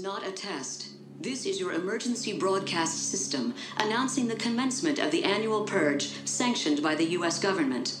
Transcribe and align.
not 0.00 0.26
a 0.26 0.32
test. 0.32 0.88
This 1.20 1.44
is 1.44 1.60
your 1.60 1.72
emergency 1.72 2.32
broadcast 2.32 3.10
system 3.10 3.54
announcing 3.76 4.26
the 4.26 4.36
commencement 4.36 4.98
of 4.98 5.10
the 5.10 5.24
annual 5.24 5.64
purge 5.64 6.26
sanctioned 6.26 6.82
by 6.82 6.94
the 6.94 7.10
U.S. 7.10 7.38
government. 7.38 7.98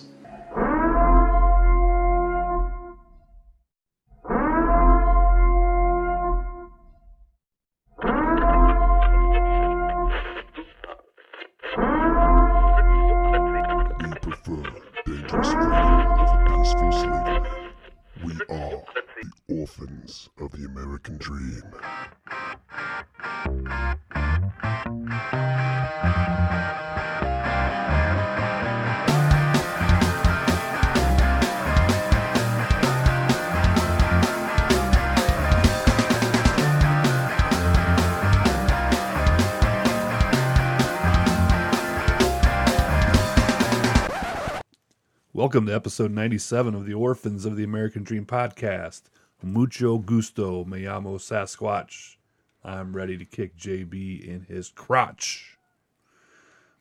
Welcome 45.50 45.66
to 45.66 45.74
episode 45.74 46.12
97 46.12 46.76
of 46.76 46.86
the 46.86 46.94
Orphans 46.94 47.44
of 47.44 47.56
the 47.56 47.64
American 47.64 48.04
Dream 48.04 48.24
podcast. 48.24 49.02
Mucho 49.42 49.98
gusto, 49.98 50.64
me 50.64 50.82
llamo 50.82 51.16
Sasquatch. 51.18 52.18
I'm 52.62 52.94
ready 52.94 53.18
to 53.18 53.24
kick 53.24 53.56
JB 53.56 54.24
in 54.24 54.42
his 54.42 54.68
crotch. 54.68 55.58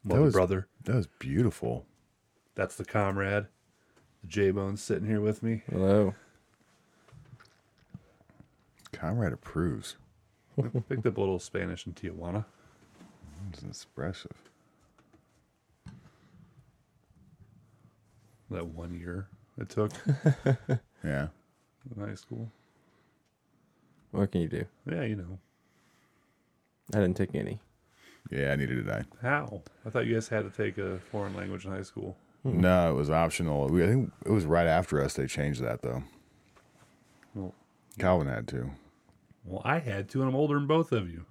Mother, 0.04 0.22
was- 0.22 0.34
brother. 0.34 0.68
That 0.84 0.98
was 0.98 1.08
beautiful. 1.18 1.88
That's 2.54 2.76
the 2.76 2.86
comrade. 2.86 3.48
The 4.22 4.28
J 4.28 4.52
Bone's 4.52 4.84
sitting 4.84 5.08
here 5.08 5.20
with 5.20 5.42
me. 5.42 5.64
Hello. 5.72 6.14
Comrade 8.92 9.34
approves. 9.34 9.96
Picked 10.88 11.08
up 11.08 11.18
a 11.18 11.20
little 11.20 11.40
Spanish 11.40 11.88
in 11.88 11.94
Tijuana. 11.94 12.46
It's 13.52 13.64
expressive. 13.64 14.49
That 18.52 18.66
one 18.68 18.98
year 19.00 19.28
it 19.60 19.70
took 19.70 19.92
Yeah. 21.04 21.28
in 21.96 22.02
high 22.04 22.16
school. 22.16 22.52
What 24.12 24.32
can 24.32 24.42
you 24.42 24.48
do? 24.48 24.66
Yeah, 24.92 25.04
you 25.04 25.16
know. 25.16 25.38
I 26.94 27.00
didn't 27.00 27.16
take 27.18 27.36
any. 27.36 27.60
Yeah, 28.32 28.52
I 28.52 28.56
needed 28.56 28.76
to 28.76 28.92
die. 28.92 29.04
How? 29.22 29.62
I 29.86 29.90
thought 29.90 30.06
you 30.08 30.16
guys 30.16 30.28
had 30.28 30.52
to 30.52 30.56
take 30.56 30.78
a 30.78 31.00
foreign 31.12 31.36
language 31.36 31.66
in 31.66 31.72
high 31.72 31.84
school. 31.84 32.18
Hmm. 32.44 32.62
No, 32.62 32.92
it 32.92 32.94
was 32.96 33.10
optional. 33.10 33.68
We, 33.68 33.84
I 33.84 33.88
think 33.88 34.12
it 34.26 34.32
was 34.32 34.46
right 34.46 34.66
after 34.68 35.02
us 35.04 35.14
they 35.14 35.28
changed 35.28 35.62
that 35.62 35.82
though. 35.82 36.04
Well, 37.36 37.54
Calvin 38.00 38.28
had 38.28 38.48
to. 38.50 38.72
well, 39.46 39.62
I 39.64 39.78
had 39.80 40.10
to, 40.10 40.22
and 40.22 40.30
I'm 40.30 40.36
older 40.36 40.56
than 40.56 40.66
both 40.68 40.92
of 40.92 41.10
you. 41.10 41.26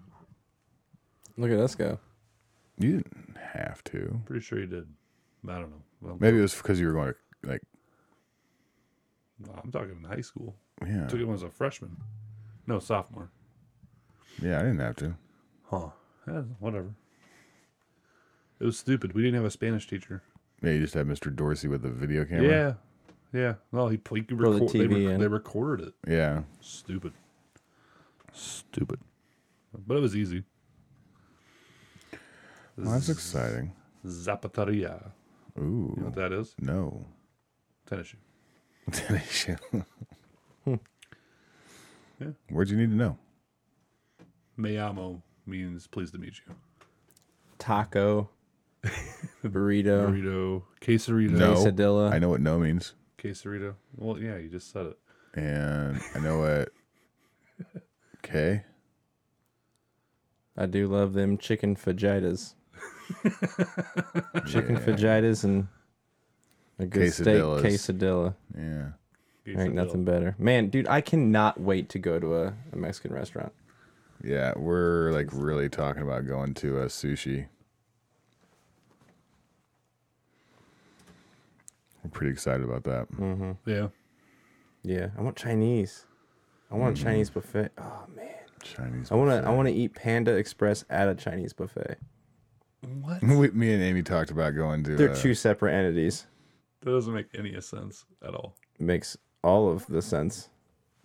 Look 1.36 1.50
at 1.50 1.58
us 1.58 1.74
go. 1.74 1.98
You 2.78 2.98
didn't 2.98 3.36
have 3.54 3.82
to. 3.84 4.20
Pretty 4.26 4.44
sure 4.44 4.60
you 4.60 4.66
did. 4.66 4.86
I 5.48 5.52
don't 5.54 5.70
know. 5.70 5.82
Well, 6.00 6.16
Maybe 6.20 6.38
it 6.38 6.42
was 6.42 6.54
because 6.54 6.78
you 6.80 6.86
were 6.86 6.92
going 6.92 7.12
to 7.42 7.48
like 7.48 7.62
I'm 9.62 9.70
talking 9.70 9.96
in 10.02 10.04
high 10.04 10.20
school. 10.20 10.56
yeah. 10.86 11.06
Took 11.06 11.20
it 11.20 11.24
when 11.24 11.30
I 11.30 11.32
was 11.32 11.42
a 11.42 11.50
freshman. 11.50 11.96
No, 12.66 12.78
sophomore. 12.78 13.30
Yeah, 14.42 14.58
I 14.58 14.62
didn't 14.62 14.80
have 14.80 14.96
to. 14.96 15.14
Huh. 15.70 15.88
Yeah, 16.26 16.42
whatever. 16.58 16.94
It 18.60 18.64
was 18.64 18.78
stupid. 18.78 19.12
We 19.14 19.22
didn't 19.22 19.36
have 19.36 19.44
a 19.44 19.50
Spanish 19.50 19.86
teacher. 19.86 20.22
Yeah, 20.62 20.72
you 20.72 20.80
just 20.80 20.94
had 20.94 21.06
Mr. 21.06 21.34
Dorsey 21.34 21.68
with 21.68 21.82
the 21.82 21.90
video 21.90 22.24
camera. 22.24 22.48
Yeah. 22.48 22.72
Yeah. 23.40 23.54
Well, 23.70 23.88
he, 23.88 24.00
he 24.12 24.22
could 24.22 24.38
Throw 24.38 24.52
the 24.54 24.60
record, 24.64 24.68
they, 24.80 24.86
TV 24.86 25.04
rec- 25.06 25.14
in. 25.14 25.20
they 25.20 25.28
recorded 25.28 25.88
it. 25.88 25.94
Yeah. 26.10 26.42
Stupid. 26.60 27.12
Stupid. 28.32 29.00
But 29.86 29.96
it 29.96 30.00
was 30.00 30.16
easy. 30.16 30.44
Well, 32.76 32.92
that's 32.92 33.08
exciting. 33.08 33.72
Zapateria. 34.06 35.10
Ooh. 35.58 35.94
You 35.96 36.02
know 36.02 36.06
what 36.06 36.14
that 36.16 36.32
is? 36.32 36.54
No. 36.60 37.06
Tennis 37.86 38.08
shoe. 38.08 38.18
Tennis 38.92 39.30
shoe. 39.30 39.56
Hmm. 40.64 40.74
Yeah. 42.20 42.28
Where'd 42.50 42.70
you 42.70 42.76
need 42.76 42.90
to 42.90 42.96
know? 42.96 43.18
Me 44.56 44.76
amo 44.76 45.22
means 45.46 45.86
pleased 45.86 46.12
to 46.14 46.18
meet 46.18 46.40
you. 46.46 46.54
Taco. 47.58 48.30
burrito. 49.44 50.08
Burrito. 50.08 50.62
Quesarito. 50.80 51.32
No. 51.32 51.54
Quesadilla. 51.54 52.12
I 52.12 52.18
know 52.18 52.28
what 52.28 52.40
no 52.40 52.58
means. 52.58 52.94
Quesarito. 53.18 53.74
Well, 53.96 54.18
yeah, 54.18 54.36
you 54.36 54.48
just 54.48 54.70
said 54.70 54.86
it. 54.86 54.98
And 55.34 56.00
I 56.14 56.18
know 56.18 56.38
what 56.38 56.70
okay. 58.24 58.64
I 60.56 60.66
do 60.66 60.88
love 60.88 61.12
them 61.12 61.38
chicken 61.38 61.76
fajitas. 61.76 62.54
chicken 64.46 64.76
fajitas 64.76 65.44
and 65.44 65.68
a 66.78 66.86
good 66.86 67.12
steak 67.12 67.42
quesadilla. 67.42 68.34
Yeah. 68.56 68.88
Ain't 69.46 69.74
nothing 69.74 70.04
better. 70.04 70.34
Man, 70.38 70.68
dude, 70.68 70.86
I 70.88 71.00
cannot 71.00 71.58
wait 71.58 71.88
to 71.90 71.98
go 71.98 72.18
to 72.18 72.36
a, 72.36 72.54
a 72.72 72.76
Mexican 72.76 73.14
restaurant. 73.14 73.52
Yeah, 74.22 74.52
we're 74.56 75.10
like 75.12 75.28
really 75.32 75.68
talking 75.68 76.02
about 76.02 76.26
going 76.26 76.54
to 76.54 76.80
a 76.80 76.86
sushi. 76.86 77.46
We're 82.04 82.10
pretty 82.10 82.32
excited 82.32 82.62
about 82.62 82.84
that. 82.84 83.10
Mm-hmm. 83.12 83.52
Yeah. 83.64 83.88
Yeah, 84.82 85.08
I 85.16 85.22
want 85.22 85.36
Chinese. 85.36 86.04
I 86.70 86.74
want 86.74 86.98
a 86.98 87.02
Chinese 87.02 87.30
buffet. 87.30 87.70
Oh 87.78 88.04
man, 88.14 88.28
Chinese. 88.62 89.10
I 89.10 89.14
want 89.14 89.30
to. 89.30 89.48
I 89.48 89.52
want 89.52 89.68
to 89.68 89.74
eat 89.74 89.94
Panda 89.94 90.32
Express 90.32 90.84
at 90.90 91.08
a 91.08 91.14
Chinese 91.14 91.52
buffet. 91.52 91.96
What? 92.80 93.22
We, 93.22 93.50
me 93.50 93.72
and 93.72 93.82
Amy 93.82 94.02
talked 94.02 94.30
about 94.30 94.54
going 94.54 94.84
to. 94.84 94.96
They're 94.96 95.10
uh, 95.10 95.16
two 95.16 95.34
separate 95.34 95.74
entities. 95.74 96.26
That 96.80 96.90
doesn't 96.90 97.12
make 97.12 97.26
any 97.36 97.60
sense 97.60 98.04
at 98.24 98.34
all. 98.34 98.54
Makes 98.78 99.16
all 99.42 99.68
of 99.70 99.86
the 99.86 100.00
sense. 100.00 100.48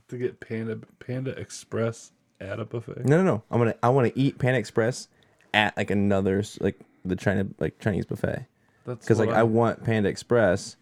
To 0.10 0.18
get 0.18 0.40
Panda 0.40 0.80
Panda 1.00 1.32
Express 1.32 2.12
at 2.40 2.60
a 2.60 2.66
buffet. 2.66 3.06
No, 3.06 3.18
no, 3.18 3.24
no. 3.24 3.44
I'm 3.50 3.58
gonna. 3.60 3.76
I 3.82 3.90
want 3.90 4.14
to 4.14 4.20
eat 4.20 4.38
Panda 4.38 4.60
Express 4.60 5.08
at 5.54 5.76
like 5.76 5.90
another 5.90 6.44
like 6.60 6.80
the 7.06 7.16
China 7.16 7.48
like 7.60 7.80
Chinese 7.80 8.06
buffet 8.06 8.46
That's 8.86 9.04
because 9.06 9.20
like 9.20 9.30
what 9.30 9.38
I 9.38 9.44
want 9.44 9.84
Panda 9.84 10.10
Express, 10.10 10.78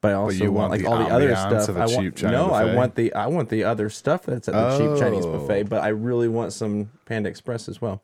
but 0.00 0.12
I 0.12 0.14
also 0.14 0.44
you 0.44 0.52
want, 0.52 0.70
want 0.70 0.70
like 0.70 0.80
the 0.82 0.86
all 0.88 0.98
the 0.98 1.14
other 1.14 1.36
stuff. 1.36 1.68
of 1.68 1.76
a 1.76 1.80
I 1.80 1.86
want 1.86 1.98
cheap 1.98 2.16
China 2.16 2.32
no. 2.32 2.50
I 2.50 2.74
want 2.74 2.94
the 2.94 3.12
I 3.14 3.26
want 3.26 3.48
the 3.48 3.64
other 3.64 3.90
stuff 3.90 4.24
that's 4.24 4.48
at 4.48 4.54
the 4.54 4.78
cheap 4.78 5.00
Chinese 5.00 5.24
Oh. 5.26 5.38
buffet, 5.38 5.64
but 5.64 5.82
I 5.82 5.88
really 5.88 6.28
want 6.28 6.52
some 6.52 6.90
Panda 7.04 7.28
Express 7.28 7.68
as 7.68 7.80
well. 7.80 8.02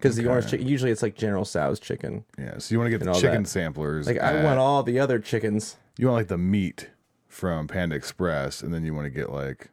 Because 0.00 0.16
the 0.16 0.26
orange 0.26 0.46
Okay. 0.46 0.52
chicken 0.52 0.66
usually 0.68 0.90
it's 0.90 1.02
like 1.02 1.14
General 1.14 1.44
Tso's 1.44 1.78
chicken. 1.78 2.24
Yeah, 2.38 2.56
so 2.58 2.72
you 2.72 2.78
want 2.78 2.90
to 2.90 2.98
get 2.98 3.04
the 3.04 3.12
chicken 3.12 3.42
that. 3.42 3.48
samplers. 3.48 4.06
Like 4.06 4.18
I 4.18 4.42
want 4.42 4.58
all 4.58 4.82
the 4.82 4.98
other 4.98 5.18
chickens. 5.18 5.76
You 5.98 6.06
want 6.06 6.16
like 6.20 6.28
the 6.28 6.38
meat 6.38 6.88
from 7.28 7.68
Panda 7.68 7.96
Express, 7.96 8.62
and 8.62 8.72
then 8.72 8.82
you 8.84 8.94
want 8.94 9.04
to 9.04 9.10
get 9.10 9.30
like 9.30 9.68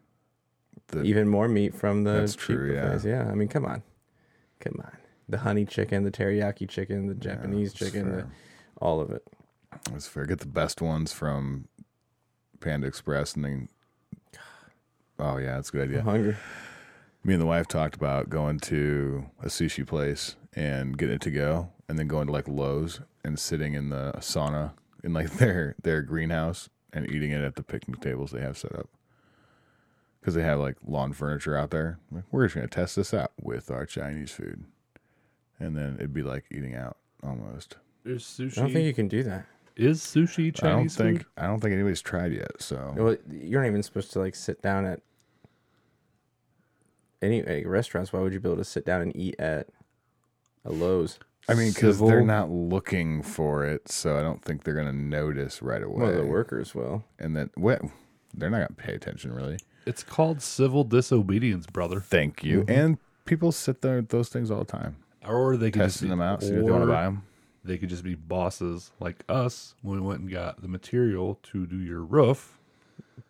the 0.88 1.03
even 1.03 1.29
more 1.29 1.47
meat 1.47 1.73
from 1.73 2.03
the 2.03 2.11
That's 2.11 2.33
cheap 2.35 2.41
true, 2.57 2.73
yeah. 2.75 2.83
buffets. 2.88 3.05
Yeah. 3.05 3.29
I 3.31 3.35
mean, 3.35 3.47
come 3.47 3.63
on, 3.65 3.83
come 4.59 4.81
on. 4.83 4.97
The 5.29 5.38
honey 5.39 5.65
chicken, 5.65 6.03
the 6.03 6.12
teriyaki 6.12 6.68
chicken, 6.68 7.07
the 7.07 7.15
Japanese 7.15 7.74
that's 7.74 7.91
chicken, 7.91 8.12
the, 8.12 8.27
all 8.81 9.00
of 9.00 9.12
it. 9.12 9.24
That's 9.91 10.07
fair. 10.07 10.25
Get 10.25 10.39
the 10.39 10.45
best 10.47 10.81
ones 10.81 11.13
from 11.13 11.68
Panda 12.59 12.88
Express, 12.88 13.33
and 13.35 13.45
then. 13.45 13.69
Oh 15.19 15.38
yeah, 15.38 15.56
that's 15.56 15.69
a 15.69 15.71
good 15.71 15.81
idea. 15.89 16.00
I'm 16.01 16.06
hungry. 16.06 16.35
Me 17.27 17.33
and 17.33 17.41
the 17.41 17.45
wife 17.45 17.68
talked 17.68 17.94
about 17.94 18.29
going 18.29 18.57
to 18.57 19.25
a 19.44 19.47
sushi 19.47 19.85
place 19.85 20.38
and 20.53 20.97
getting 20.97 21.15
it 21.15 21.21
to 21.21 21.29
go, 21.29 21.68
and 21.89 22.00
then 22.00 22.07
going 22.07 22.25
to 22.25 22.31
like 22.31 22.47
Lowe's 22.47 23.01
and 23.21 23.38
sitting 23.38 23.74
in 23.74 23.89
the 23.89 24.13
sauna 24.19 24.71
in 25.03 25.12
like 25.12 25.29
their 25.33 25.75
their 25.83 26.01
greenhouse 26.01 26.69
and 26.94 27.12
eating 27.12 27.31
it 27.31 27.41
at 27.41 27.56
the 27.56 27.63
picnic 27.63 28.00
tables 28.00 28.31
they 28.31 28.39
have 28.39 28.57
set 28.57 28.74
up. 28.74 28.88
Because 30.21 30.35
they 30.35 30.41
have 30.41 30.62
like 30.62 30.77
lawn 30.88 31.12
furniture 31.12 31.57
out 31.57 31.69
there. 31.69 32.00
Like, 32.13 32.24
we're 32.31 32.45
just 32.45 32.56
gonna 32.56 32.68
test 32.68 32.95
this 32.95 33.13
out 33.13 33.33
with 33.41 33.69
our 33.69 33.85
Chinese 33.85 34.31
food, 34.31 34.63
and 35.59 35.75
then 35.75 35.95
it'd 35.95 36.13
be 36.13 36.24
like 36.24 36.45
eating 36.50 36.75
out 36.75 36.95
almost. 37.21 37.75
There's 38.06 38.24
sushi. 38.24 38.57
I 38.57 38.62
don't 38.62 38.71
think 38.71 38.85
you 38.85 38.94
can 38.94 39.09
do 39.09 39.24
that. 39.24 39.45
Is 39.75 40.00
sushi 40.00 40.56
Chinese 40.56 40.63
I 40.63 40.69
don't 40.69 40.89
think 40.89 41.18
food? 41.18 41.27
I 41.35 41.47
don't 41.47 41.59
think 41.59 41.74
anybody's 41.74 42.01
tried 42.01 42.31
yet. 42.31 42.62
So 42.62 42.94
Well, 42.95 43.18
you're 43.29 43.62
not 43.62 43.68
even 43.68 43.83
supposed 43.83 44.13
to 44.13 44.19
like 44.19 44.33
sit 44.33 44.62
down 44.62 44.85
at 44.85 45.01
any 47.21 47.41
like, 47.41 47.65
restaurants. 47.65 48.13
Why 48.13 48.19
would 48.19 48.33
you 48.33 48.39
be 48.39 48.49
able 48.49 48.57
to 48.57 48.63
sit 48.63 48.85
down 48.85 49.01
and 49.01 49.15
eat 49.15 49.35
at 49.39 49.67
a 50.65 50.71
Lowe's? 50.71 51.19
I 51.49 51.53
mean, 51.53 51.71
because 51.71 51.99
they're 51.99 52.25
not 52.25 52.49
looking 52.49 53.21
for 53.21 53.63
it, 53.63 53.89
so 53.89 54.17
I 54.17 54.21
don't 54.21 54.43
think 54.43 54.63
they're 54.63 54.73
gonna 54.73 54.91
notice 54.91 55.61
right 55.61 55.81
away. 55.81 56.07
Well, 56.07 56.15
the 56.15 56.25
workers 56.25 56.75
will. 56.75 57.05
and 57.19 57.35
then 57.35 57.49
what? 57.55 57.81
They're 58.33 58.49
not 58.49 58.57
gonna 58.57 58.75
pay 58.75 58.93
attention 58.93 59.33
really. 59.33 59.57
It's 59.85 60.03
called 60.03 60.41
civil 60.41 60.83
disobedience, 60.83 61.65
brother. 61.65 62.01
Thank 62.01 62.43
you. 62.43 62.61
Mm-hmm. 62.61 62.71
And 62.71 62.97
people 63.25 63.53
sit 63.53 63.81
there 63.81 63.99
at 63.99 64.09
those 64.09 64.27
things 64.27 64.51
all 64.51 64.59
the 64.59 64.65
time, 64.65 64.97
Or 65.25 65.55
they 65.55 65.71
could 65.71 65.83
just 65.83 65.95
testing 65.95 66.07
be, 66.07 66.09
them 66.09 66.21
out, 66.21 66.41
see 66.41 66.49
if 66.49 66.65
they 66.65 66.71
want 66.71 66.83
to 66.83 66.87
buy 66.87 67.03
them. 67.03 67.23
They 67.63 67.77
could 67.77 67.89
just 67.89 68.03
be 68.03 68.15
bosses 68.15 68.91
like 68.99 69.23
us 69.29 69.75
when 69.81 70.01
we 70.01 70.07
went 70.07 70.21
and 70.21 70.31
got 70.31 70.61
the 70.61 70.67
material 70.67 71.39
to 71.43 71.65
do 71.65 71.77
your 71.77 72.01
roof. 72.01 72.57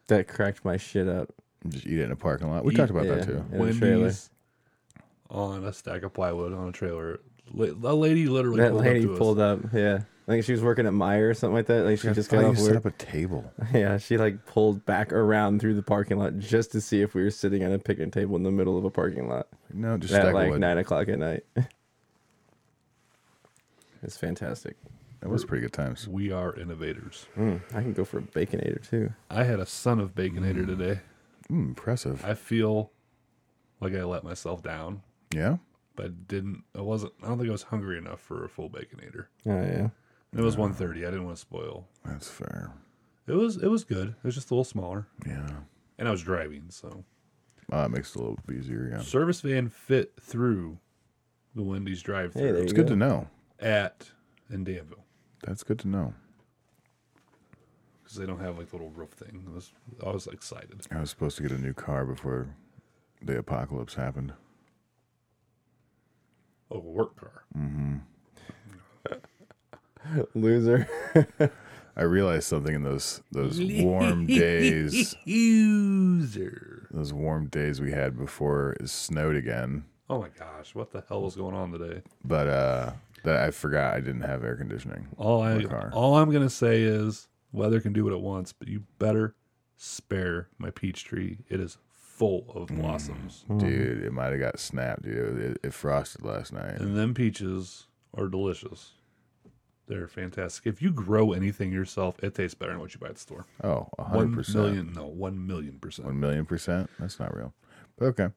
That 0.08 0.28
cracked 0.28 0.66
my 0.66 0.78
shit 0.78 1.08
up. 1.08 1.34
Just 1.68 1.86
eat 1.88 2.00
it 2.00 2.04
in 2.04 2.12
a 2.12 2.16
parking 2.16 2.50
lot. 2.50 2.64
We 2.66 2.74
Eat- 2.74 2.78
talked 2.78 2.92
about 2.92 3.06
yeah. 3.06 3.16
that 3.16 3.26
too. 3.26 3.44
In 3.52 3.62
a 3.68 3.74
trailer. 3.74 3.98
Wendy's 4.04 4.30
on 5.30 5.64
a 5.66 5.74
stack 5.74 6.04
of 6.04 6.14
plywood 6.14 6.54
on 6.54 6.70
a 6.70 6.72
trailer. 6.72 7.20
La- 7.54 7.74
The 7.74 7.96
lady 7.96 8.28
literally 8.28 8.60
That 8.62 8.72
pulled 8.72 8.84
lady 8.86 9.06
up 9.06 9.12
to 9.12 9.18
pulled 9.18 9.40
us. 9.40 9.60
up. 9.66 9.74
Yeah, 9.74 10.00
I 10.28 10.32
think 10.32 10.44
she 10.46 10.52
was 10.54 10.62
working 10.62 10.86
at 10.86 10.94
Meijer 10.94 11.32
or 11.32 11.34
something 11.34 11.56
like 11.56 11.66
that. 11.68 11.84
Like 11.86 12.00
she 12.00 12.10
just 12.12 12.30
got 12.30 12.42
you 12.42 12.48
off 12.48 12.58
set 12.58 12.76
work. 12.76 12.86
up 12.86 12.86
a 12.86 12.92
table. 13.04 13.52
Yeah, 13.74 13.98
she 13.98 14.18
like 14.18 14.46
pulled 14.46 14.86
back 14.86 15.12
around 15.12 15.60
through 15.60 15.74
the 15.76 15.84
parking 15.84 16.18
lot 16.20 16.38
just 16.38 16.72
to 16.74 16.82
see 16.82 17.02
if 17.02 17.14
we 17.16 17.24
were 17.24 17.32
sitting 17.32 17.64
at 17.64 17.72
a 17.72 17.80
picnic 17.80 18.12
table 18.12 18.36
in 18.36 18.44
the 18.44 18.52
middle 18.52 18.78
of 18.78 18.86
a 18.86 18.90
parking 18.92 19.28
lot 19.28 19.48
No, 19.74 19.98
just 19.98 20.14
at 20.14 20.18
stack 20.22 20.28
of 20.30 20.34
like 20.36 20.52
wood. 20.52 20.60
nine 20.62 20.78
o'clock 20.78 21.08
at 21.10 21.20
night. 21.20 21.44
it's 24.04 24.18
fantastic. 24.18 24.76
That 25.22 25.30
was 25.30 25.44
pretty 25.46 25.62
good 25.64 25.74
times. 25.74 26.08
We 26.08 26.32
are 26.32 26.54
innovators. 26.56 27.26
Mm, 27.38 27.60
I 27.74 27.82
can 27.82 27.94
go 27.94 28.06
for 28.06 28.20
a 28.20 28.22
baconator 28.22 28.88
too. 28.88 29.12
I 29.32 29.44
had 29.44 29.60
a 29.60 29.66
son 29.66 30.00
of 30.00 30.14
baconator 30.14 30.66
today. 30.66 31.00
Mm, 31.52 31.70
impressive. 31.70 32.24
I 32.26 32.34
feel 32.34 32.92
like 33.80 33.94
I 33.94 34.04
let 34.04 34.24
myself 34.24 34.62
down, 34.64 35.02
yeah. 35.34 35.58
but 35.96 36.06
I 36.08 36.10
didn't. 36.28 36.64
I 36.76 36.82
wasn't. 36.82 37.14
I 37.24 37.28
don't 37.28 37.38
think 37.38 37.50
I 37.50 37.52
was 37.54 37.64
hungry 37.64 37.98
enough 37.98 38.20
for 38.20 38.44
a 38.44 38.50
full 38.50 38.70
baconator. 38.70 39.28
Oh 39.46 39.62
yeah. 39.62 39.90
And 40.32 40.42
it 40.42 40.44
was 40.44 40.58
1.30. 40.58 40.98
I 40.98 41.12
didn't 41.12 41.24
want 41.24 41.38
to 41.38 41.42
spoil. 41.42 41.88
That's 42.04 42.30
fair. 42.30 42.74
It 43.28 43.34
was. 43.34 43.58
It 43.58 43.68
was 43.70 43.84
good. 43.86 44.10
It 44.10 44.24
was 44.24 44.36
just 44.36 44.52
a 44.52 44.54
little 44.54 44.64
smaller, 44.66 45.08
Yeah. 45.26 45.50
and 45.98 46.08
I 46.08 46.12
was 46.12 46.22
driving, 46.22 46.66
so 46.70 47.04
Oh, 47.72 47.82
that 47.82 47.92
makes 47.92 48.10
it 48.16 48.20
a 48.20 48.20
little 48.20 48.38
easier. 48.54 48.90
Yeah. 48.92 49.02
service 49.02 49.42
van 49.42 49.68
fit 49.70 50.14
through 50.22 50.80
the 51.56 51.64
Wendy's 51.64 52.02
drive-through 52.02 52.42
Hey, 52.56 52.62
It's 52.62 52.72
you 52.72 52.76
good 52.78 52.88
to 52.88 52.96
know. 52.96 53.28
at 53.60 54.12
in 54.50 54.64
Danville 54.64 55.04
That's 55.44 55.64
good 55.64 55.80
to 55.80 55.88
know. 55.88 56.14
Because 58.08 58.18
they 58.20 58.26
don't 58.26 58.40
have 58.40 58.58
like 58.58 58.70
the 58.70 58.78
little 58.78 58.92
roof 58.92 59.10
thing. 59.10 59.46
I 59.52 59.54
was, 59.56 59.74
I 60.06 60.10
was 60.12 60.28
excited. 60.28 60.80
I 60.90 61.02
was 61.02 61.10
supposed 61.10 61.36
to 61.38 61.44
get 61.44 61.52
a 61.52 61.58
new 61.58 61.74
car 61.74 62.06
before 62.06 62.48
the 63.22 63.38
apocalypse 63.38 63.96
happened. 63.96 64.32
Oh, 66.72 66.78
a 66.78 66.80
work 66.80 67.18
car. 67.18 67.44
Mm-hmm. 67.58 67.98
Loser. 70.40 70.88
I 71.98 72.04
realized 72.04 72.46
something 72.46 72.74
in 72.76 72.84
those 72.84 73.22
those 73.32 73.60
warm 73.62 74.26
days, 74.28 75.14
User. 75.26 76.88
those 76.92 77.12
warm 77.12 77.48
days 77.48 77.82
we 77.82 77.92
had 77.92 78.18
before 78.18 78.78
it 78.80 78.88
snowed 78.90 79.36
again. 79.36 79.84
Oh 80.10 80.22
my 80.22 80.30
gosh, 80.30 80.74
what 80.76 80.92
the 80.92 81.04
hell 81.10 81.24
was 81.24 81.36
going 81.36 81.56
on 81.56 81.74
today? 81.74 82.04
But 82.24 82.48
uh 82.48 82.92
that 83.24 83.42
I 83.44 83.52
forgot 83.52 83.96
I 83.96 84.00
didn't 84.00 84.22
have 84.22 84.46
air 84.46 84.56
conditioning. 84.56 85.08
All 85.18 85.42
I 85.42 85.56
My 85.58 85.64
car. 85.66 85.90
all 85.92 86.16
I'm 86.18 86.32
gonna 86.32 86.50
say 86.50 86.84
is 86.84 87.28
weather 87.58 87.80
can 87.82 87.94
do 87.94 88.04
what 88.04 88.14
it 88.14 88.22
wants, 88.22 88.54
but 88.54 88.68
you 88.68 88.84
better 89.00 89.36
spare 89.76 90.48
my 90.58 90.70
peach 90.72 91.04
tree. 91.04 91.40
It 91.50 91.60
is 91.60 91.78
full 91.92 92.46
of 92.56 92.70
Mm. 92.70 92.78
blossoms, 92.82 93.46
Dude, 93.58 94.02
it 94.04 94.12
might 94.12 94.32
have 94.32 94.40
got 94.40 94.60
snapped, 94.60 95.04
dude. 95.04 95.38
It, 95.40 95.60
it 95.64 95.74
frosted 95.74 96.24
last 96.24 96.52
night. 96.54 96.80
and 96.80 96.96
them 96.98 97.14
peaches 97.14 97.88
are 98.16 98.28
delicious. 98.28 98.94
They're 99.88 100.08
fantastic. 100.08 100.66
If 100.68 100.82
you 100.82 100.92
grow 100.92 101.32
anything 101.32 101.72
yourself, 101.72 102.22
it 102.24 102.36
tastes 102.36 102.56
better 102.56 102.72
than 102.74 102.82
what 102.82 102.94
you 102.94 103.00
buy 103.00 103.08
at 103.08 103.14
the 103.16 103.20
store. 103.22 103.46
Oh, 103.64 103.88
One 103.98 104.10
hundred 104.10 104.34
percent. 104.36 104.56
million, 104.66 104.94
no, 104.94 105.06
one 105.06 105.46
million 105.48 105.80
percent. 105.80 106.08
One 106.08 106.20
million 106.20 106.46
percent? 106.46 106.90
That's 107.00 107.20
not 107.20 107.34
real. 107.36 107.54
But 107.98 108.06
okay. 108.08 108.30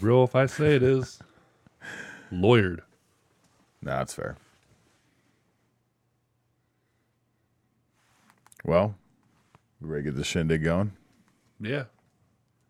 Real, 0.00 0.24
if 0.24 0.34
I 0.34 0.46
say 0.46 0.74
it 0.76 0.82
is, 0.82 1.20
lawyered. 2.32 2.80
No, 3.82 3.92
that's 3.92 4.14
fair. 4.14 4.36
Well, 8.68 8.96
we 9.80 9.88
ready 9.88 10.04
to 10.04 10.10
get 10.10 10.18
the 10.18 10.24
shindig 10.24 10.62
going? 10.62 10.92
Yeah. 11.58 11.84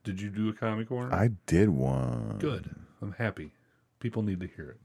Did 0.05 0.21
you 0.21 0.31
do 0.31 0.49
a 0.49 0.53
comic 0.53 0.89
corner? 0.89 1.13
I 1.13 1.31
did 1.47 1.71
one. 1.71 2.37
Good. 2.39 2.71
I'm 3.03 3.17
happy. 3.19 3.51
People 3.99 4.23
need 4.23 4.39
to 4.39 4.47
hear 4.47 4.71
it. 4.71 4.77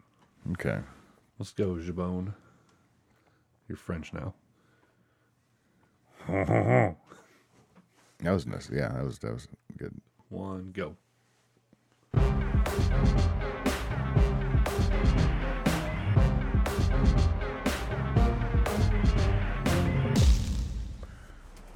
Okay. 0.54 0.80
Let's 1.38 1.52
go, 1.52 1.76
Jabone. 1.76 2.34
You're 3.68 3.78
French 3.78 4.12
now. 4.12 4.34
That 8.20 8.32
was 8.32 8.48
nice. 8.48 8.70
Yeah, 8.72 8.88
that 8.88 9.04
was 9.04 9.20
that 9.20 9.34
was 9.34 9.50
good. 9.78 9.94
One, 10.30 10.72
go. 10.72 10.96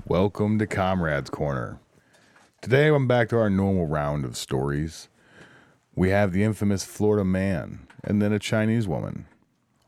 Welcome 0.09 0.57
to 0.59 0.68
Comrades 0.68 1.30
Corner. 1.30 1.81
Today 2.62 2.88
I'm 2.88 3.09
back 3.09 3.27
to 3.27 3.38
our 3.39 3.50
normal 3.50 3.88
round 3.88 4.24
of 4.24 4.38
stories. 4.38 5.09
We 5.95 6.12
have 6.12 6.31
the 6.31 6.45
infamous 6.45 6.86
Florida 6.86 7.25
man 7.25 7.89
and 8.06 8.21
then 8.21 8.31
a 8.31 8.39
Chinese 8.39 8.88
woman. 8.88 9.25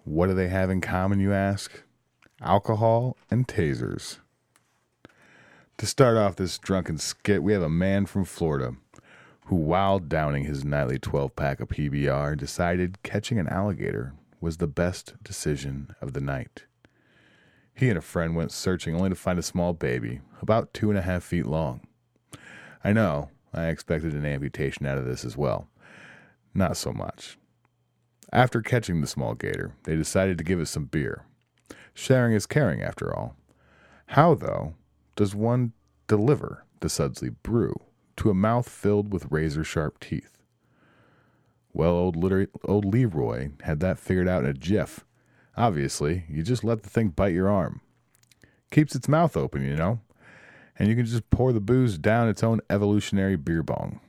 What 0.03 0.27
do 0.27 0.33
they 0.33 0.49
have 0.49 0.69
in 0.69 0.81
common, 0.81 1.21
you 1.21 1.31
ask? 1.31 1.83
Alcohol 2.41 3.15
and 3.31 3.47
tasers. 3.47 4.17
To 5.77 5.85
start 5.85 6.17
off 6.17 6.35
this 6.35 6.57
drunken 6.57 6.97
skit, 6.97 7.41
we 7.41 7.53
have 7.53 7.63
a 7.63 7.69
man 7.69 8.05
from 8.05 8.25
Florida 8.25 8.75
who, 9.45 9.55
while 9.55 9.99
downing 9.99 10.43
his 10.43 10.65
nightly 10.65 10.99
12 10.99 11.33
pack 11.37 11.61
of 11.61 11.69
PBR, 11.69 12.37
decided 12.37 13.03
catching 13.03 13.39
an 13.39 13.47
alligator 13.47 14.11
was 14.41 14.57
the 14.57 14.67
best 14.67 15.13
decision 15.23 15.95
of 16.01 16.11
the 16.11 16.19
night. 16.19 16.65
He 17.79 17.87
and 17.87 17.97
a 17.97 18.01
friend 18.01 18.35
went 18.35 18.51
searching 18.51 18.93
only 18.93 19.07
to 19.07 19.15
find 19.15 19.39
a 19.39 19.41
small 19.41 19.71
baby, 19.71 20.19
about 20.41 20.73
two 20.73 20.89
and 20.89 20.99
a 20.99 21.01
half 21.01 21.23
feet 21.23 21.45
long. 21.45 21.79
I 22.83 22.91
know, 22.91 23.29
I 23.53 23.67
expected 23.67 24.13
an 24.13 24.25
amputation 24.25 24.85
out 24.85 24.97
of 24.97 25.05
this 25.05 25.23
as 25.23 25.37
well. 25.37 25.69
Not 26.53 26.75
so 26.75 26.91
much. 26.91 27.37
After 28.33 28.61
catching 28.61 28.99
the 28.99 29.07
small 29.07 29.33
gator, 29.33 29.75
they 29.83 29.95
decided 29.95 30.37
to 30.37 30.43
give 30.43 30.59
it 30.59 30.65
some 30.65 30.87
beer. 30.87 31.23
Sharing 31.93 32.33
is 32.33 32.45
caring, 32.45 32.81
after 32.81 33.15
all. 33.15 33.37
How, 34.07 34.35
though, 34.35 34.75
does 35.15 35.33
one 35.33 35.71
deliver 36.07 36.65
the 36.81 36.89
Sudsley 36.89 37.33
brew 37.43 37.75
to 38.17 38.29
a 38.29 38.33
mouth 38.33 38.67
filled 38.67 39.13
with 39.13 39.31
razor 39.31 39.63
sharp 39.63 40.01
teeth? 40.01 40.37
Well, 41.71 41.91
old, 41.91 42.17
liter- 42.17 42.49
old 42.65 42.83
Leroy 42.83 43.51
had 43.61 43.79
that 43.79 43.99
figured 43.99 44.27
out 44.27 44.43
in 44.43 44.49
a 44.49 44.53
jiff. 44.53 45.05
Obviously, 45.59 46.23
you 46.29 46.41
just 46.41 46.63
let 46.63 46.83
the 46.83 46.89
thing 46.89 47.09
bite 47.09 47.33
your 47.33 47.49
arm. 47.49 47.81
Keeps 48.71 48.95
its 48.95 49.09
mouth 49.09 49.35
open, 49.35 49.61
you 49.61 49.75
know, 49.75 49.99
and 50.77 50.87
you 50.87 50.95
can 50.95 51.05
just 51.05 51.29
pour 51.29 51.51
the 51.51 51.59
booze 51.59 51.97
down 51.97 52.29
its 52.29 52.43
own 52.43 52.61
evolutionary 52.69 53.35
beer 53.35 53.61
bong. 53.61 53.99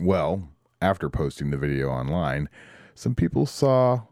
Well, 0.00 0.48
after 0.80 1.10
posting 1.10 1.50
the 1.50 1.58
video 1.58 1.90
online, 1.90 2.48
some 2.94 3.14
people 3.14 3.44
saw. 3.44 4.04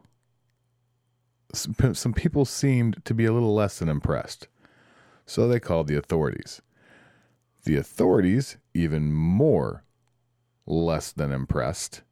Some, 1.51 2.13
people 2.15 2.45
seemed 2.45 3.03
to 3.05 3.15
be 3.15 3.25
a 3.25 3.33
little 3.33 3.55
less 3.55 3.79
than 3.79 3.89
impressed, 3.89 4.47
so 5.25 5.47
they 5.47 5.59
called 5.59 5.87
the 5.87 5.97
authorities. 5.97 6.61
The 7.63 7.75
authorities, 7.75 8.57
even 8.75 9.11
more 9.11 9.83
less 10.67 11.11
than 11.11 11.31
impressed, 11.31 12.03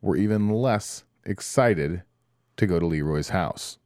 were 0.00 0.16
even 0.16 0.48
less 0.48 1.02
excited 1.24 2.02
to 2.56 2.66
go 2.66 2.78
to 2.78 2.86
Leroy's 2.86 3.30
house. 3.30 3.78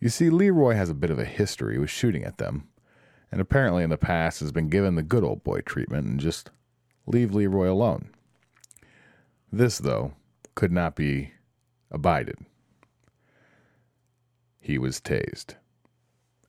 You 0.00 0.08
see, 0.08 0.30
Leroy 0.30 0.74
has 0.74 0.90
a 0.90 0.94
bit 0.94 1.10
of 1.10 1.18
a 1.18 1.24
history 1.24 1.78
with 1.78 1.90
shooting 1.90 2.24
at 2.24 2.38
them, 2.38 2.68
and 3.32 3.40
apparently 3.40 3.82
in 3.82 3.90
the 3.90 3.96
past 3.96 4.40
has 4.40 4.52
been 4.52 4.68
given 4.68 4.94
the 4.94 5.02
good 5.02 5.24
old 5.24 5.42
boy 5.42 5.60
treatment 5.60 6.06
and 6.06 6.20
just 6.20 6.50
leave 7.06 7.34
Leroy 7.34 7.70
alone. 7.70 8.10
This, 9.50 9.78
though, 9.78 10.14
could 10.54 10.72
not 10.72 10.94
be 10.96 11.32
abided. 11.90 12.36
He 14.60 14.78
was 14.78 15.00
tased. 15.00 15.54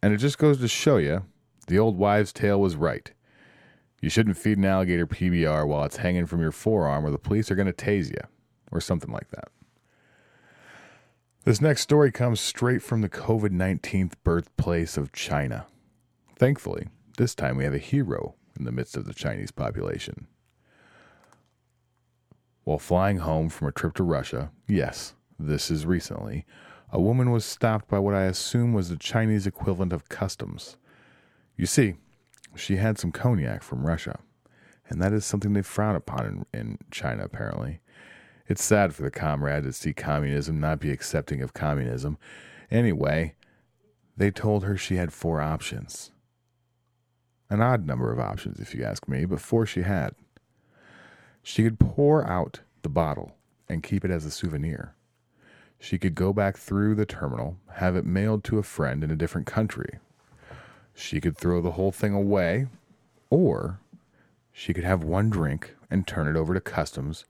And 0.01 0.13
it 0.13 0.17
just 0.17 0.38
goes 0.38 0.60
to 0.60 0.67
show 0.67 0.98
you 0.98 1.25
the 1.67 1.79
old 1.79 1.98
wives' 1.98 2.34
tale 2.34 2.60
was 2.60 2.75
right. 2.75 3.12
You 4.01 4.10
shouldn't 4.10 4.38
feed 4.38 4.57
an 4.57 4.65
alligator 4.65 5.07
PBR 5.07 5.67
while 5.67 5.84
it's 5.84 5.98
hanging 5.98 6.25
from 6.25 6.41
your 6.41 6.51
forearm, 6.51 7.05
or 7.05 7.12
the 7.12 7.17
police 7.17 7.50
are 7.50 7.55
going 7.55 7.72
to 7.72 7.74
tase 7.74 8.10
you, 8.10 8.22
or 8.72 8.79
something 8.79 9.12
like 9.12 9.29
that. 9.29 9.50
This 11.45 11.61
next 11.61 11.81
story 11.81 12.11
comes 12.11 12.39
straight 12.39 12.81
from 12.81 13.01
the 13.01 13.09
COVID 13.09 13.51
19th 13.51 14.13
birthplace 14.23 14.97
of 14.97 15.13
China. 15.13 15.67
Thankfully, 16.35 16.87
this 17.19 17.35
time 17.35 17.55
we 17.55 17.65
have 17.65 17.73
a 17.75 17.77
hero 17.77 18.33
in 18.57 18.65
the 18.65 18.71
midst 18.71 18.97
of 18.97 19.05
the 19.05 19.13
Chinese 19.13 19.51
population. 19.51 20.25
While 22.63 22.79
flying 22.79 23.19
home 23.19 23.49
from 23.49 23.67
a 23.67 23.71
trip 23.71 23.93
to 23.93 24.03
Russia, 24.03 24.49
yes, 24.67 25.13
this 25.37 25.69
is 25.69 25.85
recently, 25.85 26.47
a 26.91 26.99
woman 26.99 27.29
was 27.29 27.45
stopped 27.45 27.87
by 27.89 27.99
what 27.99 28.15
I 28.15 28.23
assume 28.23 28.73
was 28.73 28.89
the 28.89 28.97
Chinese 28.97 29.45
equivalent 29.45 29.93
of 29.93 30.09
customs. 30.09 30.77
You 31.55 31.67
see, 31.67 31.93
she 32.55 32.77
had 32.77 32.97
some 32.97 33.11
cognac 33.11 33.61
from 33.61 33.85
Russia, 33.85 34.17
and 34.89 34.99
that 34.99 35.13
is 35.13 35.25
something 35.25 35.53
they 35.53 35.61
frown 35.61 35.95
upon 35.95 36.47
in, 36.51 36.59
in 36.59 36.77
China, 36.89 37.23
apparently. 37.23 37.81
It's 38.47 38.63
sad 38.63 38.93
for 38.93 39.01
the 39.01 39.11
comrade 39.11 39.63
to 39.63 39.73
see 39.73 39.93
communism 39.93 40.59
not 40.59 40.79
be 40.79 40.91
accepting 40.91 41.41
of 41.41 41.53
communism. 41.53 42.17
Anyway, 42.69 43.33
they 44.15 44.29
told 44.29 44.63
her 44.63 44.77
she 44.77 44.97
had 44.97 45.11
four 45.11 45.41
options. 45.41 46.11
An 47.49 47.61
odd 47.61 47.85
number 47.85 48.11
of 48.11 48.19
options, 48.19 48.59
if 48.59 48.75
you 48.75 48.83
ask 48.83 49.07
me, 49.07 49.25
but 49.25 49.41
four 49.41 49.65
she 49.65 49.81
had. 49.81 50.13
She 51.41 51.63
could 51.63 51.79
pour 51.79 52.27
out 52.27 52.61
the 52.81 52.89
bottle 52.89 53.35
and 53.67 53.83
keep 53.83 54.05
it 54.05 54.11
as 54.11 54.25
a 54.25 54.31
souvenir. 54.31 54.95
She 55.79 55.97
could 55.97 56.15
go 56.15 56.33
back 56.33 56.57
through 56.57 56.95
the 56.95 57.05
terminal, 57.05 57.57
have 57.73 57.95
it 57.95 58.05
mailed 58.05 58.43
to 58.45 58.57
a 58.57 58.63
friend 58.63 59.03
in 59.03 59.11
a 59.11 59.15
different 59.15 59.47
country. 59.47 59.99
She 60.93 61.19
could 61.19 61.37
throw 61.37 61.61
the 61.61 61.71
whole 61.71 61.91
thing 61.91 62.13
away, 62.13 62.67
or 63.29 63.79
she 64.51 64.73
could 64.73 64.83
have 64.83 65.03
one 65.03 65.29
drink 65.29 65.75
and 65.89 66.07
turn 66.07 66.27
it 66.27 66.37
over 66.39 66.53
to 66.53 66.61
customs, 66.61 67.25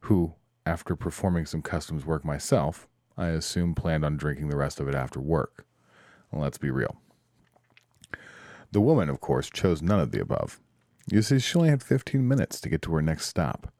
who, 0.00 0.34
after 0.66 0.96
performing 0.96 1.46
some 1.46 1.62
customs 1.62 2.04
work 2.04 2.24
myself, 2.24 2.88
I 3.16 3.28
assume 3.28 3.74
planned 3.74 4.04
on 4.04 4.16
drinking 4.16 4.48
the 4.48 4.56
rest 4.56 4.80
of 4.80 4.88
it 4.88 4.94
after 4.94 5.20
work. 5.20 5.64
Well, 6.30 6.42
let's 6.42 6.58
be 6.58 6.70
real. 6.70 6.96
The 8.72 8.80
woman, 8.80 9.08
of 9.08 9.20
course, 9.20 9.48
chose 9.48 9.80
none 9.80 10.00
of 10.00 10.10
the 10.10 10.20
above. 10.20 10.60
You 11.10 11.22
see, 11.22 11.38
she 11.38 11.56
only 11.56 11.70
had 11.70 11.82
15 11.82 12.26
minutes 12.26 12.60
to 12.60 12.68
get 12.68 12.82
to 12.82 12.94
her 12.94 13.00
next 13.00 13.26
stop. 13.26 13.72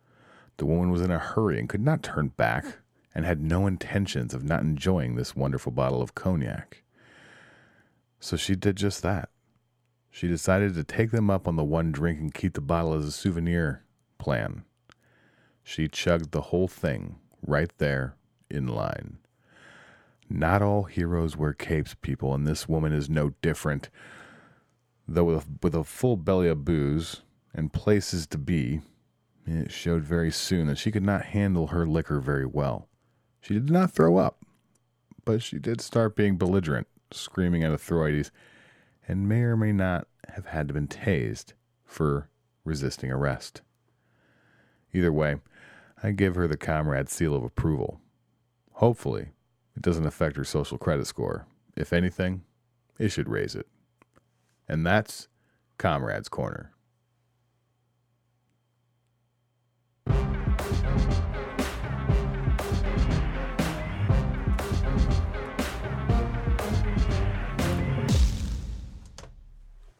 The 0.59 0.65
woman 0.65 0.91
was 0.91 1.03
in 1.03 1.11
a 1.11 1.19
hurry 1.19 1.59
and 1.59 1.69
could 1.69 1.83
not 1.83 2.03
turn 2.03 2.29
back, 2.29 2.79
and 3.15 3.25
had 3.25 3.43
no 3.43 3.67
intentions 3.67 4.35
of 4.35 4.45
not 4.45 4.61
enjoying 4.61 5.17
this 5.17 5.35
wonderful 5.35 5.73
bottle 5.73 6.03
of 6.03 6.15
cognac. 6.15 6.83
So 8.21 8.37
she 8.37 8.55
did 8.55 8.77
just 8.77 9.03
that. 9.03 9.31
She 10.11 10.29
decided 10.29 10.75
to 10.75 10.85
take 10.85 11.11
them 11.11 11.31
up 11.31 11.49
on 11.49 11.57
the 11.57 11.65
one 11.65 11.93
drink 11.93 12.21
and 12.21 12.33
keep 12.33 12.53
the 12.53 12.61
bottle 12.61 12.93
as 12.95 13.07
a 13.07 13.13
souvenir 13.13 13.85
plan. 14.19 14.65
She 15.69 15.89
chugged 15.89 16.31
the 16.31 16.43
whole 16.43 16.69
thing 16.69 17.17
right 17.45 17.73
there 17.79 18.15
in 18.49 18.69
line. 18.69 19.19
Not 20.31 20.63
all 20.63 20.85
heroes 20.85 21.37
wear 21.37 21.53
capes, 21.55 21.93
people, 21.93 22.33
and 22.33 22.47
this 22.47 22.69
woman 22.69 22.93
is 22.93 23.11
no 23.11 23.31
different. 23.43 23.91
Though 25.09 25.25
with 25.25 25.45
a, 25.45 25.49
with 25.65 25.75
a 25.75 25.83
full 25.83 26.17
belly 26.17 26.47
of 26.49 26.65
booze 26.65 27.23
and 27.53 27.73
places 27.73 28.29
to 28.29 28.39
be, 28.39 28.81
it 29.45 29.73
showed 29.73 30.05
very 30.05 30.31
soon 30.31 30.69
that 30.69 30.79
she 30.79 30.93
could 30.93 31.03
not 31.03 31.27
handle 31.27 31.67
her 31.67 31.85
liquor 31.85 32.21
very 32.21 32.47
well. 32.47 32.89
She 33.41 33.55
did 33.55 33.69
not 33.69 33.91
throw 33.91 34.19
up, 34.19 34.45
but 35.25 35.43
she 35.43 35.59
did 35.59 35.81
start 35.81 36.15
being 36.15 36.37
belligerent, 36.37 36.87
screaming 37.11 37.65
at 37.65 37.73
authorities, 37.73 38.31
and 39.09 39.29
may 39.29 39.43
or 39.43 39.57
may 39.57 39.73
not 39.73 40.07
have 40.29 40.47
had 40.47 40.69
to 40.69 40.75
been 40.75 40.87
tased 40.87 41.55
for 41.85 42.31
resisting 42.65 43.11
arrest. 43.11 43.63
Either 44.93 45.13
way, 45.13 45.37
I 46.03 46.11
give 46.11 46.35
her 46.35 46.47
the 46.47 46.57
comrade 46.59 47.09
seal 47.09 47.35
of 47.35 47.43
approval. 47.43 48.01
Hopefully, 48.73 49.31
it 49.75 49.83
doesn't 49.83 50.07
affect 50.07 50.37
her 50.37 50.45
social 50.45 50.77
credit 50.77 51.07
score. 51.07 51.47
If 51.75 51.93
anything, 51.93 52.43
it 52.99 53.09
should 53.09 53.29
raise 53.29 53.55
it. 53.55 53.67
And 54.69 54.85
that's 54.87 55.29
Comrade's 55.79 56.29
Corner. 56.29 56.73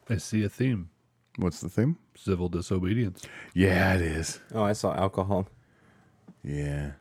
I 0.09 0.15
see 0.17 0.43
a 0.43 0.49
theme 0.49 0.89
What's 1.37 1.59
the 1.61 1.69
theme? 1.69 1.97
civil 2.15 2.49
disobedience. 2.49 3.23
Yeah, 3.53 3.93
it 3.93 4.01
is. 4.01 4.39
Oh, 4.53 4.63
I 4.63 4.73
saw 4.73 4.95
alcohol. 4.95 5.47
Yeah. 6.47 6.91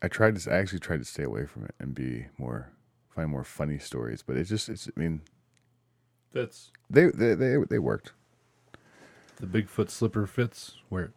I 0.00 0.08
tried 0.08 0.38
to 0.38 0.52
I 0.52 0.56
actually 0.56 0.78
tried 0.78 1.00
to 1.00 1.04
stay 1.04 1.22
away 1.24 1.44
from 1.44 1.64
it 1.66 1.74
and 1.78 1.94
be 1.94 2.26
more 2.38 2.70
find 3.10 3.30
more 3.30 3.44
funny 3.44 3.78
stories, 3.78 4.22
but 4.22 4.36
it 4.36 4.44
just 4.44 4.68
it's 4.68 4.88
I 4.88 4.98
mean 4.98 5.20
Fits. 6.32 6.72
they 6.88 7.06
they 7.06 7.34
they, 7.34 7.56
they 7.68 7.78
worked. 7.78 8.12
The 9.36 9.46
Bigfoot 9.46 9.90
slipper 9.90 10.26
fits 10.26 10.76
where 10.88 11.12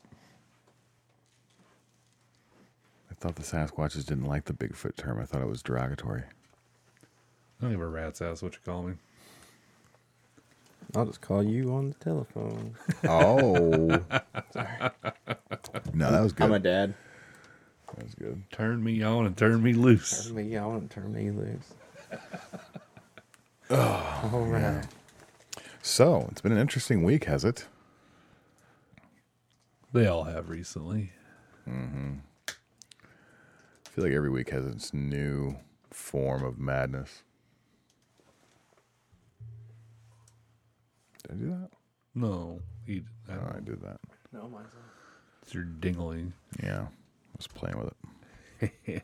I 3.10 3.14
thought 3.14 3.36
the 3.36 3.44
Sasquatches 3.44 4.06
didn't 4.06 4.26
like 4.26 4.46
the 4.46 4.54
Bigfoot 4.54 4.98
term. 4.98 5.20
I 5.20 5.26
thought 5.26 5.42
it 5.42 5.48
was 5.48 5.64
derogatory. 5.64 6.24
I 6.24 7.64
don't 7.64 7.72
give 7.72 7.82
a 7.82 7.88
rat's 7.88 8.22
ass 8.22 8.42
what 8.42 8.54
you 8.54 8.60
call 8.66 8.84
me. 8.84 8.96
I'll 10.96 11.06
just 11.06 11.22
call 11.22 11.44
you 11.44 11.74
on 11.74 11.90
the 11.90 11.96
telephone. 11.96 12.76
Oh. 13.08 14.02
no, 15.94 16.12
that 16.12 16.22
was 16.24 16.34
good. 16.34 16.44
I'm 16.46 16.54
a 16.54 16.60
dad. 16.60 16.94
that 17.96 18.04
was 18.04 18.16
good. 18.16 18.44
Turn 18.52 18.84
me 18.84 19.04
on 19.04 19.26
and 19.26 19.38
turn 19.38 19.62
me 19.62 19.74
loose. 19.74 20.26
Turn 20.26 20.36
me 20.36 20.56
on 20.56 20.76
and 20.78 20.90
turn 20.90 21.14
me 21.14 21.32
loose. 21.32 21.74
oh, 23.70 24.30
all 24.34 24.46
right. 24.46 24.86
So, 25.82 26.28
it's 26.32 26.42
been 26.42 26.52
an 26.52 26.58
interesting 26.58 27.04
week, 27.04 27.26
has 27.26 27.46
it? 27.46 27.68
They 29.94 30.08
all 30.08 30.24
have 30.24 30.50
recently. 30.50 31.12
Mm-hmm. 31.68 32.16
I 32.50 33.90
feel 33.90 34.04
like 34.04 34.14
every 34.14 34.30
week 34.30 34.50
has 34.50 34.66
its 34.66 34.94
new 34.94 35.58
form 35.92 36.44
of 36.44 36.60
madness. 36.60 37.24
Did 41.28 41.36
I 41.36 41.40
do 41.40 41.50
that? 41.50 41.70
No, 42.16 42.60
he, 42.86 43.04
I 43.30 43.34
Oh, 43.34 43.36
don't 43.36 43.56
I 43.56 43.60
did 43.60 43.82
that. 43.82 44.00
No, 44.32 44.48
mine's 44.48 44.68
It's 45.44 45.54
your 45.54 45.66
dingling. 45.66 46.32
Yeah, 46.64 46.82
I 46.88 47.38
was 47.38 47.48
playing 47.48 47.78
with 47.78 47.94
it. 48.62 49.04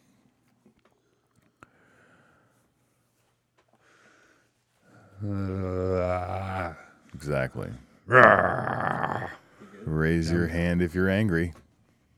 Uh, 5.24 6.74
Exactly. 7.14 7.70
Raise 9.86 10.32
your 10.32 10.48
hand 10.48 10.82
if 10.82 10.96
you're 10.96 11.10
angry. 11.10 11.54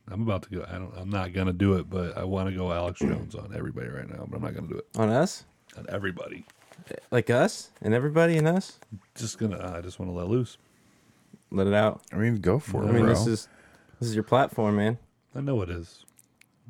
I'm 0.09 0.21
about 0.21 0.43
to 0.43 0.49
go. 0.49 0.65
I 0.67 0.73
don't. 0.77 0.93
I'm 0.97 1.09
not 1.09 1.33
gonna 1.33 1.51
do 1.51 1.73
it, 1.73 1.89
but 1.89 2.17
I 2.17 2.23
want 2.23 2.49
to 2.49 2.55
go 2.55 2.71
Alex 2.71 2.99
Jones 3.01 3.35
on 3.35 3.51
everybody 3.55 3.89
right 3.89 4.07
now. 4.07 4.25
But 4.29 4.37
I'm 4.37 4.43
not 4.43 4.55
gonna 4.55 4.67
do 4.69 4.77
it 4.77 4.87
on 4.95 5.09
us, 5.09 5.43
on 5.77 5.85
everybody. 5.89 6.45
Like 7.11 7.29
us 7.29 7.71
and 7.81 7.93
everybody 7.93 8.37
and 8.37 8.47
us. 8.47 8.79
Just 9.15 9.37
gonna. 9.39 9.73
I 9.77 9.81
just 9.81 9.99
want 9.99 10.11
to 10.11 10.15
let 10.17 10.27
loose. 10.27 10.57
Let 11.51 11.67
it 11.67 11.73
out. 11.73 12.01
I 12.11 12.17
mean, 12.17 12.37
go 12.37 12.59
for 12.59 12.83
it, 12.83 12.87
I 12.87 12.91
mean, 12.91 13.01
bro. 13.05 13.09
this 13.09 13.27
is 13.27 13.47
this 13.99 14.09
is 14.09 14.15
your 14.15 14.23
platform, 14.23 14.75
man. 14.77 14.97
I 15.35 15.41
know 15.41 15.61
it 15.61 15.69
is. 15.69 16.03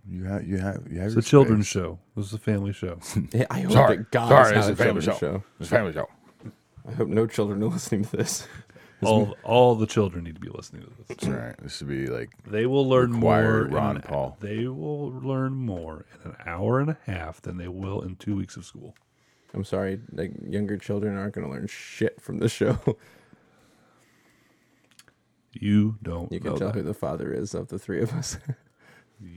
you 0.07 0.25
have 0.25 0.45
you 0.47 0.57
have 0.57 0.83
you 0.89 0.99
have 0.99 1.07
It's 1.17 1.27
a 1.27 1.29
children's 1.29 1.67
space. 1.67 1.81
show. 1.81 1.99
This 2.15 2.27
is 2.27 2.33
a 2.33 2.37
family 2.37 2.73
show. 2.73 2.99
Yeah, 3.33 3.45
I 3.49 3.61
hope 3.61 3.71
Sorry, 3.71 3.97
that 3.97 4.11
God 4.11 4.29
sorry, 4.29 4.57
is 4.57 4.67
it's 4.67 4.79
not 4.79 4.85
a 4.85 4.87
family 4.87 5.01
show. 5.01 5.13
children's 5.17 5.43
It's 5.59 5.69
a 5.69 5.75
family 5.75 5.93
show. 5.93 6.09
I 6.87 6.91
hope 6.93 7.07
no 7.07 7.25
children 7.25 7.63
are 7.63 7.67
listening 7.77 8.05
to 8.05 8.17
this. 8.17 8.47
all 9.03 9.35
all 9.43 9.75
the 9.75 9.85
children 9.87 10.23
need 10.25 10.35
to 10.35 10.41
be 10.41 10.49
listening 10.49 10.83
to 10.83 10.89
this. 10.97 11.07
That's 11.07 11.25
right. 11.27 11.55
This 11.61 11.77
should 11.77 11.87
be 11.87 12.07
like 12.07 12.29
They 12.45 12.65
will 12.65 12.87
learn 12.87 13.11
more. 13.11 13.37
Required 13.37 13.67
in 13.69 13.73
Ron 13.73 13.95
an- 13.97 14.01
Paul. 14.03 14.37
They 14.39 14.67
will 14.67 15.11
learn 15.11 15.53
more 15.53 16.05
in 16.23 16.31
an 16.31 16.37
hour 16.45 16.79
and 16.79 16.89
a 16.91 16.97
half 17.05 17.41
than 17.41 17.57
they 17.57 17.67
will 17.69 18.01
in 18.01 18.15
two 18.17 18.35
weeks 18.35 18.55
of 18.57 18.65
school. 18.65 18.95
I'm 19.55 19.63
sorry, 19.63 19.99
like 20.11 20.33
younger 20.47 20.77
children 20.77 21.17
aren't 21.17 21.33
going 21.33 21.47
to 21.47 21.51
learn 21.51 21.65
shit 21.67 22.21
from 22.21 22.37
this 22.39 22.51
show. 22.51 22.77
You 25.57 25.95
don't. 26.03 26.29
You 26.33 26.41
can 26.41 26.51
know 26.51 26.57
tell 26.57 26.67
that. 26.67 26.75
who 26.75 26.81
the 26.83 26.93
father 26.93 27.31
is 27.31 27.53
of 27.53 27.69
the 27.69 27.79
three 27.79 28.01
of 28.01 28.11
us. 28.11 28.37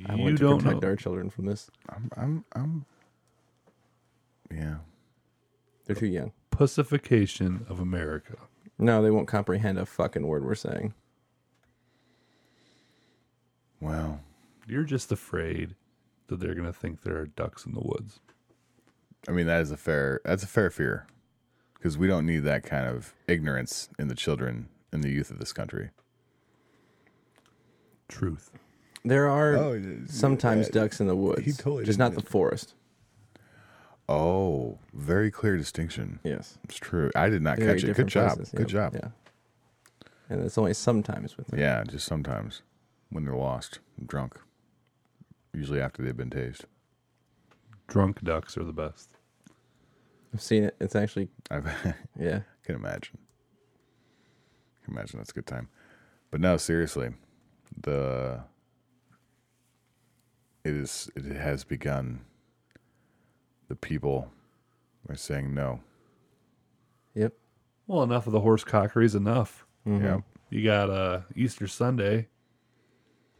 I 0.08 0.16
You 0.16 0.18
want 0.24 0.36
to 0.38 0.42
don't 0.44 0.58
protect 0.60 0.82
know. 0.82 0.88
our 0.88 0.96
children 0.96 1.30
from 1.30 1.46
this. 1.46 1.70
I'm 1.88 2.10
I'm 2.16 2.44
I'm 2.56 2.84
yeah. 4.50 4.78
They're 5.86 5.94
too 5.94 6.08
young. 6.08 6.32
Pacification 6.50 7.64
of 7.68 7.78
America. 7.78 8.34
No, 8.80 9.00
they 9.00 9.12
won't 9.12 9.28
comprehend 9.28 9.78
a 9.78 9.86
fucking 9.86 10.26
word 10.26 10.44
we're 10.44 10.56
saying. 10.56 10.92
Well, 13.80 14.20
You're 14.66 14.82
just 14.82 15.12
afraid 15.12 15.76
that 16.26 16.40
they're 16.40 16.54
gonna 16.56 16.72
think 16.72 17.02
there 17.02 17.16
are 17.18 17.26
ducks 17.26 17.64
in 17.64 17.74
the 17.74 17.80
woods. 17.80 18.18
I 19.26 19.32
mean 19.32 19.46
that 19.46 19.60
is 19.62 19.70
a 19.70 19.76
fair 19.76 20.20
that's 20.24 20.42
a 20.42 20.46
fair 20.46 20.70
fear 20.70 21.06
because 21.74 21.96
we 21.98 22.06
don't 22.06 22.26
need 22.26 22.40
that 22.40 22.62
kind 22.64 22.86
of 22.86 23.14
ignorance 23.26 23.88
in 23.98 24.08
the 24.08 24.14
children 24.14 24.68
and 24.92 25.02
the 25.02 25.10
youth 25.10 25.30
of 25.30 25.38
this 25.38 25.52
country. 25.52 25.90
Truth. 28.08 28.50
There 29.04 29.28
are 29.28 29.54
Oh, 29.56 29.82
sometimes 30.06 30.66
yeah, 30.66 30.72
ducks 30.82 31.00
in 31.00 31.06
the 31.06 31.16
woods. 31.16 31.44
he 31.44 31.52
totally 31.52 31.84
just 31.84 31.98
didn't 31.98 32.14
not 32.14 32.22
the 32.22 32.28
forest. 32.28 32.74
Oh, 34.08 34.78
very 34.94 35.30
clear 35.30 35.56
distinction. 35.58 36.18
Yes. 36.24 36.58
It's 36.64 36.76
true. 36.76 37.10
I 37.14 37.28
did 37.28 37.42
not 37.42 37.58
Very 37.58 37.74
catch 37.80 37.88
it. 37.88 37.94
Good 37.96 38.06
job. 38.08 38.36
places. 38.36 38.52
Good 38.52 38.72
Yep. 38.72 38.92
job. 38.92 38.94
Yeah. 39.02 40.08
And 40.30 40.42
it's 40.42 40.56
only 40.58 40.74
sometimes 40.74 41.36
with 41.36 41.48
them. 41.48 41.58
Yeah, 41.60 41.84
just 41.84 42.06
sometimes 42.06 42.62
when 43.10 43.24
they're 43.24 43.34
lost, 43.36 43.80
and 43.98 44.08
drunk. 44.08 44.38
Usually 45.52 45.80
after 45.80 46.02
they've 46.02 46.16
been 46.16 46.30
tased. 46.30 46.62
Drunk 47.88 48.22
ducks 48.22 48.56
are 48.56 48.64
the 48.64 48.72
best. 48.72 49.10
I've 50.32 50.42
seen 50.42 50.62
it. 50.62 50.76
It's 50.80 50.94
actually 50.94 51.28
I 51.50 51.56
yeah. 52.18 52.40
can 52.62 52.76
imagine. 52.76 53.18
can 54.84 54.94
imagine 54.94 55.18
that's 55.18 55.30
a 55.30 55.34
good 55.34 55.46
time. 55.46 55.68
But 56.30 56.40
no, 56.40 56.58
seriously, 56.58 57.10
the 57.80 58.44
it 60.64 60.74
is 60.74 61.10
it 61.16 61.24
has 61.24 61.64
begun. 61.64 62.20
The 63.68 63.76
people 63.76 64.30
are 65.08 65.16
saying 65.16 65.54
no. 65.54 65.80
Yep. 67.14 67.32
Well, 67.86 68.02
enough 68.02 68.26
of 68.26 68.32
the 68.32 68.40
horse 68.40 68.64
cockery 68.64 69.06
is 69.06 69.14
enough. 69.14 69.66
Yeah. 69.86 70.20
You 70.50 70.64
got 70.64 70.90
uh, 70.90 71.20
Easter 71.34 71.66
Sunday, 71.66 72.28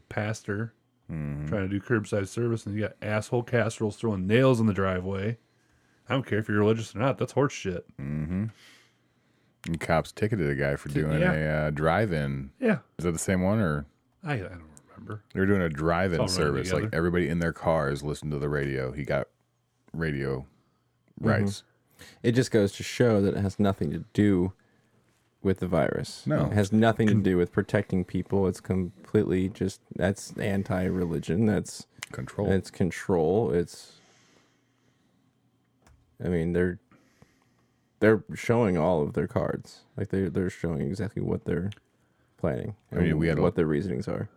pastor 0.08 0.74
trying 1.08 1.48
to 1.48 1.68
do 1.68 1.80
curbside 1.80 2.28
service, 2.28 2.66
and 2.66 2.74
you 2.74 2.82
got 2.82 2.92
asshole 3.02 3.42
casseroles 3.42 3.96
throwing 3.96 4.26
nails 4.26 4.60
in 4.60 4.66
the 4.66 4.74
driveway. 4.74 5.38
I 6.08 6.12
don't 6.14 6.26
care 6.26 6.38
if 6.38 6.48
you're 6.48 6.58
religious 6.58 6.94
or 6.94 6.98
not. 7.00 7.18
That's 7.18 7.32
horse 7.32 7.52
shit. 7.52 7.86
And 7.98 8.50
cops 9.80 10.12
ticketed 10.12 10.48
a 10.48 10.54
guy 10.54 10.76
for 10.76 10.88
doing 10.88 11.20
Yeah. 11.20 11.32
a 11.32 11.66
uh, 11.66 11.70
drive-in. 11.70 12.50
Yeah, 12.60 12.78
Is 12.98 13.04
that 13.04 13.12
the 13.12 13.18
same 13.18 13.42
one, 13.42 13.58
or 13.58 13.86
I, 14.24 14.34
I 14.34 14.36
don't 14.38 14.62
remember. 14.90 15.22
they 15.34 15.40
were 15.40 15.46
doing 15.46 15.62
a 15.62 15.68
drive-in 15.68 16.20
It's 16.20 16.38
all 16.38 16.44
running 16.46 16.64
service? 16.64 16.72
Like 16.84 16.94
everybody 16.94 17.28
in 17.28 17.38
their 17.40 17.52
cars 17.52 18.02
listened 18.02 18.32
to 18.32 18.38
the 18.38 18.48
radio. 18.48 18.92
He 18.92 19.04
got 19.04 19.28
radio 19.92 20.46
Mm-hmm. 21.20 21.28
rights. 21.28 21.64
It 22.22 22.32
just 22.32 22.52
goes 22.52 22.70
to 22.74 22.84
show 22.84 23.20
that 23.20 23.34
it 23.34 23.40
has 23.40 23.58
nothing 23.58 23.90
to 23.90 24.04
do 24.12 24.52
with 25.42 25.60
the 25.60 25.66
virus. 25.66 26.26
No. 26.26 26.46
It 26.46 26.52
has 26.52 26.72
nothing 26.72 27.06
to 27.08 27.14
do 27.14 27.36
with 27.36 27.52
protecting 27.52 28.04
people. 28.04 28.46
It's 28.46 28.60
completely 28.60 29.48
just 29.48 29.80
that's 29.94 30.32
anti-religion. 30.38 31.46
That's 31.46 31.86
Control. 32.12 32.50
it's 32.50 32.70
control. 32.70 33.50
It's 33.52 33.92
I 36.24 36.28
mean, 36.28 36.52
they're 36.52 36.78
they're 38.00 38.22
showing 38.34 38.76
all 38.78 39.02
of 39.02 39.12
their 39.12 39.26
cards. 39.26 39.80
Like 39.96 40.08
they 40.08 40.28
they're 40.28 40.50
showing 40.50 40.80
exactly 40.82 41.22
what 41.22 41.44
they're 41.44 41.70
planning. 42.38 42.74
I 42.92 42.96
mean, 42.96 43.18
we 43.18 43.28
had 43.28 43.38
a- 43.38 43.42
what 43.42 43.54
their 43.56 43.66
reasonings 43.66 44.08
are. 44.08 44.28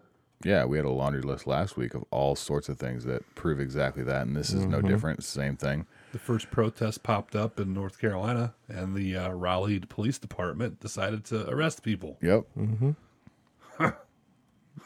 Yeah, 0.43 0.65
we 0.65 0.77
had 0.77 0.85
a 0.85 0.89
laundry 0.91 1.21
list 1.21 1.45
last 1.45 1.77
week 1.77 1.93
of 1.93 2.03
all 2.09 2.35
sorts 2.35 2.67
of 2.67 2.79
things 2.79 3.03
that 3.05 3.23
prove 3.35 3.59
exactly 3.59 4.01
that, 4.03 4.25
and 4.25 4.35
this 4.35 4.49
is 4.51 4.61
Mm-hmm. 4.63 4.71
no 4.71 4.81
different. 4.81 5.23
Same 5.23 5.55
thing. 5.55 5.85
The 6.11 6.19
first 6.19 6.51
protest 6.51 7.03
popped 7.03 7.35
up 7.35 7.59
in 7.59 7.73
North 7.73 7.97
Carolina, 7.99 8.53
and 8.67 8.95
the 8.95 9.15
uh, 9.15 9.29
Raleigh 9.29 9.79
Police 9.79 10.17
Department 10.17 10.79
decided 10.81 11.23
to 11.25 11.49
arrest 11.49 11.83
people. 11.83 12.17
Yep. 12.21 12.45
Mm-hmm. 12.57 13.87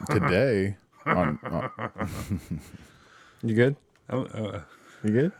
Today, 0.12 0.76
on, 1.04 1.38
on, 1.44 1.70
You 3.42 3.54
good? 3.54 3.76
Uh, 4.08 4.22
uh, 4.22 4.60
You 5.02 5.10
good? 5.10 5.32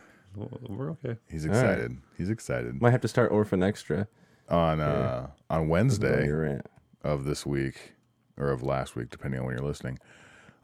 we're 0.67 0.91
okay. 0.91 1.17
he's 1.29 1.47
right. 1.47 1.55
excited. 1.55 1.97
He's 2.17 2.29
excited. 2.29 2.81
Might 2.81 2.91
have 2.91 3.01
to 3.01 3.07
start 3.07 3.31
Orphan 3.31 3.63
Extra. 3.63 4.07
On 4.49 4.79
uh, 4.79 5.27
on 5.49 5.61
on 5.61 5.67
Wednesday 5.69 6.25
your 6.25 6.61
of 7.03 7.25
this 7.25 7.45
week 7.45 7.93
or 8.37 8.49
of 8.51 8.63
last 8.63 8.95
week, 8.95 9.09
depending 9.09 9.39
on 9.39 9.45
when 9.45 9.55
you're 9.55 9.65
listening, 9.65 9.99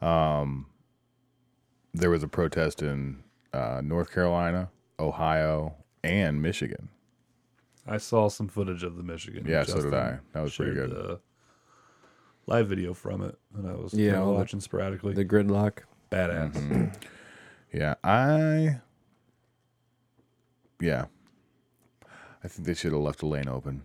um, 0.02 0.68
there 1.94 2.10
was 2.10 2.24
a 2.24 2.28
protest 2.28 2.82
in 2.82 3.24
uh, 3.52 3.82
North 3.84 4.14
Carolina, 4.14 4.70
Ohio, 5.00 5.76
and 6.04 6.42
Michigan. 6.42 6.90
I 7.88 7.98
saw 7.98 8.30
some 8.30 8.48
footage 8.48 8.84
of 8.84 8.96
the 8.96 9.04
Michigan. 9.04 9.46
Yeah, 9.48 9.64
so 9.64 9.82
did 9.82 9.94
I. 9.94 10.20
That 10.34 10.42
was 10.44 10.56
pretty 10.56 10.76
shared 10.76 10.90
good. 10.92 10.98
the 10.98 11.20
live 12.48 12.68
video 12.70 12.94
from 12.94 13.22
it, 13.24 13.38
and 13.58 13.68
I 13.68 13.74
was 13.74 13.94
Yeah, 13.94 14.12
kinda 14.12 14.26
all 14.26 14.34
the- 14.34 14.40
watching 14.40 14.60
sporadically. 14.62 15.14
The 15.14 15.26
gridlock. 15.26 15.80
Badass. 16.12 16.54
Mm-hmm. 16.54 16.86
Yeah, 17.74 17.96
I. 18.04 18.80
Yeah, 20.80 21.06
I 22.44 22.48
think 22.48 22.68
they 22.68 22.74
should 22.74 22.92
have 22.92 23.02
left 23.02 23.22
a 23.24 23.26
lane 23.26 23.48
open. 23.48 23.84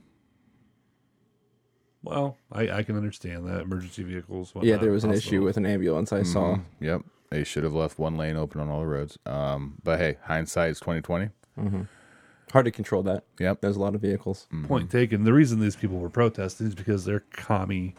Well, 2.02 2.36
I, 2.52 2.70
I 2.70 2.82
can 2.82 2.96
understand 2.96 3.46
that 3.46 3.60
emergency 3.62 4.02
vehicles. 4.02 4.52
Yeah, 4.62 4.76
there 4.76 4.90
was 4.92 5.04
an 5.04 5.12
issue 5.12 5.42
with 5.42 5.56
an 5.56 5.66
ambulance 5.66 6.12
I 6.12 6.22
saw. 6.22 6.56
Mhm. 6.56 6.64
Yep, 6.80 7.02
they 7.30 7.44
should 7.44 7.64
have 7.64 7.74
left 7.74 7.98
one 7.98 8.16
lane 8.16 8.36
open 8.36 8.60
on 8.60 8.68
all 8.68 8.80
the 8.80 8.86
roads. 8.86 9.18
Um, 9.26 9.74
but 9.82 9.98
hey, 9.98 10.16
hindsight 10.24 10.70
is 10.70 10.80
twenty 10.80 11.00
twenty. 11.00 11.30
Hard 12.52 12.64
to 12.64 12.70
control 12.70 13.02
that. 13.02 13.24
Yep. 13.38 13.60
There's 13.60 13.76
a 13.76 13.80
lot 13.80 13.94
of 13.94 14.00
vehicles. 14.00 14.46
Point 14.64 14.90
taken. 14.90 15.24
The 15.24 15.32
reason 15.34 15.60
these 15.60 15.76
people 15.76 15.98
were 15.98 16.08
protesting 16.08 16.66
is 16.68 16.74
because 16.74 17.04
their 17.04 17.20
commie 17.20 17.94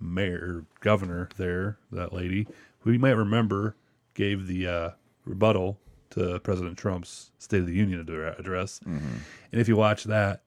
mayor, 0.00 0.64
governor 0.80 1.28
there, 1.36 1.78
that 1.90 2.12
lady, 2.12 2.46
who 2.80 2.92
you 2.92 2.98
might 2.98 3.16
remember, 3.16 3.74
gave 4.14 4.46
the 4.46 4.66
uh, 4.68 4.90
rebuttal 5.24 5.78
to 6.10 6.38
President 6.40 6.78
Trump's 6.78 7.32
State 7.38 7.60
of 7.60 7.66
the 7.66 7.74
Union 7.74 8.04
addre- 8.04 8.38
address. 8.38 8.80
And 8.84 9.60
if 9.60 9.66
you 9.66 9.74
watch 9.76 10.04
that, 10.04 10.42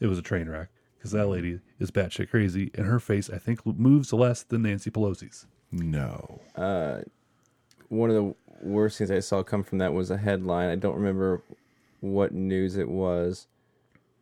it 0.00 0.06
was 0.06 0.18
a 0.18 0.22
train 0.22 0.48
wreck 0.48 0.68
because 0.96 1.10
that 1.12 1.26
lady 1.26 1.60
is 1.78 1.90
batshit 1.90 2.30
crazy, 2.30 2.70
and 2.74 2.86
her 2.86 2.98
face, 3.00 3.28
I 3.28 3.36
think, 3.38 3.66
moves 3.66 4.12
less 4.14 4.42
than 4.42 4.62
Nancy 4.62 4.90
Pelosi's. 4.90 5.46
No. 5.70 6.40
One 7.88 8.10
of 8.10 8.16
the 8.16 8.34
worst 8.62 8.98
things 8.98 9.10
I 9.10 9.20
saw 9.20 9.42
come 9.42 9.62
from 9.62 9.78
that 9.78 9.92
was 9.92 10.10
a 10.10 10.16
headline. 10.16 10.70
I 10.70 10.76
don't 10.76 10.96
remember 10.96 11.42
what 12.00 12.32
news 12.32 12.76
it 12.76 12.88
was. 12.88 13.46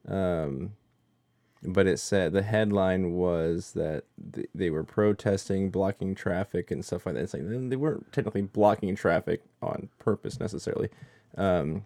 Um, 0.07 0.72
but 1.64 1.87
it 1.87 1.98
said 1.98 2.33
the 2.33 2.42
headline 2.42 3.12
was 3.12 3.72
that 3.72 4.05
th- 4.35 4.48
they 4.55 4.70
were 4.70 4.85
protesting, 4.85 5.70
blocking 5.70 6.14
traffic 6.14 6.70
and 6.70 6.85
stuff 6.85 7.07
like 7.07 7.14
that. 7.14 7.22
It's 7.22 7.35
like 7.35 7.42
they 7.46 7.77
weren't 7.77 8.12
technically 8.12 8.42
blocking 8.42 8.94
traffic 8.94 9.42
on 9.62 9.88
purpose 9.98 10.38
necessarily, 10.38 10.90
um, 11.37 11.85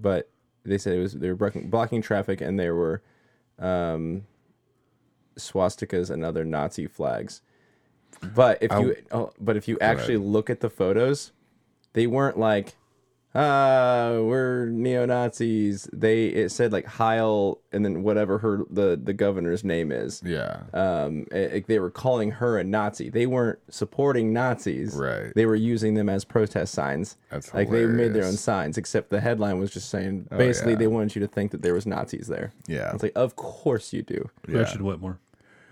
but 0.00 0.28
they 0.64 0.78
said 0.78 0.94
it 0.94 1.00
was 1.00 1.14
they 1.14 1.32
were 1.32 1.50
blocking, 1.64 2.02
traffic 2.02 2.40
and 2.40 2.58
there 2.58 2.74
were 2.74 3.02
um, 3.58 4.26
swastikas 5.36 6.10
and 6.10 6.24
other 6.24 6.44
Nazi 6.44 6.86
flags. 6.86 7.42
But 8.34 8.58
if 8.60 8.70
you 8.72 8.96
oh, 9.12 9.32
but 9.40 9.56
if 9.56 9.68
you 9.68 9.78
actually 9.80 10.18
look 10.18 10.50
at 10.50 10.60
the 10.60 10.70
photos, 10.70 11.32
they 11.92 12.06
weren't 12.06 12.38
like 12.38 12.74
uh 13.32 14.18
we're 14.22 14.66
neo 14.66 15.06
Nazis. 15.06 15.88
They 15.92 16.26
it 16.26 16.50
said 16.50 16.72
like 16.72 16.84
Heil 16.84 17.60
and 17.72 17.84
then 17.84 18.02
whatever 18.02 18.38
her 18.38 18.64
the 18.68 19.00
the 19.02 19.12
governor's 19.12 19.62
name 19.62 19.92
is. 19.92 20.20
Yeah. 20.24 20.62
Um, 20.74 21.26
it- 21.30 21.52
it- 21.52 21.66
they 21.68 21.78
were 21.78 21.90
calling 21.90 22.32
her 22.32 22.58
a 22.58 22.64
Nazi. 22.64 23.08
They 23.08 23.26
weren't 23.26 23.60
supporting 23.68 24.32
Nazis. 24.32 24.96
Right. 24.96 25.32
They 25.36 25.46
were 25.46 25.54
using 25.54 25.94
them 25.94 26.08
as 26.08 26.24
protest 26.24 26.74
signs. 26.74 27.16
That's 27.30 27.54
like 27.54 27.70
they 27.70 27.86
made 27.86 28.14
their 28.14 28.24
own 28.24 28.32
signs. 28.36 28.76
Except 28.76 29.10
the 29.10 29.20
headline 29.20 29.60
was 29.60 29.70
just 29.70 29.90
saying 29.90 30.26
basically 30.36 30.72
yeah. 30.72 30.78
they 30.78 30.86
wanted 30.88 31.14
you 31.14 31.20
to 31.20 31.28
think 31.28 31.52
that 31.52 31.62
there 31.62 31.74
was 31.74 31.86
Nazis 31.86 32.26
there. 32.26 32.52
Yeah. 32.66 32.92
It's 32.92 33.04
like 33.04 33.12
of 33.14 33.36
course 33.36 33.92
you 33.92 34.02
do. 34.02 34.28
Yeah. 34.48 34.58
Richard 34.58 34.82
Whitmore. 34.82 35.20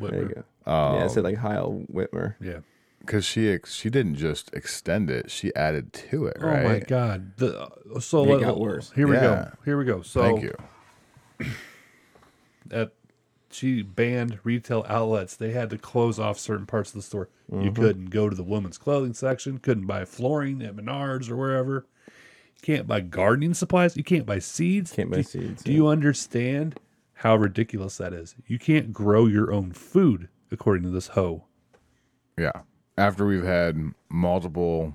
There 0.01 0.11
Whitmer. 0.11 0.29
you 0.29 0.35
go. 0.35 0.45
yeah, 0.67 1.05
it 1.05 1.11
said 1.11 1.25
like 1.25 1.37
Heil 1.39 1.83
Whitmer. 1.93 2.35
Yeah. 2.41 2.59
Because 3.01 3.25
she 3.25 3.49
ex- 3.51 3.73
she 3.75 3.89
didn't 3.91 4.17
just 4.17 4.53
extend 4.53 5.09
it; 5.11 5.31
she 5.31 5.55
added 5.55 5.93
to 5.95 6.27
it. 6.27 6.37
Right. 6.41 6.65
Oh 6.65 6.69
my 6.69 6.79
God! 6.81 7.37
The, 7.39 7.63
uh, 7.95 8.01
so 8.01 8.23
It 8.25 8.29
let- 8.31 8.41
got 8.43 8.61
worse. 8.61 8.91
Here 8.95 9.07
we 9.07 9.15
Yeah. 9.15 9.21
go. 9.21 9.51
Here 9.65 9.79
we 9.79 9.85
go. 9.85 10.03
So 10.03 10.21
Thank 10.23 10.43
you. 10.43 10.55
at 12.71 12.93
she 13.51 13.81
banned 13.83 14.39
retail 14.45 14.85
outlets. 14.89 15.35
They 15.37 15.53
had 15.53 15.71
to 15.71 15.79
close 15.79 16.19
off 16.19 16.39
certain 16.39 16.67
parts 16.67 16.91
of 16.91 16.97
the 16.97 17.03
store. 17.03 17.31
You 17.51 17.73
couldn't 17.73 18.11
go 18.11 18.29
to 18.29 18.37
the 18.37 18.43
women's 18.43 18.77
clothing 18.77 19.15
section. 19.15 19.57
Couldn't 19.57 19.87
buy 19.87 20.05
flooring 20.05 20.61
at 20.61 20.77
Menards 20.77 21.31
or 21.31 21.37
wherever. 21.37 21.87
You 22.07 22.61
can't 22.61 22.87
buy 22.87 23.01
gardening 23.01 23.55
supplies. 23.55 23.97
You 23.97 24.05
can't 24.05 24.27
buy 24.27 24.39
seeds. 24.41 24.93
Can't 24.93 25.11
buy 25.11 25.19
do, 25.19 25.23
seeds, 25.23 25.63
Do 25.63 25.71
yeah. 25.73 25.77
you 25.77 25.87
understand 25.89 26.79
how 27.19 27.35
ridiculous 27.35 27.97
that 27.97 28.13
is? 28.13 28.37
You 28.47 28.61
can't 28.61 28.93
grow 28.93 29.27
your 29.27 29.53
own 29.53 29.73
food, 29.73 30.29
according 30.53 30.85
to 30.85 30.91
this 30.91 31.09
hoe. 31.09 31.47
Yeah. 32.39 32.53
After 32.97 33.27
we've 33.27 33.43
had 33.43 33.77
multiple 34.09 34.95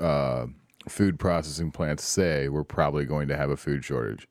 uh, 0.00 0.46
food 0.88 1.18
processing 1.18 1.70
plants 1.70 2.02
say 2.02 2.48
we're 2.48 2.64
probably 2.64 3.04
going 3.04 3.28
to 3.28 3.36
have 3.36 3.50
a 3.50 3.58
food 3.58 3.84
shortage. 3.84 4.26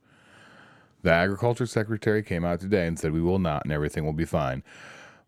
The 1.04 1.12
agriculture 1.12 1.67
secretary 1.67 2.23
came 2.23 2.43
out 2.43 2.60
today 2.60 2.88
and 2.88 2.97
said 2.97 3.12
we 3.12 3.21
will 3.21 3.38
not 3.38 3.63
and 3.63 3.71
everything 3.71 4.06
will 4.06 4.13
be 4.13 4.26
fine. 4.26 4.63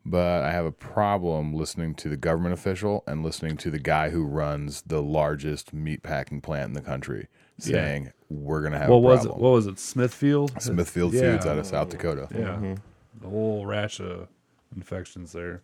But 0.03 0.43
I 0.43 0.51
have 0.51 0.65
a 0.65 0.71
problem 0.71 1.53
listening 1.53 1.93
to 1.95 2.09
the 2.09 2.17
government 2.17 2.53
official 2.53 3.03
and 3.05 3.23
listening 3.23 3.57
to 3.57 3.69
the 3.69 3.79
guy 3.79 4.09
who 4.09 4.23
runs 4.23 4.81
the 4.81 5.03
largest 5.03 5.71
meat 5.71 6.01
packing 6.01 6.41
plant 6.41 6.69
in 6.69 6.73
the 6.73 6.81
country 6.81 7.27
saying 7.57 8.11
we're 8.29 8.61
going 8.61 8.73
to 8.73 8.79
have 8.79 8.89
What 8.89 8.97
a 8.97 8.99
was 8.99 9.25
it? 9.25 9.31
What 9.31 9.51
was 9.51 9.67
it? 9.67 9.79
Smithfield. 9.79 10.61
Smithfield 10.61 11.13
Yeah. 11.13 11.21
Foods 11.21 11.45
out 11.45 11.57
of 11.57 11.65
South 11.65 11.89
Dakota. 11.89 12.27
Yeah, 12.33 12.75
the 13.21 13.27
whole 13.27 13.65
rash 13.65 13.99
of 13.99 14.27
infections 14.75 15.31
there. 15.31 15.61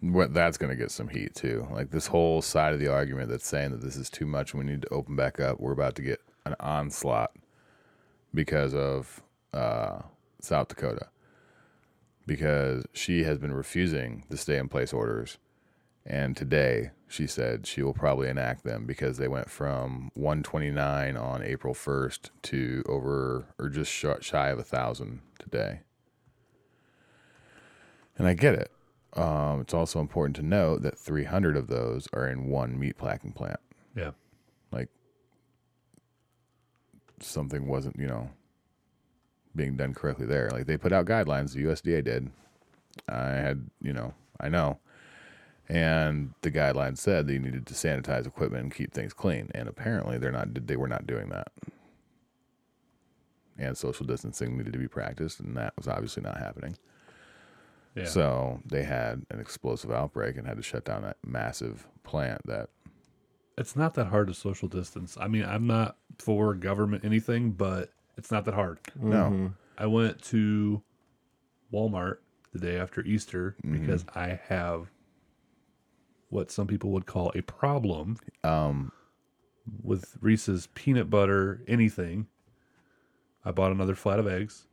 what 0.00 0.32
that's 0.34 0.58
going 0.58 0.70
to 0.70 0.76
get 0.76 0.90
some 0.90 1.08
heat 1.08 1.34
too. 1.34 1.66
Like 1.70 1.90
this 1.90 2.06
whole 2.06 2.42
side 2.42 2.72
of 2.74 2.80
the 2.80 2.88
argument 2.88 3.30
that's 3.30 3.46
saying 3.46 3.72
that 3.72 3.80
this 3.80 3.96
is 3.96 4.10
too 4.10 4.26
much 4.26 4.52
and 4.52 4.62
we 4.64 4.70
need 4.70 4.82
to 4.82 4.88
open 4.92 5.16
back 5.16 5.40
up. 5.40 5.58
We're 5.60 5.72
about 5.72 5.94
to 5.96 6.02
get 6.02 6.20
an 6.44 6.54
onslaught 6.60 7.32
because 8.34 8.74
of 8.74 9.22
uh, 9.52 10.00
South 10.40 10.68
Dakota 10.68 11.08
because 12.26 12.84
she 12.92 13.24
has 13.24 13.38
been 13.38 13.52
refusing 13.52 14.24
the 14.28 14.36
stay 14.36 14.58
in 14.58 14.68
place 14.68 14.92
orders. 14.92 15.38
And 16.04 16.36
today 16.36 16.90
she 17.08 17.26
said 17.26 17.66
she 17.66 17.82
will 17.82 17.94
probably 17.94 18.28
enact 18.28 18.64
them 18.64 18.84
because 18.84 19.18
they 19.18 19.28
went 19.28 19.50
from 19.50 20.10
129 20.14 21.16
on 21.16 21.42
April 21.42 21.74
1st 21.74 22.30
to 22.42 22.82
over 22.86 23.46
or 23.58 23.68
just 23.68 23.92
sh- 23.92 24.06
shy 24.20 24.48
of 24.48 24.58
a 24.58 24.64
thousand 24.64 25.20
today. 25.38 25.80
And 28.18 28.26
I 28.26 28.34
get 28.34 28.54
it. 28.54 28.72
Um, 29.12 29.60
it's 29.60 29.72
also 29.74 30.00
important 30.00 30.36
to 30.36 30.42
note 30.42 30.82
that 30.82 30.98
300 30.98 31.56
of 31.56 31.68
those 31.68 32.08
are 32.12 32.28
in 32.28 32.48
one 32.48 32.78
meat 32.78 32.98
packing 32.98 33.32
plant. 33.32 33.60
Yeah. 33.94 34.10
Like 34.72 34.88
something 37.20 37.66
wasn't, 37.66 37.98
you 37.98 38.06
know, 38.06 38.30
being 39.54 39.76
done 39.76 39.94
correctly 39.94 40.26
there. 40.26 40.50
Like 40.50 40.66
they 40.66 40.76
put 40.76 40.92
out 40.92 41.06
guidelines, 41.06 41.52
the 41.52 41.64
USDA 41.64 42.04
did. 42.04 42.30
I 43.08 43.28
had, 43.28 43.70
you 43.80 43.92
know, 43.92 44.12
I 44.40 44.48
know. 44.48 44.78
And 45.68 46.32
the 46.42 46.50
guidelines 46.50 46.98
said 46.98 47.26
that 47.26 47.32
you 47.32 47.40
needed 47.40 47.66
to 47.66 47.74
sanitize 47.74 48.26
equipment 48.26 48.62
and 48.62 48.74
keep 48.74 48.94
things 48.94 49.12
clean. 49.12 49.50
And 49.54 49.68
apparently 49.68 50.18
they're 50.18 50.32
not 50.32 50.66
they 50.66 50.76
were 50.76 50.88
not 50.88 51.06
doing 51.06 51.28
that. 51.30 51.48
And 53.58 53.76
social 53.76 54.06
distancing 54.06 54.56
needed 54.56 54.74
to 54.74 54.78
be 54.78 54.88
practiced, 54.88 55.40
and 55.40 55.56
that 55.56 55.72
was 55.76 55.88
obviously 55.88 56.22
not 56.22 56.36
happening. 56.38 56.76
Yeah. 57.94 58.04
So 58.04 58.60
they 58.66 58.84
had 58.84 59.24
an 59.30 59.40
explosive 59.40 59.90
outbreak 59.90 60.36
and 60.36 60.46
had 60.46 60.58
to 60.58 60.62
shut 60.62 60.84
down 60.84 61.02
that 61.02 61.16
massive 61.26 61.88
plant 62.04 62.46
that 62.46 62.68
it's 63.56 63.74
not 63.74 63.94
that 63.94 64.08
hard 64.08 64.28
to 64.28 64.34
social 64.34 64.68
distance. 64.68 65.16
I 65.18 65.28
mean, 65.28 65.44
I'm 65.44 65.66
not 65.66 65.96
for 66.18 66.54
government 66.54 67.04
anything, 67.04 67.52
but 67.52 67.90
it's 68.18 68.30
not 68.30 68.44
that 68.44 68.54
hard. 68.54 68.78
no. 68.94 69.24
Mm-hmm. 69.24 69.46
I 69.78 69.86
went 69.86 70.22
to 70.24 70.82
Walmart 71.72 72.18
the 72.52 72.58
day 72.58 72.78
after 72.78 73.02
Easter 73.02 73.56
mm-hmm. 73.62 73.80
because 73.80 74.04
I 74.14 74.40
have 74.48 74.90
what 76.28 76.50
some 76.50 76.66
people 76.66 76.90
would 76.90 77.06
call 77.06 77.32
a 77.34 77.42
problem 77.42 78.16
Um 78.44 78.92
with 79.82 80.16
Reese's 80.20 80.68
peanut 80.74 81.10
butter 81.10 81.62
anything. 81.66 82.26
I 83.44 83.50
bought 83.52 83.72
another 83.72 83.94
flat 83.94 84.18
of 84.18 84.26
eggs, 84.26 84.66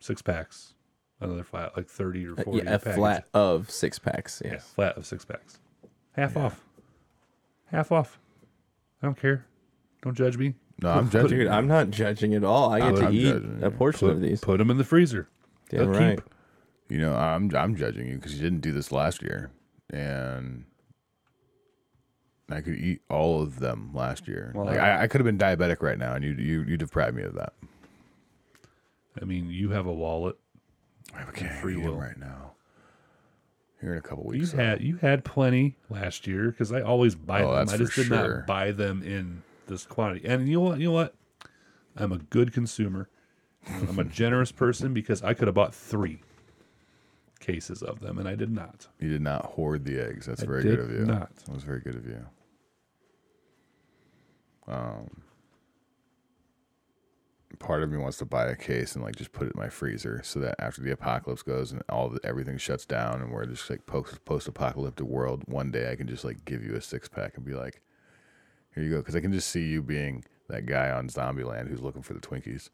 six 0.00 0.22
packs, 0.22 0.74
another 1.20 1.42
flat 1.44 1.76
like 1.76 1.88
thirty 1.88 2.26
or 2.26 2.32
Uh, 2.38 2.42
forty. 2.44 2.58
yeah, 2.64 2.74
a 2.74 2.78
package. 2.78 2.94
flat 2.94 3.26
of 3.34 3.70
six 3.70 3.98
packs. 3.98 4.40
yeah, 4.44 4.58
flat 4.58 4.96
of 4.96 5.06
six 5.06 5.24
packs, 5.24 5.58
half 6.12 6.36
off, 6.36 6.64
half 7.66 7.90
off. 7.92 8.18
I 9.02 9.06
don't 9.06 9.16
care. 9.16 9.46
Don't 10.02 10.16
judge 10.16 10.36
me. 10.36 10.54
No, 10.82 10.90
I'm 10.90 11.10
judging. 11.10 11.48
I'm 11.48 11.66
not 11.68 11.90
judging 11.90 12.34
at 12.34 12.42
all. 12.44 12.72
I 12.72 12.80
get 12.80 12.96
to 12.96 13.06
I'm 13.06 13.12
eat 13.14 13.22
judging 13.32 13.62
a 13.62 13.70
portion 13.70 14.08
Put, 14.08 14.14
of 14.16 14.20
these. 14.20 14.40
put 14.40 14.58
them 14.58 14.70
in 14.70 14.78
the 14.78 14.84
freezer. 14.84 15.28
Damn 15.70 15.78
They'll 15.92 16.00
right. 16.00 16.16
keep. 16.18 16.34
You 16.88 16.98
know, 16.98 17.14
I'm 17.14 17.54
I'm 17.54 17.76
judging 17.76 18.06
you 18.08 18.16
because 18.16 18.34
you 18.34 18.42
didn't 18.42 18.60
do 18.60 18.72
this 18.72 18.90
last 18.92 19.22
year, 19.22 19.50
and 19.90 20.64
I 22.50 22.60
could 22.60 22.74
eat 22.76 23.00
all 23.08 23.42
of 23.42 23.58
them 23.60 23.90
last 23.94 24.28
year. 24.28 24.52
Well, 24.54 24.66
like 24.66 24.78
I, 24.78 25.02
I 25.02 25.06
could 25.06 25.20
have 25.20 25.26
been 25.26 25.38
diabetic 25.38 25.80
right 25.82 25.98
now, 25.98 26.14
and 26.14 26.24
you 26.24 26.32
you 26.32 26.62
you'd 26.62 26.80
deprive 26.80 27.14
me 27.14 27.22
of 27.22 27.34
that. 27.34 27.52
I 29.20 29.24
mean, 29.24 29.50
you 29.50 29.70
have 29.70 29.86
a 29.86 29.92
wallet. 29.92 30.36
I 31.14 31.18
have 31.20 31.28
a 31.28 31.32
can't 31.32 31.54
free 31.60 31.76
will. 31.76 31.94
right 31.96 32.16
now. 32.18 32.52
Here 33.80 33.92
in 33.92 33.98
a 33.98 34.02
couple 34.02 34.24
weeks. 34.24 34.52
You 34.52 34.58
had 34.58 34.80
you 34.80 34.96
had 34.96 35.24
plenty 35.24 35.76
last 35.90 36.26
year 36.26 36.50
because 36.50 36.72
I 36.72 36.82
always 36.82 37.14
buy 37.14 37.42
Oh, 37.42 37.54
them. 37.56 37.68
I 37.68 37.76
just 37.76 37.94
did 37.94 38.06
sure. 38.06 38.36
not 38.38 38.46
buy 38.46 38.70
them 38.70 39.02
in 39.02 39.42
this 39.66 39.84
quantity. 39.84 40.26
And 40.26 40.48
you 40.48 40.54
know 40.54 40.60
what? 40.60 40.78
You 40.78 40.86
know 40.86 40.92
what? 40.92 41.14
I'm 41.96 42.12
a 42.12 42.18
good 42.18 42.52
consumer. 42.52 43.08
I'm 43.68 43.98
a 43.98 44.04
generous 44.04 44.50
person 44.52 44.94
because 44.94 45.22
I 45.22 45.34
could 45.34 45.46
have 45.48 45.54
bought 45.54 45.74
three 45.74 46.20
cases 47.42 47.82
of 47.82 48.00
them, 48.00 48.18
and 48.18 48.26
I 48.26 48.34
did 48.34 48.50
not. 48.50 48.88
you 48.98 49.10
did 49.10 49.20
not 49.20 49.44
hoard 49.44 49.84
the 49.84 50.00
eggs. 50.00 50.26
That's 50.26 50.42
I 50.42 50.46
very 50.46 50.62
good 50.62 50.78
of 50.78 50.90
you. 50.90 51.04
not. 51.04 51.34
That 51.36 51.52
was 51.52 51.64
very 51.64 51.80
good 51.80 51.96
of 51.96 52.06
you. 52.06 52.24
Um, 54.68 55.22
part 57.58 57.82
of 57.82 57.90
me 57.90 57.98
wants 57.98 58.18
to 58.18 58.24
buy 58.24 58.46
a 58.46 58.56
case 58.56 58.94
and 58.94 59.04
like 59.04 59.16
just 59.16 59.32
put 59.32 59.46
it 59.46 59.54
in 59.54 59.60
my 59.60 59.68
freezer 59.68 60.20
so 60.24 60.40
that 60.40 60.54
after 60.58 60.82
the 60.82 60.92
apocalypse 60.92 61.42
goes 61.42 61.72
and 61.72 61.82
all 61.88 62.08
the, 62.08 62.20
everything 62.24 62.58
shuts 62.58 62.84
down 62.84 63.20
and 63.20 63.30
we're 63.30 63.46
just 63.46 63.68
like 63.70 63.86
post 63.86 64.24
post 64.24 64.48
apocalyptic 64.48 65.06
world, 65.06 65.42
one 65.46 65.70
day 65.70 65.90
I 65.90 65.96
can 65.96 66.06
just 66.06 66.24
like 66.24 66.44
give 66.44 66.64
you 66.64 66.74
a 66.74 66.80
six 66.80 67.08
pack 67.08 67.36
and 67.36 67.44
be 67.44 67.54
like, 67.54 67.82
here 68.74 68.82
you 68.82 68.90
go, 68.90 68.98
because 68.98 69.16
I 69.16 69.20
can 69.20 69.32
just 69.32 69.48
see 69.48 69.66
you 69.66 69.82
being 69.82 70.24
that 70.48 70.66
guy 70.66 70.90
on 70.90 71.08
Zombieland 71.08 71.68
who's 71.68 71.82
looking 71.82 72.02
for 72.02 72.14
the 72.14 72.20
Twinkies. 72.20 72.70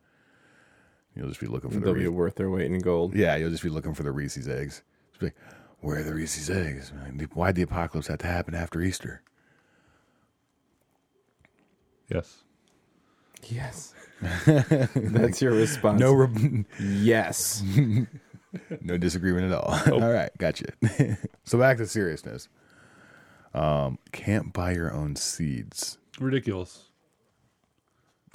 You'll 1.19 1.29
just 1.29 1.41
be 1.41 1.49
looking 1.49 1.71
for 1.71 1.81
the 1.81 1.85
They'll 1.85 1.95
be 1.95 2.01
Reese- 2.07 2.11
worth 2.11 2.37
their 2.37 2.49
weight 2.49 2.71
in 2.71 2.79
gold. 2.79 3.15
yeah, 3.15 3.35
you'll 3.37 3.51
just 3.51 3.63
be 3.65 3.69
looking 3.69 3.93
for 3.93 4.05
the 4.05 4.13
Reese's 4.13 4.49
eggs. 4.49 4.83
Just 5.11 5.21
be 5.21 5.27
like, 5.27 5.37
where 5.81 5.99
are 5.99 6.03
the 6.05 6.15
Reese's 6.15 6.49
eggs? 6.49 6.93
Why'd 7.35 7.57
the 7.57 7.63
apocalypse 7.63 8.07
have 8.07 8.19
to 8.21 8.27
happen 8.29 8.55
after 8.55 8.81
Easter? 8.81 9.23
Yes. 12.09 12.45
Yes. 13.49 13.95
That's 14.47 15.43
your 15.43 15.53
response. 15.55 16.01
No, 16.01 16.13
re- 16.13 16.65
Yes. 16.81 17.63
no 18.81 18.97
disagreement 18.97 19.53
at 19.53 19.59
all. 19.59 20.03
all 20.03 20.11
right, 20.13 20.31
gotcha. 20.39 20.67
so 21.45 21.59
back 21.59 21.77
to 21.79 21.87
seriousness. 21.87 22.49
Um, 23.55 23.99
can't 24.13 24.53
buy 24.53 24.73
your 24.73 24.93
own 24.93 25.17
seeds. 25.17 25.99
Ridiculous. 26.19 26.85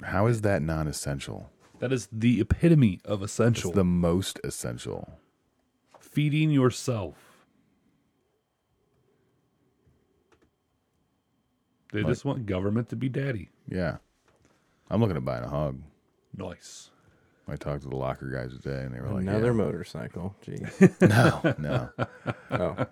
How 0.02 0.26
is 0.26 0.42
that 0.42 0.62
non-essential? 0.62 1.50
That 1.84 1.92
is 1.92 2.08
the 2.10 2.40
epitome 2.40 2.98
of 3.04 3.22
It's 3.22 3.32
essential. 3.34 3.70
the 3.70 3.84
most 3.84 4.40
essential. 4.42 5.18
Feeding 6.00 6.50
yourself. 6.50 7.44
They 11.92 11.98
Like- 12.00 12.10
just 12.10 12.24
want 12.24 12.46
government 12.46 12.88
to 12.88 12.96
be 12.96 13.10
daddy. 13.10 13.50
Yeah, 13.68 13.98
I'm 14.88 15.02
looking 15.02 15.18
at 15.18 15.26
buying 15.26 15.44
a 15.44 15.48
hog. 15.48 15.82
Nice. 16.34 16.90
I 17.46 17.56
talked 17.56 17.82
to 17.82 17.90
the 17.90 17.96
locker 17.96 18.30
guys 18.30 18.56
today, 18.58 18.84
and 18.84 18.94
they 18.94 19.00
were 19.02 19.10
like, 19.10 19.20
Another 19.20 19.48
yeah. 19.48 19.52
motorcycle. 19.52 20.34
Gee. 20.40 20.64
no, 21.02 21.54
no, 21.58 21.90
Oh. 22.50 22.86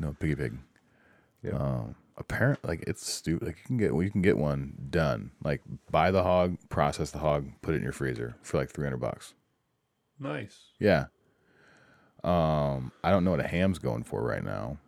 no, 0.00 0.14
piggy 0.18 0.34
pig." 0.34 0.58
Yep. 1.44 1.54
Um, 1.54 1.94
apparent 2.16 2.64
like 2.64 2.84
it's 2.86 3.10
stupid. 3.10 3.46
Like 3.46 3.58
you 3.58 3.64
can 3.66 3.78
get 3.78 3.92
well, 3.94 4.02
you 4.02 4.10
can 4.10 4.22
get 4.22 4.36
one 4.38 4.74
done. 4.90 5.32
Like 5.42 5.62
buy 5.90 6.10
the 6.10 6.22
hog, 6.22 6.56
process 6.68 7.10
the 7.10 7.18
hog, 7.18 7.48
put 7.62 7.74
it 7.74 7.78
in 7.78 7.82
your 7.82 7.92
freezer 7.92 8.36
for 8.42 8.58
like 8.58 8.70
three 8.70 8.84
hundred 8.84 8.98
bucks. 9.00 9.34
Nice. 10.18 10.70
Yeah. 10.78 11.06
Um, 12.22 12.92
I 13.02 13.10
don't 13.10 13.24
know 13.24 13.32
what 13.32 13.40
a 13.44 13.48
ham's 13.48 13.78
going 13.78 14.04
for 14.04 14.22
right 14.22 14.44
now, 14.44 14.78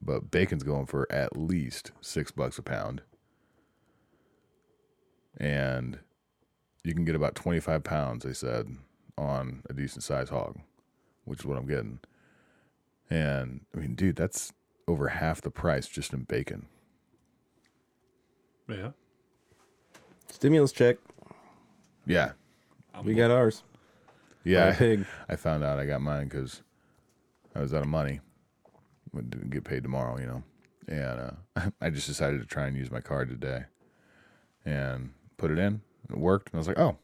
but 0.00 0.30
bacon's 0.30 0.62
going 0.62 0.86
for 0.86 1.06
at 1.12 1.36
least 1.36 1.92
six 2.00 2.30
bucks 2.30 2.58
a 2.58 2.62
pound, 2.62 3.02
and 5.36 5.98
you 6.84 6.94
can 6.94 7.04
get 7.04 7.14
about 7.14 7.34
twenty 7.34 7.60
five 7.60 7.84
pounds. 7.84 8.24
They 8.24 8.32
said 8.32 8.68
on 9.18 9.62
a 9.68 9.74
decent 9.74 10.04
sized 10.04 10.30
hog, 10.30 10.58
which 11.24 11.40
is 11.40 11.44
what 11.44 11.58
I'm 11.58 11.66
getting. 11.66 11.98
And 13.10 13.62
I 13.74 13.80
mean, 13.80 13.94
dude, 13.94 14.16
that's 14.16 14.52
over 14.88 15.08
half 15.08 15.40
the 15.42 15.50
price 15.50 15.86
just 15.86 16.12
in 16.12 16.22
bacon. 16.24 16.66
Yeah. 18.68 18.90
Stimulus 20.30 20.72
check. 20.72 20.96
Yeah, 22.06 22.32
We 23.04 23.14
got 23.14 23.30
ours. 23.30 23.62
yeah. 24.44 24.70
Buy 24.70 24.74
a 24.74 24.76
pig. 24.76 25.06
I 25.28 25.36
found 25.36 25.62
out 25.62 25.78
I 25.78 25.84
got 25.84 26.00
mine 26.00 26.24
because 26.28 26.62
I 27.54 27.60
was 27.60 27.74
out 27.74 27.82
of 27.82 27.88
money. 27.88 28.20
I 29.16 29.20
didn't 29.20 29.50
get 29.50 29.64
paid 29.64 29.82
tomorrow, 29.82 30.18
you 30.18 30.26
know. 30.26 30.42
And 30.86 31.20
uh, 31.56 31.70
I 31.82 31.90
just 31.90 32.06
decided 32.06 32.40
to 32.40 32.46
try 32.46 32.66
and 32.66 32.76
use 32.76 32.90
my 32.90 33.00
card 33.00 33.28
today 33.28 33.64
and 34.64 35.10
put 35.36 35.50
it 35.50 35.58
in. 35.58 35.82
It 36.10 36.16
worked. 36.16 36.48
And 36.50 36.56
I 36.56 36.58
was 36.58 36.68
like, 36.68 36.78
oh, 36.78 36.96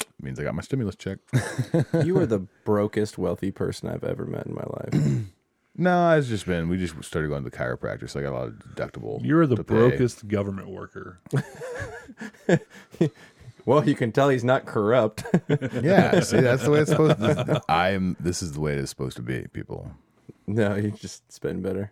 it 0.00 0.06
means 0.22 0.38
I 0.38 0.44
got 0.44 0.54
my 0.54 0.62
stimulus 0.62 0.94
check. 0.96 1.18
You 2.04 2.16
are 2.18 2.26
the 2.26 2.46
brokest 2.64 3.18
wealthy 3.18 3.50
person 3.50 3.88
I've 3.88 4.04
ever 4.04 4.24
met 4.24 4.46
in 4.46 4.54
my 4.54 4.64
life. 4.64 5.24
no, 5.76 6.16
it's 6.16 6.28
just 6.28 6.46
been, 6.46 6.68
we 6.68 6.76
just 6.78 7.02
started 7.04 7.28
going 7.28 7.44
to 7.44 7.50
the 7.50 7.56
chiropractor. 7.56 8.08
So 8.08 8.20
I 8.20 8.22
got 8.22 8.32
a 8.32 8.36
lot 8.38 8.46
of 8.48 8.54
deductible. 8.54 9.20
You're 9.24 9.46
the 9.46 9.56
to 9.56 9.64
pay. 9.64 9.74
brokest 9.74 10.28
government 10.28 10.68
worker. 10.68 11.20
well, 13.64 13.86
you 13.88 13.94
can 13.94 14.12
tell 14.12 14.28
he's 14.28 14.44
not 14.44 14.66
corrupt. 14.66 15.24
Yeah, 15.82 16.20
see, 16.20 16.40
that's 16.40 16.64
the 16.64 16.70
way 16.70 16.80
it's 16.80 16.90
supposed 16.90 17.18
to 17.18 17.62
I 17.68 17.90
am, 17.90 18.16
this 18.20 18.42
is 18.42 18.52
the 18.52 18.60
way 18.60 18.72
it 18.72 18.78
is 18.78 18.90
supposed 18.90 19.16
to 19.16 19.22
be, 19.22 19.46
people. 19.52 19.90
no, 20.46 20.74
you 20.76 20.90
just 20.92 21.30
spend 21.32 21.62
better. 21.62 21.90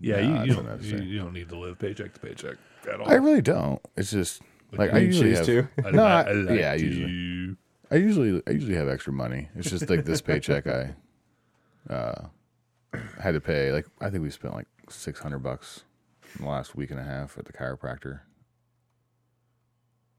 Yeah, 0.00 0.20
Nah, 0.20 0.42
you, 0.44 0.50
you, 0.50 0.54
that's 0.54 0.56
what 0.56 0.66
don't, 0.66 0.82
you, 0.82 0.90
saying. 0.98 1.08
you 1.08 1.18
don't 1.20 1.32
need 1.32 1.48
to 1.50 1.58
live 1.58 1.78
paycheck 1.78 2.12
to 2.14 2.20
paycheck 2.20 2.56
at 2.92 3.00
all. 3.00 3.08
I 3.08 3.14
really 3.14 3.42
don't. 3.42 3.80
It's 3.96 4.10
just 4.10 4.42
like 4.72 4.92
I 4.92 4.98
you 4.98 5.06
usually 5.06 5.30
choose 5.30 5.38
have, 5.38 5.46
to. 5.46 5.68
I, 5.86 5.90
No, 5.92 6.04
I, 6.04 6.08
I- 6.08 6.22
I 6.22 6.32
like 6.32 6.58
yeah, 6.58 6.74
to. 6.76 6.84
usually. 6.84 7.56
I 7.90 7.94
usually 7.96 8.42
I 8.46 8.50
usually 8.50 8.74
have 8.74 8.88
extra 8.88 9.12
money. 9.12 9.48
It's 9.54 9.70
just 9.70 9.88
like 9.90 10.04
this 10.04 10.20
paycheck 10.22 10.66
I 10.66 10.94
uh 11.90 12.26
had 13.20 13.32
to 13.32 13.40
pay 13.40 13.72
like 13.72 13.86
I 14.00 14.10
think 14.10 14.22
we 14.22 14.30
spent 14.30 14.54
like 14.54 14.66
six 14.90 15.20
hundred 15.20 15.38
bucks 15.40 15.84
in 16.38 16.44
the 16.44 16.50
last 16.50 16.74
week 16.74 16.90
and 16.90 17.00
a 17.00 17.04
half 17.04 17.38
at 17.38 17.44
the 17.46 17.52
chiropractor. 17.52 18.20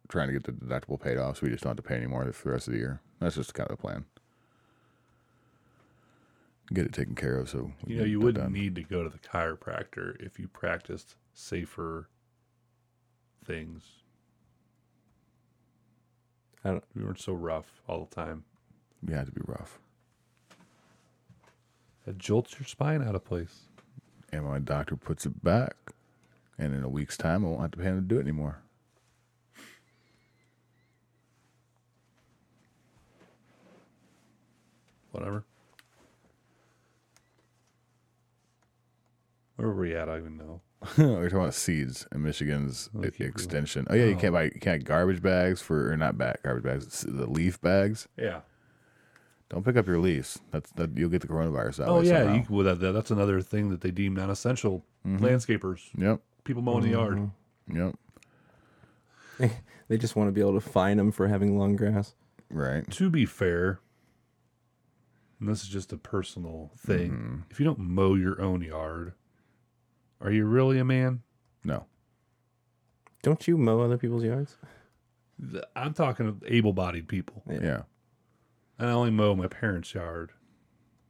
Trying 0.09 0.27
to 0.27 0.33
get 0.33 0.43
the 0.43 0.51
deductible 0.51 0.99
paid 1.01 1.17
off 1.17 1.37
so 1.37 1.43
we 1.43 1.49
just 1.51 1.63
don't 1.63 1.71
have 1.71 1.77
to 1.77 1.83
pay 1.83 1.95
anymore 1.95 2.29
for 2.33 2.49
the 2.49 2.53
rest 2.53 2.67
of 2.67 2.73
the 2.73 2.79
year. 2.79 2.99
That's 3.19 3.35
just 3.35 3.53
kind 3.53 3.69
of 3.69 3.77
the 3.77 3.81
plan. 3.81 4.05
Get 6.73 6.85
it 6.85 6.93
taken 6.93 7.15
care 7.15 7.37
of 7.37 7.49
so 7.49 7.71
we 7.85 7.93
You 7.93 7.99
know, 7.99 8.05
you 8.05 8.19
wouldn't 8.19 8.43
done. 8.45 8.53
need 8.53 8.75
to 8.75 8.83
go 8.83 9.03
to 9.03 9.09
the 9.09 9.17
chiropractor 9.19 10.15
if 10.19 10.39
you 10.39 10.47
practiced 10.47 11.15
safer 11.33 12.09
things. 13.45 13.83
I 16.63 16.69
don't. 16.71 16.83
We 16.95 17.03
weren't 17.03 17.19
so 17.19 17.33
rough 17.33 17.81
all 17.87 18.05
the 18.05 18.15
time. 18.15 18.45
We 19.05 19.13
had 19.13 19.25
to 19.25 19.31
be 19.31 19.41
rough. 19.45 19.79
It 22.05 22.17
jolts 22.17 22.59
your 22.59 22.67
spine 22.67 23.01
out 23.01 23.15
of 23.15 23.23
place. 23.23 23.61
And 24.31 24.45
my 24.45 24.59
doctor 24.59 24.95
puts 24.95 25.25
it 25.25 25.43
back. 25.43 25.75
And 26.57 26.73
in 26.73 26.83
a 26.83 26.89
week's 26.89 27.17
time, 27.17 27.45
I 27.45 27.49
won't 27.49 27.61
have 27.61 27.71
to 27.71 27.77
pay 27.77 27.85
him 27.85 27.95
to 27.95 28.01
do 28.01 28.17
it 28.17 28.21
anymore. 28.21 28.59
Whatever. 35.11 35.45
Where 39.55 39.67
were 39.67 39.75
we 39.75 39.95
at? 39.95 40.09
I 40.09 40.17
don't 40.17 40.19
even 40.19 40.37
know. 40.37 40.61
We're 40.97 41.29
talking 41.29 41.37
about 41.39 41.53
seeds 41.53 42.07
in 42.11 42.23
Michigan's 42.23 42.89
Oh, 42.97 43.01
keep 43.03 43.17
going. 43.19 43.29
extension. 43.31 43.87
Oh 43.89 43.95
yeah, 43.95 44.05
you 44.05 44.15
can't 44.17 44.33
buy 44.33 44.43
you 44.45 44.59
can't 44.59 44.83
garbage 44.83 45.21
bags 45.21 45.61
for 45.61 45.91
or 45.91 45.95
not 45.95 46.17
back 46.17 46.43
garbage 46.43 46.63
bags. 46.63 46.85
it's 46.85 47.01
the 47.01 47.27
leaf 47.29 47.61
bags. 47.61 48.07
Yeah. 48.17 48.41
Don't 49.53 49.63
pick 49.63 49.77
up 49.77 49.85
your 49.85 49.99
lease. 49.99 50.39
That's 50.51 50.71
that 50.71 50.97
you'll 50.97 51.09
get 51.11 51.21
the 51.21 51.27
coronavirus 51.27 51.75
that 51.77 51.87
Oh 51.87 51.99
way 51.99 52.07
yeah. 52.07 52.23
somehow. 52.23 52.33
You, 52.35 52.45
well, 52.49 52.63
that, 52.65 52.79
that, 52.79 52.91
that's 52.93 53.11
another 53.11 53.39
thing 53.39 53.69
that 53.69 53.81
they 53.81 53.91
deem 53.91 54.15
non-essential. 54.15 54.83
Mm-hmm. 55.05 55.23
Landscapers, 55.23 55.81
Yep. 55.95 56.21
people 56.43 56.63
mowing 56.63 56.83
the 56.85 56.89
yard. 56.89 57.29
Yep. 57.71 57.95
They 59.89 59.97
just 59.97 60.15
want 60.15 60.29
to 60.29 60.31
be 60.31 60.39
able 60.39 60.53
to 60.53 60.61
fine 60.61 60.95
them 60.97 61.11
for 61.11 61.27
having 61.27 61.57
long 61.59 61.75
grass. 61.75 62.15
Right. 62.49 62.89
To 62.91 63.09
be 63.09 63.25
fair, 63.25 63.79
and 65.39 65.49
this 65.49 65.61
is 65.61 65.67
just 65.67 65.91
a 65.91 65.97
personal 65.97 66.71
thing. 66.77 67.11
Mm-hmm. 67.11 67.35
If 67.51 67.59
you 67.59 67.65
don't 67.65 67.79
mow 67.79 68.15
your 68.15 68.41
own 68.41 68.61
yard, 68.61 69.13
are 70.21 70.31
you 70.31 70.45
really 70.45 70.79
a 70.79 70.85
man? 70.85 71.21
No. 71.65 71.85
Don't 73.23 73.45
you 73.47 73.57
mow 73.57 73.81
other 73.81 73.97
people's 73.97 74.23
yards? 74.23 74.55
Th- 75.51 75.63
I'm 75.75 75.93
talking 75.93 76.27
of 76.27 76.41
able-bodied 76.47 77.07
people. 77.09 77.43
Yeah. 77.47 77.55
And 77.55 77.83
I 78.79 78.85
only 78.85 79.11
mow 79.11 79.35
my 79.35 79.47
parents' 79.47 79.93
yard 79.93 80.31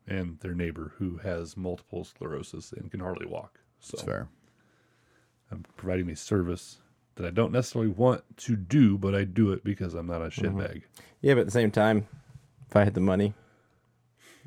and 0.08 0.40
their 0.40 0.54
neighbor 0.54 0.94
who 0.98 1.18
has 1.18 1.56
multiple 1.56 2.04
sclerosis 2.04 2.72
and 2.74 2.92
can 2.92 3.00
hardly 3.00 3.26
walk. 3.26 3.60
So 3.80 3.96
It's 3.96 4.04
fair. 4.04 4.28
I'm 5.52 5.64
providing 5.78 6.06
me 6.08 6.16
service 6.16 6.80
that 7.16 7.26
I 7.26 7.30
don't 7.30 7.52
necessarily 7.52 7.92
want 7.92 8.24
to 8.38 8.56
do, 8.56 8.98
but 8.98 9.14
I 9.16 9.24
do 9.24 9.52
it 9.52 9.64
because 9.64 9.94
I'm 9.94 10.08
not 10.08 10.22
a 10.22 10.26
Mm-hmm. 10.26 10.58
shitbag. 10.60 10.82
Yeah, 11.22 11.36
but 11.36 11.42
at 11.42 11.46
the 11.48 11.52
same 11.52 11.72
time, 11.72 12.08
if 12.70 12.76
I 12.76 12.84
had 12.84 12.96
the 12.96 13.00
money 13.02 13.34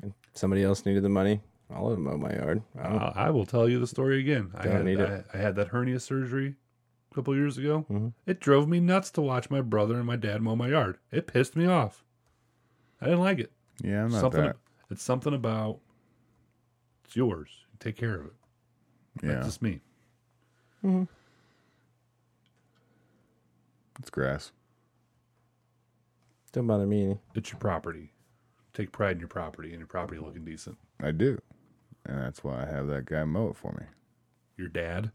and 0.01 0.13
somebody 0.33 0.63
else 0.63 0.85
needed 0.85 1.03
the 1.03 1.09
money, 1.09 1.41
I'll 1.73 1.87
let 1.87 1.95
them 1.95 2.03
mow 2.03 2.17
my 2.17 2.33
yard. 2.35 2.61
I 2.77 2.81
Uh, 2.87 3.13
I 3.15 3.29
will 3.29 3.45
tell 3.45 3.67
you 3.67 3.79
the 3.79 3.87
story 3.87 4.19
again. 4.19 4.51
I 4.55 4.67
had, 4.67 4.85
need 4.85 4.99
I, 5.01 5.03
it. 5.05 5.25
I 5.33 5.37
had 5.37 5.55
that 5.55 5.69
hernia 5.69 5.99
surgery 5.99 6.55
a 7.11 7.15
couple 7.15 7.35
years 7.35 7.57
ago. 7.57 7.85
Mm-hmm. 7.89 8.09
It 8.25 8.39
drove 8.39 8.67
me 8.67 8.79
nuts 8.79 9.11
to 9.11 9.21
watch 9.21 9.49
my 9.49 9.61
brother 9.61 9.95
and 9.95 10.05
my 10.05 10.15
dad 10.17 10.41
mow 10.41 10.55
my 10.55 10.67
yard. 10.69 10.97
It 11.11 11.27
pissed 11.27 11.55
me 11.55 11.65
off. 11.65 12.03
I 13.01 13.05
didn't 13.05 13.21
like 13.21 13.39
it. 13.39 13.51
Yeah, 13.83 14.03
I'm 14.03 14.11
not 14.11 14.21
something. 14.21 14.43
that. 14.43 14.57
It's 14.89 15.03
something 15.03 15.33
about 15.33 15.79
it's 17.05 17.15
yours. 17.15 17.49
Take 17.79 17.95
care 17.95 18.15
of 18.15 18.25
it. 18.25 18.33
Yeah. 19.23 19.33
That's 19.33 19.45
just 19.45 19.61
me. 19.61 19.81
Mm-hmm. 20.83 21.03
It's 23.99 24.09
grass. 24.09 24.51
don't 26.51 26.67
bother 26.67 26.85
me 26.85 27.03
any. 27.03 27.19
It's 27.33 27.51
your 27.51 27.59
property. 27.59 28.13
Take 28.73 28.91
pride 28.91 29.13
in 29.13 29.19
your 29.19 29.27
property 29.27 29.69
and 29.69 29.79
your 29.79 29.87
property 29.87 30.19
looking 30.19 30.45
decent. 30.45 30.77
I 31.01 31.11
do. 31.11 31.39
And 32.05 32.19
that's 32.19 32.43
why 32.43 32.63
I 32.63 32.65
have 32.65 32.87
that 32.87 33.05
guy 33.05 33.23
mow 33.23 33.49
it 33.49 33.57
for 33.57 33.71
me. 33.73 33.85
Your 34.55 34.67
dad. 34.67 35.11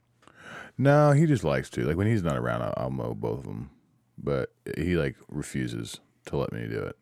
No, 0.77 1.13
he 1.13 1.27
just 1.27 1.45
likes 1.45 1.71
to. 1.71 1.85
Like 1.85 1.97
when 1.97 2.07
he's 2.09 2.25
not 2.25 2.37
around, 2.37 2.63
I'll, 2.63 2.75
I'll 2.77 2.91
mow 2.91 3.15
both 3.15 3.41
of 3.41 3.45
them. 3.45 3.71
But 4.19 4.53
he 4.77 4.97
like 4.97 5.17
refuses 5.29 6.01
to 6.27 6.37
let 6.37 6.53
me 6.53 6.67
do 6.67 6.81
it. 6.81 6.97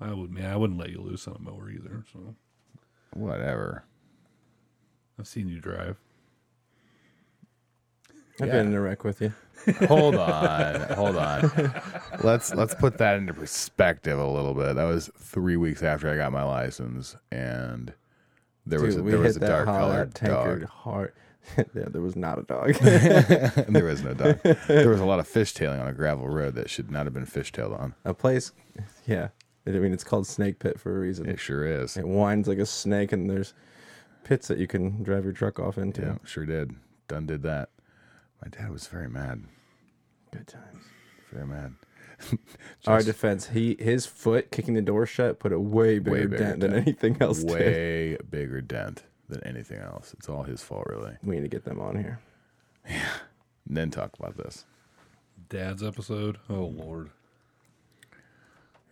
I 0.00 0.12
would 0.14 0.30
man, 0.30 0.50
I 0.50 0.56
wouldn't 0.56 0.78
let 0.78 0.90
you 0.90 1.00
loose 1.00 1.26
on 1.28 1.36
a 1.36 1.38
mower 1.38 1.70
either. 1.70 2.04
So 2.12 2.34
Whatever. 3.12 3.84
I've 5.18 5.26
seen 5.28 5.48
you 5.48 5.60
drive. 5.60 5.96
I've 8.40 8.46
Yeah. 8.48 8.52
been 8.54 8.68
in 8.68 8.74
a 8.74 8.80
wreck 8.80 9.04
with 9.04 9.20
you. 9.20 9.32
hold 9.86 10.14
on, 10.14 10.80
hold 10.94 11.16
on. 11.16 11.50
Let's 12.22 12.54
let's 12.54 12.74
put 12.74 12.96
that 12.98 13.16
into 13.18 13.34
perspective 13.34 14.18
a 14.18 14.26
little 14.26 14.54
bit. 14.54 14.76
That 14.76 14.84
was 14.84 15.10
three 15.18 15.56
weeks 15.56 15.82
after 15.82 16.08
I 16.10 16.16
got 16.16 16.32
my 16.32 16.42
license, 16.44 17.14
and 17.30 17.92
there 18.64 18.80
was 18.80 18.96
a, 18.96 19.02
we 19.02 19.10
there 19.10 19.20
was 19.20 19.36
a 19.36 19.40
that 19.40 19.46
dark 19.48 19.66
colored 19.66 20.14
tanker 20.14 20.60
dog. 20.60 20.68
hard. 20.70 21.12
yeah, 21.74 21.84
there 21.88 22.00
was 22.00 22.16
not 22.16 22.38
a 22.38 22.42
dog. 22.42 22.72
there 22.74 23.84
was 23.84 24.02
no 24.02 24.14
dog. 24.14 24.40
There 24.66 24.88
was 24.88 25.00
a 25.00 25.04
lot 25.04 25.18
of 25.20 25.28
fishtailing 25.28 25.80
on 25.80 25.88
a 25.88 25.92
gravel 25.92 26.28
road 26.28 26.54
that 26.54 26.70
should 26.70 26.90
not 26.90 27.04
have 27.04 27.12
been 27.14 27.26
fishtailed 27.26 27.78
on. 27.78 27.94
a 28.06 28.14
place, 28.14 28.52
yeah. 29.06 29.28
I 29.74 29.78
mean, 29.78 29.92
it's 29.92 30.04
called 30.04 30.26
Snake 30.26 30.58
Pit 30.58 30.78
for 30.78 30.96
a 30.96 31.00
reason. 31.00 31.28
It 31.28 31.38
sure 31.38 31.64
is. 31.64 31.96
It 31.96 32.06
winds 32.06 32.48
like 32.48 32.58
a 32.58 32.66
snake, 32.66 33.12
and 33.12 33.28
there's 33.28 33.54
pits 34.24 34.48
that 34.48 34.58
you 34.58 34.66
can 34.66 35.02
drive 35.02 35.24
your 35.24 35.32
truck 35.32 35.58
off 35.58 35.78
into. 35.78 36.02
Yeah, 36.02 36.14
sure 36.24 36.46
did. 36.46 36.72
Done 37.08 37.26
did 37.26 37.42
that. 37.42 37.70
My 38.42 38.48
dad 38.48 38.70
was 38.70 38.86
very 38.86 39.08
mad. 39.08 39.44
Good 40.32 40.46
times. 40.46 40.84
Very 41.32 41.46
mad. 41.46 41.74
Our 42.86 43.02
defense, 43.02 43.48
he 43.48 43.76
his 43.78 44.04
foot 44.06 44.50
kicking 44.50 44.74
the 44.74 44.82
door 44.82 45.06
shut 45.06 45.38
put 45.38 45.52
a 45.52 45.58
way 45.58 45.98
bigger, 45.98 46.10
way 46.10 46.26
bigger 46.26 46.36
dent 46.36 46.60
than 46.60 46.74
anything 46.74 47.16
else 47.20 47.42
did. 47.42 47.50
way 47.50 48.18
bigger 48.30 48.60
dent 48.60 49.04
than 49.28 49.42
anything 49.44 49.78
else. 49.78 50.12
It's 50.18 50.28
all 50.28 50.42
his 50.42 50.62
fault, 50.62 50.86
really. 50.86 51.16
We 51.22 51.36
need 51.36 51.42
to 51.42 51.48
get 51.48 51.64
them 51.64 51.80
on 51.80 51.96
here. 51.96 52.20
And 53.68 53.76
then 53.76 53.90
talk 53.90 54.18
about 54.18 54.36
this. 54.36 54.64
Dad's 55.48 55.82
episode. 55.82 56.38
Oh 56.48 56.64
Lord. 56.64 57.10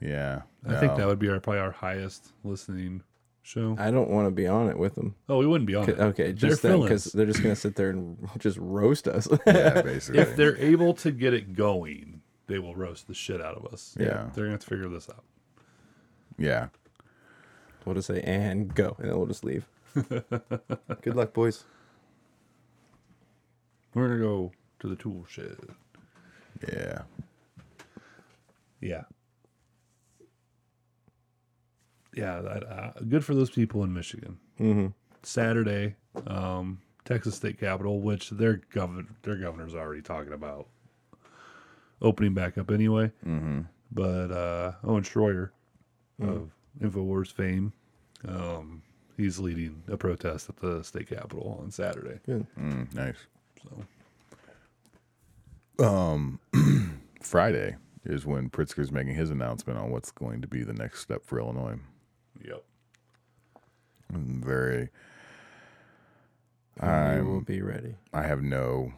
Yeah. 0.00 0.42
I 0.66 0.76
think 0.76 0.96
that 0.96 1.02
um, 1.02 1.08
would 1.08 1.18
be 1.18 1.28
our 1.28 1.40
probably 1.40 1.60
our 1.60 1.70
highest 1.70 2.32
listening 2.44 3.02
show. 3.42 3.76
I 3.78 3.90
don't 3.90 4.10
want 4.10 4.26
to 4.26 4.30
be 4.30 4.46
on 4.46 4.68
it 4.68 4.78
with 4.78 4.94
them. 4.94 5.14
Oh, 5.28 5.38
we 5.38 5.46
wouldn't 5.46 5.66
be 5.66 5.74
on 5.74 5.88
it. 5.88 5.98
Okay, 5.98 6.32
just 6.32 6.62
them 6.62 6.82
because 6.82 7.04
villains. 7.04 7.12
they're 7.12 7.26
just 7.26 7.42
gonna 7.42 7.56
sit 7.56 7.76
there 7.76 7.90
and 7.90 8.28
just 8.38 8.58
roast 8.58 9.08
us. 9.08 9.26
yeah, 9.46 9.80
basically. 9.82 10.20
if 10.20 10.36
they're 10.36 10.56
able 10.58 10.94
to 10.94 11.10
get 11.10 11.32
it 11.32 11.54
going, 11.54 12.20
they 12.46 12.58
will 12.58 12.74
roast 12.74 13.08
the 13.08 13.14
shit 13.14 13.40
out 13.40 13.56
of 13.56 13.72
us. 13.72 13.96
Yeah. 13.98 14.28
They're 14.34 14.44
gonna 14.44 14.52
have 14.52 14.60
to 14.60 14.66
figure 14.66 14.88
this 14.88 15.08
out. 15.08 15.24
yeah. 16.38 16.68
we'll 17.84 17.94
just 17.94 18.08
say 18.08 18.20
and 18.22 18.74
go, 18.74 18.96
and 18.98 19.08
then 19.08 19.16
we'll 19.16 19.26
just 19.26 19.44
leave. 19.44 19.66
Good 19.94 21.14
luck, 21.16 21.32
boys. 21.32 21.64
We're 23.94 24.08
gonna 24.08 24.20
go 24.20 24.52
to 24.80 24.86
the 24.88 24.96
tool 24.96 25.24
shed. 25.28 25.56
Yeah. 26.68 27.02
Yeah. 28.80 29.04
Yeah, 32.18 32.40
that, 32.40 32.64
uh, 32.64 32.92
good 33.08 33.24
for 33.24 33.34
those 33.34 33.50
people 33.50 33.84
in 33.84 33.94
Michigan. 33.94 34.38
Mm-hmm. 34.58 34.88
Saturday, 35.22 35.94
um, 36.26 36.80
Texas 37.04 37.36
State 37.36 37.60
Capitol, 37.60 38.00
which 38.00 38.30
their 38.30 38.60
governor 38.72 39.06
their 39.22 39.36
governor's 39.36 39.74
already 39.74 40.02
talking 40.02 40.32
about 40.32 40.66
opening 42.02 42.34
back 42.34 42.58
up 42.58 42.72
anyway. 42.72 43.12
Mm-hmm. 43.24 43.60
But 43.92 44.32
uh, 44.32 44.72
Owen 44.82 45.04
Schroyer 45.04 45.50
of 46.20 46.50
Infowars 46.80 47.32
fame, 47.32 47.72
um, 48.26 48.82
he's 49.16 49.38
leading 49.38 49.82
a 49.86 49.96
protest 49.96 50.48
at 50.48 50.56
the 50.56 50.82
state 50.82 51.08
capitol 51.08 51.58
on 51.62 51.70
Saturday. 51.70 52.18
Good. 52.26 52.46
Mm, 52.58 52.94
nice. 52.94 53.16
So 53.62 53.84
Friday 57.22 57.76
is 58.04 58.26
when 58.26 58.50
Pritzker's 58.50 58.90
making 58.90 59.14
his 59.14 59.30
announcement 59.30 59.78
on 59.78 59.90
what's 59.90 60.10
going 60.10 60.42
to 60.42 60.48
be 60.48 60.64
the 60.64 60.74
next 60.74 61.00
step 61.00 61.24
for 61.24 61.38
Illinois. 61.38 61.78
Yep. 62.44 62.62
I'm 64.12 64.42
very. 64.44 64.88
we 66.80 67.22
will 67.22 67.40
be 67.42 67.60
ready. 67.60 67.94
I 68.12 68.22
have 68.22 68.42
no 68.42 68.92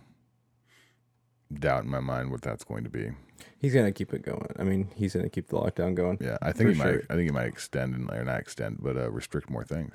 doubt 1.53 1.85
in 1.85 1.90
my 1.90 2.00
mind 2.00 2.31
what 2.31 2.42
that's 2.42 2.64
going 2.64 2.85
to 2.85 2.90
be. 2.90 3.11
He's 3.59 3.74
gonna 3.74 3.92
keep 3.92 4.12
it 4.14 4.22
going. 4.22 4.55
I 4.59 4.64
mean, 4.64 4.88
he's 4.94 5.14
gonna 5.14 5.29
keep 5.31 5.48
the 5.48 5.57
lockdown 5.57 5.94
going. 5.94 6.18
Yeah, 6.20 6.37
I 6.42 6.53
think 6.53 6.70
For 6.70 6.72
he 6.74 6.79
might. 6.79 7.00
I 7.11 7.14
think 7.14 7.22
he 7.22 7.31
might 7.31 7.46
extend 7.46 7.94
and 7.94 8.11
or 8.11 8.24
not 8.24 8.38
extend, 8.40 8.79
but 8.81 8.96
uh, 8.96 9.11
restrict 9.11 9.48
more 9.50 9.64
things. 9.64 9.94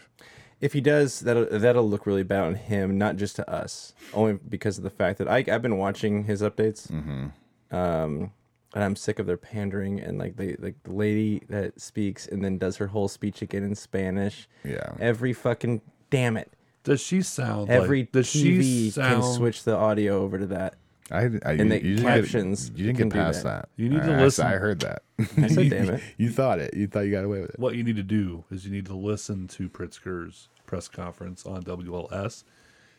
If 0.61 0.73
he 0.73 0.81
does, 0.81 1.19
that'll 1.19 1.45
that'll 1.59 1.87
look 1.87 2.05
really 2.05 2.23
bad 2.23 2.43
on 2.43 2.55
him, 2.55 2.97
not 2.97 3.17
just 3.17 3.35
to 3.37 3.49
us. 3.49 3.93
Only 4.13 4.33
because 4.49 4.77
of 4.77 4.83
the 4.83 4.89
fact 4.89 5.17
that 5.19 5.27
I 5.27 5.43
I've 5.47 5.61
been 5.61 5.77
watching 5.77 6.23
his 6.25 6.41
updates, 6.41 6.87
Mm-hmm. 6.91 7.75
um, 7.75 8.31
and 8.75 8.83
I'm 8.83 8.95
sick 8.95 9.17
of 9.17 9.25
their 9.25 9.37
pandering 9.37 9.99
and 9.99 10.19
like 10.19 10.35
they 10.35 10.55
like 10.59 10.75
the 10.83 10.93
lady 10.93 11.41
that 11.49 11.79
speaks 11.81 12.27
and 12.27 12.43
then 12.43 12.57
does 12.59 12.77
her 12.77 12.87
whole 12.87 13.07
speech 13.07 13.41
again 13.41 13.63
in 13.63 13.73
Spanish. 13.73 14.47
Yeah. 14.63 14.93
Every 14.99 15.33
fucking 15.33 15.81
damn 16.11 16.37
it. 16.37 16.53
Does 16.83 17.01
she 17.01 17.23
sound 17.23 17.71
Every 17.71 18.01
like 18.01 18.11
does 18.11 18.27
TV 18.27 18.61
she 18.61 18.89
sound 18.91 19.23
can 19.23 19.33
switch 19.33 19.63
the 19.63 19.75
audio 19.75 20.21
over 20.21 20.37
to 20.37 20.45
that. 20.47 20.75
I, 21.11 21.17
I 21.19 21.21
And 21.53 21.59
you, 21.59 21.69
the 21.69 21.75
you 21.83 21.95
didn't 21.95 22.03
captions 22.03 22.69
Get, 22.69 22.77
you 22.79 22.85
didn't 22.93 23.09
get 23.09 23.13
past 23.13 23.43
that. 23.43 23.69
that. 23.77 23.81
You 23.81 23.89
need 23.89 24.03
to 24.03 24.11
I- 24.11 24.19
I- 24.19 24.23
listen. 24.23 24.45
I 24.47 24.51
heard 24.53 24.79
that. 24.81 25.03
I 25.37 25.47
said, 25.47 25.69
damn 25.71 25.89
it. 25.91 26.03
You 26.17 26.29
thought 26.29 26.59
it. 26.59 26.73
You 26.75 26.87
thought 26.87 27.01
you 27.01 27.11
got 27.11 27.23
away 27.23 27.41
with 27.41 27.51
it. 27.51 27.59
what 27.59 27.75
you 27.75 27.83
need 27.83 27.95
to 27.95 28.03
do 28.03 28.43
is 28.51 28.65
you 28.65 28.71
need 28.71 28.85
to 28.87 28.95
listen 28.95 29.47
to 29.49 29.69
Pritzker's 29.69 30.49
press 30.65 30.87
conference 30.87 31.45
on 31.45 31.63
WLS 31.63 32.43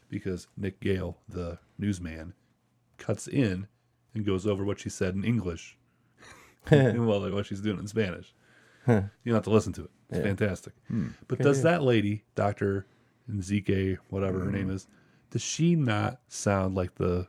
because 0.09 0.47
Nick 0.57 0.79
Gale, 0.81 1.19
the 1.29 1.59
newsman, 1.79 2.33
cuts 2.97 3.27
in 3.29 3.67
and 4.17 4.27
goes 4.27 4.47
over 4.47 4.65
what 4.65 4.81
she 4.81 4.89
said 4.89 5.15
in 5.15 5.25
English 5.25 5.77
and 6.71 7.07
well, 7.07 7.21
like 7.21 7.33
what 7.33 7.47
she's 7.47 7.61
doing 7.61 7.79
in 7.79 7.87
Spanish. 7.87 8.35
You 8.89 9.03
don't 9.25 9.35
have 9.35 9.43
to 9.45 9.51
listen 9.51 9.73
to 9.75 9.85
it. 9.85 9.91
It's 10.11 10.21
fantastic. 10.21 10.73
Hmm. 10.87 11.09
But 11.27 11.41
does 11.41 11.63
that 11.63 11.83
lady, 11.83 12.23
Doctor 12.37 12.87
Ezike, 13.29 13.99
whatever 14.11 14.45
her 14.45 14.51
name 14.53 14.67
hmm. 14.67 14.75
is, 14.75 14.87
does 15.31 15.43
she 15.43 15.75
not 15.75 16.21
sound 16.29 16.77
like 16.77 16.95
the 16.95 17.27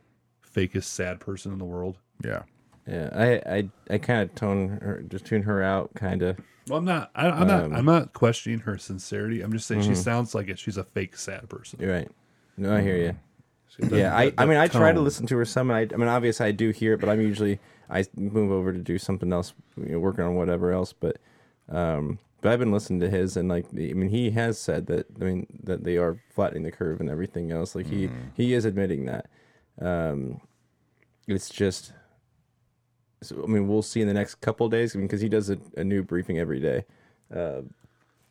fakest 0.56 0.84
sad 0.84 1.20
person 1.20 1.52
in 1.52 1.58
the 1.58 1.66
world? 1.66 1.98
Yeah. 2.24 2.44
Yeah, 2.88 3.10
I 3.14 3.56
I, 3.56 3.70
I 3.90 3.98
kind 3.98 4.22
of 4.22 4.34
tone 4.36 4.80
her, 4.82 5.04
just 5.10 5.26
tune 5.26 5.44
her 5.44 5.62
out, 5.62 5.94
kind 5.96 6.22
of. 6.22 6.40
Well, 6.70 6.78
I'm 6.78 6.86
not. 6.86 7.12
I, 7.16 7.30
I'm 7.30 7.48
not. 7.48 7.64
Um, 7.66 7.74
I'm 7.74 7.86
not 7.86 8.14
questioning 8.14 8.60
her 8.60 8.78
sincerity. 8.78 9.42
I'm 9.42 9.52
just 9.52 9.68
saying 9.68 9.82
she 9.82 9.90
mm-hmm. 9.90 10.00
sounds 10.00 10.34
like 10.34 10.48
it. 10.48 10.58
She's 10.58 10.78
a 10.78 10.86
fake 10.86 11.18
sad 11.18 11.50
person. 11.50 11.80
You're 11.82 11.92
right. 11.92 12.10
No, 12.56 12.74
I 12.74 12.82
hear 12.82 12.96
mm-hmm. 12.96 13.18
you. 13.18 13.20
Yeah, 13.92 14.16
I, 14.16 14.34
I 14.38 14.46
mean, 14.46 14.58
I 14.58 14.68
try 14.68 14.92
to 14.92 15.00
listen 15.00 15.28
to 15.28 15.38
her 15.38 15.46
some. 15.46 15.70
And 15.70 15.78
I, 15.78 15.94
I 15.94 15.98
mean, 15.98 16.08
obviously, 16.08 16.46
I 16.46 16.52
do 16.52 16.72
hear 16.72 16.94
it, 16.94 17.00
but 17.00 17.10
I'm 17.10 17.22
usually 17.22 17.60
I 17.90 18.06
move 18.16 18.52
over 18.52 18.74
to 18.74 18.80
do 18.80 18.98
something 18.98 19.32
else, 19.32 19.54
you 19.78 19.94
know, 19.94 20.00
working 20.00 20.24
on 20.24 20.36
whatever 20.36 20.72
else. 20.72 20.94
But, 20.94 21.18
um, 21.70 22.20
but 22.42 22.52
I've 22.52 22.60
been 22.60 22.72
listening 22.72 23.00
to 23.02 23.10
his, 23.10 23.38
and 23.38 23.50
like, 23.50 23.66
I 23.74 23.94
mean, 23.94 24.10
he 24.10 24.32
has 24.32 24.58
said 24.58 24.88
that. 24.88 25.08
I 25.20 25.24
mean, 25.24 25.48
that 25.64 25.84
they 25.84 25.98
are 25.98 26.18
flattening 26.30 26.64
the 26.64 26.72
curve 26.72 27.00
and 27.00 27.10
everything 27.10 27.52
else. 27.52 27.76
Like 27.76 27.88
he 27.88 28.10
he 28.36 28.54
is 28.54 28.66
admitting 28.66 29.06
that. 29.06 29.28
Um, 29.80 30.42
it's 31.28 31.50
just. 31.50 31.94
So, 33.24 33.44
I 33.44 33.48
mean, 33.48 33.68
we'll 33.68 33.82
see 33.82 34.02
in 34.02 34.08
the 34.08 34.14
next 34.14 34.36
couple 34.42 34.70
days. 34.70 34.96
I 34.96 35.00
mean, 35.00 35.08
because 35.08 35.22
he 35.22 35.30
does 35.30 35.50
a, 35.50 35.58
a 35.76 35.84
new 35.84 36.04
briefing 36.04 36.38
every 36.38 36.60
day. 36.60 36.86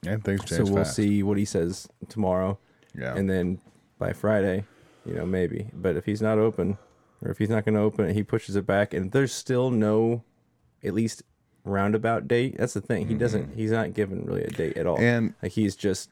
And 0.07 0.23
things 0.23 0.45
change. 0.45 0.67
So 0.69 0.73
we'll 0.73 0.85
fast. 0.85 0.95
see 0.95 1.25
what 1.25 1.37
he 1.37 1.45
says 1.45 1.89
tomorrow. 2.09 2.57
Yeah. 2.97 3.17
And 3.17 3.29
then 3.29 3.61
by 3.99 4.13
Friday, 4.13 4.65
you 5.07 5.15
know, 5.15 5.25
maybe. 5.27 5.71
But 5.73 5.97
if 5.97 6.05
he's 6.05 6.21
not 6.23 6.39
open, 6.39 6.79
or 7.23 7.31
if 7.31 7.39
he's 7.39 7.49
not 7.51 7.65
going 7.65 7.75
to 7.75 7.81
open 7.81 8.07
it, 8.07 8.15
he 8.15 8.23
pushes 8.23 8.57
it 8.57 8.67
back, 8.67 8.93
and 8.93 9.13
there's 9.13 9.33
still 9.33 9.71
no, 9.71 10.23
at 10.85 10.93
least 10.95 11.23
roundabout 11.65 12.29
date. 12.29 12.57
That's 12.59 12.75
the 12.75 12.81
thing. 12.81 13.09
He 13.09 13.15
doesn't. 13.15 13.55
He's 13.57 13.71
not 13.71 13.95
given 13.95 14.25
really 14.25 14.43
a 14.45 14.51
date 14.51 14.77
at 14.77 14.87
all. 14.87 14.97
Mm-hmm. 14.97 15.05
And- 15.05 15.35
like 15.43 15.53
he's 15.53 15.75
just, 15.77 16.11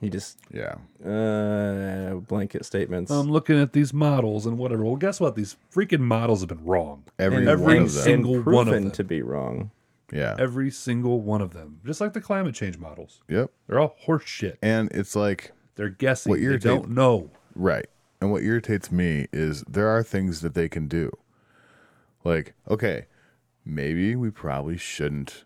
he 0.00 0.08
just 0.10 0.38
yeah. 0.52 0.76
uh 1.06 2.14
blanket 2.14 2.64
statements. 2.64 3.10
I'm 3.10 3.30
looking 3.30 3.58
at 3.60 3.72
these 3.72 3.92
models 3.92 4.46
and 4.46 4.58
whatever. 4.58 4.84
Well, 4.84 4.96
guess 4.96 5.20
what? 5.20 5.34
These 5.36 5.56
freaking 5.74 6.00
models 6.00 6.40
have 6.40 6.48
been 6.48 6.64
wrong. 6.64 7.04
Every, 7.18 7.38
and, 7.38 7.48
every 7.48 7.64
one 7.66 7.76
and- 7.76 7.86
of 7.86 7.92
them. 7.94 8.02
single 8.04 8.40
one 8.42 8.68
of 8.68 8.74
them. 8.74 8.90
to 8.92 9.04
be 9.04 9.22
wrong. 9.22 9.70
yeah. 10.12 10.36
Every 10.38 10.70
single 10.70 11.20
one 11.20 11.40
of 11.40 11.52
them, 11.52 11.80
just 11.84 12.00
like 12.00 12.12
the 12.14 12.20
climate 12.20 12.54
change 12.54 12.78
models, 12.78 13.20
yep. 13.28 13.50
they're 13.66 13.78
all 13.78 13.94
horseshit. 14.06 14.56
And 14.62 14.90
it's 14.92 15.14
like 15.14 15.52
They're 15.76 15.88
guessing. 15.88 16.30
What 16.30 16.40
they 16.40 16.46
irritate- 16.46 16.62
don't 16.62 16.90
know. 16.90 17.30
Right. 17.54 17.86
And 18.20 18.30
what 18.30 18.42
irritates 18.42 18.92
me 18.92 19.26
is 19.32 19.62
there 19.62 19.88
are 19.88 20.02
things 20.02 20.42
that 20.42 20.54
they 20.54 20.68
can 20.68 20.88
do. 20.88 21.10
Like, 22.22 22.54
okay, 22.68 23.06
maybe 23.64 24.14
we 24.14 24.30
probably 24.30 24.76
shouldn't 24.76 25.44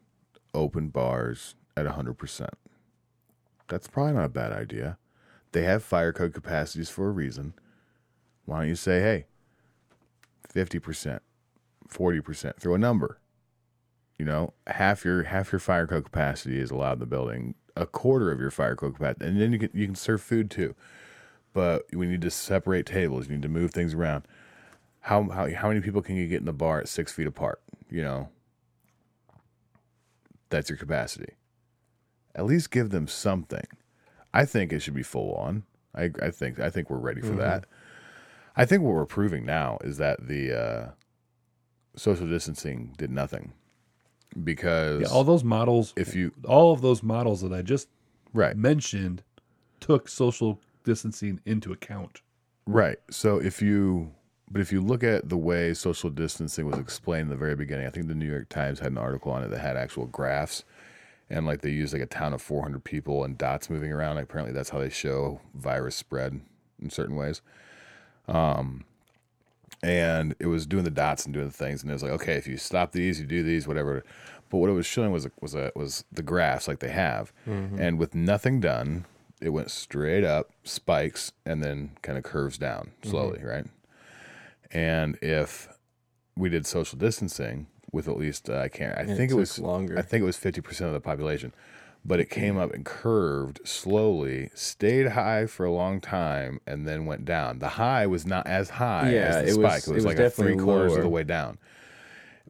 open 0.52 0.88
bars 0.88 1.54
at 1.76 1.86
100%. 1.86 2.48
That's 3.68 3.86
probably 3.86 4.14
not 4.14 4.24
a 4.24 4.28
bad 4.28 4.52
idea. 4.52 4.98
They 5.52 5.62
have 5.62 5.84
fire 5.84 6.12
code 6.12 6.34
capacities 6.34 6.90
for 6.90 7.08
a 7.08 7.12
reason. 7.12 7.54
Why 8.44 8.60
don't 8.60 8.68
you 8.68 8.74
say, 8.74 9.00
hey, 9.00 9.26
50%, 10.52 11.20
40%, 11.88 12.56
throw 12.58 12.74
a 12.74 12.78
number. 12.78 13.20
You 14.18 14.24
know, 14.24 14.52
half 14.68 15.04
your 15.04 15.24
half 15.24 15.50
your 15.50 15.58
fire 15.58 15.88
code 15.88 16.04
capacity 16.04 16.60
is 16.60 16.70
allowed 16.70 16.94
in 16.94 16.98
the 17.00 17.06
building, 17.06 17.56
a 17.76 17.84
quarter 17.84 18.30
of 18.30 18.38
your 18.38 18.52
fire 18.52 18.76
code 18.76 18.94
capacity, 18.94 19.26
and 19.26 19.40
then 19.40 19.52
you 19.52 19.58
can 19.58 19.70
you 19.74 19.86
can 19.86 19.96
serve 19.96 20.22
food 20.22 20.52
too 20.52 20.76
but 21.54 21.84
we 21.94 22.06
need 22.06 22.20
to 22.20 22.30
separate 22.30 22.84
tables. 22.84 23.26
You 23.26 23.32
need 23.36 23.42
to 23.42 23.48
move 23.48 23.70
things 23.72 23.94
around. 23.94 24.26
How 25.00 25.22
how 25.30 25.48
how 25.54 25.68
many 25.68 25.80
people 25.80 26.02
can 26.02 26.16
you 26.16 26.28
get 26.28 26.40
in 26.40 26.44
the 26.46 26.52
bar 26.52 26.80
at 26.80 26.88
six 26.88 27.12
feet 27.12 27.26
apart? 27.26 27.62
You 27.88 28.02
know, 28.02 28.28
that's 30.50 30.68
your 30.68 30.76
capacity. 30.76 31.34
At 32.34 32.44
least 32.44 32.70
give 32.70 32.90
them 32.90 33.06
something. 33.08 33.66
I 34.32 34.44
think 34.44 34.72
it 34.72 34.80
should 34.80 34.94
be 34.94 35.02
full 35.02 35.34
on. 35.34 35.62
I 35.94 36.10
I 36.20 36.30
think 36.30 36.58
I 36.60 36.68
think 36.70 36.90
we're 36.90 36.98
ready 36.98 37.20
for 37.20 37.34
that. 37.36 37.64
I 38.56 38.64
think 38.64 38.82
what 38.82 38.94
we're 38.94 39.06
proving 39.06 39.44
now 39.44 39.78
is 39.82 39.96
that 39.98 40.26
the 40.28 40.52
uh, 40.52 40.90
social 41.96 42.26
distancing 42.26 42.94
did 42.96 43.10
nothing 43.10 43.52
because 44.42 45.02
Yeah, 45.02 45.08
all 45.08 45.24
those 45.24 45.44
models. 45.44 45.92
if 45.96 46.14
you 46.14 46.32
all 46.46 46.72
of 46.72 46.80
those 46.80 47.02
models 47.02 47.40
that 47.42 47.52
I 47.52 47.62
just 47.62 47.88
right 48.32 48.56
mentioned 48.56 49.22
took 49.80 50.08
social 50.08 50.60
distancing 50.84 51.40
into 51.44 51.72
account. 51.72 52.20
Right. 52.66 52.98
So 53.10 53.38
if 53.38 53.60
you, 53.60 54.12
but 54.50 54.60
if 54.60 54.72
you 54.72 54.80
look 54.80 55.02
at 55.02 55.28
the 55.28 55.36
way 55.36 55.74
social 55.74 56.10
distancing 56.10 56.66
was 56.66 56.78
explained 56.78 57.24
in 57.24 57.28
the 57.30 57.36
very 57.36 57.56
beginning, 57.56 57.86
I 57.86 57.90
think 57.90 58.08
the 58.08 58.14
New 58.14 58.30
York 58.30 58.48
Times 58.48 58.78
had 58.78 58.92
an 58.92 58.98
article 58.98 59.32
on 59.32 59.42
it 59.42 59.48
that 59.48 59.60
had 59.60 59.76
actual 59.76 60.06
graphs, 60.06 60.64
and 61.28 61.46
like 61.46 61.62
they 61.62 61.70
used 61.70 61.92
like 61.92 62.02
a 62.02 62.06
town 62.06 62.32
of 62.32 62.42
400 62.42 62.84
people 62.84 63.24
and 63.24 63.36
dots 63.36 63.68
moving 63.68 63.92
around. 63.92 64.18
Apparently, 64.18 64.54
that's 64.54 64.70
how 64.70 64.78
they 64.78 64.90
show 64.90 65.40
virus 65.54 65.96
spread 65.96 66.40
in 66.80 66.90
certain 66.90 67.16
ways. 67.16 67.40
Um, 68.28 68.84
and 69.82 70.34
it 70.38 70.46
was 70.46 70.66
doing 70.66 70.84
the 70.84 70.90
dots 70.90 71.24
and 71.24 71.34
doing 71.34 71.46
the 71.46 71.52
things, 71.52 71.82
and 71.82 71.90
it 71.90 71.94
was 71.94 72.02
like, 72.02 72.12
okay, 72.12 72.34
if 72.34 72.46
you 72.46 72.56
stop 72.56 72.92
these, 72.92 73.20
you 73.20 73.26
do 73.26 73.42
these, 73.42 73.66
whatever. 73.66 74.04
But 74.48 74.58
what 74.58 74.70
it 74.70 74.74
was 74.74 74.86
showing 74.86 75.10
was 75.10 75.26
was 75.40 75.54
a, 75.54 75.72
was 75.74 76.04
the 76.12 76.22
graphs 76.22 76.68
like 76.68 76.78
they 76.78 76.90
have, 76.90 77.32
and 77.78 77.98
with 77.98 78.14
nothing 78.14 78.60
done, 78.60 79.04
it 79.44 79.50
went 79.50 79.70
straight 79.70 80.24
up, 80.24 80.50
spikes, 80.64 81.32
and 81.44 81.62
then 81.62 81.90
kind 82.02 82.16
of 82.16 82.24
curves 82.24 82.56
down 82.58 82.92
slowly, 83.02 83.40
right? 83.44 83.66
And 84.70 85.18
if 85.22 85.68
we 86.36 86.48
did 86.48 86.66
social 86.66 86.98
distancing 86.98 87.66
with 87.92 88.08
at 88.08 88.16
least 88.16 88.48
uh, 88.50 88.58
I 88.58 88.68
can't, 88.68 88.96
I 88.98 89.02
it 89.02 89.06
think 89.06 89.20
it 89.20 89.28
took 89.28 89.38
was 89.38 89.58
longer. 89.58 89.98
I 89.98 90.02
think 90.02 90.22
it 90.22 90.24
was 90.26 90.36
fifty 90.36 90.60
percent 90.60 90.88
of 90.88 90.94
the 90.94 91.00
population, 91.00 91.52
but 92.04 92.18
it 92.20 92.30
came 92.30 92.56
up 92.56 92.72
and 92.72 92.84
curved 92.84 93.60
slowly, 93.64 94.50
stayed 94.54 95.08
high 95.10 95.46
for 95.46 95.64
a 95.66 95.70
long 95.72 96.00
time, 96.00 96.60
and 96.66 96.88
then 96.88 97.06
went 97.06 97.24
down. 97.24 97.58
The 97.60 97.68
high 97.70 98.06
was 98.06 98.26
not 98.26 98.46
as 98.46 98.70
high 98.70 99.12
Yeah, 99.12 99.20
as 99.20 99.34
the 99.36 99.60
it 99.60 99.62
was- 99.62 99.62
It 99.62 99.62
was, 99.62 99.88
it 99.88 99.94
was 99.94 100.04
like 100.06 100.18
a 100.18 100.30
three 100.30 100.56
quarters 100.56 100.92
of 100.92 100.98
lower. 100.98 101.02
the 101.02 101.08
way 101.10 101.22
down. 101.24 101.58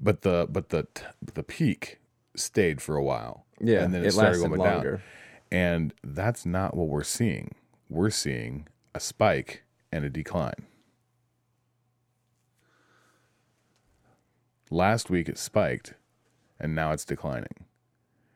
But 0.00 0.22
the 0.22 0.46
but 0.50 0.70
the 0.70 0.86
the 1.34 1.42
peak 1.42 1.98
stayed 2.36 2.80
for 2.80 2.96
a 2.96 3.02
while. 3.02 3.44
Yeah, 3.60 3.82
and 3.84 3.92
then 3.92 4.02
it, 4.02 4.08
it 4.08 4.12
started 4.12 4.38
lasted 4.38 4.48
going 4.48 4.60
longer. 4.60 4.90
down. 4.92 5.02
And 5.54 5.94
that's 6.02 6.44
not 6.44 6.76
what 6.76 6.88
we're 6.88 7.04
seeing. 7.04 7.54
We're 7.88 8.10
seeing 8.10 8.66
a 8.92 8.98
spike 8.98 9.62
and 9.92 10.04
a 10.04 10.10
decline. 10.10 10.66
Last 14.68 15.10
week 15.10 15.28
it 15.28 15.38
spiked 15.38 15.94
and 16.58 16.74
now 16.74 16.90
it's 16.90 17.04
declining. 17.04 17.66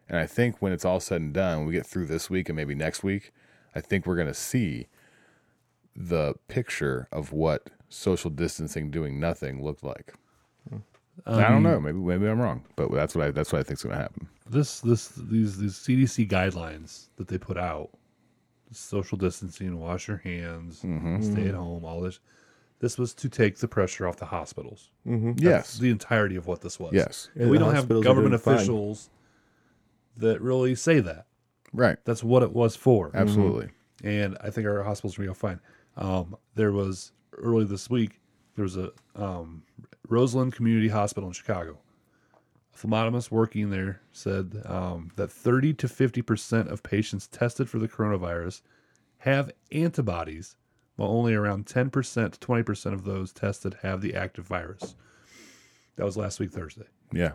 And 0.08 0.16
I 0.16 0.26
think 0.26 0.62
when 0.62 0.72
it's 0.72 0.84
all 0.84 1.00
said 1.00 1.20
and 1.20 1.34
done, 1.34 1.58
when 1.58 1.66
we 1.66 1.72
get 1.72 1.86
through 1.86 2.06
this 2.06 2.30
week 2.30 2.48
and 2.48 2.54
maybe 2.54 2.76
next 2.76 3.02
week, 3.02 3.32
I 3.74 3.80
think 3.80 4.06
we're 4.06 4.14
going 4.14 4.28
to 4.28 4.32
see 4.32 4.86
the 5.96 6.34
picture 6.46 7.08
of 7.10 7.32
what 7.32 7.68
social 7.88 8.30
distancing 8.30 8.92
doing 8.92 9.18
nothing 9.18 9.60
looked 9.60 9.82
like. 9.82 10.14
Hmm. 10.70 10.76
I 11.26 11.48
don't 11.48 11.54
um, 11.54 11.62
know. 11.64 11.80
Maybe 11.80 11.98
maybe 11.98 12.28
I'm 12.28 12.40
wrong, 12.40 12.64
but 12.76 12.92
that's 12.92 13.16
what 13.16 13.26
I 13.26 13.30
that's 13.32 13.52
what 13.52 13.58
I 13.58 13.62
think's 13.64 13.82
going 13.82 13.96
to 13.96 14.00
happen. 14.00 14.28
This 14.50 14.80
this 14.80 15.08
these 15.08 15.58
these 15.58 15.74
CDC 15.74 16.28
guidelines 16.28 17.08
that 17.16 17.28
they 17.28 17.38
put 17.38 17.56
out, 17.58 17.90
social 18.72 19.18
distancing, 19.18 19.78
wash 19.78 20.08
your 20.08 20.18
hands, 20.18 20.82
Mm-hmm. 20.82 21.22
stay 21.32 21.48
at 21.48 21.54
home, 21.54 21.84
all 21.84 22.00
this. 22.00 22.20
This 22.80 22.96
was 22.96 23.12
to 23.14 23.28
take 23.28 23.58
the 23.58 23.66
pressure 23.66 24.06
off 24.06 24.16
the 24.18 24.26
hospitals. 24.26 24.90
Yes. 25.04 25.78
The 25.78 25.90
entirety 25.90 26.36
of 26.36 26.46
what 26.46 26.60
this 26.60 26.78
was. 26.78 26.92
Yes. 26.94 27.28
And 27.34 27.50
we 27.50 27.58
don't 27.58 27.74
have 27.74 27.88
government 27.88 28.30
doing 28.30 28.38
fine. 28.38 28.54
officials 28.54 29.10
that 30.16 30.40
really 30.40 30.74
say 30.76 31.00
that. 31.00 31.26
Right. 31.72 31.98
That's 32.04 32.22
what 32.22 32.42
it 32.44 32.52
was 32.52 32.76
for. 32.76 33.10
Absolutely. 33.14 33.70
and 34.04 34.38
I 34.42 34.50
think 34.50 34.66
our 34.68 34.82
hospitals 34.84 35.14
are 35.18 35.22
going 35.24 35.34
to 35.34 35.40
go 35.40 35.48
fine. 35.48 35.60
Um, 35.96 36.36
there 36.54 36.70
was 36.70 37.10
early 37.36 37.64
this 37.64 37.90
week. 37.90 38.20
There 38.54 38.62
was 38.62 38.76
a 38.76 38.90
um, 39.16 39.64
Roseland 40.08 40.54
Community 40.54 40.88
Hospital 40.88 41.28
in 41.28 41.32
Chicago. 41.32 41.78
Phlebotomist 42.80 43.30
working 43.30 43.70
there 43.70 44.00
said 44.12 44.62
um, 44.64 45.10
that 45.16 45.32
30 45.32 45.74
to 45.74 45.88
50 45.88 46.22
percent 46.22 46.68
of 46.68 46.82
patients 46.82 47.26
tested 47.26 47.68
for 47.68 47.78
the 47.78 47.88
coronavirus 47.88 48.62
have 49.18 49.50
antibodies, 49.72 50.56
while 50.96 51.10
only 51.10 51.34
around 51.34 51.66
10 51.66 51.90
percent 51.90 52.34
to 52.34 52.40
20 52.40 52.62
percent 52.62 52.94
of 52.94 53.04
those 53.04 53.32
tested 53.32 53.78
have 53.82 54.00
the 54.00 54.14
active 54.14 54.46
virus. 54.46 54.94
That 55.96 56.04
was 56.04 56.16
last 56.16 56.38
week 56.38 56.52
Thursday. 56.52 56.86
Yeah. 57.12 57.32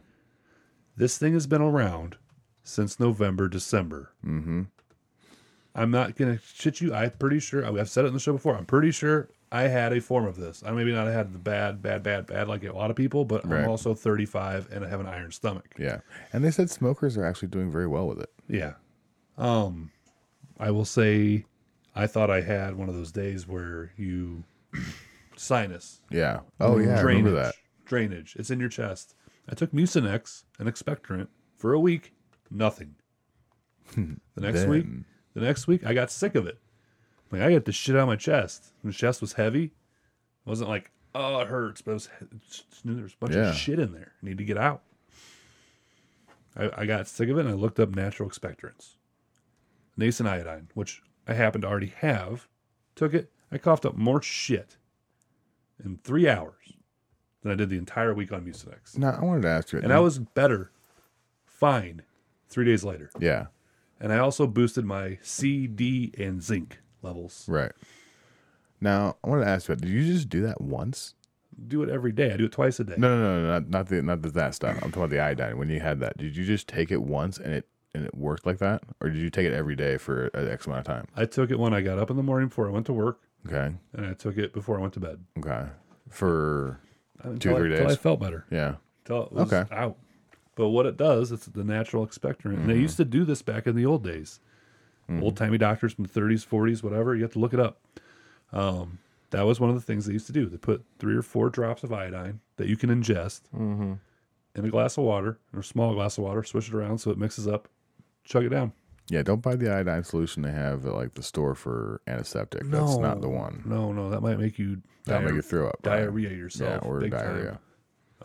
This 0.96 1.18
thing 1.18 1.34
has 1.34 1.48
been 1.48 1.62
around 1.62 2.18
since 2.64 3.00
November, 3.00 3.50
December. 3.50 4.12
Mm-hmm. 4.26 4.64
I'm 5.76 5.92
not 5.92 6.16
gonna 6.16 6.40
shit 6.54 6.80
you. 6.80 6.94
I'm 6.94 7.12
pretty 7.12 7.40
sure. 7.40 7.66
I've 7.66 7.90
said 7.90 8.06
it 8.06 8.10
in 8.10 8.14
the 8.14 8.20
show 8.20 8.34
before. 8.34 8.56
I'm 8.56 8.66
pretty 8.66 8.92
sure 8.92 9.28
I 9.54 9.64
had 9.68 9.94
a 9.94 10.02
form 10.02 10.26
of 10.26 10.36
this. 10.36 10.64
I 10.66 10.72
maybe 10.72 10.92
not 10.92 11.06
had 11.08 11.32
the 11.32 11.38
bad, 11.38 11.82
bad, 11.82 12.02
bad, 12.02 12.26
bad 12.26 12.48
like 12.48 12.64
a 12.64 12.74
lot 12.74 12.90
of 12.90 12.96
people, 12.96 13.24
but 13.24 13.48
Right. 13.48 13.64
I'm 13.64 13.70
also 13.70 13.94
35 13.94 14.72
and 14.72 14.84
I 14.84 14.90
have 14.90 15.00
an 15.00 15.06
iron 15.06 15.32
stomach. 15.32 15.76
Yeah. 15.78 16.00
And 16.34 16.44
they 16.44 16.50
said 16.50 16.72
smokers 16.72 17.18
are 17.18 17.26
actually 17.26 17.50
doing 17.50 17.72
very 17.72 17.86
well 17.86 18.08
with 18.08 18.20
it. 18.20 18.32
Yeah. 18.48 18.74
Um, 19.38 19.92
I 20.60 20.72
will 20.72 20.86
say, 20.86 21.46
I 21.96 22.08
thought 22.08 22.32
I 22.32 22.42
had 22.42 22.76
one 22.76 22.90
of 22.90 22.96
those 22.96 23.12
days 23.12 23.48
where 23.48 23.94
you 23.96 24.44
sinus 25.36 26.02
Yeah. 26.10 26.40
Oh 26.60 26.80
yeah, 26.80 27.00
drainage, 27.02 27.24
remember 27.26 27.32
that. 27.44 27.56
drainage. 27.86 28.36
It's 28.40 28.50
in 28.50 28.60
your 28.60 28.70
chest. 28.70 29.16
I 29.48 29.54
took 29.54 29.72
Mucinex 29.72 30.46
and 30.58 30.68
expectorant 30.68 31.28
for 31.58 31.74
a 31.74 31.80
week. 31.80 32.14
Nothing. 32.50 32.96
the 33.96 34.18
next 34.38 34.66
week, 34.66 34.86
the 35.36 35.42
next 35.42 35.68
week, 35.68 35.86
I 35.86 35.94
got 35.94 36.10
sick 36.10 36.34
of 36.36 36.48
it. 36.48 36.58
Like 37.34 37.42
I 37.42 37.52
got 37.54 37.66
the 37.66 37.72
shit 37.72 37.96
on 37.96 38.08
my 38.08 38.16
chest. 38.16 38.68
My 38.84 38.92
chest 38.92 39.20
was 39.20 39.34
heavy. 39.34 39.66
It 39.66 39.72
wasn't 40.46 40.70
like 40.70 40.92
oh 41.16 41.40
it 41.42 41.48
hurts, 41.48 41.82
but 41.82 41.92
it 41.92 41.94
was 41.96 42.10
just 42.48 42.86
knew 42.86 42.94
there 42.96 43.04
was 43.04 43.14
a 43.14 43.18
bunch 43.18 43.34
Yeah. 43.36 43.50
of 43.50 43.56
shit 43.56 43.80
in 43.80 43.92
there. 43.92 44.14
I 44.22 44.26
need 44.26 44.38
to 44.38 44.44
get 44.46 44.58
out. 44.58 44.82
I, 46.56 46.70
I 46.78 46.86
got 46.86 47.08
sick 47.08 47.30
of 47.30 47.38
it 47.38 47.42
and 47.42 47.50
I 47.50 47.54
looked 47.54 47.80
up 47.80 47.96
natural 47.96 48.30
expectorants. 48.30 48.92
Nascent 49.98 50.30
iodine, 50.30 50.70
which 50.74 51.02
I 51.28 51.34
happen 51.34 51.62
to 51.62 51.68
already 51.68 51.94
have, 51.98 52.48
took 52.96 53.14
it. 53.14 53.32
I 53.52 53.58
coughed 53.58 53.86
up 53.86 53.96
more 53.96 54.22
shit 54.22 54.78
in 55.84 55.98
three 56.04 56.28
hours 56.28 56.74
than 57.42 57.52
I 57.52 57.56
did 57.56 57.70
the 57.70 57.78
entire 57.78 58.14
week 58.14 58.32
on 58.32 58.46
Mucinex. 58.46 58.98
No, 58.98 59.10
I 59.10 59.22
wanted 59.24 59.42
to 59.44 59.50
ask 59.50 59.72
you. 59.74 59.80
And 59.80 59.92
I 59.94 60.00
was 60.00 60.18
better, 60.20 60.72
fine, 61.46 62.04
three 62.50 62.66
days 62.66 62.84
later. 62.84 63.10
yeah, 63.20 63.48
And 64.00 64.12
I 64.14 64.18
also 64.20 64.48
boosted 64.48 64.86
my 64.86 65.18
C, 65.22 65.68
D, 65.68 66.12
and 66.18 66.42
zinc 66.42 66.80
levels. 67.04 67.46
right. 67.48 67.72
Now 68.82 69.16
I 69.24 69.30
wanted 69.30 69.46
to 69.46 69.50
ask 69.50 69.70
you. 69.70 69.76
Did 69.76 69.90
you 69.90 70.06
just 70.06 70.30
do 70.30 70.42
that 70.42 70.60
once? 70.60 71.16
Do 71.68 71.84
it 71.84 71.90
every 71.90 72.12
day. 72.12 72.34
I 72.34 72.38
do 72.38 72.46
it 72.46 72.52
twice 72.52 72.80
a 72.80 72.84
day. 72.84 72.96
No, 72.98 73.08
no, 73.08 73.22
no, 73.22 73.42
no 73.42 73.48
not, 73.48 73.70
not 73.70 73.88
the 73.88 74.02
not 74.02 74.22
the, 74.22 74.30
that 74.32 74.56
stuff. 74.56 74.76
I'm 74.76 74.92
talking 74.92 75.04
about 75.04 75.10
the 75.12 75.20
iodine. 75.20 75.58
When 75.58 75.70
you 75.70 75.80
had 75.80 76.00
that, 76.02 76.18
did 76.18 76.36
you 76.36 76.44
just 76.44 76.68
take 76.68 76.92
it 76.92 77.02
once 77.02 77.38
and 77.38 77.54
it 77.54 77.68
and 77.94 78.06
it 78.06 78.16
worked 78.16 78.46
like 78.46 78.58
that, 78.58 78.84
or 79.00 79.10
did 79.10 79.20
you 79.20 79.30
take 79.30 79.46
it 79.46 79.54
every 79.54 79.76
day 79.76 79.98
for 79.98 80.28
an 80.34 80.50
X 80.50 80.66
amount 80.66 80.80
of 80.80 80.86
time? 80.86 81.08
I 81.16 81.26
took 81.26 81.52
it 81.52 81.60
when 81.60 81.74
I 81.74 81.82
got 81.82 82.00
up 82.00 82.10
in 82.10 82.18
the 82.18 82.24
morning 82.24 82.50
before 82.50 82.68
I 82.68 82.72
went 82.72 82.88
to 82.88 82.94
work, 82.94 83.20
Okay, 83.46 83.76
and 83.94 84.06
I 84.06 84.14
took 84.14 84.38
it 84.38 84.52
before 84.52 84.80
I 84.80 84.82
went 84.82 84.94
to 84.94 85.00
bed. 85.00 85.24
okay, 85.38 85.68
for 86.10 86.80
two 87.40 87.54
or 87.54 87.60
three 87.60 87.74
I, 87.74 87.78
Until 87.78 87.92
I 87.92 87.96
felt 87.96 88.20
better. 88.20 88.46
yeah, 88.50 88.76
Until 89.06 89.26
it 89.26 89.32
was 89.32 89.54
Okay. 89.54 89.76
out. 89.76 89.98
But 90.56 90.70
what 90.70 90.86
it 90.86 90.98
does, 90.98 91.32
it's 91.32 91.48
the 91.48 91.64
natural 91.64 92.06
expectorant. 92.06 92.58
And 92.58 92.70
they 92.70 92.74
mm-hmm. 92.74 92.82
used 92.84 92.98
to 92.98 93.06
do 93.06 93.26
this 93.26 93.42
back 93.42 93.66
in 93.66 93.76
the 93.76 93.86
old 93.86 94.04
days. 94.04 94.40
Mm-hmm. 95.10 95.24
Old 95.24 95.36
timey 95.38 95.58
doctors 95.58 95.94
from 95.94 96.06
the 96.06 96.20
30s, 96.20 96.48
40s, 96.48 96.82
whatever. 96.84 97.16
You 97.16 97.24
have 97.24 97.34
to 97.34 97.40
look 97.40 97.54
it 97.54 97.60
up. 97.60 97.80
Um, 98.52 99.00
that 99.32 99.46
was 99.46 99.60
one 99.60 99.70
of 99.70 99.76
the 99.76 99.82
things 99.82 100.06
they 100.06 100.14
used 100.14 100.28
to 100.28 100.34
do. 100.34 100.46
They 100.46 100.58
put 100.58 100.84
three 101.00 101.16
or 101.16 101.22
four 101.22 101.50
drops 101.50 101.84
of 101.84 101.92
iodine 101.92 102.40
that 102.58 102.68
you 102.68 102.78
can 102.78 102.90
ingest 102.90 103.42
mm-hmm. 103.54 103.94
in 104.56 104.66
a 104.66 104.70
glass 104.70 104.98
of 104.98 105.04
water, 105.04 105.40
or 105.54 105.60
a 105.60 105.64
small 105.64 105.94
glass 105.94 106.18
of 106.18 106.24
water, 106.24 106.44
switch 106.44 106.68
it 106.70 106.74
around 106.74 107.00
so 107.00 107.12
it 107.12 107.18
mixes 107.18 107.48
up, 107.48 107.68
chug 108.24 108.46
it 108.46 108.50
down. 108.50 108.72
yeah. 109.10 109.24
Don't 109.24 109.42
buy 109.42 109.56
the 109.56 109.74
iodine 109.74 110.04
solution 110.04 110.44
they 110.44 110.52
have 110.52 110.86
at 110.86 110.94
like 110.94 111.16
the 111.16 111.24
store 111.24 111.56
for 111.56 112.02
antiseptic. 112.08 112.62
That's 112.66 112.98
not 112.98 113.22
the 113.22 113.30
one. 113.30 113.64
No, 113.66 113.92
no, 113.92 114.10
that 114.12 114.22
might 114.22 114.40
make 114.40 114.58
you 114.60 114.82
That'll 115.06 115.24
make 115.26 115.34
you 115.34 115.42
throw 115.42 115.68
up. 115.68 115.80
right? 115.84 115.98
diarrhea 115.98 116.30
yourself. 116.30 116.82
Yeah, 116.84 116.90
or 116.90 117.00
big 117.02 117.12
time. 117.12 117.22
diarrhea. 117.22 117.60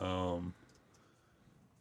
Um, 0.00 0.54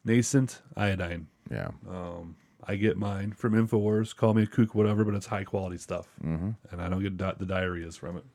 nascent 0.06 0.62
iodine. 0.76 1.28
Yeah, 1.52 1.70
um, 1.90 2.36
I 2.68 2.76
get 2.76 2.98
mine 2.98 3.32
from 3.32 3.54
Infowars. 3.54 4.16
Call 4.16 4.34
me 4.34 4.44
a 4.44 4.48
kook, 4.48 4.76
whatever, 4.76 5.06
but 5.06 5.14
it's 5.16 5.28
high 5.28 5.46
quality 5.46 5.78
stuff, 5.78 6.08
mm-hmm. 6.24 6.52
and 6.72 6.82
I 6.82 6.90
don't 6.90 7.02
get 7.02 7.16
di- 7.18 7.36
the 7.38 7.46
diarrheas 7.46 7.98
from 7.98 8.18
it. 8.18 8.26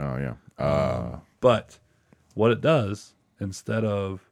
Oh 0.00 0.16
yeah. 0.16 0.34
Uh, 0.62 1.18
But 1.40 1.78
what 2.34 2.50
it 2.50 2.60
does, 2.60 3.14
instead 3.40 3.84
of 3.84 4.28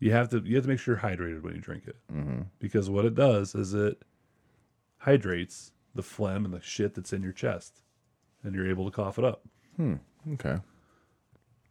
you 0.00 0.10
have 0.12 0.28
to 0.30 0.38
you 0.44 0.56
have 0.56 0.64
to 0.64 0.68
make 0.68 0.78
sure 0.80 0.94
you're 0.94 1.02
hydrated 1.02 1.42
when 1.42 1.54
you 1.54 1.60
drink 1.60 1.84
it, 1.86 1.96
mm-hmm. 2.12 2.42
because 2.58 2.90
what 2.90 3.04
it 3.04 3.14
does 3.14 3.54
is 3.54 3.72
it 3.74 4.02
hydrates 4.98 5.72
the 5.94 6.02
phlegm 6.02 6.44
and 6.44 6.52
the 6.52 6.60
shit 6.60 6.94
that's 6.94 7.12
in 7.12 7.22
your 7.22 7.32
chest, 7.32 7.82
and 8.42 8.54
you're 8.54 8.68
able 8.68 8.84
to 8.84 8.90
cough 8.90 9.18
it 9.18 9.24
up. 9.24 9.42
okay. 10.32 10.58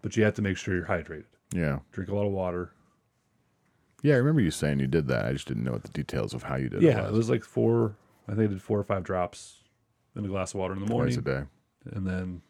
But 0.02 0.16
you 0.16 0.24
have 0.24 0.36
to 0.36 0.42
make 0.42 0.56
sure 0.58 0.76
you're 0.76 0.86
hydrated. 0.86 1.26
Yeah. 1.54 1.80
Drink 1.92 2.10
a 2.10 2.16
lot 2.16 2.26
of 2.26 2.32
water. 2.32 2.72
Yeah, 4.04 4.16
I 4.16 4.18
remember 4.18 4.42
you 4.42 4.52
saying 4.52 4.80
you 4.80 4.88
did 4.88 5.08
that. 5.08 5.26
I 5.26 5.34
just 5.34 5.48
didn't 5.48 5.64
know 5.64 5.72
what 5.72 5.84
the 5.84 5.90
details 5.90 6.34
of 6.34 6.44
how 6.44 6.56
you 6.58 6.70
did 6.70 6.84
it. 6.84 6.88
Yeah, 6.88 7.08
it 7.08 7.12
was. 7.14 7.30
like 7.30 7.44
four. 7.44 7.96
I 8.28 8.32
think 8.34 8.50
I 8.50 8.54
did 8.54 8.62
four 8.62 8.80
or 8.80 8.84
five 8.84 9.04
drops 9.04 9.58
in 10.16 10.26
a 10.26 10.28
glass 10.28 10.54
of 10.54 10.60
water 10.60 10.74
in 10.74 10.80
the 10.80 10.90
morning, 10.90 11.14
Twice 11.16 11.36
a 11.36 11.42
day. 11.44 11.48
and 11.96 12.06
then 12.08 12.42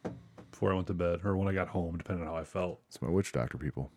before 0.51 0.71
I 0.71 0.75
went 0.75 0.87
to 0.87 0.93
bed, 0.93 1.21
or 1.23 1.35
when 1.37 1.47
I 1.47 1.53
got 1.53 1.67
home, 1.69 1.97
depending 1.97 2.25
on 2.27 2.33
how 2.33 2.39
I 2.39 2.43
felt. 2.43 2.79
It's 2.87 3.01
my 3.01 3.09
witch 3.09 3.31
doctor 3.31 3.57
people. 3.57 3.91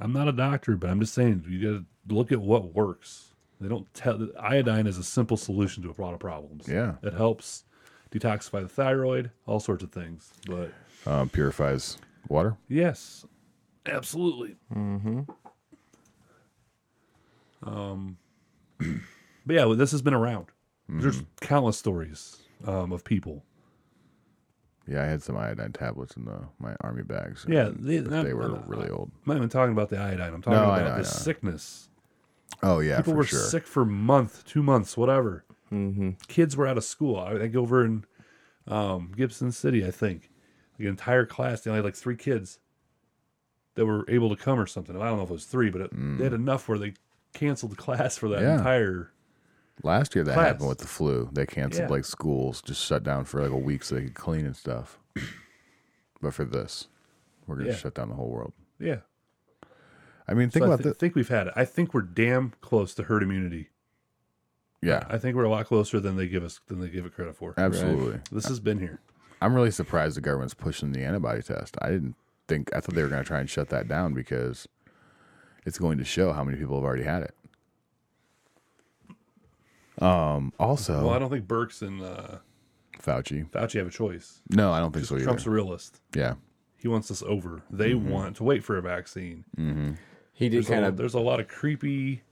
I'm 0.00 0.12
not 0.12 0.26
a 0.28 0.32
doctor, 0.32 0.76
but 0.76 0.90
I'm 0.90 1.00
just 1.00 1.14
saying 1.14 1.44
you 1.48 1.72
got 1.72 1.84
to 2.08 2.14
look 2.14 2.32
at 2.32 2.40
what 2.40 2.74
works. 2.74 3.34
They 3.60 3.68
don't 3.68 3.92
tell 3.94 4.28
iodine 4.38 4.86
is 4.86 4.98
a 4.98 5.04
simple 5.04 5.36
solution 5.36 5.82
to 5.84 5.94
a 5.96 6.02
lot 6.02 6.12
of 6.14 6.20
problems. 6.20 6.66
Yeah. 6.68 6.94
it 7.02 7.14
helps 7.14 7.64
detoxify 8.10 8.62
the 8.62 8.68
thyroid, 8.68 9.30
all 9.46 9.60
sorts 9.60 9.82
of 9.84 9.92
things. 9.92 10.32
But 10.46 10.72
Um, 11.06 11.28
purifies 11.28 11.98
water. 12.28 12.56
yes, 12.68 13.24
absolutely. 13.86 14.56
Mm-hmm. 17.64 17.78
Um, 17.78 18.16
but 19.46 19.54
yeah, 19.54 19.72
this 19.76 19.92
has 19.92 20.02
been 20.02 20.14
around. 20.14 20.46
There's 20.88 21.22
countless 21.40 21.78
stories 21.78 22.36
um, 22.66 22.92
of 22.92 23.04
people. 23.04 23.42
Yeah, 24.86 25.02
I 25.02 25.06
had 25.06 25.22
some 25.22 25.36
iodine 25.36 25.72
tablets 25.72 26.14
in 26.16 26.26
the 26.26 26.40
my 26.58 26.76
army 26.82 27.02
bags. 27.04 27.46
Yeah, 27.48 27.70
they- 27.74 28.00
but 28.00 28.10
not- 28.10 28.24
they 28.26 28.34
were 28.34 28.56
uh, 28.56 28.62
really 28.66 28.90
old. 28.90 29.10
I'm 29.14 29.22
not 29.28 29.36
even 29.38 29.48
talking 29.48 29.72
about 29.72 29.88
the 29.88 29.98
iodine. 29.98 30.34
I'm 30.34 30.42
talking 30.42 30.58
No, 30.60 30.64
about 30.64 30.84
know, 30.84 30.96
the 30.98 31.04
sickness. 31.04 31.88
Oh 32.62 32.80
yeah, 32.80 32.98
People 32.98 33.14
were 33.14 33.24
sure. 33.24 33.38
sick 33.40 33.66
for 33.66 33.84
month, 33.84 34.44
two 34.44 34.62
months, 34.62 34.96
whatever. 34.96 35.44
Mm-hmm. 35.72 36.10
Kids 36.28 36.56
were 36.56 36.66
out 36.66 36.76
of 36.76 36.84
school. 36.84 37.16
I 37.18 37.38
think 37.38 37.56
over 37.56 37.84
in 37.84 38.04
um, 38.68 39.12
Gibson 39.16 39.52
City, 39.52 39.86
I 39.86 39.90
think 39.90 40.30
the 40.78 40.86
entire 40.86 41.24
class 41.24 41.62
they 41.62 41.70
only 41.70 41.78
had 41.78 41.84
like 41.84 41.96
three 41.96 42.16
kids 42.16 42.58
that 43.74 43.86
were 43.86 44.04
able 44.08 44.28
to 44.34 44.36
come 44.40 44.60
or 44.60 44.66
something. 44.66 44.94
I 45.00 45.06
don't 45.08 45.16
know 45.16 45.24
if 45.24 45.30
it 45.30 45.32
was 45.32 45.46
three, 45.46 45.70
but 45.70 45.80
it, 45.80 45.90
they 46.18 46.24
had 46.24 46.32
enough 46.34 46.68
where 46.68 46.78
they 46.78 46.92
canceled 47.34 47.72
the 47.72 47.76
class 47.76 48.16
for 48.16 48.28
that. 48.30 48.40
Yeah. 48.42 48.58
entire. 48.58 49.10
Last 49.82 50.14
year 50.14 50.22
that 50.24 50.34
class. 50.34 50.46
happened 50.46 50.68
with 50.68 50.78
the 50.78 50.86
flu. 50.86 51.28
They 51.32 51.46
canceled 51.46 51.88
Yeah. 51.88 51.94
like 51.94 52.04
schools, 52.04 52.62
just 52.62 52.80
shut 52.84 53.02
down 53.02 53.24
for 53.24 53.42
like 53.42 53.50
a 53.50 53.56
week 53.58 53.82
so 53.84 53.96
they 53.96 54.02
could 54.04 54.14
clean 54.14 54.46
and 54.46 54.56
stuff. 54.56 54.98
but 56.22 56.32
for 56.32 56.44
this, 56.44 56.88
we're 57.46 57.56
gonna 57.56 57.70
Yeah. 57.70 57.74
shut 57.76 57.94
down 57.94 58.08
the 58.08 58.14
whole 58.14 58.30
world. 58.30 58.52
Yeah, 58.78 59.00
I 60.28 60.34
mean, 60.34 60.48
think 60.50 60.62
So 60.62 60.70
I 60.70 60.74
about 60.74 60.82
thi- 60.82 60.88
this. 60.90 60.96
think 60.98 61.14
we've 61.14 61.28
had 61.28 61.48
it. 61.48 61.52
I 61.56 61.64
think 61.64 61.92
we're 61.92 62.02
damn 62.02 62.52
close 62.60 62.94
to 62.94 63.04
herd 63.04 63.22
immunity. 63.22 63.70
Yeah, 64.82 65.04
I 65.08 65.18
think 65.18 65.36
we're 65.36 65.44
a 65.44 65.48
lot 65.50 65.66
closer 65.66 65.98
than 66.00 66.16
they 66.16 66.28
give 66.28 66.44
us 66.44 66.60
than 66.68 66.80
they 66.80 66.88
give 66.88 67.04
it 67.06 67.14
credit 67.14 67.36
for. 67.36 67.54
absolutely. 67.56 68.20
This 68.30 68.46
has 68.46 68.60
been 68.60 68.78
here. 68.78 69.00
I'm 69.42 69.54
really 69.54 69.70
surprised 69.70 70.16
the 70.16 70.20
government's 70.20 70.54
pushing 70.54 70.92
the 70.92 71.02
antibody 71.04 71.42
test. 71.42 71.76
I 71.82 71.90
didn't 71.90 72.14
think 72.48 72.74
I 72.74 72.80
thought 72.80 72.94
they 72.94 73.02
were 73.02 73.08
going 73.08 73.22
to 73.22 73.26
try 73.26 73.40
and 73.40 73.48
shut 73.50 73.68
that 73.70 73.88
down 73.88 74.14
because 74.14 74.68
it's 75.64 75.78
going 75.78 75.98
to 75.98 76.04
show 76.04 76.32
how 76.32 76.44
many 76.44 76.58
people 76.58 76.76
have 76.76 76.84
already 76.84 77.04
had 77.04 77.22
it. 77.24 77.34
Um. 80.02 80.52
Also, 80.58 81.04
Well, 81.04 81.14
I 81.14 81.18
don't 81.18 81.30
think 81.30 81.46
Birx 81.46 81.80
and 81.82 82.02
uh, 82.02 82.38
Fauci. 83.00 83.48
Fauci 83.50 83.78
have 83.78 83.86
a 83.86 83.90
choice. 83.90 84.40
No, 84.50 84.72
I 84.72 84.80
don't 84.80 84.92
think 84.92 85.06
so 85.06 85.14
either. 85.14 85.24
Trump's 85.24 85.46
a 85.46 85.50
realist. 85.50 86.00
yeah. 86.14 86.34
He 86.76 86.88
wants 86.88 87.08
this 87.08 87.22
over. 87.22 87.62
They 87.70 87.92
Mm-hmm. 87.92 88.10
want 88.10 88.36
to 88.36 88.44
wait 88.44 88.62
for 88.62 88.76
a 88.76 88.82
vaccine. 88.82 89.44
He 90.34 90.48
did 90.48 90.56
There's, 90.56 90.68
kind 90.68 90.84
a, 90.84 90.88
of 90.88 90.96
there's 90.98 91.14
a 91.14 91.20
lot 91.20 91.40
of 91.40 91.48
creepy, 91.48 92.22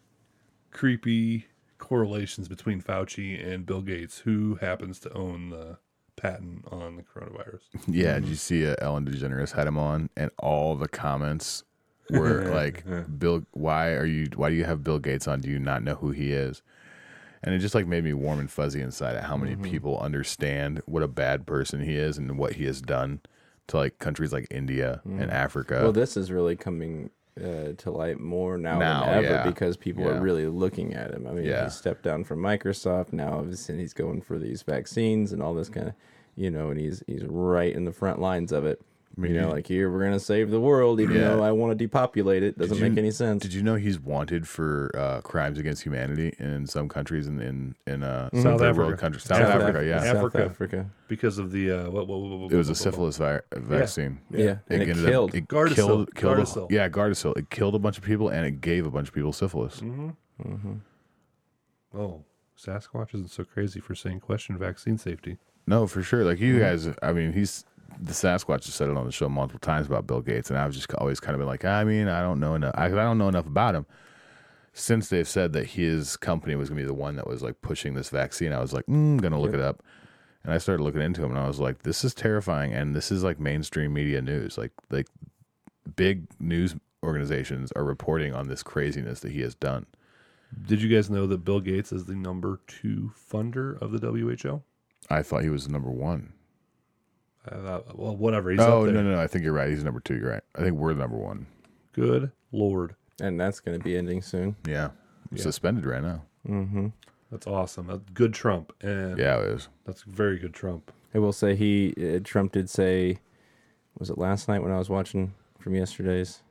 creepy 0.72 1.46
correlations 1.78 2.48
between 2.48 2.82
Fauci 2.82 3.42
and 3.42 3.64
Bill 3.64 3.80
Gates, 3.80 4.18
who 4.18 4.56
happens 4.60 4.98
to 5.00 5.12
own 5.14 5.48
the 5.50 5.78
patent 6.16 6.66
on 6.70 6.96
the 6.96 7.02
coronavirus. 7.02 7.60
Yeah. 7.86 8.18
Did 8.18 8.28
you 8.28 8.34
see 8.34 8.66
uh, 8.68 8.74
Ellen 8.80 9.06
DeGeneres 9.06 9.52
had 9.52 9.66
him 9.68 9.78
on, 9.78 10.10
and 10.16 10.30
all 10.38 10.74
the 10.76 10.88
comments 10.88 11.62
were 12.10 12.44
like, 12.54 12.84
"Bill, 13.18 13.44
why 13.52 13.92
are 13.92 14.06
you? 14.06 14.28
Why 14.36 14.50
do 14.50 14.54
you 14.56 14.64
have 14.64 14.82
Bill 14.84 14.98
Gates 14.98 15.26
on? 15.28 15.40
Do 15.40 15.50
you 15.50 15.58
not 15.58 15.82
know 15.82 15.94
who 15.94 16.10
he 16.10 16.32
is?" 16.32 16.62
And 17.44 17.54
it 17.54 17.58
just 17.58 17.74
like 17.74 17.86
made 17.88 18.04
me 18.04 18.12
warm 18.12 18.38
and 18.38 18.50
fuzzy 18.50 18.80
inside 18.80 19.16
at 19.16 19.24
how 19.24 19.36
many 19.36 19.56
people 19.56 19.98
understand 19.98 20.80
what 20.86 21.02
a 21.02 21.08
bad 21.08 21.44
person 21.46 21.80
he 21.80 21.96
is 21.96 22.16
and 22.16 22.38
what 22.38 22.52
he 22.54 22.66
has 22.66 22.80
done 22.80 23.20
to 23.66 23.78
like 23.78 23.98
countries 23.98 24.32
like 24.32 24.46
India 24.50 25.00
and 25.04 25.30
Africa. 25.30 25.80
well, 25.82 25.92
this 25.92 26.16
is 26.16 26.30
really 26.30 26.54
coming 26.54 27.10
uh, 27.42 27.72
to 27.78 27.90
light 27.90 28.20
more 28.20 28.58
now, 28.58 28.78
Now, 28.78 29.00
than 29.06 29.24
ever 29.24 29.34
yeah. 29.34 29.44
because 29.44 29.76
people 29.76 30.04
Yeah. 30.04 30.10
are 30.10 30.20
really 30.20 30.46
looking 30.46 30.94
at 30.94 31.10
him. 31.12 31.26
I 31.26 31.32
mean, 31.32 31.44
Yeah. 31.46 31.64
he 31.64 31.70
stepped 31.70 32.02
down 32.02 32.22
from 32.24 32.38
Microsoft. 32.40 33.12
Now, 33.12 33.38
obviously, 33.38 33.76
he's 33.78 33.94
going 33.94 34.20
for 34.20 34.38
these 34.38 34.62
vaccines 34.62 35.32
and 35.32 35.42
all 35.42 35.54
this 35.54 35.68
kind 35.70 35.88
of, 35.88 35.94
you 36.36 36.50
know, 36.50 36.70
and 36.70 36.78
he's 36.78 37.02
he's 37.08 37.24
right 37.24 37.74
in 37.74 37.86
the 37.86 37.92
front 37.92 38.20
lines 38.20 38.52
of 38.52 38.64
it. 38.64 38.80
You 39.18 39.28
know, 39.34 39.50
like 39.50 39.66
here 39.66 39.90
we're 39.90 40.02
gonna 40.04 40.18
save 40.20 40.50
the 40.50 40.60
world, 40.60 41.00
even 41.00 41.16
Yeah. 41.16 41.28
though 41.28 41.42
I 41.42 41.52
want 41.52 41.70
to 41.72 41.74
depopulate 41.74 42.42
it. 42.42 42.56
Doesn't 42.58 42.76
you- 42.78 42.82
make 42.88 42.98
any 42.98 43.10
sense. 43.10 43.42
Did 43.42 43.52
you 43.54 43.62
know 43.62 43.74
he's 43.74 43.98
wanted 44.00 44.48
for 44.48 44.90
uh, 44.96 45.20
crimes 45.20 45.58
against 45.58 45.82
humanity 45.82 46.34
in 46.38 46.66
some 46.66 46.88
countries 46.88 47.26
in 47.26 47.40
in, 47.40 47.74
in 47.86 48.02
uh, 48.02 48.30
South 48.34 48.60
third 48.60 48.70
Africa. 48.70 48.78
world 48.86 48.98
countries? 48.98 49.24
South 49.24 49.38
South 49.38 49.60
Africa, 49.62 49.78
Af- 49.80 49.86
yeah. 49.86 50.00
South 50.02 50.16
Africa. 50.16 50.44
Africa. 50.44 50.90
Because 51.08 51.38
of 51.38 51.52
the 51.52 51.70
uh, 51.70 51.90
what, 51.90 52.06
what, 52.08 52.20
what, 52.20 52.38
what, 52.40 52.52
It 52.52 52.56
was 52.56 52.68
a 52.68 52.72
what- 52.72 52.76
syphilis 52.78 53.16
vi- 53.18 53.40
vaccine. 53.54 54.18
Yeah, 54.30 54.56
and 54.68 54.82
it 54.82 54.88
ended 54.88 55.04
up- 55.04 55.10
killed. 55.10 55.34
it 55.34 55.48
Gardasil. 55.48 55.74
killed, 55.74 56.14
killed 56.14 56.38
a- 56.70 56.74
yeah, 56.74 56.88
Gardasil. 56.88 57.36
It 57.36 57.50
killed 57.50 57.74
a 57.74 57.78
bunch 57.78 57.98
of 57.98 58.04
people 58.04 58.28
and 58.30 58.46
it 58.46 58.60
gave 58.60 58.86
a 58.86 58.90
bunch 58.90 59.08
of 59.08 59.14
people 59.14 59.32
syphilis. 59.32 59.82
Oh, 61.94 62.24
Sasquatch 62.58 63.14
isn't 63.14 63.30
so 63.30 63.44
crazy 63.44 63.80
for 63.80 63.94
saying 63.94 64.20
question 64.20 64.56
vaccine 64.56 64.96
safety. 64.98 65.38
No, 65.66 65.86
for 65.86 66.02
sure. 66.02 66.24
Like 66.24 66.40
you 66.40 66.58
guys, 66.58 66.88
I 67.02 67.12
mean, 67.12 67.32
he's 67.32 67.64
the 68.00 68.12
Sasquatch 68.12 68.64
has 68.66 68.74
said 68.74 68.88
it 68.88 68.96
on 68.96 69.06
the 69.06 69.12
show 69.12 69.28
multiple 69.28 69.60
times 69.60 69.86
about 69.86 70.06
Bill 70.06 70.20
Gates, 70.20 70.50
and 70.50 70.58
I've 70.58 70.72
just 70.72 70.92
always 70.94 71.20
kind 71.20 71.34
of 71.34 71.40
been 71.40 71.48
like, 71.48 71.64
I 71.64 71.84
mean, 71.84 72.08
I 72.08 72.20
don't 72.20 72.40
know 72.40 72.54
enough. 72.54 72.74
I, 72.76 72.86
I 72.86 72.88
don't 72.88 73.18
know 73.18 73.28
enough 73.28 73.46
about 73.46 73.74
him. 73.74 73.86
since 74.72 75.08
they've 75.08 75.28
said 75.28 75.52
that 75.52 75.66
his 75.66 76.16
company 76.16 76.54
was 76.54 76.68
going 76.68 76.78
to 76.78 76.82
be 76.82 76.86
the 76.86 76.94
one 76.94 77.16
that 77.16 77.26
was 77.26 77.42
like 77.42 77.60
pushing 77.60 77.94
this 77.94 78.08
vaccine, 78.08 78.52
I 78.52 78.60
was 78.60 78.72
like, 78.72 78.86
mm, 78.86 78.94
I'm 78.94 79.16
going 79.18 79.32
to 79.32 79.38
look 79.38 79.54
it 79.54 79.60
up. 79.60 79.82
And 80.44 80.52
I 80.52 80.58
started 80.58 80.82
looking 80.82 81.02
into 81.02 81.22
him 81.22 81.30
and 81.30 81.38
I 81.38 81.46
was 81.46 81.60
like, 81.60 81.82
this 81.82 82.04
is 82.04 82.14
terrifying. 82.14 82.72
And 82.72 82.96
this 82.96 83.12
is 83.12 83.22
like 83.22 83.38
mainstream 83.38 83.92
media 83.92 84.20
news. 84.20 84.58
Like, 84.58 84.72
like 84.90 85.06
big 85.94 86.26
news 86.40 86.74
organizations 87.04 87.70
are 87.72 87.84
reporting 87.84 88.34
on 88.34 88.48
this 88.48 88.62
craziness 88.62 89.20
that 89.20 89.32
he 89.32 89.42
has 89.42 89.54
done. 89.54 89.86
Did 90.66 90.82
you 90.82 90.94
guys 90.94 91.08
know 91.08 91.26
that 91.26 91.44
Bill 91.44 91.60
Gates 91.60 91.92
is 91.92 92.06
the 92.06 92.14
number 92.14 92.60
two 92.66 93.12
funder 93.30 93.80
of 93.80 93.92
the 93.92 94.06
WHO? 94.06 94.62
I 95.08 95.22
thought 95.22 95.42
he 95.42 95.48
was 95.48 95.68
number 95.68 95.90
one. 95.90 96.32
I 97.46 97.56
thought, 97.56 97.98
well, 97.98 98.16
whatever. 98.16 98.50
He's 98.50 98.60
oh, 98.60 98.80
up 98.80 98.84
there. 98.84 98.94
no, 98.94 99.02
no, 99.02 99.16
no. 99.16 99.20
I 99.20 99.26
think 99.26 99.44
you're 99.44 99.52
right. 99.52 99.68
He's 99.68 99.82
number 99.84 100.00
two. 100.00 100.16
You're 100.16 100.30
right. 100.30 100.42
I 100.54 100.62
think 100.62 100.76
we're 100.76 100.92
number 100.92 101.16
one. 101.16 101.46
Good 101.92 102.30
lord, 102.52 102.94
And 103.20 103.38
that's 103.38 103.60
going 103.60 103.78
to 103.78 103.82
be 103.82 103.96
ending 103.96 104.22
soon. 104.22 104.56
Yeah. 104.66 104.90
Suspended 105.34 105.84
right 105.86 106.02
now. 106.02 106.22
that's 107.30 107.46
awesome. 107.46 107.86
That's 107.86 108.02
good 108.12 108.34
Trump, 108.34 108.72
and 108.82 109.18
Yeah, 109.18 109.38
it 109.40 109.48
is. 109.48 109.68
that's 109.86 110.02
very 110.02 110.38
good 110.38 110.52
Trump. 110.52 110.92
I 111.14 111.18
will 111.18 111.32
say 111.32 111.54
he 111.56 111.94
uh, 111.98 112.20
Trump 112.22 112.52
did 112.52 112.70
say, 112.70 113.18
was 113.98 114.10
it 114.10 114.18
last 114.18 114.48
night 114.48 114.62
when 114.62 114.72
I 114.72 114.78
was 114.78 114.88
watching 114.88 115.34
from 115.58 115.74
yesterday's? 115.74 116.42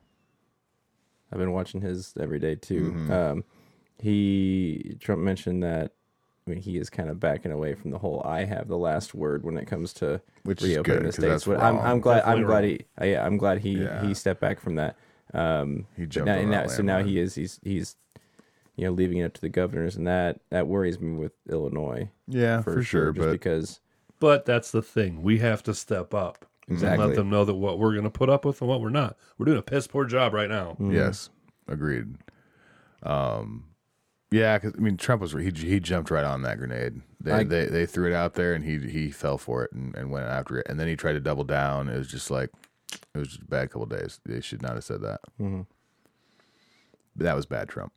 I've 1.32 1.38
been 1.38 1.52
watching 1.52 1.80
his 1.80 2.14
every 2.20 2.38
day 2.38 2.54
too. 2.56 2.94
Um, 3.10 3.44
he 3.98 4.96
Trump 5.00 5.22
mentioned 5.22 5.62
that. 5.62 5.92
I 6.46 6.50
mean, 6.50 6.60
he 6.60 6.76
is 6.76 6.90
kind 6.90 7.08
of 7.08 7.20
backing 7.20 7.52
away 7.52 7.74
from 7.74 7.90
the 7.92 7.98
whole 7.98 8.20
"I 8.24 8.44
have 8.44 8.66
the 8.68 8.76
last 8.78 9.14
word" 9.14 9.44
when 9.44 9.56
it 9.56 9.66
comes 9.66 9.92
to 9.94 10.20
Which 10.42 10.60
is 10.62 10.68
reopening 10.70 10.96
good, 10.98 11.02
the 11.02 11.06
'cause 11.08 11.14
states. 11.14 11.28
that's 11.32 11.46
But 11.46 11.60
I'm. 11.60 11.78
I'm 11.78 12.00
glad. 12.00 12.16
Definitely 12.16 12.40
I'm 12.42 12.46
glad 12.46 12.54
wrong. 12.64 12.64
he. 12.70 12.80
uh, 13.00 13.04
yeah, 13.04 13.26
I'm 13.26 13.36
glad 13.36 13.58
he 13.60 13.82
Yeah. 13.84 14.02
he 14.06 14.14
stepped 14.14 14.40
back 14.40 14.58
from 14.60 14.74
that. 14.76 14.96
Um, 15.34 15.86
He 15.96 16.04
jumped 16.06 16.26
now, 16.26 16.34
on 16.34 16.42
and 16.44 16.52
that 16.52 16.66
now, 16.66 16.72
so 16.72 16.82
now 16.82 17.02
he 17.02 17.18
is. 17.18 17.36
He's 17.36 17.60
he's, 17.62 17.96
you 18.76 18.84
know, 18.86 18.90
leaving 18.92 19.18
it 19.18 19.24
up 19.24 19.32
to 19.34 19.40
the 19.40 19.48
governors, 19.48 19.96
and 19.96 20.06
that 20.06 20.40
that 20.50 20.66
worries 20.66 20.98
me 21.00 21.16
with 21.16 21.32
Illinois 21.48 22.10
Yeah, 22.26 22.60
for, 22.62 22.82
sure. 22.82 23.12
just 23.12 23.24
But 23.26 23.32
because 23.32 23.80
But 24.18 24.44
that's 24.44 24.70
the 24.72 24.82
thing. 24.82 25.22
We 25.22 25.38
have 25.38 25.62
to 25.64 25.74
step 25.74 26.12
up 26.12 26.44
and 26.68 26.80
let 26.80 27.14
them 27.14 27.30
know 27.30 27.44
that 27.44 27.54
what 27.54 27.78
we're 27.78 27.92
going 27.92 28.04
to 28.04 28.10
put 28.10 28.28
up 28.30 28.44
with 28.44 28.60
and 28.60 28.68
what 28.68 28.80
we're 28.80 28.88
not. 28.90 29.16
We're 29.38 29.46
doing 29.46 29.58
a 29.58 29.62
piss 29.62 29.86
poor 29.86 30.04
job 30.06 30.32
right 30.34 30.48
now. 30.50 30.76
yes, 30.80 31.28
agreed. 31.68 32.16
Um, 33.02 33.64
yeah, 34.32 34.58
because 34.58 34.74
I 34.76 34.80
mean, 34.80 34.96
Trump 34.96 35.22
was 35.22 35.32
he 35.32 35.50
he 35.54 35.78
jumped 35.78 36.10
right 36.10 36.24
on 36.24 36.42
that 36.42 36.58
grenade. 36.58 37.00
They 37.20 37.30
I- 37.32 37.44
they, 37.44 37.66
they 37.66 37.86
threw 37.86 38.10
it 38.10 38.14
out 38.14 38.34
there, 38.34 38.54
and 38.54 38.64
he 38.64 38.78
he 38.90 39.10
fell 39.12 39.38
for 39.38 39.62
it 39.64 39.70
and, 39.72 39.94
and 39.94 40.10
went 40.10 40.26
after 40.26 40.58
it. 40.58 40.66
And 40.68 40.80
then 40.80 40.88
he 40.88 40.96
tried 40.96 41.12
to 41.12 41.20
double 41.20 41.44
down. 41.44 41.88
It 41.88 41.96
was 41.96 42.08
just 42.08 42.30
like 42.30 42.50
it 43.14 43.18
was 43.18 43.28
just 43.28 43.42
a 43.42 43.46
bad 43.46 43.70
couple 43.70 43.86
days. 43.86 44.18
They 44.26 44.40
should 44.40 44.62
not 44.62 44.74
have 44.74 44.84
said 44.84 45.02
that. 45.02 45.20
Mhm. 45.40 45.66
That 47.14 47.36
was 47.36 47.46
bad, 47.46 47.68
Trump. 47.68 47.92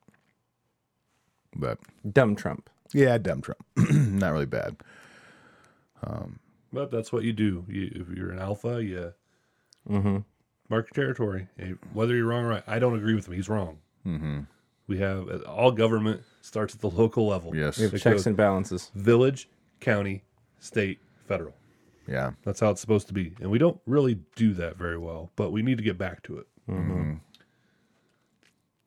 But 1.56 1.80
dumb 2.12 2.36
Trump. 2.36 2.70
yeah, 2.94 3.18
dumb 3.18 3.42
Trump. 3.42 3.64
not 3.90 4.32
really 4.34 4.46
bad. 4.46 4.76
But 6.74 6.92
that's 6.92 7.12
what 7.14 7.24
you 7.24 7.32
do. 7.34 7.66
You, 7.70 7.90
if 7.96 8.10
you're 8.18 8.32
an 8.32 8.40
alpha, 8.40 8.84
you 8.84 9.14
Mm-hmm. 9.90 10.18
mark 10.70 10.90
your 10.96 11.06
territory. 11.06 11.48
Whether 11.94 12.16
you're 12.16 12.26
wrong 12.26 12.44
or 12.46 12.50
right, 12.50 12.64
I 12.68 12.80
don't 12.80 12.96
agree 12.98 13.14
with 13.16 13.28
him. 13.28 13.34
He's 13.36 13.48
wrong. 13.50 13.78
Mm-hmm. 14.06 14.40
We 14.88 15.00
have 15.00 15.30
uh, 15.30 15.38
all 15.48 15.72
government 15.72 16.22
starts 16.42 16.76
at 16.76 16.82
the 16.82 16.90
local 17.02 17.28
level. 17.28 17.56
Yes. 17.56 17.78
We 17.78 17.84
have 17.86 17.94
It 17.94 18.00
checks 18.00 18.16
goes 18.18 18.28
and 18.28 18.38
balances. 18.38 18.92
village, 18.96 19.50
county, 19.80 20.24
state, 20.60 21.00
federal. 21.28 21.54
Yeah. 22.08 22.32
That's 22.44 22.60
how 22.60 22.70
it's 22.70 22.82
supposed 22.82 23.08
to 23.08 23.14
be. 23.14 23.34
And 23.42 23.50
we 23.50 23.58
don't 23.58 23.80
really 23.88 24.20
do 24.36 24.54
that 24.54 24.78
very 24.78 24.98
well, 24.98 25.32
but 25.36 25.52
we 25.52 25.62
need 25.64 25.78
to 25.80 25.84
get 25.84 25.98
back 25.98 26.22
to 26.24 26.38
it. 26.38 26.48
Mm-hmm. 26.70 27.14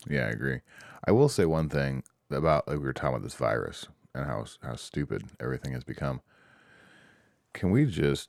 Yeah, 0.08 0.26
I 0.26 0.28
agree. 0.30 0.60
I 1.04 1.10
will 1.12 1.28
say 1.28 1.44
one 1.44 1.68
thing 1.68 2.04
about 2.30 2.68
like 2.68 2.78
we 2.78 2.84
were 2.84 2.92
talking 2.92 3.16
about 3.16 3.22
this 3.22 3.34
virus 3.34 3.86
and 4.14 4.26
how 4.26 4.44
how 4.62 4.76
stupid 4.76 5.24
everything 5.40 5.72
has 5.72 5.82
become. 5.84 6.20
Can 7.54 7.70
we 7.70 7.86
just 7.86 8.28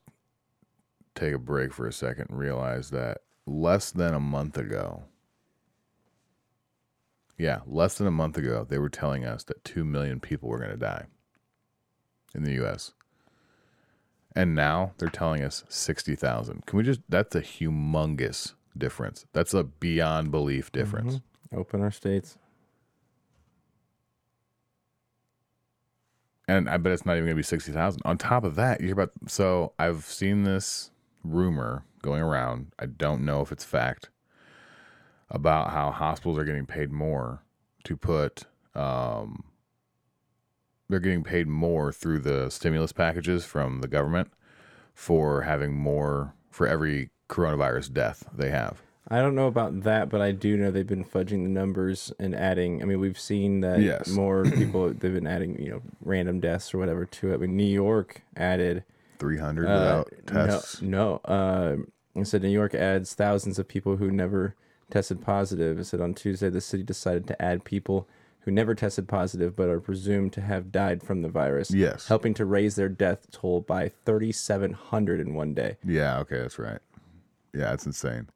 take 1.13 1.33
a 1.33 1.37
break 1.39 1.73
for 1.73 1.85
a 1.85 1.93
second 1.93 2.27
and 2.29 2.39
realize 2.39 2.89
that 2.91 3.19
less 3.45 3.91
than 3.91 4.13
a 4.13 4.19
month 4.19 4.57
ago, 4.57 5.03
yeah, 7.39 7.61
less 7.65 7.95
than 7.95 8.05
a 8.05 8.11
month 8.11 8.37
ago, 8.37 8.65
they 8.67 8.77
were 8.77 8.89
telling 8.89 9.25
us 9.25 9.43
that 9.45 9.63
2 9.63 9.83
million 9.83 10.19
people 10.19 10.49
were 10.49 10.59
going 10.59 10.69
to 10.69 10.77
die 10.77 11.05
in 12.35 12.43
the 12.43 12.63
US. 12.63 12.93
And 14.35 14.53
now 14.53 14.91
they're 14.97 15.09
telling 15.09 15.43
us 15.43 15.63
60,000. 15.69 16.65
Can 16.65 16.77
we 16.77 16.83
just, 16.83 16.99
that's 17.09 17.35
a 17.35 17.41
humongous 17.41 18.53
difference. 18.77 19.25
That's 19.33 19.53
a 19.53 19.63
beyond 19.63 20.31
belief 20.31 20.71
difference. 20.71 21.15
Mm-hmm. 21.15 21.59
Open 21.59 21.81
our 21.81 21.91
states. 21.91 22.37
and 26.49 26.67
I 26.67 26.77
bet 26.77 26.93
it's 26.93 27.05
not 27.05 27.13
even 27.13 27.25
going 27.25 27.35
to 27.35 27.39
be 27.39 27.43
sixty 27.43 27.71
thousand. 27.71 28.01
On 28.05 28.17
top 28.17 28.43
of 28.43 28.55
that, 28.55 28.81
you're 28.81 28.93
about. 28.93 29.11
So 29.27 29.73
I've 29.77 30.03
seen 30.03 30.43
this 30.43 30.89
rumor 31.23 31.85
going 32.01 32.23
around. 32.23 32.73
I 32.79 32.87
don't 32.87 33.23
know 33.23 33.41
if 33.41 33.51
it's 33.51 33.63
fact 33.63 34.09
about 35.29 35.71
how 35.71 35.91
hospitals 35.91 36.37
are 36.37 36.45
getting 36.45 36.65
paid 36.65 36.91
more 36.91 37.43
to 37.83 37.95
put. 37.95 38.43
Um, 38.75 39.43
they're 40.89 40.99
getting 40.99 41.23
paid 41.23 41.47
more 41.47 41.91
through 41.91 42.19
the 42.19 42.49
stimulus 42.49 42.91
packages 42.91 43.45
from 43.45 43.81
the 43.81 43.87
government 43.87 44.31
for 44.93 45.43
having 45.43 45.73
more 45.75 46.33
for 46.49 46.67
every 46.67 47.09
coronavirus 47.29 47.93
death 47.93 48.25
they 48.35 48.49
have. 48.49 48.81
I 49.11 49.21
don't 49.21 49.33
know 49.35 49.47
about 49.47 49.81
that, 49.83 50.09
but 50.09 50.21
I 50.21 50.31
do 50.31 50.55
know 50.55 50.69
they've 50.69 50.85
been 50.85 51.05
fudging 51.05 51.43
the 51.43 51.49
numbers 51.49 52.11
and 52.19 52.35
adding. 52.35 52.81
I 52.81 52.85
mean, 52.85 52.99
we've 52.99 53.19
seen 53.19 53.61
that 53.61 53.79
Yes. 53.81 54.07
more 54.09 54.43
people 54.43 54.89
they've 54.89 55.13
been 55.13 55.25
adding, 55.25 55.59
you 55.61 55.71
know, 55.71 55.81
random 56.03 56.39
deaths 56.39 56.73
or 56.73 56.77
whatever 56.77 57.05
to 57.05 57.31
it. 57.31 57.35
I 57.35 57.37
mean, 57.37 57.57
New 57.57 57.63
York 57.63 58.21
added 58.35 58.83
Three 59.17 59.37
hundred 59.37 59.67
uh, 59.67 59.73
without 59.73 60.13
tests. 60.27 60.81
No, 60.81 61.21
no. 61.25 61.81
Uh, 62.15 62.23
said 62.23 62.41
New 62.43 62.49
York 62.49 62.73
adds 62.75 63.13
thousands 63.13 63.57
of 63.57 63.67
people 63.67 63.97
who 63.97 64.11
never 64.11 64.55
tested 64.89 65.21
positive. 65.21 65.79
It 65.79 65.85
said 65.85 66.01
on 66.01 66.13
Tuesday 66.13 66.49
the 66.49 66.61
city 66.61 66.83
decided 66.83 67.27
to 67.27 67.41
add 67.41 67.63
people 67.63 68.07
who 68.41 68.51
never 68.51 68.73
tested 68.73 69.07
positive 69.07 69.55
but 69.55 69.69
are 69.69 69.79
presumed 69.79 70.33
to 70.33 70.41
have 70.41 70.71
died 70.71 71.03
from 71.03 71.21
the 71.21 71.29
virus. 71.29 71.71
Yes. 71.71 72.07
helping 72.07 72.33
to 72.35 72.45
raise 72.45 72.75
their 72.75 72.89
death 72.89 73.27
toll 73.31 73.61
by 73.61 73.91
3,700 74.05 75.19
in 75.19 75.33
one 75.33 75.53
day. 75.53 75.77
Yeah, 75.83 76.19
okay, 76.19 76.37
that's 76.37 76.57
right. 76.57 76.79
Yeah, 77.53 77.73
it's 77.73 77.85
insane. 77.85 78.29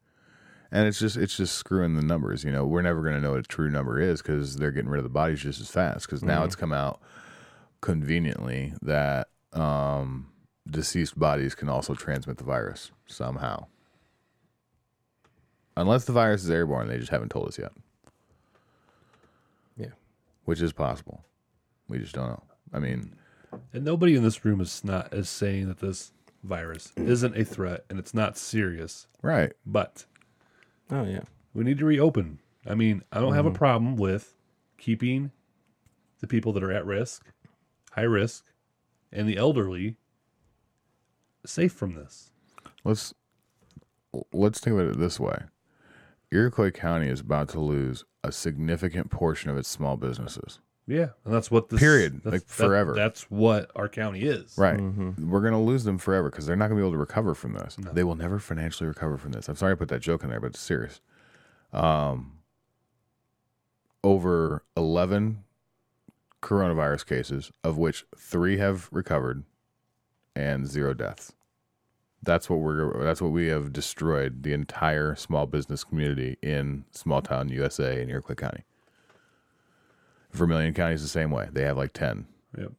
And 0.71 0.87
it's 0.87 0.99
just 0.99 1.17
it's 1.17 1.37
just 1.37 1.55
screwing 1.55 1.95
the 1.95 2.01
numbers. 2.01 2.43
You 2.43 2.51
know, 2.51 2.65
we're 2.65 2.81
never 2.81 3.03
going 3.03 3.13
to 3.13 3.21
know 3.21 3.31
what 3.31 3.41
a 3.41 3.43
true 3.43 3.69
number 3.69 4.01
is 4.01 4.23
because 4.23 4.55
they're 4.55 4.71
getting 4.71 4.89
rid 4.89 4.97
of 4.97 5.03
the 5.03 5.09
bodies 5.09 5.41
just 5.41 5.61
as 5.61 5.69
fast. 5.69 6.07
Because 6.07 6.23
now 6.23 6.43
it's 6.43 6.55
come 6.55 6.73
out 6.73 6.99
conveniently 7.81 8.73
that 8.81 9.27
um, 9.51 10.31
deceased 10.67 11.17
bodies 11.19 11.53
can 11.53 11.69
also 11.69 11.93
transmit 11.93 12.37
the 12.37 12.43
virus 12.43 12.91
somehow. 13.05 13.67
Unless 15.75 16.05
the 16.05 16.13
virus 16.13 16.43
is 16.43 16.49
airborne, 16.51 16.87
they 16.87 16.97
just 16.97 17.11
haven't 17.11 17.29
told 17.29 17.47
us 17.47 17.57
yet, 17.57 17.71
Yeah. 19.75 19.91
which 20.45 20.61
is 20.61 20.71
possible. 20.73 21.25
We 21.87 21.99
just 21.99 22.13
don't 22.13 22.27
know. 22.29 22.43
I 22.71 22.79
mean, 22.79 23.15
And 23.73 23.83
nobody 23.83 24.15
in 24.15 24.23
this 24.23 24.43
room 24.45 24.61
is 24.61 24.83
not 24.83 25.13
is 25.13 25.29
saying 25.29 25.67
that 25.67 25.79
this 25.79 26.11
virus 26.43 26.91
isn't 26.95 27.37
a 27.37 27.45
threat 27.45 27.85
and 27.89 27.97
it's 27.99 28.13
not 28.13 28.37
serious. 28.37 29.07
right? 29.21 29.53
But 29.65 30.05
Oh 30.91 31.03
yeah. 31.05 31.21
we 31.53 31.63
need 31.63 31.79
to 31.79 31.85
reopen. 31.85 32.39
I 32.65 32.75
mean, 32.75 33.03
I 33.11 33.19
don't 33.19 33.33
have 33.33 33.45
a 33.45 33.49
mm-hmm. 33.49 33.57
problem 33.57 33.95
with 33.95 34.35
keeping 34.77 35.31
the 36.19 36.27
people 36.27 36.53
that 36.53 36.63
are 36.63 36.71
at 36.71 36.85
risk, 36.85 37.25
high 37.91 38.01
risk, 38.03 38.45
and 39.11 39.27
the 39.27 39.37
elderly 39.37 39.97
safe 41.45 41.73
from 41.73 41.95
this. 41.95 42.31
Let's 42.83 43.13
let's 44.31 44.59
think 44.59 44.75
about 44.75 44.91
it 44.91 44.99
this 44.99 45.19
way. 45.19 45.43
Iroquois 46.33 46.71
County 46.71 47.07
is 47.07 47.19
about 47.21 47.49
to 47.49 47.59
lose 47.59 48.03
a 48.23 48.31
significant 48.31 49.09
portion 49.11 49.49
of 49.49 49.57
its 49.57 49.69
small 49.69 49.97
businesses. 49.97 50.59
Yeah, 50.85 51.09
and 51.23 51.33
that's 51.33 51.49
what 51.49 51.69
this 51.69 51.79
Period. 51.79 52.15
that's- 52.23 52.31
Like, 52.33 52.41
that- 52.47 52.49
forever. 52.65 52.93
that's 52.93 53.23
what 53.31 53.71
our 53.75 53.87
county 53.87 54.23
is. 54.23 54.57
Right. 54.57 54.77
We're 54.81 55.39
going 55.39 55.53
to 55.53 55.57
lose 55.59 55.85
them 55.85 55.97
forever 55.97 56.29
because 56.29 56.45
they're 56.45 56.57
not 56.57 56.67
going 56.67 56.77
to 56.77 56.81
be 56.81 56.85
able 56.85 56.91
to 56.95 56.97
recover 56.97 57.33
from 57.33 57.53
this. 57.53 57.77
They 57.93 58.03
will 58.03 58.15
never 58.15 58.37
financially 58.39 58.87
recover 58.89 59.17
from 59.17 59.31
this. 59.31 59.47
I'm 59.47 59.55
sorry 59.55 59.71
I 59.71 59.75
put 59.75 59.87
that 59.89 60.01
joke 60.01 60.23
in 60.23 60.29
there, 60.29 60.41
but 60.41 60.47
it's 60.47 60.59
serious. 60.59 60.99
Um, 61.71 62.39
over 64.03 64.63
11 64.75 65.43
coronavirus 66.41 67.05
cases, 67.05 67.51
of 67.63 67.77
which 67.77 68.05
three 68.17 68.57
have 68.57 68.89
recovered 68.91 69.43
and 70.35 70.67
zero 70.67 70.93
deaths. 70.93 71.31
That's 72.23 72.49
what 72.49 72.59
we're. 72.59 73.03
That's 73.03 73.21
what 73.21 73.31
we 73.31 73.47
have 73.47 73.73
destroyed 73.73 74.43
the 74.43 74.53
entire 74.53 75.15
small 75.15 75.45
business 75.45 75.83
community 75.83 76.37
in 76.41 76.85
small 76.91 77.21
town 77.21 77.49
USA 77.49 78.01
in 78.01 78.09
Iroquois 78.09 78.35
County. 78.35 78.63
Vermilion 80.31 80.73
County 80.73 80.95
is 80.95 81.01
the 81.01 81.07
same 81.09 81.31
way. 81.31 81.49
They 81.51 81.63
have 81.63 81.77
like 81.77 81.93
ten, 81.93 82.25
Yep. 82.57 82.71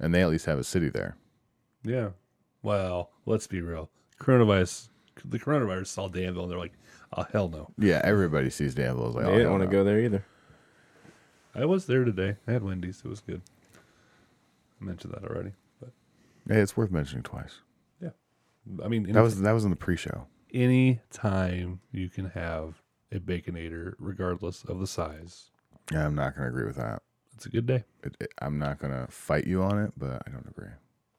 and 0.00 0.14
they 0.14 0.22
at 0.22 0.28
least 0.30 0.46
have 0.46 0.58
a 0.58 0.64
city 0.64 0.88
there. 0.88 1.16
Yeah. 1.84 2.10
Well, 2.62 3.10
let's 3.26 3.46
be 3.46 3.60
real. 3.60 3.90
Coronavirus. 4.20 4.88
The 5.24 5.38
coronavirus 5.38 5.86
saw 5.88 6.08
Danville, 6.08 6.44
and 6.44 6.50
they're 6.52 6.58
like, 6.58 6.72
"Oh 7.16 7.26
hell 7.32 7.48
no." 7.48 7.70
Yeah, 7.78 8.00
everybody 8.04 8.50
sees 8.50 8.74
Danville 8.74 9.08
as 9.10 9.14
like, 9.14 9.26
They 9.26 9.30
oh, 9.32 9.36
didn't 9.36 9.50
want 9.50 9.62
to 9.62 9.66
no. 9.66 9.72
go 9.72 9.84
there 9.84 10.00
either. 10.00 10.24
I 11.54 11.64
was 11.66 11.86
there 11.86 12.04
today. 12.04 12.36
I 12.48 12.52
had 12.52 12.62
Wendy's. 12.62 13.02
It 13.04 13.08
was 13.08 13.20
good. 13.20 13.42
I 14.80 14.84
mentioned 14.84 15.12
that 15.14 15.24
already, 15.24 15.52
but 15.78 15.90
Hey, 16.48 16.60
it's 16.60 16.76
worth 16.76 16.90
mentioning 16.90 17.22
twice. 17.22 17.58
I 18.84 18.88
mean, 18.88 19.04
any, 19.04 19.12
That 19.12 19.22
was 19.22 19.40
that 19.40 19.52
was 19.52 19.64
in 19.64 19.70
the 19.70 19.76
pre-show. 19.76 20.26
any 20.52 21.00
time 21.10 21.80
you 21.92 22.08
can 22.08 22.26
have 22.30 22.82
a 23.12 23.18
baconator, 23.18 23.94
regardless 23.98 24.64
of 24.64 24.78
the 24.80 24.86
size, 24.86 25.50
Yeah, 25.92 26.06
I'm 26.06 26.14
not 26.14 26.36
going 26.36 26.44
to 26.46 26.50
agree 26.50 26.66
with 26.66 26.76
that. 26.76 27.02
it's 27.34 27.46
a 27.46 27.50
good 27.50 27.66
day. 27.66 27.84
It, 28.04 28.16
it- 28.20 28.32
I'm 28.40 28.58
not 28.58 28.78
going 28.78 28.92
to 28.92 29.10
fight 29.10 29.46
you 29.46 29.62
on 29.62 29.78
it, 29.82 29.92
but 29.96 30.22
I 30.26 30.30
don't 30.30 30.46
agree. 30.48 30.68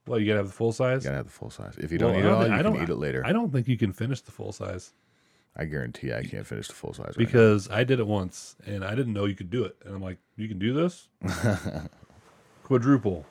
Well, 0.07 0.19
you 0.19 0.25
gotta 0.25 0.37
have 0.39 0.47
the 0.47 0.53
full 0.53 0.71
size. 0.71 1.03
You 1.03 1.09
got 1.09 1.11
to 1.11 1.17
have 1.17 1.25
the 1.27 1.31
full 1.31 1.51
size. 1.51 1.77
If 1.77 1.91
you 1.91 1.97
don't 1.99 2.15
I 2.15 2.15
eat 2.15 2.19
it 2.19 2.23
don't 2.23 2.33
all, 2.33 2.41
thi- 2.43 2.47
you 2.49 2.53
I 2.55 2.63
can 2.63 2.75
eat 2.83 2.89
it 2.89 2.95
later. 2.95 3.21
I 3.25 3.31
don't 3.33 3.51
think 3.51 3.67
you 3.67 3.77
can 3.77 3.93
finish 3.93 4.21
the 4.21 4.31
full 4.31 4.51
size 4.51 4.93
I 5.55 5.65
guarantee 5.65 6.13
I 6.13 6.23
can't 6.23 6.47
finish 6.47 6.67
the 6.69 6.73
full 6.73 6.93
size. 6.93 7.07
right 7.09 7.17
because 7.17 7.69
I 7.69 7.83
did 7.83 7.99
it 7.99 8.07
once 8.07 8.55
and 8.65 8.83
I 8.85 8.95
didn't 8.95 9.11
know 9.13 9.25
you 9.25 9.35
could 9.35 9.49
do 9.49 9.63
it. 9.65 9.75
And 9.85 9.93
I'm 9.93 10.01
like, 10.01 10.17
you 10.37 10.47
can 10.47 10.57
do 10.59 10.73
this? 10.73 11.09
Quadruple. 12.63 13.25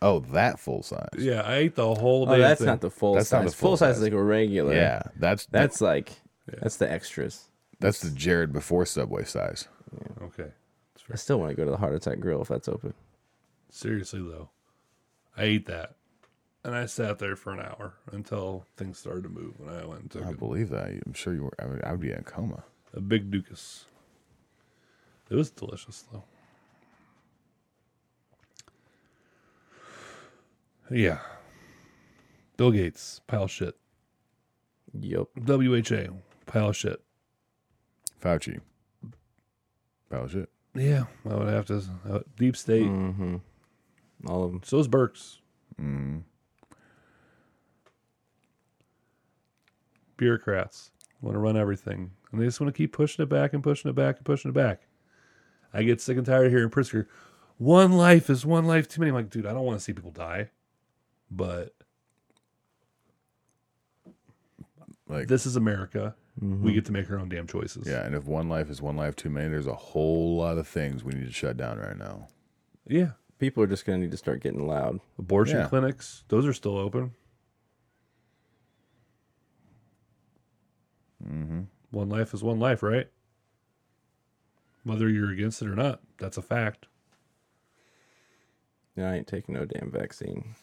Now. 0.00 0.08
oh, 0.08 0.20
that 0.32 0.58
full 0.58 0.82
size. 0.82 1.08
Yeah, 1.18 1.42
I 1.42 1.56
ate 1.56 1.74
the 1.74 1.94
whole 1.94 2.28
Oh, 2.28 2.38
that's 2.38 2.58
thing. 2.60 2.66
not 2.66 2.80
the 2.80 2.90
full 2.90 3.14
That's 3.14 3.28
size. 3.28 3.42
not 3.44 3.50
the 3.50 3.56
full 3.56 3.76
size 3.76 3.90
is 3.90 3.96
size. 3.96 4.04
like 4.04 4.12
a 4.12 4.22
regular. 4.22 4.74
Yeah, 4.74 5.02
that's 5.16 5.46
That's 5.46 5.80
like 5.80 6.12
that's 6.46 6.76
the 6.76 6.90
extras. 6.90 7.44
that's 7.80 8.00
the 8.00 8.10
Jared 8.10 8.52
before 8.52 8.86
Subway 8.86 9.24
size. 9.24 9.68
Okay. 10.22 10.50
I 11.10 11.16
still 11.16 11.40
want 11.40 11.50
to 11.50 11.56
go 11.56 11.64
to 11.64 11.70
the 11.70 11.76
Heart 11.78 11.94
Attack 11.94 12.20
Grill 12.20 12.42
if 12.42 12.48
that's 12.48 12.68
open. 12.68 12.92
Seriously 13.70 14.20
though, 14.20 14.50
I 15.36 15.44
ate 15.44 15.66
that, 15.66 15.94
and 16.64 16.74
I 16.74 16.84
sat 16.86 17.18
there 17.18 17.34
for 17.36 17.52
an 17.54 17.60
hour 17.60 17.94
until 18.12 18.66
things 18.76 18.98
started 18.98 19.22
to 19.22 19.28
move, 19.30 19.54
and 19.60 19.70
I 19.70 19.86
went 19.86 20.02
and 20.02 20.10
took 20.10 20.26
I 20.26 20.30
a, 20.30 20.34
believe 20.34 20.68
that. 20.70 20.88
I'm 21.06 21.14
sure 21.14 21.32
you 21.32 21.44
were. 21.44 21.52
I 21.58 21.66
would, 21.66 21.82
I 21.84 21.90
would 21.92 22.00
be 22.00 22.10
in 22.12 22.18
a 22.18 22.22
coma. 22.22 22.62
a 22.94 23.00
big 23.00 23.30
Dukas. 23.30 23.86
It 25.30 25.34
was 25.34 25.50
delicious 25.50 26.04
though. 26.12 26.24
Yeah. 30.90 31.18
Bill 32.56 32.70
Gates, 32.70 33.20
pile 33.26 33.44
of 33.44 33.50
shit. 33.50 33.76
Yep. 34.98 35.28
WHA, 35.36 36.12
pile 36.46 36.68
of 36.70 36.76
shit. 36.76 37.00
Fauci. 38.22 38.60
Pile 40.10 40.24
of 40.24 40.32
shit. 40.32 40.48
Yeah, 40.74 41.04
I 41.28 41.34
would 41.34 41.48
have 41.48 41.66
to. 41.66 41.82
Uh, 42.08 42.20
deep 42.36 42.56
state. 42.56 42.86
Mm-hmm. 42.86 43.36
All 44.26 44.44
of 44.44 44.52
them. 44.52 44.62
So 44.64 44.78
is 44.78 44.88
Birx. 44.88 45.38
Mm. 45.80 46.22
bureaucrats 50.18 50.90
want 51.22 51.34
to 51.34 51.38
run 51.38 51.56
everything, 51.56 52.10
and 52.30 52.40
they 52.40 52.44
just 52.44 52.60
want 52.60 52.72
to 52.72 52.76
keep 52.76 52.92
pushing 52.92 53.22
it 53.22 53.28
back 53.28 53.54
and 53.54 53.62
pushing 53.62 53.88
it 53.88 53.94
back 53.94 54.16
and 54.16 54.26
pushing 54.26 54.50
it 54.50 54.54
back. 54.54 54.82
I 55.72 55.82
get 55.82 56.00
sick 56.00 56.18
and 56.18 56.26
tired 56.26 56.46
of 56.46 56.52
hearing 56.52 56.68
Pritzker, 56.68 57.06
one 57.56 57.92
life 57.92 58.28
is 58.28 58.44
one 58.44 58.66
life 58.66 58.86
too 58.86 59.00
many. 59.00 59.08
I'm 59.08 59.14
like, 59.14 59.30
dude, 59.30 59.46
I 59.46 59.52
don't 59.52 59.64
want 59.64 59.78
to 59.78 59.84
see 59.84 59.92
people 59.92 60.10
die, 60.10 60.50
but 61.30 61.74
Like 65.08 65.28
this 65.28 65.46
is 65.46 65.56
America. 65.56 66.14
We 66.40 66.72
get 66.72 66.84
to 66.86 66.92
make 66.92 67.10
our 67.10 67.18
own 67.18 67.28
damn 67.28 67.46
choices. 67.48 67.86
yeah, 67.88 68.04
and 68.06 68.14
if 68.14 68.24
one 68.26 68.48
life 68.48 68.70
is 68.70 68.80
one 68.80 68.96
life 68.96 69.16
too 69.16 69.28
many, 69.30 69.48
there's 69.48 69.66
a 69.66 69.74
whole 69.74 70.36
lot 70.36 70.56
of 70.56 70.68
things 70.68 71.02
we 71.02 71.12
need 71.12 71.26
to 71.26 71.32
shut 71.32 71.56
down 71.56 71.78
right 71.78 71.96
now. 71.98 72.28
yeah. 72.86 73.10
People 73.38 73.62
are 73.62 73.68
just 73.68 73.86
gonna 73.86 73.98
need 73.98 74.10
to 74.10 74.16
start 74.16 74.40
getting 74.42 74.66
loud. 74.66 74.98
Abortion 75.16 75.58
Yeah. 75.58 75.68
clinics, 75.68 76.24
those 76.28 76.44
are 76.44 76.52
still 76.52 76.76
open. 76.76 77.12
Mm-hmm. 81.24 81.60
One 81.90 82.08
life 82.08 82.34
is 82.34 82.42
one 82.42 82.58
life, 82.58 82.82
right? 82.82 83.08
Whether 84.84 85.08
you're 85.08 85.30
against 85.30 85.62
it 85.62 85.68
or 85.68 85.74
not, 85.76 86.00
that's 86.18 86.36
a 86.36 86.42
fact. 86.42 86.86
Yeah, 88.96 89.10
I 89.10 89.14
ain't 89.16 89.26
taking 89.28 89.54
no 89.54 89.64
damn 89.64 89.90
vaccine. 89.90 90.54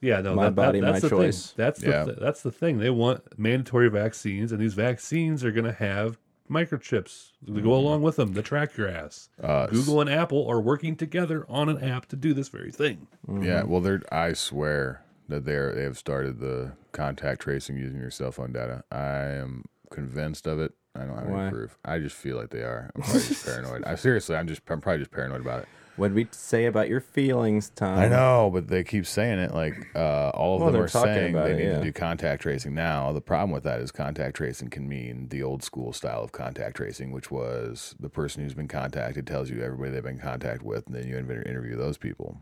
Yeah, 0.00 0.20
no, 0.20 0.34
My 0.34 0.44
that, 0.46 0.54
body, 0.54 0.80
that, 0.80 0.92
that's 0.92 1.02
my 1.04 1.08
the 1.08 1.16
choice. 1.16 1.46
Thing. 1.52 1.64
That's 1.64 1.80
the 1.80 1.90
Yeah. 1.90 2.04
th- 2.04 2.18
that's 2.18 2.42
the 2.42 2.52
thing. 2.52 2.78
They 2.78 2.90
want 2.90 3.38
mandatory 3.38 3.88
vaccines, 3.88 4.52
and 4.52 4.60
these 4.60 4.74
vaccines 4.74 5.44
are 5.44 5.50
going 5.52 5.64
to 5.64 5.72
have 5.72 6.18
microchips 6.50 7.30
to 7.46 7.60
go 7.62 7.72
along 7.74 8.02
with 8.02 8.16
them 8.16 8.34
to 8.34 8.42
track 8.42 8.76
your 8.76 8.88
ass. 8.88 9.30
Uh, 9.42 9.66
Google 9.66 10.00
and 10.02 10.10
Apple 10.10 10.46
are 10.46 10.60
working 10.60 10.94
together 10.94 11.46
on 11.48 11.68
an 11.70 11.82
app 11.82 12.06
to 12.06 12.16
do 12.16 12.34
this 12.34 12.48
very 12.48 12.70
thing. 12.70 13.06
Yeah, 13.40 13.62
well, 13.64 13.80
they're. 13.80 14.02
I 14.12 14.34
swear 14.34 15.02
that 15.28 15.44
they're 15.46 15.72
they 15.74 15.82
have 15.84 15.96
started 15.96 16.38
the 16.40 16.72
contact 16.92 17.40
tracing 17.42 17.76
using 17.78 17.98
your 17.98 18.10
cell 18.10 18.30
phone 18.30 18.52
data. 18.52 18.84
I 18.92 19.06
am 19.30 19.64
convinced 19.90 20.46
of 20.46 20.58
it. 20.58 20.72
I 20.96 21.00
don't 21.04 21.16
have 21.18 21.26
Why? 21.28 21.42
any 21.42 21.50
proof. 21.50 21.76
I 21.84 21.98
just 21.98 22.16
feel 22.16 22.36
like 22.36 22.50
they 22.50 22.60
are. 22.62 22.90
I'm 22.94 23.02
probably 23.02 23.20
just 23.22 23.44
paranoid. 23.44 23.84
I 23.84 23.94
seriously, 23.96 24.36
I'm 24.36 24.46
just. 24.46 24.62
I'm 24.68 24.80
probably 24.80 25.00
just 25.00 25.10
paranoid 25.10 25.40
about 25.40 25.60
it. 25.62 25.68
What 25.96 26.08
did 26.08 26.14
we 26.16 26.26
say 26.32 26.66
about 26.66 26.88
your 26.88 27.00
feelings, 27.00 27.70
Tom? 27.70 27.96
I 27.98 28.08
know, 28.08 28.50
but 28.52 28.66
they 28.66 28.82
keep 28.82 29.06
saying 29.06 29.38
it. 29.38 29.54
Like 29.54 29.74
uh, 29.94 30.30
all 30.30 30.56
of 30.56 30.60
Well, 30.60 30.66
them 30.70 30.72
they're 30.74 30.84
are 30.84 30.88
talking 30.88 31.14
saying 31.14 31.34
about 31.34 31.44
they 31.46 31.52
it, 31.52 31.56
need 31.58 31.64
yeah. 31.66 31.78
to 31.78 31.84
do 31.84 31.92
contact 31.92 32.42
tracing 32.42 32.74
now. 32.74 33.12
The 33.12 33.20
problem 33.20 33.50
with 33.52 33.62
that 33.64 33.80
is 33.80 33.92
contact 33.92 34.36
tracing 34.36 34.70
can 34.70 34.88
mean 34.88 35.28
the 35.28 35.42
old 35.44 35.62
school 35.62 35.92
style 35.92 36.22
of 36.22 36.32
contact 36.32 36.76
tracing, 36.76 37.12
which 37.12 37.30
was 37.30 37.94
the 38.00 38.08
person 38.08 38.42
who's 38.42 38.54
been 38.54 38.66
contacted 38.68 39.24
tells 39.26 39.50
you 39.50 39.62
everybody 39.62 39.92
they've 39.92 40.02
been 40.02 40.14
in 40.16 40.20
contact 40.20 40.62
with, 40.62 40.86
and 40.86 40.96
then 40.96 41.06
you 41.06 41.16
inter- 41.16 41.42
interview 41.42 41.76
those 41.76 41.96
people, 41.96 42.38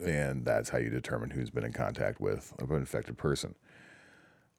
and 0.00 0.46
that's 0.46 0.70
how 0.70 0.78
you 0.78 0.88
determine 0.90 1.30
who's 1.30 1.50
been 1.50 1.64
in 1.64 1.72
contact 1.74 2.20
with 2.20 2.54
an 2.58 2.74
infected 2.74 3.18
person. 3.18 3.54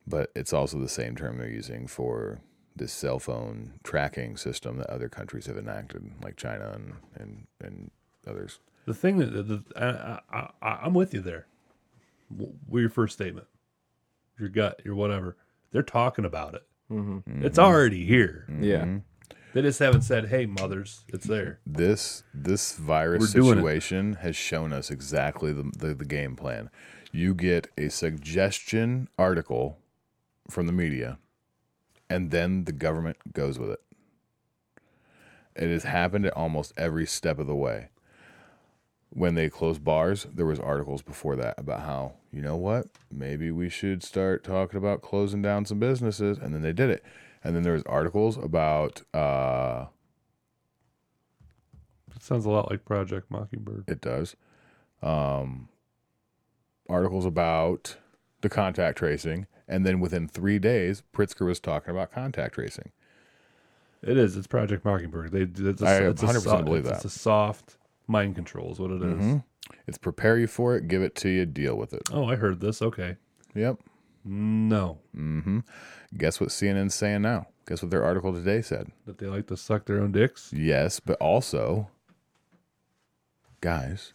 But 0.07 0.31
it's 0.35 0.53
also 0.53 0.77
the 0.79 0.87
same 0.89 1.15
term 1.15 1.39
they're 1.39 1.49
using 1.49 1.87
for 1.87 2.41
this 2.75 2.91
cell 2.91 3.19
phone 3.19 3.73
tracking 3.83 4.37
system 4.37 4.77
that 4.77 4.89
other 4.89 5.09
countries 5.09 5.45
have 5.45 5.57
enacted, 5.57 6.11
like 6.23 6.35
China 6.35 6.71
and 6.73 6.93
and, 7.15 7.47
and 7.61 7.91
others. 8.27 8.59
The 8.85 8.93
thing 8.93 9.17
that 9.17 9.31
the, 9.31 9.63
I, 9.75 10.19
I, 10.37 10.49
I, 10.61 10.79
I'm 10.83 10.93
with 10.93 11.13
you 11.13 11.21
there. 11.21 11.47
W- 12.31 12.53
With 12.67 12.81
your 12.81 12.89
first 12.89 13.13
statement, 13.13 13.47
your 14.39 14.49
gut, 14.49 14.81
your 14.85 14.95
whatever, 14.95 15.37
they're 15.71 15.81
talking 15.83 16.25
about 16.25 16.53
it. 16.53 16.63
Mm-hmm. 16.91 17.43
It's 17.45 17.57
already 17.57 18.05
here. 18.05 18.47
Yeah. 18.61 18.97
They 19.53 19.61
just 19.61 19.79
haven't 19.79 20.01
said, 20.01 20.27
"Hey, 20.27 20.45
mothers, 20.45 21.05
it's 21.07 21.25
there." 21.25 21.59
this 21.65 22.23
this 22.33 22.73
virus 22.75 23.21
We're 23.21 23.27
situation 23.45 24.15
has 24.15 24.35
shown 24.35 24.73
us 24.73 24.91
exactly 24.91 25.53
the, 25.53 25.71
the 25.77 25.93
the 25.93 26.03
game 26.05 26.35
plan. 26.35 26.69
You 27.13 27.33
get 27.33 27.69
a 27.77 27.87
suggestion 27.89 29.07
article 29.17 29.77
from 30.49 30.67
the 30.67 30.73
media, 30.73 31.19
and 32.09 32.31
then 32.31 32.65
the 32.65 32.71
government 32.71 33.33
goes 33.33 33.59
with 33.59 33.71
it. 33.71 33.81
It 35.55 35.69
has 35.69 35.83
happened 35.83 36.25
at 36.25 36.33
almost 36.33 36.73
every 36.77 37.05
step 37.05 37.39
of 37.39 37.47
the 37.47 37.55
way. 37.55 37.89
When 39.09 39.35
they 39.35 39.49
closed 39.49 39.83
bars, 39.83 40.27
there 40.33 40.45
was 40.45 40.59
articles 40.59 41.01
before 41.01 41.37
that 41.37 41.55
about 41.57 41.81
how 41.81 42.15
you 42.31 42.41
know 42.41 42.57
what 42.57 42.87
maybe 43.09 43.49
we 43.49 43.69
should 43.69 44.03
start 44.03 44.43
talking 44.43 44.77
about 44.77 45.01
closing 45.01 45.41
down 45.41 45.65
some 45.65 45.79
businesses, 45.79 46.37
and 46.37 46.53
then 46.53 46.61
they 46.61 46.73
did 46.73 46.89
it. 46.89 47.03
And 47.41 47.55
then 47.55 47.63
there 47.63 47.73
was 47.73 47.83
articles 47.83 48.37
about 48.37 49.03
uh, 49.13 49.85
It 52.15 52.23
sounds 52.23 52.45
a 52.45 52.49
lot 52.49 52.69
like 52.69 52.85
Project 52.85 53.29
Mockingbird. 53.29 53.85
It 53.87 54.01
does. 54.01 54.35
Um, 55.01 55.69
articles 56.89 57.25
about 57.25 57.97
the 58.45 58.55
contact 58.55 58.99
tracing, 58.99 59.47
and 59.67 59.85
then 59.85 59.99
within 59.99 60.27
three 60.27 60.59
days, 60.59 61.01
Pritzker 61.13 61.47
was 61.47 61.59
talking 61.59 61.89
about 61.89 62.11
contact 62.11 62.53
tracing. 62.53 62.91
It 64.03 64.17
is. 64.17 64.37
It's 64.37 64.45
Project 64.45 64.85
Mockingbird. 64.85 65.31
They. 65.31 65.41
It's 65.41 65.81
a, 65.81 65.87
I 65.87 65.95
it's 66.03 66.21
a 66.21 66.27
100% 66.27 66.41
so- 66.41 66.61
believe 66.61 66.81
it's, 66.81 66.89
that. 66.89 66.95
It's 66.97 67.05
a 67.05 67.19
soft 67.19 67.77
mind 68.07 68.35
control 68.35 68.71
is 68.71 68.79
what 68.79 68.91
it 68.91 69.01
is. 69.01 69.23
Mhm. 69.23 69.43
It's 69.87 69.97
prepare 69.97 70.37
you 70.37 70.45
for 70.45 70.75
it, 70.75 70.87
give 70.87 71.01
it 71.01 71.15
to 71.15 71.29
you, 71.29 71.47
deal 71.47 71.75
with 71.75 71.91
it. 71.91 72.03
Oh, 72.13 72.25
I 72.25 72.35
heard 72.35 72.59
this. 72.59 72.83
Okay. 72.83 73.17
Yep. 73.55 73.79
No, 74.23 74.99
mm 75.15 75.43
hmm 75.43 75.59
Guess 76.15 76.39
what 76.39 76.49
CNN's 76.49 76.93
saying 76.95 77.23
now? 77.23 77.47
Guess 77.67 77.81
what 77.81 77.89
their 77.91 78.03
article 78.03 78.31
today 78.31 78.61
said? 78.61 78.91
that 79.07 79.17
they 79.17 79.25
like 79.25 79.47
to 79.47 79.57
suck 79.57 79.85
their 79.85 80.01
own 80.01 80.11
dicks. 80.11 80.51
Yes, 80.53 80.99
but 80.99 81.17
also, 81.19 81.89
guys, 83.61 84.13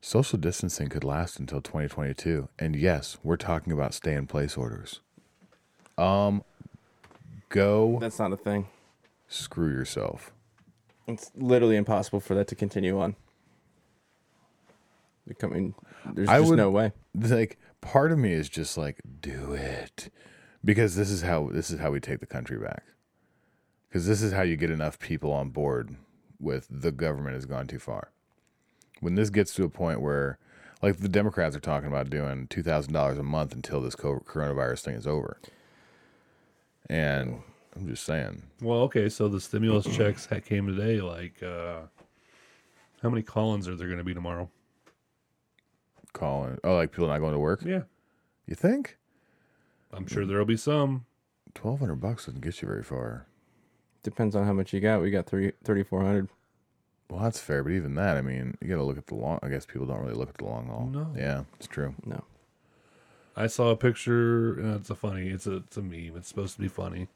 social 0.00 0.38
distancing 0.38 0.88
could 0.88 1.04
last 1.04 1.38
until 1.38 1.60
2022. 1.60 2.48
And 2.58 2.76
yes, 2.76 3.18
we're 3.22 3.36
talking 3.36 3.72
about 3.72 3.94
stay 3.94 4.14
in 4.14 4.26
place 4.26 4.56
orders. 4.56 5.00
Um, 5.98 6.42
go 7.48 7.98
That's 8.00 8.18
not 8.18 8.32
a 8.32 8.36
thing. 8.36 8.66
screw 9.28 9.70
yourself. 9.70 10.32
It's 11.06 11.30
literally 11.36 11.76
impossible 11.76 12.20
for 12.20 12.34
that 12.34 12.46
to 12.48 12.54
continue 12.54 12.98
on. 13.00 13.16
Becoming, 15.26 15.74
there's 16.14 16.28
I 16.28 16.38
just 16.38 16.50
would- 16.50 16.56
no 16.56 16.70
way. 16.70 16.92
Like 17.14 17.58
part 17.80 18.10
of 18.12 18.18
me 18.18 18.32
is 18.32 18.48
just 18.48 18.76
like, 18.78 19.00
do 19.20 19.52
it, 19.52 20.10
because 20.64 20.96
this 20.96 21.10
is 21.10 21.22
how 21.22 21.50
this 21.52 21.70
is 21.70 21.78
how 21.80 21.90
we 21.90 22.00
take 22.00 22.20
the 22.20 22.26
country 22.26 22.58
back. 22.58 22.84
Because 23.88 24.06
this 24.06 24.22
is 24.22 24.32
how 24.32 24.42
you 24.42 24.56
get 24.56 24.70
enough 24.70 24.98
people 24.98 25.32
on 25.32 25.50
board 25.50 25.96
with 26.38 26.66
the 26.70 26.92
government 26.92 27.34
has 27.34 27.44
gone 27.44 27.66
too 27.66 27.78
far. 27.80 28.10
When 29.00 29.14
this 29.14 29.30
gets 29.30 29.54
to 29.54 29.64
a 29.64 29.68
point 29.68 30.00
where, 30.00 30.38
like 30.82 30.98
the 30.98 31.08
Democrats 31.08 31.56
are 31.56 31.60
talking 31.60 31.88
about 31.88 32.10
doing 32.10 32.46
two 32.48 32.62
thousand 32.62 32.92
dollars 32.92 33.18
a 33.18 33.22
month 33.22 33.52
until 33.54 33.80
this 33.80 33.94
co- 33.94 34.20
coronavirus 34.26 34.80
thing 34.80 34.94
is 34.94 35.06
over, 35.06 35.38
and 36.88 37.40
I'm 37.76 37.88
just 37.88 38.04
saying. 38.04 38.42
Well, 38.60 38.80
okay, 38.82 39.08
so 39.08 39.28
the 39.28 39.40
stimulus 39.40 39.86
checks 39.96 40.26
that 40.26 40.44
came 40.44 40.66
today. 40.66 41.00
Like, 41.00 41.42
uh, 41.42 41.80
how 43.02 43.08
many 43.10 43.22
call-ins 43.22 43.68
are 43.68 43.76
there 43.76 43.86
going 43.86 43.98
to 43.98 44.04
be 44.04 44.14
tomorrow? 44.14 44.50
Calling. 46.12 46.58
Oh, 46.64 46.74
like 46.76 46.90
people 46.90 47.06
not 47.06 47.18
going 47.20 47.32
to 47.34 47.38
work. 47.38 47.62
Yeah, 47.64 47.82
You 48.46 48.54
think? 48.56 48.96
I'm 49.92 50.06
sure 50.06 50.26
there'll 50.26 50.44
be 50.44 50.56
some. 50.56 51.04
Twelve 51.54 51.78
hundred 51.80 51.96
bucks 51.96 52.26
doesn't 52.26 52.42
get 52.42 52.60
you 52.62 52.68
very 52.68 52.82
far. 52.82 53.26
Depends 54.02 54.34
on 54.36 54.44
how 54.46 54.52
much 54.52 54.72
you 54.72 54.80
got. 54.80 55.00
We 55.02 55.10
got 55.10 55.26
three 55.26 55.52
thirty 55.64 55.82
four 55.82 56.02
hundred. 56.04 56.28
Well, 57.10 57.20
that's 57.22 57.40
fair, 57.40 57.62
but 57.64 57.72
even 57.72 57.94
that, 57.96 58.16
I 58.16 58.22
mean, 58.22 58.56
you 58.60 58.68
got 58.68 58.76
to 58.76 58.84
look 58.84 58.96
at 58.98 59.06
the 59.08 59.16
long. 59.16 59.40
I 59.42 59.48
guess 59.48 59.66
people 59.66 59.86
don't 59.86 60.00
really 60.00 60.14
look 60.14 60.28
at 60.28 60.36
the 60.38 60.44
long 60.44 60.66
haul. 60.68 60.88
No. 60.92 61.12
Yeah, 61.16 61.42
it's 61.56 61.66
true. 61.66 61.94
No. 62.06 62.22
I 63.36 63.46
saw 63.48 63.70
a 63.70 63.76
picture. 63.76 64.54
And 64.58 64.76
it's 64.76 64.90
a 64.90 64.94
funny. 64.94 65.28
It's 65.28 65.46
a 65.46 65.56
it's 65.56 65.76
a 65.76 65.82
meme. 65.82 66.12
It's 66.16 66.28
supposed 66.28 66.54
to 66.56 66.60
be 66.60 66.68
funny. 66.68 67.08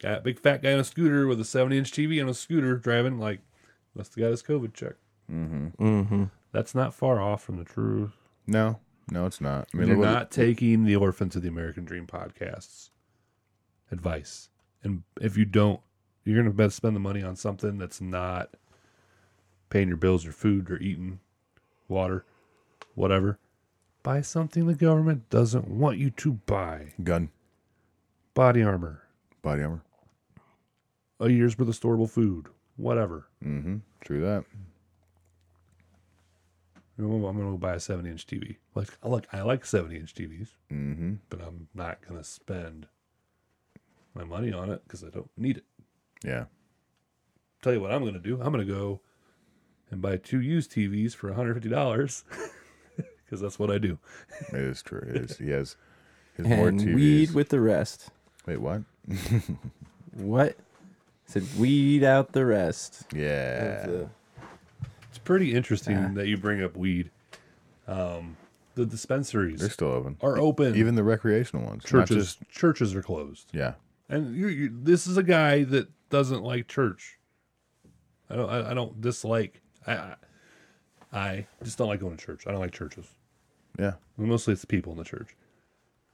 Got 0.00 0.18
a 0.18 0.20
big 0.20 0.38
fat 0.38 0.62
guy 0.62 0.72
on 0.74 0.80
a 0.80 0.84
scooter 0.84 1.26
with 1.26 1.40
a 1.40 1.44
70 1.44 1.78
inch 1.78 1.90
TV 1.92 2.22
on 2.22 2.28
a 2.28 2.34
scooter 2.34 2.76
driving. 2.76 3.18
Like, 3.18 3.40
must 3.94 4.14
have 4.14 4.22
got 4.22 4.30
his 4.30 4.42
COVID 4.42 4.74
check. 4.74 4.94
Mm-hmm. 5.30 6.24
That's 6.52 6.74
not 6.74 6.94
far 6.94 7.20
off 7.20 7.42
from 7.42 7.56
the 7.56 7.64
truth. 7.64 8.12
No, 8.46 8.78
no, 9.10 9.26
it's 9.26 9.40
not. 9.40 9.68
I 9.72 9.76
mean, 9.76 9.88
You're 9.88 9.96
look 9.98 10.06
what- 10.06 10.12
not 10.12 10.30
taking 10.30 10.84
the 10.84 10.96
Orphans 10.96 11.36
of 11.36 11.42
the 11.42 11.48
American 11.48 11.84
Dream 11.84 12.06
podcasts 12.06 12.90
advice. 13.90 14.48
And 14.82 15.02
if 15.20 15.36
you 15.36 15.44
don't, 15.44 15.80
you're 16.24 16.36
going 16.36 16.46
to 16.50 16.52
better 16.56 16.70
spend 16.70 16.94
the 16.94 17.00
money 17.00 17.22
on 17.22 17.36
something 17.36 17.78
that's 17.78 18.00
not 18.00 18.50
paying 19.70 19.88
your 19.88 19.96
bills 19.96 20.26
or 20.26 20.32
food 20.32 20.70
or 20.70 20.78
eating 20.78 21.20
water, 21.88 22.24
whatever. 22.94 23.38
Buy 24.02 24.20
something 24.22 24.66
the 24.66 24.74
government 24.74 25.28
doesn't 25.30 25.68
want 25.68 25.98
you 25.98 26.10
to 26.10 26.32
buy. 26.32 26.92
gun, 27.02 27.30
Body 28.34 28.62
armor, 28.62 29.02
body 29.42 29.62
armor. 29.62 29.82
a 31.20 31.28
year's 31.28 31.58
worth 31.58 31.68
of 31.68 31.78
storable 31.78 32.08
food, 32.08 32.46
whatever. 32.76 33.26
Mm-hmm. 33.44 33.78
True 34.00 34.20
that. 34.22 34.44
You 36.96 37.06
know, 37.06 37.26
I'm 37.26 37.36
to 37.46 37.52
go 37.52 37.58
buy 37.58 37.74
a 37.74 37.80
70 37.80 38.10
inch 38.10 38.26
TV. 38.26 38.56
Like, 38.74 38.88
I 39.02 39.08
like, 39.08 39.26
I 39.32 39.42
like 39.42 39.64
70 39.64 39.96
inch 39.96 40.14
TVs, 40.14 40.48
Mm-hmm. 40.72 41.14
but 41.30 41.40
I'm 41.40 41.68
not 41.74 42.00
to 42.18 42.24
spend 42.24 42.86
my 44.14 44.24
money 44.24 44.52
on 44.52 44.70
it 44.70 44.82
because 44.84 45.04
I 45.04 45.10
don't 45.10 45.30
need 45.36 45.58
it. 45.58 45.64
Yeah. 46.24 46.46
tell 47.62 47.72
you 47.72 47.80
what 47.80 47.92
I'm 47.92 48.02
to 48.14 48.20
do. 48.20 48.40
I'm 48.40 48.52
to 48.66 48.72
go 48.72 49.00
and 49.90 50.00
buy 50.02 50.16
two 50.16 50.40
used 50.40 50.72
TVs 50.72 51.14
for 51.14 51.30
$150 51.32 52.22
because 53.24 53.40
that's 53.40 53.58
what 53.58 53.70
I 53.70 53.78
do. 53.78 53.98
It 54.52 54.54
is 54.60 54.82
true. 54.82 55.00
It 55.06 55.16
is. 55.16 55.36
He 55.38 55.50
has 55.50 55.76
his 56.36 56.46
more 56.46 56.68
And 56.68 56.80
TVs. 56.80 56.94
weed 56.94 57.30
with 57.34 57.48
the 57.48 57.60
rest. 57.60 58.10
Wait, 58.46 58.60
what? 58.60 58.82
What? 60.14 60.56
I 60.58 61.30
said 61.32 61.44
weed 61.58 62.02
out 62.02 62.32
the 62.32 62.44
rest. 62.44 63.04
Yeah. 63.14 63.84
of 63.84 63.90
the- 63.90 64.08
It's 65.10 65.18
pretty 65.18 65.54
interesting 65.54 66.14
that 66.14 66.26
you 66.26 66.36
bring 66.36 66.62
up 66.62 66.76
weed. 66.76 67.10
Um, 67.86 68.36
the 68.74 68.84
dispensaries 68.86 69.60
They're 69.60 69.70
still 69.70 69.88
open. 69.92 70.16
are 70.22 70.38
open. 70.38 70.74
Even 70.76 70.94
the 70.96 71.04
recreational 71.04 71.66
ones. 71.66 71.84
churches 71.84 72.36
just- 72.36 72.50
churches 72.50 72.94
are 72.94 73.02
closed. 73.02 73.48
yeah. 73.52 73.74
And 74.08 74.34
you, 74.34 74.48
you, 74.48 74.70
this 74.82 75.06
is 75.06 75.16
a 75.18 75.22
guy 75.22 75.64
that 75.64 75.88
doesn't 76.08 76.42
like 76.42 76.66
church. 76.66 77.18
I 78.30 78.36
don't. 78.36 78.48
I, 78.48 78.70
I 78.70 78.74
don't 78.74 79.00
dislike. 79.02 79.60
I, 79.86 80.14
I 81.12 81.46
just 81.62 81.78
don't 81.78 81.88
like 81.88 82.00
going 82.00 82.16
to 82.16 82.24
church. 82.24 82.46
I 82.46 82.52
don't 82.52 82.60
like 82.60 82.72
churches. 82.72 83.06
Yeah. 83.78 83.94
Mostly 84.16 84.52
it's 84.52 84.60
the 84.60 84.66
people 84.66 84.92
in 84.92 84.98
the 84.98 85.04
church. 85.04 85.36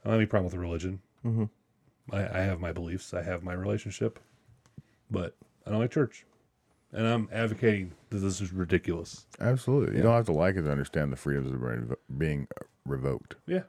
I 0.03 0.09
don't 0.09 0.13
have 0.13 0.19
any 0.19 0.27
problem 0.27 0.45
with 0.45 0.53
the 0.53 0.59
religion. 0.59 1.01
Mm-hmm. 1.25 1.45
I, 2.11 2.39
I 2.39 2.41
have 2.41 2.59
my 2.59 2.71
beliefs. 2.71 3.13
I 3.13 3.23
have 3.23 3.43
my 3.43 3.53
relationship, 3.53 4.19
but 5.09 5.35
I 5.65 5.71
don't 5.71 5.79
like 5.79 5.91
church. 5.91 6.25
And 6.93 7.05
I'm 7.05 7.27
advocating 7.31 7.91
that 8.09 8.19
this 8.19 8.39
is 8.39 8.53
ridiculous. 8.53 9.25
Absolutely. 9.39 9.97
You 9.97 10.03
don't 10.03 10.13
have 10.13 10.27
to 10.27 10.31
like 10.31 10.55
it 10.55 10.61
to 10.61 10.71
understand 10.71 11.11
the 11.11 11.17
freedoms 11.17 11.51
of 11.51 11.59
revo- 11.59 11.95
being 12.17 12.47
revoked. 12.85 13.35
Yeah. 13.47 13.63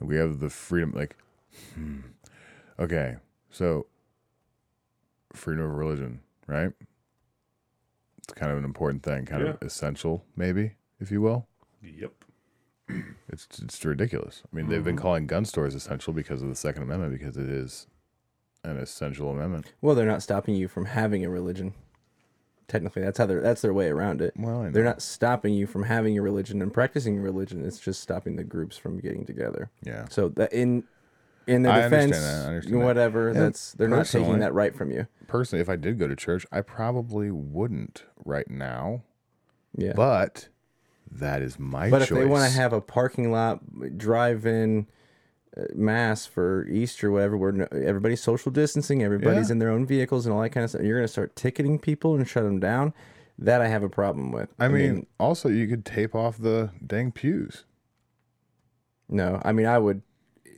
We 0.00 0.16
have 0.16 0.40
the 0.40 0.48
freedom, 0.48 0.92
like, 0.94 1.16
hmm. 1.74 1.98
okay, 2.78 3.16
so 3.50 3.86
freedom 5.32 5.64
of 5.64 5.72
religion, 5.72 6.20
right? 6.46 6.72
It's 8.24 8.34
kind 8.34 8.52
of 8.52 8.58
an 8.58 8.64
important 8.64 9.02
thing, 9.02 9.26
kind 9.26 9.42
of 9.42 9.62
essential, 9.62 10.24
maybe, 10.36 10.72
if 11.00 11.10
you 11.10 11.20
will. 11.20 11.46
Yep. 11.82 12.12
It's 13.28 13.46
it's 13.62 13.82
ridiculous. 13.82 14.42
I 14.44 14.54
mean, 14.54 14.68
they've 14.68 14.84
been 14.84 14.96
mm-hmm. 14.96 15.02
calling 15.02 15.26
gun 15.26 15.46
stores 15.46 15.74
essential 15.74 16.12
because 16.12 16.42
of 16.42 16.50
the 16.50 16.54
Second 16.54 16.82
Amendment, 16.82 17.18
because 17.18 17.38
it 17.38 17.48
is 17.48 17.86
an 18.62 18.76
essential 18.76 19.30
amendment. 19.30 19.72
Well, 19.80 19.94
they're 19.94 20.04
not 20.04 20.22
stopping 20.22 20.54
you 20.54 20.68
from 20.68 20.84
having 20.84 21.24
a 21.24 21.30
religion. 21.30 21.72
Technically, 22.68 23.02
that's 23.02 23.18
how 23.18 23.26
they're 23.26 23.40
that's 23.40 23.62
their 23.62 23.72
way 23.72 23.88
around 23.88 24.20
it. 24.20 24.34
Well, 24.36 24.62
I 24.62 24.70
They're 24.70 24.84
not 24.84 25.00
stopping 25.00 25.54
you 25.54 25.66
from 25.66 25.84
having 25.84 26.18
a 26.18 26.22
religion 26.22 26.60
and 26.60 26.72
practicing 26.72 27.14
your 27.14 27.22
religion. 27.22 27.64
It's 27.64 27.78
just 27.80 28.02
stopping 28.02 28.36
the 28.36 28.44
groups 28.44 28.76
from 28.76 29.00
getting 29.00 29.24
together. 29.24 29.70
Yeah. 29.82 30.06
So 30.10 30.28
that 30.30 30.52
in 30.52 30.84
in 31.46 31.62
their 31.62 31.72
I 31.72 31.82
understand 31.82 32.12
defense, 32.12 32.24
that, 32.26 32.44
I 32.44 32.48
understand 32.48 32.80
that. 32.80 32.84
whatever, 32.84 33.28
And 33.28 33.36
that's 33.38 33.72
they're 33.72 33.88
not 33.88 34.06
taking 34.06 34.20
personally- 34.22 34.40
that 34.40 34.54
right 34.54 34.74
from 34.74 34.90
you. 34.90 35.06
Personally, 35.26 35.62
if 35.62 35.68
I 35.68 35.76
did 35.76 35.98
go 35.98 36.06
to 36.08 36.14
church, 36.16 36.46
I 36.52 36.60
probably 36.60 37.30
wouldn't 37.30 38.04
right 38.24 38.48
now, 38.50 39.02
Yeah. 39.76 39.94
but 39.94 40.48
that 41.10 41.40
is 41.42 41.58
my 41.58 41.88
But 41.90 42.00
choice. 42.00 42.10
if 42.12 42.16
they 42.18 42.26
want 42.26 42.50
to 42.50 42.56
have 42.58 42.72
a 42.72 42.80
parking 42.80 43.30
lot 43.32 43.96
drive-in 43.98 44.86
uh, 45.56 45.64
mass 45.74 46.24
for 46.26 46.66
Easter, 46.68 47.10
whatever, 47.10 47.36
where 47.36 47.52
no, 47.52 47.66
everybody's 47.72 48.22
social 48.22 48.50
distancing, 48.50 49.02
everybody's 49.02 49.48
Yeah. 49.48 49.52
in 49.52 49.58
their 49.58 49.68
own 49.70 49.84
vehicles 49.86 50.24
and 50.26 50.34
all 50.34 50.40
that 50.42 50.48
kind 50.50 50.64
of 50.64 50.70
stuff, 50.70 50.82
you're 50.82 50.96
going 50.98 51.04
to 51.06 51.12
start 51.12 51.36
ticketing 51.36 51.78
people 51.78 52.14
and 52.14 52.26
shut 52.26 52.44
them 52.44 52.58
down. 52.60 52.94
That 53.38 53.60
I 53.60 53.68
have 53.68 53.82
a 53.82 53.88
problem 53.88 54.30
with. 54.32 54.50
I 54.58 54.68
mean, 54.68 55.06
also 55.18 55.48
you 55.48 55.66
could 55.66 55.84
tape 55.84 56.14
off 56.14 56.38
the 56.38 56.70
dang 56.86 57.12
pews. 57.12 57.64
no, 59.08 59.40
I 59.44 59.52
mean, 59.52 59.66
I 59.66 59.78
would. 59.78 60.02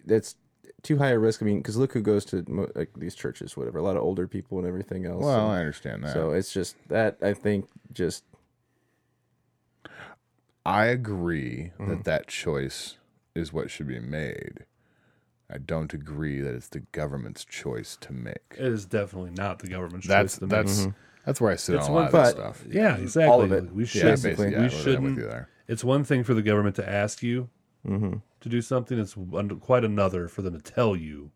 That's 0.06 0.36
too 0.84 0.98
high 0.98 1.08
a 1.10 1.18
risk. 1.18 1.42
I 1.42 1.46
mean, 1.46 1.58
because 1.58 1.76
look 1.76 1.92
who 1.94 2.00
goes 2.02 2.24
to 2.26 2.44
like 2.76 2.90
these 2.96 3.14
churches, 3.16 3.56
whatever. 3.56 3.78
A 3.78 3.82
lot 3.82 3.96
of 3.96 4.02
older 4.02 4.28
people 4.28 4.58
and 4.58 4.66
everything 4.68 5.04
else. 5.06 5.24
Well, 5.24 5.46
and 5.50 5.52
I 5.52 5.58
understand 5.58 6.04
that. 6.04 6.12
so 6.12 6.30
it's 6.30 6.52
just 6.52 6.76
that 6.88 7.16
I 7.22 7.32
think 7.34 7.66
just 7.92 8.22
I 10.66 10.86
agree 10.86 11.72
Mm-hmm. 11.78 11.90
that 11.90 12.04
that 12.04 12.26
choice 12.28 12.96
is 13.34 13.52
what 13.52 13.70
should 13.70 13.88
be 13.88 13.98
made. 14.00 14.64
I 15.50 15.58
don't 15.58 15.92
agree 15.92 16.40
that 16.40 16.54
it's 16.54 16.68
the 16.68 16.80
government's 16.92 17.44
choice 17.44 17.98
to 18.00 18.12
make. 18.12 18.38
It 18.52 18.60
is 18.64 18.86
definitely 18.86 19.30
not 19.32 19.58
the 19.58 19.68
government's 19.68 20.06
That's 20.06 20.34
choice 20.34 20.38
to 20.38 20.46
make. 20.46 20.66
that's 20.66 20.88
that's 21.26 21.40
where 21.40 21.52
I 21.52 21.56
sit 21.56 21.76
It's 21.76 21.84
on 21.86 21.90
a 21.90 21.94
one- 21.94 22.02
lot 22.04 22.06
of 22.06 22.12
this 22.12 22.34
but- 22.34 22.40
stuff. 22.56 22.64
Yeah, 22.70 22.96
exactly. 22.96 23.30
All 23.32 23.42
of 23.42 23.52
it. 23.52 23.72
We 23.74 23.82
Yeah, 23.84 23.86
should. 23.88 24.02
basically, 24.04 24.46
yeah, 24.46 24.50
we 24.52 24.56
I'm 24.56 24.62
with 24.64 24.72
shouldn't. 24.72 25.16
you 25.18 25.22
there. 25.24 25.48
It's 25.68 25.82
one 25.84 26.04
thing 26.04 26.24
for 26.24 26.34
the 26.34 26.42
government 26.42 26.76
to 26.76 26.88
ask 26.88 27.22
you 27.22 27.48
Mm-hmm. 27.86 28.14
to 28.40 28.48
do 28.48 28.62
something. 28.62 28.98
It's 28.98 29.14
quite 29.60 29.84
another 29.84 30.28
for 30.28 30.42
them 30.42 30.54
to 30.58 30.72
tell 30.72 30.96
you 30.96 31.30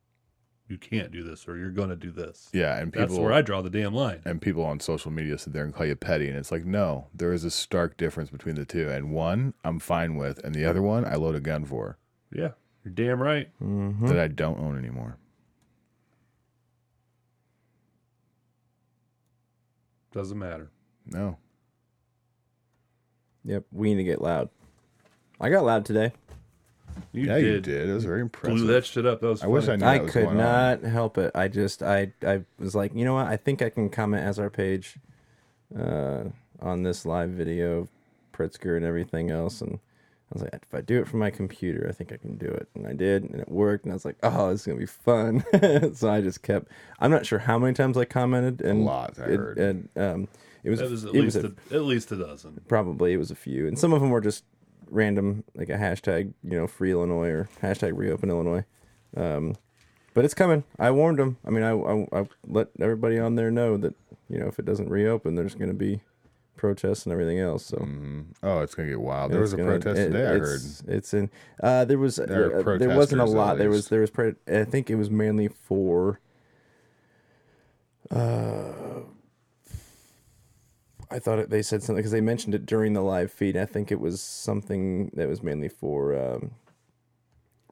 you 0.67 0.77
can't 0.79 1.11
do 1.11 1.23
this 1.23 1.49
or 1.49 1.57
you're 1.57 1.71
going 1.71 1.89
to 1.89 1.97
do 1.97 2.11
this. 2.11 2.51
Yeah, 2.53 2.77
and 2.79 2.93
That's 2.93 3.15
where 3.15 3.33
I 3.33 3.41
draw 3.43 3.63
the 3.63 3.71
damn 3.71 3.95
line. 3.95 4.21
and 4.27 4.41
people 4.41 4.65
on 4.65 4.81
social 4.81 5.11
media 5.11 5.39
sit 5.39 5.53
there 5.55 5.65
and 5.65 5.75
call 5.75 5.87
you 5.87 5.97
petty, 5.97 6.29
and 6.29 6.37
it's 6.37 6.53
like, 6.53 6.65
no, 6.67 7.09
there 7.15 7.33
is 7.33 7.45
a 7.45 7.51
stark 7.51 7.97
difference 7.97 8.29
between 8.31 8.55
the 8.55 8.67
two. 8.67 8.89
And 8.91 9.11
one 9.13 9.55
I'm 9.65 9.79
fine 9.79 10.17
with, 10.17 10.39
and 10.45 10.55
the 10.55 10.67
other 10.67 10.83
one 10.83 11.05
I 11.07 11.15
load 11.15 11.35
a 11.37 11.41
gun 11.41 11.65
for 11.65 11.97
Yeah, 12.31 12.51
you're 12.85 12.93
damn 12.95 13.21
right. 13.23 13.49
Mm-hmm. 13.63 14.07
that 14.09 14.19
I 14.19 14.29
don't 14.29 14.59
own 14.61 14.77
anymore. 14.79 15.17
Doesn't 20.13 20.39
matter. 20.39 20.71
No, 21.07 21.39
yep. 23.45 23.65
We 23.73 23.89
need 23.95 24.03
to 24.03 24.05
get 24.05 24.21
loud. 24.21 24.49
I 25.41 25.49
got 25.51 25.65
loud 25.65 25.85
today. 25.85 26.13
You 27.13 27.27
yeah, 27.27 27.39
did. 27.39 27.45
you 27.45 27.61
did. 27.61 27.89
It 27.89 27.93
was 27.93 28.05
very 28.05 28.21
impressive. 28.21 28.57
Blew 28.57 28.67
that 28.69 28.87
shit 28.87 29.07
up. 29.07 29.21
That 29.21 29.29
was. 29.29 29.43
I 29.43 29.47
wish 29.47 29.69
I 29.69 29.77
knew. 29.77 29.85
I 29.85 29.99
was 29.99 30.13
could 30.13 30.25
going 30.25 30.41
on. 30.41 30.83
not 30.83 30.83
help 30.83 31.19
it. 31.19 31.31
I 31.35 31.49
just 31.49 31.83
I 31.83 32.13
I 32.27 32.43
was 32.59 32.75
like, 32.75 32.95
you 32.95 33.05
know 33.05 33.15
what? 33.15 33.27
I 33.27 33.37
think 33.37 33.63
I 33.63 33.71
can 33.71 33.89
comment 33.91 34.25
as 34.25 34.39
our 34.39 34.51
page 34.51 34.99
uh, 35.79 36.25
on 36.61 36.83
this 36.83 37.05
live 37.07 37.31
video 37.31 37.81
of 37.81 37.89
Pritzker 38.33 38.77
and 38.77 38.85
everything 38.85 39.31
else, 39.31 39.61
and 39.61 39.75
I 39.75 40.35
was 40.35 40.43
like, 40.43 40.55
if 40.55 40.75
I 40.75 40.81
do 40.81 41.01
it 41.01 41.09
from 41.09 41.21
my 41.21 41.31
computer, 41.31 41.87
I 41.89 41.93
think 41.93 42.13
I 42.13 42.17
can 42.17 42.37
do 42.37 42.47
it, 42.47 42.69
and 42.75 42.87
I 42.87 42.93
did, 42.93 43.25
and 43.25 43.41
it 43.41 43.49
worked, 43.49 43.85
and 43.85 43.93
I 43.93 43.97
was 43.97 44.05
like, 44.05 44.17
oh, 44.23 44.51
this 44.51 44.61
is 44.61 44.67
gonna 44.67 44.79
be 44.79 44.87
fun. 44.87 45.45
so 45.95 46.11
I 46.11 46.21
just 46.21 46.43
kept. 46.43 46.69
I'm 47.01 47.11
not 47.11 47.27
sure 47.27 47.39
how 47.39 47.59
many 47.59 47.75
times 47.75 47.97
I 47.97 48.05
commented, 48.05 48.61
and 48.61 48.85
lot, 48.85 49.15
I 49.19 49.23
it, 49.23 49.37
heard. 49.37 49.59
and 49.59 49.89
um, 49.97 50.29
it 50.63 50.71
was 50.71 50.81
That 50.81 50.91
was 50.91 51.05
at 51.05 51.15
it 51.15 51.25
was 51.25 51.37
a, 51.37 51.55
a, 51.71 51.75
at 51.75 51.83
least 51.83 52.13
a 52.13 52.17
dozen. 52.17 52.61
probably 52.69 53.13
it 53.13 53.17
was 53.17 53.31
a 53.31 53.37
few, 53.37 53.67
and 53.67 53.79
some 53.79 53.93
of 53.93 54.01
them 54.01 54.11
were 54.11 54.21
just 54.21 54.45
random, 54.91 55.45
like 55.55 55.69
a 55.69 55.77
hashtag, 55.77 56.33
you 56.43 56.59
know, 56.59 56.67
free 56.67 56.93
Illinois 56.93 57.29
or 57.29 57.49
hashtag 57.63 57.93
reopen 57.97 58.31
Illinois. 58.31 58.65
Um, 59.17 59.55
but 60.15 60.25
it's 60.25 60.35
coming. 60.35 60.65
I 60.79 60.91
warned 60.91 61.19
them. 61.19 61.37
I 61.47 61.51
mean, 61.51 61.63
I, 61.63 61.71
I, 61.73 62.21
I 62.21 62.27
let 62.47 62.69
everybody 62.81 63.19
on 63.19 63.37
there 63.37 63.51
know 63.51 63.77
that 63.77 63.95
you 64.29 64.39
know 64.39 64.47
if 64.47 64.59
it 64.59 64.65
doesn't 64.65 64.89
reopen, 64.89 65.35
there's 65.37 65.55
going 65.55 65.71
to 65.71 65.75
be 65.77 66.01
protests 66.57 67.07
and 67.07 67.13
everything 67.13 67.39
else. 67.39 67.65
So 67.67 67.87
Oh, 68.43 68.61
it's 68.61 68.75
gonna 68.75 68.89
get 68.89 69.01
wild. 69.01 69.31
There 69.31 69.41
was 69.41 69.53
a 69.53 69.57
gonna- 69.57 69.69
protest 69.79 70.01
it- 70.01 70.07
today. 70.11 70.25
I 70.27 70.39
heard. 70.39 70.61
it's, 70.89 71.15
in. 71.15 71.31
Uh, 71.63 71.85
there 71.85 71.99
was. 71.99 72.17
There 72.17 72.59
uh, 72.69 72.79
there 72.79 72.97
wasn't 72.97 73.21
a 73.21 73.25
lot. 73.25 73.59
There 73.59 73.71
was. 73.71 73.89
There 73.89 74.01
was. 74.01 74.11
Pro- 74.11 74.35
I 74.49 74.65
think 74.65 74.91
it 74.91 74.97
was 74.97 75.09
mainly 75.11 75.49
for. 75.49 76.19
I 81.11 81.19
thought 81.19 81.39
it, 81.39 81.51
they 81.51 81.63
said 81.63 81.83
something 81.83 81.97
because 82.01 82.13
they 82.13 82.21
mentioned 82.21 82.55
it 82.55 82.67
during 82.67 82.93
the 82.93 83.01
live 83.01 83.33
feed. 83.33 83.57
I 83.57 83.65
think 83.65 83.91
it 83.91 84.01
was 84.01 84.21
something 84.21 85.11
that 85.15 85.29
was 85.29 85.43
mainly 85.43 85.69
for 85.69 86.15
um, 86.15 86.51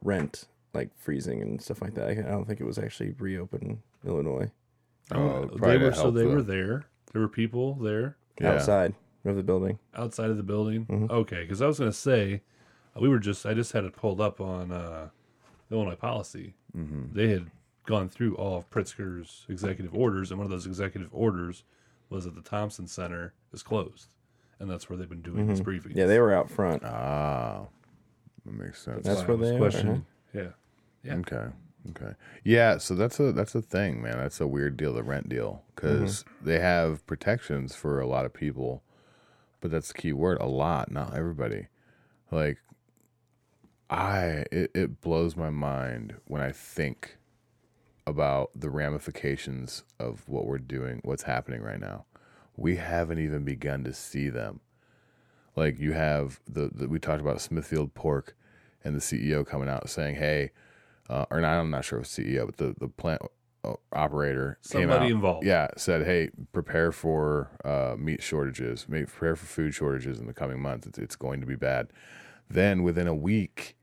rent, 0.01 0.45
like 0.73 0.89
freezing 0.97 1.41
and 1.41 1.61
stuff 1.61 1.81
like 1.81 1.93
that. 1.95 2.07
I, 2.07 2.11
I 2.11 2.31
don't 2.31 2.45
think 2.45 2.59
it 2.59 2.65
was 2.65 2.77
actually 2.77 3.11
reopen 3.19 3.81
Illinois 4.05 4.51
Oh, 5.11 5.45
they 5.61 5.77
were 5.77 5.93
so 5.93 6.11
they 6.11 6.23
the- 6.23 6.27
were 6.29 6.41
there. 6.41 6.83
There 7.13 7.21
were 7.21 7.29
people 7.29 7.75
there 7.75 8.17
Yeah. 8.41 8.53
outside 8.55 8.93
of 9.23 9.35
the 9.37 9.43
building. 9.43 9.79
outside 9.95 10.29
of 10.29 10.35
the 10.37 10.43
building. 10.43 10.85
Mm-hmm. 10.85 11.11
Okay, 11.11 11.41
because 11.41 11.61
I 11.61 11.67
was 11.67 11.79
going 11.79 11.91
to 11.91 11.97
say 11.97 12.41
uh, 12.95 12.99
we 12.99 13.07
were 13.07 13.19
just 13.19 13.45
I 13.45 13.53
just 13.53 13.71
had 13.71 13.85
it 13.85 13.95
pulled 13.95 14.19
up 14.19 14.41
on 14.41 14.71
uh, 14.71 15.09
Illinois 15.71 15.95
policy. 15.95 16.55
Mm-hmm. 16.75 17.13
They 17.15 17.29
had 17.29 17.49
gone 17.85 18.09
through 18.09 18.35
all 18.35 18.57
of 18.57 18.69
Pritzker's 18.69 19.45
executive 19.47 19.95
orders, 19.95 20.29
and 20.31 20.39
one 20.39 20.45
of 20.45 20.51
those 20.51 20.65
executive 20.67 21.09
orders 21.13 21.63
was 22.09 22.25
that 22.25 22.35
the 22.35 22.41
Thompson 22.41 22.87
Center 22.87 23.33
is 23.53 23.63
closed, 23.63 24.07
and 24.59 24.69
that's 24.69 24.89
where 24.89 24.97
they've 24.97 25.09
been 25.09 25.21
doing 25.21 25.47
these 25.47 25.61
briefings. 25.61 25.89
Mm-hmm. 25.89 25.99
Yeah, 25.99 26.05
they 26.05 26.19
were 26.19 26.33
out 26.33 26.49
front. 26.49 26.83
Ah, 26.83 27.65
that 28.45 28.53
makes 28.53 28.81
sense. 28.81 29.05
That's 29.05 29.21
why 29.21 29.27
where 29.27 29.37
I 29.37 29.39
was 29.39 29.49
they 29.49 29.55
are, 29.55 29.59
questioning. 29.59 30.05
Yeah, 30.33 30.47
yeah. 31.03 31.15
Okay. 31.15 31.47
Okay. 31.91 32.13
Yeah. 32.43 32.77
So 32.79 32.95
that's 32.95 33.19
a 33.19 33.31
that's 33.31 33.55
a 33.55 33.61
thing, 33.61 34.01
man. 34.01 34.17
That's 34.17 34.41
a 34.41 34.47
weird 34.47 34.77
deal, 34.77 34.93
the 34.93 35.03
rent 35.03 35.29
deal, 35.29 35.63
because 35.75 36.25
they 36.41 36.59
have 36.59 37.05
protections 37.07 37.75
for 37.75 38.01
a 38.01 38.07
lot 38.07 38.25
of 38.25 38.33
people, 38.33 38.83
but 39.61 39.71
that's 39.71 39.89
the 39.89 39.93
key 39.93 40.13
word: 40.13 40.37
a 40.41 40.47
lot, 40.47 40.91
not 40.91 41.15
everybody. 41.15 41.67
Like, 42.29 42.57
I 43.89 44.45
it, 44.51 44.71
it 44.73 45.01
blows 45.01 45.37
my 45.37 45.49
mind 45.49 46.15
when 46.25 46.41
I 46.41 46.51
think 46.51 47.17
about 48.07 48.51
the 48.55 48.69
ramifications 48.71 49.83
of 49.99 50.27
what 50.27 50.47
we're 50.47 50.57
doing, 50.57 51.01
what's 51.03 51.23
happening 51.23 51.61
right 51.61 51.79
now. 51.79 52.05
We 52.55 52.77
haven't 52.77 53.19
even 53.19 53.43
begun 53.43 53.83
to 53.83 53.93
see 53.93 54.29
them. 54.29 54.61
Like 55.55 55.77
you 55.79 55.91
have 55.93 56.39
the, 56.47 56.69
the 56.73 56.87
we 56.87 56.99
talked 56.99 57.21
about 57.21 57.41
Smithfield 57.41 57.93
Pork 57.93 58.35
and 58.83 58.95
the 58.95 58.99
CEO 58.99 59.45
coming 59.45 59.67
out 59.69 59.89
saying, 59.89 60.15
"Hey," 60.15 60.51
uh, 61.09 61.25
or 61.29 61.41
not, 61.41 61.59
I'm 61.59 61.69
not 61.69 61.83
sure 61.85 61.99
if 61.99 62.05
CEO, 62.07 62.45
but 62.45 62.57
the 62.57 62.75
the 62.79 62.87
plant 62.87 63.21
uh, 63.63 63.73
operator 63.91 64.59
came 64.63 64.83
Somebody 64.83 65.05
out, 65.07 65.11
involved. 65.11 65.45
yeah, 65.45 65.67
said, 65.75 66.05
"Hey, 66.05 66.29
prepare 66.53 66.91
for 66.91 67.49
uh, 67.65 67.95
meat 67.97 68.21
shortages, 68.23 68.85
prepare 68.85 69.35
for 69.35 69.45
food 69.47 69.73
shortages 69.73 70.19
in 70.19 70.27
the 70.27 70.33
coming 70.33 70.61
months. 70.61 70.87
It's, 70.87 70.97
it's 70.99 71.15
going 71.15 71.41
to 71.41 71.47
be 71.47 71.55
bad." 71.55 71.89
Then 72.49 72.83
within 72.83 73.07
a 73.07 73.15
week, 73.15 73.75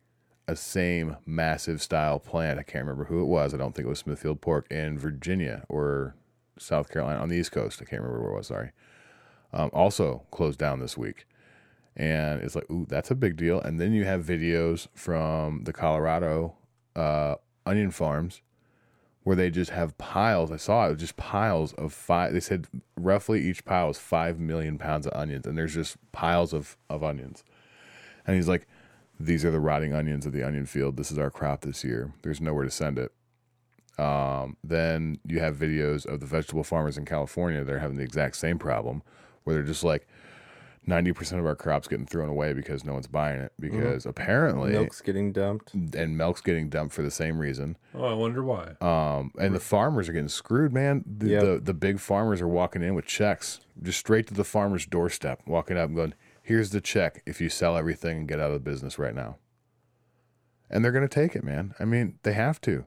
a 0.47 0.57
same 0.57 1.17
massive 1.27 1.81
style 1.81 2.19
plant. 2.19 2.59
I 2.59 2.63
can't 2.63 2.85
remember 2.85 3.05
who 3.05 3.23
it 3.23 3.27
was. 3.27 3.55
I 3.55 3.57
don't 3.57 3.75
think 3.75 3.87
it 3.87 3.91
was 3.91 4.01
Smithfield 4.01 4.41
Pork 4.41 4.71
in 4.71 4.99
Virginia 4.99 5.65
or 5.69 6.15
South 6.59 6.91
Carolina 6.91 7.21
on 7.21 7.29
the 7.29 7.37
East 7.37 7.53
Coast. 7.53 7.81
I 7.81 7.85
can't 7.85 8.03
remember 8.03 8.23
where 8.23 8.33
it 8.33 8.37
was. 8.37 8.47
Sorry. 8.49 8.71
Um, 9.53 9.71
also 9.73 10.25
closed 10.31 10.59
down 10.59 10.81
this 10.81 10.99
week. 10.99 11.27
And 11.97 12.43
it's 12.43 12.55
like, 12.55 12.69
ooh, 12.71 12.87
that's 12.89 13.11
a 13.11 13.15
big 13.15 13.37
deal. 13.37 13.61
And 13.61 13.81
then 13.81 13.93
you 13.93 14.05
have 14.05 14.25
videos 14.25 14.89
from 14.95 15.63
the 15.65 15.73
Colorado 15.73 16.55
uh, 16.97 17.37
onion 17.65 17.91
farms 17.91 18.43
where 19.23 19.37
they 19.37 19.51
just 19.51 19.71
have 19.71 19.97
piles. 19.97 20.51
I 20.51 20.57
saw 20.57 20.89
it, 20.89 20.97
just 20.97 21.17
piles 21.17 21.73
of 21.75 21.93
five. 21.93 22.33
They 22.33 22.41
said 22.41 22.67
roughly 22.97 23.43
each 23.43 23.65
pile 23.65 23.91
is 23.91 23.99
five 23.99 24.39
million 24.39 24.77
pounds 24.77 25.07
of 25.07 25.15
onions, 25.15 25.47
and 25.47 25.57
there's 25.57 25.75
just 25.75 25.97
piles 26.13 26.53
of, 26.53 26.77
of 26.91 27.03
onions. 27.03 27.43
And 28.27 28.37
he's 28.37 28.49
like, 28.49 28.67
these 29.21 29.45
are 29.45 29.51
the 29.51 29.61
rotting 29.61 29.93
onions 29.95 30.27
of 30.27 30.33
the 30.33 30.43
onion 30.43 30.67
field. 30.67 30.97
This 30.97 31.11
is 31.13 31.19
our 31.19 31.31
crop 31.31 31.63
this 31.63 31.85
year. 31.85 32.13
There's 32.23 32.41
nowhere 32.41 32.65
to 32.65 32.71
send 32.71 32.99
it. 32.99 33.13
Um, 33.99 34.57
then 34.65 35.19
you 35.27 35.39
have 35.41 35.57
videos 35.57 36.05
of 36.05 36.21
the 36.21 36.27
vegetable 36.27 36.65
farmers 36.65 36.99
in 36.99 37.05
California. 37.05 37.63
They're 37.65 37.79
having 37.79 37.97
the 37.97 38.03
exact 38.03 38.37
same 38.37 38.59
problem 38.59 39.03
where 39.45 39.55
they're 39.55 39.63
just 39.63 39.85
like 39.85 40.09
90% 40.89 41.39
of 41.39 41.47
our 41.47 41.55
crops 41.55 41.87
getting 41.87 42.05
thrown 42.07 42.29
away 42.29 42.53
because 42.55 42.85
no 42.85 42.93
one's 42.95 43.07
buying 43.07 43.41
it 43.41 43.53
because 43.59 44.05
apparently 44.05 44.73
Milk's 44.73 45.01
getting 45.01 45.33
dumped. 45.33 45.73
and 45.75 46.19
milk's 46.19 46.41
getting 46.41 46.69
dumped 46.69 46.93
for 46.95 47.03
the 47.03 47.11
same 47.11 47.39
reason. 47.39 47.77
Oh, 47.95 48.05
I 48.05 48.15
wonder 48.15 48.43
why. 48.43 48.73
Um, 48.81 49.31
and 49.39 49.55
the 49.55 49.61
farmers 49.61 50.09
are 50.09 50.13
getting 50.13 50.29
screwed, 50.29 50.73
man. 50.73 51.05
The, 51.07 51.29
Yep. 51.29 51.43
the 51.43 51.61
the 51.61 51.75
big 51.75 52.01
farmers 52.01 52.43
are 52.43 52.49
walking 52.49 52.83
in 52.83 52.95
with 52.95 53.07
checks 53.07 53.61
just 53.81 53.99
straight 54.01 54.27
to 54.27 54.35
the 54.35 54.45
farmer's 54.45 54.85
doorstep, 54.87 55.41
walking 55.47 55.79
up 55.79 55.87
and 55.87 55.97
going, 55.97 56.15
"Here's 56.45 56.71
the 56.71 56.81
check 56.81 57.23
if 57.25 57.41
you 57.41 57.49
sell 57.49 57.77
everything 57.77 58.19
and 58.19 58.29
get 58.29 58.39
out 58.39 58.49
of 58.49 58.53
the 58.53 58.71
business 58.71 58.99
right 58.99 59.15
now." 59.15 59.39
And 60.71 60.85
they're 60.85 60.93
going 60.93 61.09
to 61.09 61.15
take 61.15 61.35
it, 61.35 61.43
man. 61.43 61.75
I 61.81 61.85
mean, 61.85 62.19
they 62.23 62.35
have 62.35 62.61
to. 62.63 62.85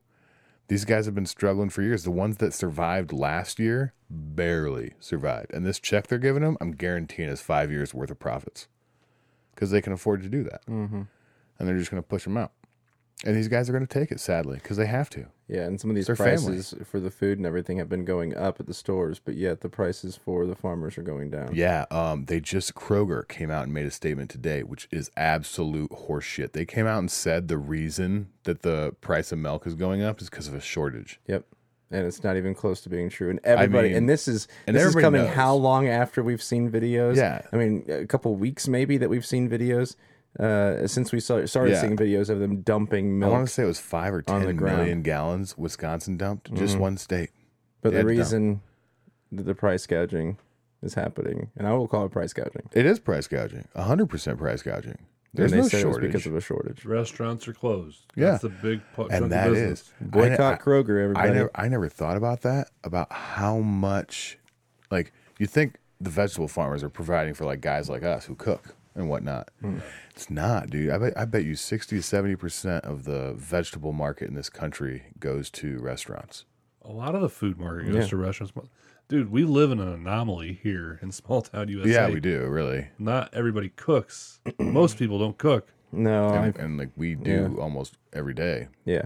These 0.68 0.86
guys 0.86 1.06
have 1.06 1.16
been 1.16 1.26
struggling 1.26 1.70
for 1.70 1.82
years. 1.82 2.04
The 2.04 2.12
ones 2.12 2.38
that 2.38 2.54
survived 2.54 3.12
last 3.12 3.58
year 3.58 3.94
barely 4.10 4.94
survived. 5.00 5.54
And 5.54 5.66
this 5.66 5.80
check 5.80 6.08
they're 6.08 6.20
giving 6.20 6.44
them, 6.44 6.58
I'm 6.62 6.74
guaranteeing 6.74 7.30
is 7.30 7.42
five 7.42 7.72
years 7.72 7.94
worth 7.94 8.12
of 8.12 8.20
profits 8.20 8.68
because 9.56 9.72
they 9.72 9.82
can 9.82 9.94
afford 9.94 10.22
to 10.22 10.30
do 10.30 10.44
that. 10.44 10.66
Mm-hmm. 10.68 11.04
And 11.58 11.68
they're 11.68 11.78
just 11.78 11.90
going 11.90 12.04
to 12.04 12.08
push 12.08 12.26
them 12.26 12.38
out. 12.38 12.52
And 13.26 13.36
these 13.36 13.48
guys 13.48 13.68
are 13.68 13.74
going 13.74 13.86
to 13.86 14.00
take 14.00 14.12
it, 14.12 14.20
sadly, 14.20 14.60
because 14.62 14.78
they 14.78 14.86
have 14.86 15.10
to. 15.12 15.26
Yeah, 15.48 15.62
and 15.62 15.80
some 15.80 15.90
of 15.90 15.96
these 15.96 16.06
their 16.08 16.16
family. 16.16 16.56
prices 16.58 16.76
for 16.86 17.00
the 17.00 17.10
food 17.10 17.38
and 17.40 17.48
everything 17.48 17.78
have 17.78 17.90
been 17.90 18.06
going 18.06 18.36
up 18.36 18.60
at 18.60 18.68
the 18.68 18.74
stores, 18.74 19.20
but 19.24 19.36
yet 19.36 19.62
the 19.62 19.70
prices 19.70 20.16
for 20.16 20.46
the 20.46 20.56
farmers 20.56 20.98
are 20.98 21.04
going 21.04 21.32
down. 21.32 21.50
Yeah, 21.54 21.86
um, 21.90 22.26
they 22.26 22.40
just 22.40 22.76
Kroger 22.76 23.28
came 23.28 23.50
out 23.50 23.64
and 23.64 23.74
made 23.74 23.86
a 23.86 23.92
statement 23.92 24.30
today, 24.30 24.62
which 24.62 24.88
is 24.92 25.10
absolute 25.18 25.90
horseshit. 25.92 26.52
They 26.52 26.66
came 26.66 26.86
out 26.86 27.00
and 27.00 27.10
said 27.10 27.48
the 27.48 27.58
reason 27.58 28.30
that 28.44 28.62
the 28.62 28.94
price 29.02 29.32
of 29.32 29.40
milk 29.40 29.66
is 29.66 29.74
going 29.74 30.04
up 30.04 30.22
is 30.22 30.30
because 30.30 30.48
of 30.48 30.54
a 30.54 30.62
shortage. 30.62 31.20
Yep. 31.28 31.46
And 31.90 32.06
it's 32.06 32.22
not 32.22 32.36
even 32.36 32.54
close 32.54 32.82
to 32.82 32.90
being 32.90 33.10
true. 33.10 33.30
And 33.30 33.40
everybody, 33.46 33.88
mean- 33.90 33.98
and 33.98 34.10
this 34.10 34.28
is 34.28 34.50
and 34.68 34.76
this 34.76 34.84
is 34.84 34.96
coming 34.96 35.24
knows. 35.24 35.34
how 35.34 35.56
long 35.56 35.88
after 35.88 36.22
we've 36.22 36.44
seen 36.44 36.70
videos? 36.70 37.16
Yeah. 37.16 37.42
I 37.52 37.56
mean, 37.56 37.86
a 37.88 38.06
couple 38.06 38.36
weeks 38.36 38.68
maybe 38.68 38.98
that 38.98 39.10
we've 39.10 39.26
seen 39.26 39.50
videos 39.50 39.96
uh, 40.40 40.86
since 40.88 41.12
we 41.12 41.20
saw, 41.20 41.44
started 41.46 41.72
Yeah. 41.74 41.82
seeing 41.82 41.98
videos 41.98 42.30
of 42.30 42.40
them 42.40 42.62
dumping 42.62 43.18
milk. 43.20 43.28
I 43.28 43.30
milk. 43.30 43.38
want 43.40 43.48
to 43.48 43.54
say 43.54 43.64
it 43.64 43.68
was 43.68 43.80
five 43.80 44.14
or 44.14 44.24
on 44.28 44.42
the 44.42 44.48
ten 44.48 44.56
ground. 44.56 44.78
million 44.78 45.02
gallons 45.02 45.58
Wisconsin 45.58 46.18
dumped, 46.18 46.54
just 46.54 46.78
one 46.78 46.98
state. 46.98 47.32
but 47.82 47.90
They 47.90 47.96
the 47.96 47.98
had 47.98 48.08
to 48.08 48.14
dump. 48.14 48.20
reason 48.20 48.62
that 49.32 49.44
the 49.44 49.56
price 49.56 49.86
gouging 49.88 50.38
is 50.84 50.94
happening, 50.94 51.50
and 51.58 51.68
I 51.68 51.74
will 51.74 51.88
call 51.88 52.06
it 52.06 52.12
price 52.12 52.34
gouging. 52.34 52.70
It 52.74 52.86
is 52.86 53.00
price 53.00 53.28
gouging, 53.28 53.68
hundred 53.76 54.08
percent 54.08 54.38
price 54.38 54.62
gouging. 54.62 55.00
There's 55.34 55.52
and 55.52 55.60
they 55.60 55.64
no 55.66 55.68
said 55.70 55.82
it 55.82 55.86
was 55.88 55.94
shortage. 55.96 56.12
because 56.12 56.26
of 56.26 56.36
a 56.36 56.42
shortage. 56.42 56.86
Restaurants 56.86 57.48
are 57.48 57.54
closed. 57.54 58.06
Yeah. 58.16 58.32
That's 58.32 58.44
a 58.46 58.50
big 58.50 58.82
po- 58.96 59.04
chunk 59.04 59.14
and 59.14 59.24
of 59.26 59.30
that 59.32 59.50
business. 59.50 59.82
is 59.82 59.94
Boycott 60.02 60.40
I- 60.40 60.54
I- 60.54 60.58
Kroger, 60.58 61.02
everybody. 61.04 61.30
I 61.30 61.34
never, 61.34 61.52
I 61.54 61.68
never 61.68 61.90
thought 61.90 62.18
about 62.18 62.42
that. 62.42 62.70
About 62.84 63.12
how 63.12 63.58
much, 63.60 64.40
like 64.90 65.12
you 65.38 65.46
think 65.46 65.78
the 66.00 66.10
vegetable 66.10 66.48
farmers 66.48 66.84
are 66.84 66.90
providing 66.90 67.34
for 67.34 67.46
like 67.46 67.60
guys 67.62 67.90
like 67.90 68.04
us 68.04 68.26
who 68.26 68.36
cook 68.36 68.76
and 68.98 69.10
whatnot. 69.10 69.50
Hmm. 69.62 69.78
It's 70.14 70.30
not, 70.30 70.70
dude. 70.70 70.90
I 70.90 70.98
bet, 70.98 71.14
I 71.18 71.24
bet 71.26 71.46
you 71.46 71.56
60 71.56 71.96
to 71.98 72.02
70 72.04 72.36
percent 72.36 72.84
of 72.84 73.06
the 73.06 73.34
vegetable 73.38 73.94
market 73.94 74.28
in 74.28 74.34
this 74.36 74.50
country 74.50 75.04
goes 75.20 75.50
to 75.52 75.80
restaurants. 75.80 76.44
A 76.82 76.92
lot 76.92 77.16
of 77.16 77.22
the 77.22 77.30
food 77.30 77.58
market 77.60 77.86
goes 77.88 78.04
Yeah. 78.04 78.08
to 78.10 78.18
restaurants. 78.18 78.54
Dude, 79.10 79.32
we 79.32 79.46
live 79.46 79.72
in 79.72 79.80
an 79.80 79.88
anomaly 79.88 80.60
here 80.62 81.00
in 81.02 81.12
small 81.14 81.42
town 81.42 81.70
USA. 81.70 81.90
Yeah, 81.90 82.10
we 82.10 82.20
do 82.20 82.46
really, 82.48 82.88
Not 83.00 83.34
everybody 83.34 83.70
cooks. 83.70 84.40
Most 84.60 84.98
people 84.98 85.18
don't 85.20 85.38
cook. 85.38 85.72
no, 85.94 86.30
and, 86.30 86.56
and 86.58 86.78
like 86.78 86.90
we 86.98 87.16
do 87.16 87.58
almost 87.62 87.98
every 88.12 88.34
day. 88.34 88.68
yeah. 88.84 89.06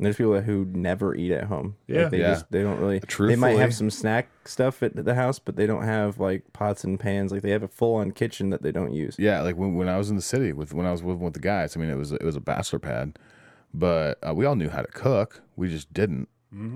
And 0.00 0.06
there's 0.06 0.16
people 0.16 0.40
who 0.40 0.64
never 0.72 1.14
eat 1.14 1.30
at 1.30 1.44
home. 1.44 1.76
Like, 1.86 1.98
Yeah. 1.98 2.08
they 2.08 2.18
Yeah. 2.20 2.28
just 2.30 2.50
they 2.50 2.62
don't 2.62 2.80
really. 2.80 3.00
They 3.18 3.36
might 3.36 3.58
have 3.58 3.74
some 3.74 3.90
snack 3.90 4.28
stuff 4.46 4.82
at 4.82 4.96
the 5.04 5.14
house, 5.14 5.38
but 5.38 5.56
they 5.56 5.66
don't 5.66 5.82
have 5.84 6.18
like 6.18 6.50
pots 6.54 6.84
and 6.84 6.98
pans. 6.98 7.32
Like 7.32 7.42
they 7.42 7.50
have 7.50 7.62
a 7.62 7.68
full 7.68 7.96
on 7.96 8.12
kitchen 8.12 8.48
that 8.48 8.62
they 8.62 8.72
don't 8.72 8.94
use. 8.94 9.16
Yeah, 9.18 9.42
like 9.42 9.56
when, 9.56 9.74
when 9.74 9.90
I 9.90 9.98
was 9.98 10.08
in 10.08 10.16
the 10.16 10.22
city 10.22 10.54
with 10.54 10.72
when 10.72 10.86
I 10.86 10.90
was 10.90 11.02
living 11.02 11.22
with 11.22 11.34
the 11.34 11.40
guys. 11.40 11.76
I 11.76 11.80
mean, 11.80 11.90
it 11.90 11.96
was 11.98 12.12
it 12.12 12.24
was 12.24 12.34
a 12.34 12.40
bachelor 12.40 12.78
pad, 12.78 13.18
but 13.74 14.18
uh, 14.26 14.32
we 14.34 14.46
all 14.46 14.56
knew 14.56 14.70
how 14.70 14.80
to 14.80 14.88
cook. 14.88 15.42
We 15.56 15.68
just 15.68 15.92
didn't. 15.92 16.28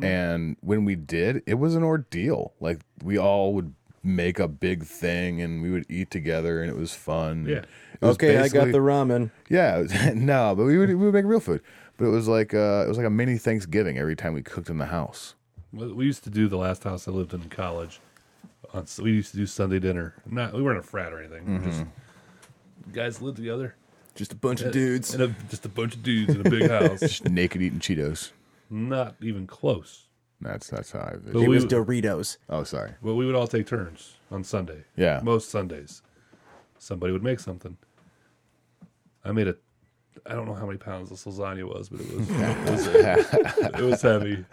And 0.03 0.57
when 0.61 0.85
we 0.85 0.95
did, 0.95 1.43
it 1.47 1.55
was 1.55 1.75
an 1.75 1.83
ordeal. 1.83 2.53
Like 2.61 2.81
we 3.03 3.19
all 3.19 3.55
would 3.55 3.75
make 4.05 4.39
a 4.39 4.47
big 4.47 4.85
thing, 4.85 5.41
and 5.41 5.63
we 5.63 5.71
would 5.71 5.87
eat 5.89 6.11
together, 6.11 6.61
and 6.61 6.71
it 6.71 6.77
was 6.77 6.95
fun. 6.95 7.47
Yeah. 7.49 7.63
Was 8.01 8.15
Okay, 8.17 8.37
I 8.39 8.49
got 8.49 8.67
the 8.67 8.79
ramen. 8.79 9.31
yeah. 9.49 9.79
Was, 9.79 9.93
no, 10.15 10.55
but 10.55 10.65
we 10.67 10.77
would 10.79 10.91
we 10.91 10.95
would 10.97 11.15
make 11.15 11.25
real 11.25 11.41
food. 11.41 11.61
But 11.97 12.07
it 12.07 12.11
was 12.11 12.27
like 12.29 12.55
uh, 12.55 12.85
it 12.85 12.89
was 12.89 12.97
like 12.99 13.07
a 13.07 13.11
mini 13.11 13.39
Thanksgiving 13.39 13.99
every 13.99 14.17
time 14.17 14.35
we 14.35 14.43
cooked 14.43 14.69
in 14.71 14.79
the 14.79 14.87
house. 14.87 15.35
We 15.73 15.93
we 15.93 16.05
used 16.07 16.25
to 16.25 16.31
do 16.31 16.49
the 16.49 16.57
last 16.57 16.85
house 16.85 17.07
I 17.09 17.11
lived 17.11 17.35
in 17.35 17.43
in 17.43 17.49
college. 17.49 18.01
On, 18.73 18.85
we 19.01 19.13
used 19.13 19.31
to 19.31 19.37
do 19.37 19.47
Sunday 19.47 19.79
dinner. 19.79 20.15
Not 20.27 20.55
we 20.55 20.63
weren't 20.63 20.79
a 20.79 20.83
frat 20.83 21.13
or 21.13 21.21
anything. 21.21 21.47
We 21.47 21.59
were 21.59 21.65
Just 21.65 21.85
guys 22.93 23.23
lived 23.23 23.37
together. 23.37 23.77
Just 24.15 24.33
a 24.33 24.37
bunch 24.37 24.63
of 24.63 24.73
dudes. 24.73 25.13
And 25.15 25.23
a, 25.25 25.29
just 25.49 25.65
a 25.65 25.69
bunch 25.69 25.95
of 25.95 26.03
dudes 26.03 26.35
in 26.35 26.41
a 26.47 26.51
big 26.51 26.71
house. 26.71 27.01
Just 27.01 27.29
naked 27.29 27.63
eating 27.63 27.81
Cheetos. 27.81 28.31
Not 28.71 29.17
even 29.21 29.47
close. 29.47 30.07
That's 30.41 30.69
that's 30.69 30.93
how 30.93 31.01
I. 31.01 31.15
It 31.29 31.35
we- 31.35 31.49
was 31.49 31.65
Doritos. 31.67 32.39
Oh, 32.49 32.65
sorry. 32.65 32.93
Well, 33.03 33.17
we 33.17 33.27
would 33.27 33.35
all 33.35 33.47
take 33.47 33.67
turns 33.67 34.15
on 34.31 34.43
Sunday. 34.45 34.85
Yeah. 34.97 35.21
Most 35.23 35.49
Sundays. 35.51 36.03
Somebody 36.79 37.13
would 37.13 37.23
make 37.23 37.41
something. 37.41 37.77
I 39.25 39.33
made 39.33 39.49
a 39.49 39.57
I 40.27 40.33
don't 40.35 40.47
know 40.47 40.55
how 40.55 40.67
many 40.67 40.79
pounds 40.79 41.11
this 41.11 41.25
lasagna 41.25 41.65
was, 41.65 41.89
but 41.89 42.01
it 42.01 42.11
was 42.17 42.29
it 42.31 42.71
was, 42.71 43.75
it 43.75 43.81
was 43.81 44.03
heavy. 44.03 44.45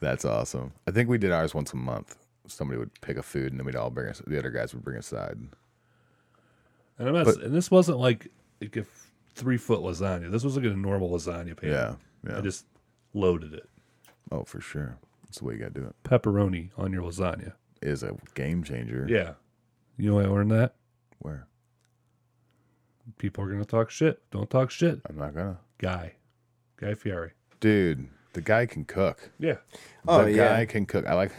That's 0.00 0.24
awesome. 0.24 0.72
I 0.86 0.90
think 0.90 1.08
we 1.08 1.18
did 1.18 1.32
ours 1.32 1.54
once 1.54 1.72
a 1.72 1.76
month. 1.76 2.16
Somebody 2.46 2.78
would 2.78 2.90
pick 3.00 3.16
a 3.16 3.22
food, 3.22 3.52
and 3.52 3.58
then 3.60 3.66
we'd 3.66 3.76
all 3.76 3.90
bring 3.90 4.08
us. 4.08 4.22
The 4.26 4.38
other 4.38 4.50
guys 4.50 4.72
would 4.74 4.82
bring 4.82 4.96
a 4.96 5.02
side. 5.02 5.36
And 6.98 7.08
I'm 7.08 7.14
not, 7.14 7.26
But- 7.26 7.42
and 7.42 7.54
this 7.54 7.70
wasn't 7.70 7.98
like 7.98 8.28
like 8.60 8.76
a 8.76 8.84
three 9.34 9.56
foot 9.56 9.80
lasagna. 9.80 10.30
This 10.30 10.44
was 10.44 10.56
like 10.56 10.64
a 10.66 10.70
normal 10.70 11.10
lasagna 11.10 11.56
pan. 11.56 11.70
Yeah, 11.70 11.94
yeah. 12.28 12.38
I 12.38 12.40
just 12.40 12.66
loaded 13.14 13.54
it. 13.54 13.68
oh, 14.32 14.44
for 14.44 14.60
sure. 14.60 14.96
That's 15.24 15.38
the 15.38 15.44
way 15.44 15.54
you 15.54 15.60
got 15.60 15.74
to 15.74 15.80
do 15.80 15.86
it. 15.86 15.94
Pepperoni 16.04 16.70
on 16.76 16.92
your 16.92 17.02
lasagna. 17.02 17.52
Is 17.82 18.02
a 18.02 18.14
game 18.34 18.62
changer. 18.62 19.06
Yeah. 19.08 19.32
You 19.96 20.10
know 20.10 20.16
why 20.16 20.24
I 20.24 20.26
learned 20.26 20.50
that? 20.50 20.74
Where 21.20 21.46
People 23.18 23.44
are 23.44 23.50
gonna 23.50 23.64
talk 23.64 23.90
shit. 23.90 24.20
Don't 24.30 24.48
talk 24.50 24.70
shit. 24.70 25.00
I'm 25.08 25.16
not 25.16 25.34
gonna. 25.34 25.58
Guy. 25.78 26.14
Guy 26.76 26.94
Fieri. 26.94 27.32
Dude, 27.60 28.08
the 28.32 28.40
guy 28.40 28.66
can 28.66 28.84
cook. 28.84 29.30
Yeah. 29.38 29.56
Oh, 30.08 30.24
the 30.24 30.32
yeah. 30.32 30.56
guy 30.56 30.66
can 30.66 30.86
cook. 30.86 31.06
I 31.06 31.14
like. 31.14 31.32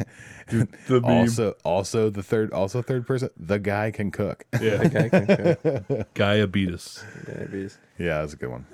The 0.47 0.67
meme. 0.89 1.05
also, 1.05 1.55
also 1.63 2.09
the 2.09 2.21
third, 2.23 2.51
also 2.51 2.81
third 2.81 3.07
person. 3.07 3.29
The 3.37 3.59
guy 3.59 3.91
can 3.91 4.11
cook. 4.11 4.45
Yeah. 4.61 4.81
Okay, 4.85 5.09
okay, 5.13 5.57
okay. 5.65 6.05
Diabetes. 6.13 7.03
Diabetes. 7.25 7.77
Yeah, 7.97 8.21
that's 8.21 8.33
a 8.33 8.37
good 8.37 8.49
one. 8.49 8.65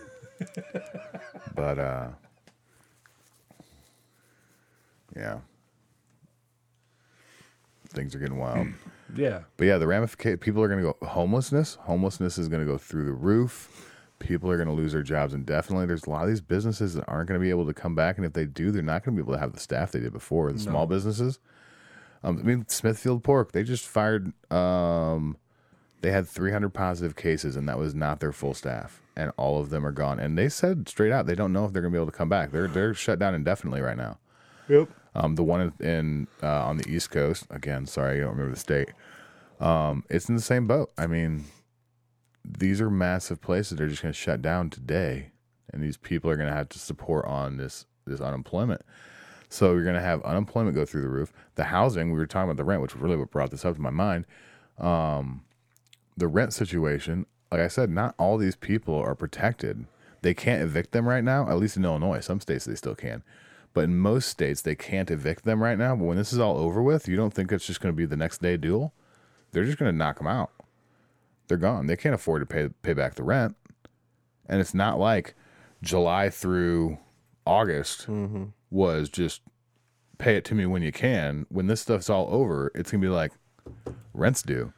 but 1.55 1.79
uh 1.79 2.07
yeah. 5.15 5.39
Things 7.89 8.13
are 8.13 8.19
getting 8.19 8.37
wild. 8.37 8.67
Yeah. 9.15 9.41
but 9.57 9.65
yeah, 9.65 9.77
the 9.77 9.87
ramification 9.87 10.37
people 10.39 10.61
are 10.61 10.67
gonna 10.67 10.81
go 10.81 10.97
homelessness. 11.05 11.75
Homelessness 11.81 12.37
is 12.37 12.47
gonna 12.49 12.65
go 12.65 12.77
through 12.77 13.05
the 13.05 13.13
roof. 13.13 13.85
People 14.19 14.49
are 14.51 14.57
gonna 14.57 14.73
lose 14.73 14.93
their 14.93 15.03
jobs 15.03 15.33
indefinitely. 15.33 15.85
There's 15.85 16.05
a 16.05 16.09
lot 16.09 16.23
of 16.23 16.29
these 16.29 16.41
businesses 16.41 16.93
that 16.95 17.05
aren't 17.07 17.27
gonna 17.27 17.39
be 17.39 17.49
able 17.49 17.65
to 17.67 17.73
come 17.73 17.95
back, 17.95 18.17
and 18.17 18.25
if 18.25 18.33
they 18.33 18.45
do, 18.45 18.71
they're 18.71 18.81
not 18.81 19.03
gonna 19.03 19.15
be 19.15 19.21
able 19.23 19.33
to 19.33 19.39
have 19.39 19.53
the 19.53 19.59
staff 19.59 19.91
they 19.91 19.99
did 19.99 20.13
before. 20.13 20.51
The 20.51 20.59
small 20.59 20.85
businesses. 20.87 21.39
Um, 22.23 22.39
I 22.39 22.41
mean, 22.41 22.65
Smithfield 22.67 23.23
Pork, 23.23 23.51
they 23.51 23.63
just 23.63 23.87
fired 23.87 24.33
um 24.51 25.37
they 26.01 26.11
had 26.11 26.27
300 26.27 26.69
positive 26.69 27.15
cases 27.15 27.55
and 27.55 27.67
that 27.67 27.77
was 27.79 27.95
not 27.95 28.19
their 28.19 28.31
full 28.31 28.53
staff 28.53 29.01
and 29.15 29.31
all 29.35 29.59
of 29.59 29.71
them 29.71 29.85
are 29.85 29.91
gone 29.91 30.19
and 30.19 30.37
they 30.37 30.47
said 30.47 30.87
straight 30.87 31.11
out 31.11 31.25
they 31.25 31.33
don't 31.33 31.51
know 31.51 31.65
if 31.65 31.73
they're 31.73 31.81
going 31.81 31.91
to 31.91 31.97
be 31.97 31.99
able 32.01 32.11
to 32.11 32.15
come 32.15 32.29
back 32.29 32.51
they're 32.51 32.67
they're 32.67 32.93
shut 32.93 33.17
down 33.17 33.33
indefinitely 33.33 33.81
right 33.81 33.97
now 33.97 34.17
Yep. 34.69 34.89
Um, 35.17 35.35
the 35.35 35.43
one 35.43 35.73
in, 35.81 36.27
uh, 36.43 36.65
on 36.65 36.77
the 36.77 36.89
east 36.89 37.11
coast 37.11 37.45
again 37.51 37.87
sorry 37.87 38.17
i 38.17 38.21
don't 38.21 38.31
remember 38.31 38.53
the 38.53 38.59
state 38.59 38.89
um, 39.61 40.05
it's 40.09 40.29
in 40.29 40.35
the 40.35 40.41
same 40.41 40.67
boat 40.67 40.91
i 40.97 41.07
mean 41.07 41.45
these 42.45 42.81
are 42.81 42.91
massive 42.91 43.41
places 43.41 43.77
they're 43.77 43.87
just 43.89 44.03
going 44.03 44.13
to 44.13 44.19
shut 44.19 44.41
down 44.41 44.69
today 44.69 45.31
and 45.73 45.83
these 45.83 45.97
people 45.97 46.31
are 46.31 46.37
going 46.37 46.49
to 46.49 46.55
have 46.55 46.69
to 46.69 46.79
support 46.79 47.25
on 47.25 47.57
this 47.57 47.85
this 48.07 48.21
unemployment 48.21 48.81
so 49.49 49.73
you're 49.73 49.83
going 49.83 49.95
to 49.95 50.01
have 50.01 50.23
unemployment 50.23 50.75
go 50.75 50.85
through 50.85 51.03
the 51.03 51.09
roof 51.09 51.33
the 51.55 51.65
housing 51.65 52.11
we 52.13 52.19
were 52.19 52.27
talking 52.27 52.45
about 52.49 52.57
the 52.57 52.65
rent 52.65 52.81
which 52.83 52.95
really 52.95 53.17
what 53.17 53.31
brought 53.31 53.51
this 53.51 53.65
up 53.65 53.75
to 53.75 53.81
my 53.81 53.91
mind 53.91 54.25
Um, 54.79 55.41
the 56.17 56.27
rent 56.27 56.53
situation, 56.53 57.25
like 57.51 57.61
I 57.61 57.69
said, 57.69 57.89
not 57.91 58.15
all 58.19 58.37
these 58.37 58.57
people 58.57 58.95
are 58.95 59.15
protected. 59.15 59.85
They 60.23 60.33
can't 60.35 60.63
evict 60.63 60.93
them 60.93 61.07
right 61.07 61.23
now, 61.23 61.49
at 61.49 61.57
least 61.57 61.77
in 61.77 61.85
Illinois. 61.85 62.21
Some 62.21 62.41
states 62.41 62.65
they 62.65 62.75
still 62.75 62.95
can. 62.95 63.23
But 63.77 63.83
in 63.83 63.99
most 63.99 64.29
states, 64.29 64.63
they 64.63 64.73
can't 64.73 65.11
evict 65.11 65.45
them 65.45 65.61
right 65.61 65.77
now. 65.77 65.95
But 65.95 66.05
when 66.05 66.17
this 66.17 66.33
is 66.33 66.39
all 66.39 66.57
over 66.57 66.81
with, 66.81 67.07
you 67.07 67.15
don't 67.15 67.31
think 67.31 67.51
it's 67.51 67.67
just 67.67 67.79
going 67.79 67.93
to 67.93 67.95
be 67.95 68.07
the 68.07 68.17
next 68.17 68.41
day 68.41 68.57
duel? 68.57 68.91
They're 69.51 69.65
just 69.65 69.77
going 69.77 69.91
to 69.91 69.95
knock 69.95 70.17
them 70.17 70.25
out. 70.25 70.49
They're 71.47 71.59
gone. 71.59 71.85
They 71.85 71.95
can't 71.95 72.15
afford 72.15 72.41
to 72.41 72.47
pay 72.47 72.69
pay 72.81 72.93
back 72.93 73.13
the 73.13 73.21
rent. 73.21 73.55
And 74.49 74.59
it's 74.59 74.73
not 74.73 74.97
like 74.97 75.35
July 75.83 76.31
through 76.31 76.97
August 77.45 78.07
mm-hmm. 78.07 78.45
was 78.71 79.09
just 79.09 79.43
pay 80.17 80.37
it 80.37 80.45
to 80.45 80.55
me 80.55 80.65
when 80.65 80.81
you 80.81 80.91
can. 80.91 81.45
When 81.49 81.67
this 81.67 81.81
stuff's 81.81 82.09
all 82.09 82.27
over, 82.31 82.71
it's 82.73 82.89
going 82.89 82.99
to 82.99 83.07
be 83.07 83.13
like 83.13 83.31
rent's 84.11 84.41
due 84.41 84.73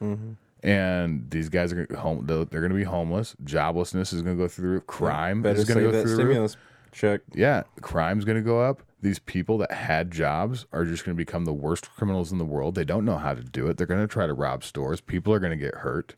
mm-hmm. 0.00 0.34
and 0.62 1.28
these 1.28 1.48
guys 1.48 1.72
are 1.72 1.86
gonna 1.86 2.00
home. 2.00 2.24
They're 2.24 2.44
going 2.44 2.70
to 2.70 2.76
be 2.76 2.84
homeless. 2.84 3.34
Joblessness 3.42 4.14
is 4.14 4.22
going 4.22 4.36
to 4.36 4.40
go 4.44 4.46
through. 4.46 4.82
Crime 4.82 5.42
Better 5.42 5.58
is 5.58 5.64
going 5.64 5.84
to 5.84 5.90
go 5.90 6.02
through 6.02 6.16
the 6.16 6.24
roof. 6.24 6.30
stimulus 6.30 6.56
check. 6.94 7.20
Yeah, 7.34 7.64
crime's 7.80 8.24
going 8.24 8.36
to 8.36 8.42
go 8.42 8.60
up. 8.60 8.82
These 9.02 9.18
people 9.18 9.58
that 9.58 9.72
had 9.72 10.10
jobs 10.10 10.66
are 10.72 10.84
just 10.84 11.04
going 11.04 11.14
to 11.14 11.20
become 11.20 11.44
the 11.44 11.52
worst 11.52 11.90
criminals 11.94 12.32
in 12.32 12.38
the 12.38 12.44
world. 12.44 12.74
They 12.74 12.84
don't 12.84 13.04
know 13.04 13.18
how 13.18 13.34
to 13.34 13.42
do 13.42 13.66
it. 13.66 13.76
They're 13.76 13.86
going 13.86 14.00
to 14.00 14.06
try 14.06 14.26
to 14.26 14.32
rob 14.32 14.64
stores. 14.64 15.00
People 15.00 15.32
are 15.34 15.40
going 15.40 15.50
to 15.50 15.62
get 15.62 15.74
hurt. 15.76 16.14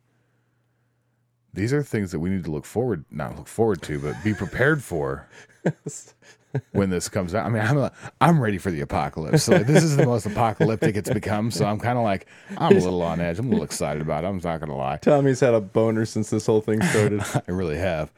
These 1.53 1.73
are 1.73 1.83
things 1.83 2.13
that 2.13 2.21
we 2.21 2.29
need 2.29 2.45
to 2.45 2.51
look 2.51 2.67
forward, 2.67 3.07
not 3.11 3.35
look 3.37 3.49
forward 3.49 3.83
to, 3.83 3.99
but 3.99 4.15
be 4.23 4.35
prepared 4.35 4.85
for 4.85 5.27
when 6.73 6.91
this 6.91 7.09
comes 7.09 7.35
out. 7.35 7.47
I 7.47 7.49
mean, 7.49 7.63
I'm 7.63 7.91
I'm 8.21 8.41
ready 8.41 8.59
for 8.59 8.71
the 8.71 8.83
apocalypse. 8.83 9.45
So 9.45 9.53
like, 9.53 9.67
this 9.67 9.83
is 9.83 9.97
the 9.97 10.05
most 10.05 10.27
apocalyptic 10.27 10.97
it's 10.97 11.11
become. 11.11 11.51
So 11.51 11.65
I'm 11.65 11.81
kind 11.81 11.97
of 11.97 12.05
like 12.05 12.27
I'm 12.59 12.73
a 12.73 12.81
little 12.81 13.03
on 13.03 13.21
edge. 13.21 13.39
I'm 13.39 13.47
a 13.47 13.51
little 13.51 13.65
excited 13.65 14.03
about 14.03 14.25
it. 14.25 14.27
I'm 14.27 14.37
not 14.37 14.59
going 14.59 14.69
to 14.69 14.77
lie. 14.77 14.99
Tommy's 14.99 15.41
had 15.41 15.55
a 15.55 15.61
boner 15.61 16.05
since 16.05 16.31
this 16.31 16.47
whole 16.47 16.61
thing 16.61 16.83
started. 16.83 17.23
I 17.49 17.51
really 17.51 17.79
have. 17.79 18.13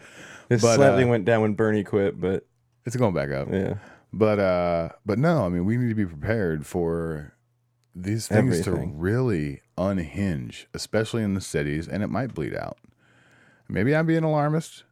It 0.51 0.61
But, 0.63 0.77
slightly 0.77 1.05
uh, 1.05 1.09
went 1.09 1.25
down 1.25 1.43
when 1.43 1.55
Bernie 1.55 1.85
quit, 1.85 2.21
but 2.21 2.47
It's 2.87 2.97
going 2.97 3.15
back 3.15 3.31
up. 3.31 3.49
yeah. 3.53 3.75
But 4.13 4.39
uh 4.39 4.89
but 5.05 5.19
no, 5.19 5.45
I 5.45 5.49
mean 5.51 5.65
we 5.67 5.77
need 5.77 5.89
to 5.91 5.95
be 5.95 6.07
prepared 6.07 6.65
for 6.67 7.35
these 7.95 8.27
things 8.29 8.61
Everything. 8.67 8.93
to 8.93 8.97
really 8.97 9.61
unhinge, 9.77 10.67
especially 10.73 11.23
in 11.23 11.35
the 11.35 11.41
cities, 11.43 11.87
and 11.89 12.03
it 12.03 12.07
might 12.07 12.33
bleed 12.35 12.55
out. 12.57 12.79
Maybe 13.69 13.95
I'm 13.95 14.07
being 14.07 14.25
alarmist. 14.25 14.85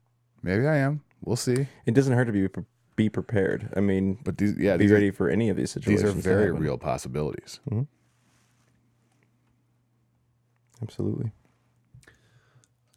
Maybe 0.43 0.67
I 0.67 0.77
am. 0.77 1.03
We'll 1.25 1.37
see. 1.37 1.67
It 1.87 1.95
doesn't 1.95 2.13
hurt 2.13 2.27
to 2.27 2.33
be 2.33 2.47
pre- 2.49 2.65
be 2.95 3.09
prepared. 3.09 3.73
I 3.75 3.81
mean, 3.81 4.19
But 4.23 4.37
these 4.37 4.57
yeah, 4.59 4.77
be 4.77 4.85
these 4.85 4.93
ready 4.93 5.09
are, 5.09 5.13
for 5.13 5.31
any 5.31 5.49
of 5.49 5.57
these 5.57 5.71
situations. 5.71 6.15
these 6.15 6.27
are 6.27 6.29
very 6.29 6.51
real 6.51 6.77
possibilities. 6.77 7.61
Absolutely. 10.83 11.33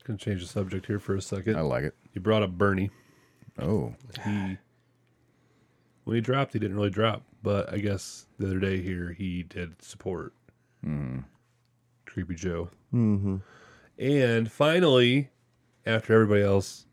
Gonna 0.06 0.18
change 0.18 0.42
the 0.42 0.48
subject 0.48 0.86
here 0.88 1.00
for 1.00 1.16
a 1.16 1.22
second. 1.22 1.56
I 1.56 1.62
like 1.62 1.84
it. 1.84 1.96
You 2.14 2.22
brought 2.22 2.44
up 2.44 2.52
Bernie. 2.52 2.90
Oh, 3.62 3.94
He 4.26 4.58
when 6.06 6.16
he 6.16 6.22
dropped, 6.22 6.54
he 6.54 6.60
didn't 6.60 6.76
really 6.76 6.90
drop, 6.90 7.22
but 7.44 7.72
I 7.72 7.78
guess 7.78 8.26
the 8.40 8.48
other 8.48 8.60
day 8.60 8.82
here 8.82 9.12
he 9.12 9.44
did 9.44 9.82
support 9.82 10.34
Creepy 12.06 12.36
Joe. 12.36 12.70
Mm-hmm. 12.94 13.38
And 14.00 14.52
finally, 14.52 15.30
after 15.86 16.14
everybody 16.14 16.42
else 16.42 16.86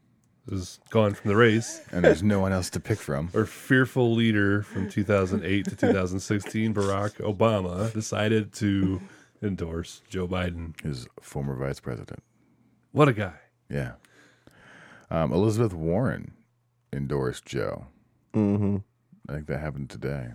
is 0.50 0.80
gone 0.90 1.14
from 1.14 1.30
the 1.30 1.36
race, 1.36 1.80
and 1.92 2.04
there's 2.04 2.22
no 2.22 2.40
one 2.40 2.52
else 2.52 2.68
to 2.70 2.80
pick 2.80 2.98
from. 2.98 3.30
our 3.34 3.46
fearful 3.46 4.12
leader 4.14 4.62
from 4.62 4.90
2008 4.90 5.64
to 5.64 5.76
2016, 5.76 6.74
Barack 6.74 7.16
Obama, 7.20 7.92
decided 7.92 8.52
to 8.54 9.00
endorse 9.42 10.02
Joe 10.08 10.28
Biden. 10.28 10.78
His 10.82 11.08
former 11.22 11.54
vice 11.56 11.80
president. 11.80 12.22
What 12.92 13.08
a 13.08 13.12
guy! 13.12 13.34
Yeah. 13.70 13.92
Um, 15.10 15.32
Elizabeth 15.32 15.72
Warren 15.72 16.32
endorsed 16.92 17.44
Joe. 17.46 17.86
Mm-hmm. 18.34 18.78
I 19.28 19.32
think 19.32 19.46
that 19.46 19.60
happened 19.60 19.90
today. 19.90 20.28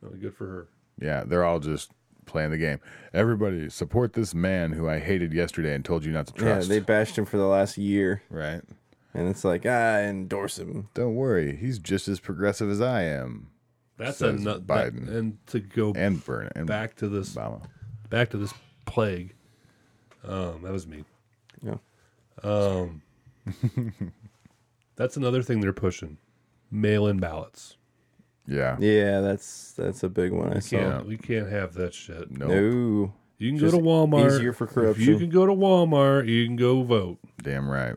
Really 0.00 0.18
good 0.18 0.34
for 0.34 0.46
her. 0.46 0.68
Yeah, 1.00 1.24
they're 1.24 1.44
all 1.44 1.60
just 1.60 1.90
playing 2.26 2.50
the 2.50 2.58
game. 2.58 2.78
Everybody 3.12 3.68
support 3.70 4.12
this 4.12 4.34
man 4.34 4.72
who 4.72 4.88
I 4.88 4.98
hated 4.98 5.32
yesterday 5.32 5.74
and 5.74 5.84
told 5.84 6.04
you 6.04 6.12
not 6.12 6.26
to 6.28 6.32
trust. 6.32 6.68
Yeah, 6.68 6.74
they 6.74 6.80
bashed 6.80 7.16
him 7.16 7.24
for 7.24 7.36
the 7.36 7.46
last 7.46 7.78
year, 7.78 8.22
right. 8.30 8.62
and 9.14 9.28
it's 9.28 9.44
like, 9.44 9.66
I 9.66 10.02
endorse 10.02 10.58
him. 10.58 10.88
Don't 10.94 11.14
worry, 11.14 11.56
he's 11.56 11.78
just 11.78 12.06
as 12.08 12.20
progressive 12.20 12.70
as 12.70 12.80
I 12.80 13.02
am. 13.02 13.50
That's 13.96 14.20
a 14.20 14.32
nut. 14.32 14.66
Biden. 14.66 15.06
That, 15.06 15.14
and 15.14 15.46
to 15.48 15.58
go 15.58 15.92
And 15.96 16.24
Burn 16.24 16.50
and 16.54 16.66
back 16.68 16.94
to 16.96 17.08
this 17.08 17.34
Obama. 17.34 17.64
back 18.10 18.30
to 18.30 18.36
this 18.36 18.54
plague. 18.86 19.34
Um, 20.24 20.62
that 20.62 20.72
was 20.72 20.86
me. 20.86 21.04
Yeah. 21.60 21.78
Um, 22.44 23.02
that's 24.96 25.16
another 25.16 25.42
thing 25.42 25.60
they're 25.60 25.72
pushing: 25.72 26.18
mail-in 26.70 27.18
ballots. 27.18 27.76
Yeah. 28.46 28.76
Yeah, 28.80 29.20
that's 29.20 29.72
that's 29.72 30.02
a 30.02 30.08
big 30.08 30.32
one. 30.32 30.54
I 30.54 30.60
saw. 30.60 30.78
Can't, 30.78 31.06
we 31.06 31.16
can't 31.18 31.50
have 31.50 31.74
that 31.74 31.92
shit. 31.94 32.30
No. 32.30 32.46
No. 32.46 33.12
You 33.40 33.50
can 33.50 33.58
Just 33.58 33.72
go 33.72 33.78
to 33.78 33.84
Walmart. 33.84 34.34
easier 34.34 34.52
for 34.52 34.64
If 34.64 34.70
corruption. 34.74 35.04
you 35.04 35.16
can 35.18 35.30
go 35.30 35.46
to 35.46 35.52
Walmart, 35.52 36.26
you 36.26 36.44
can 36.46 36.56
go 36.56 36.82
vote. 36.82 37.18
Damn 37.40 37.70
right. 37.70 37.94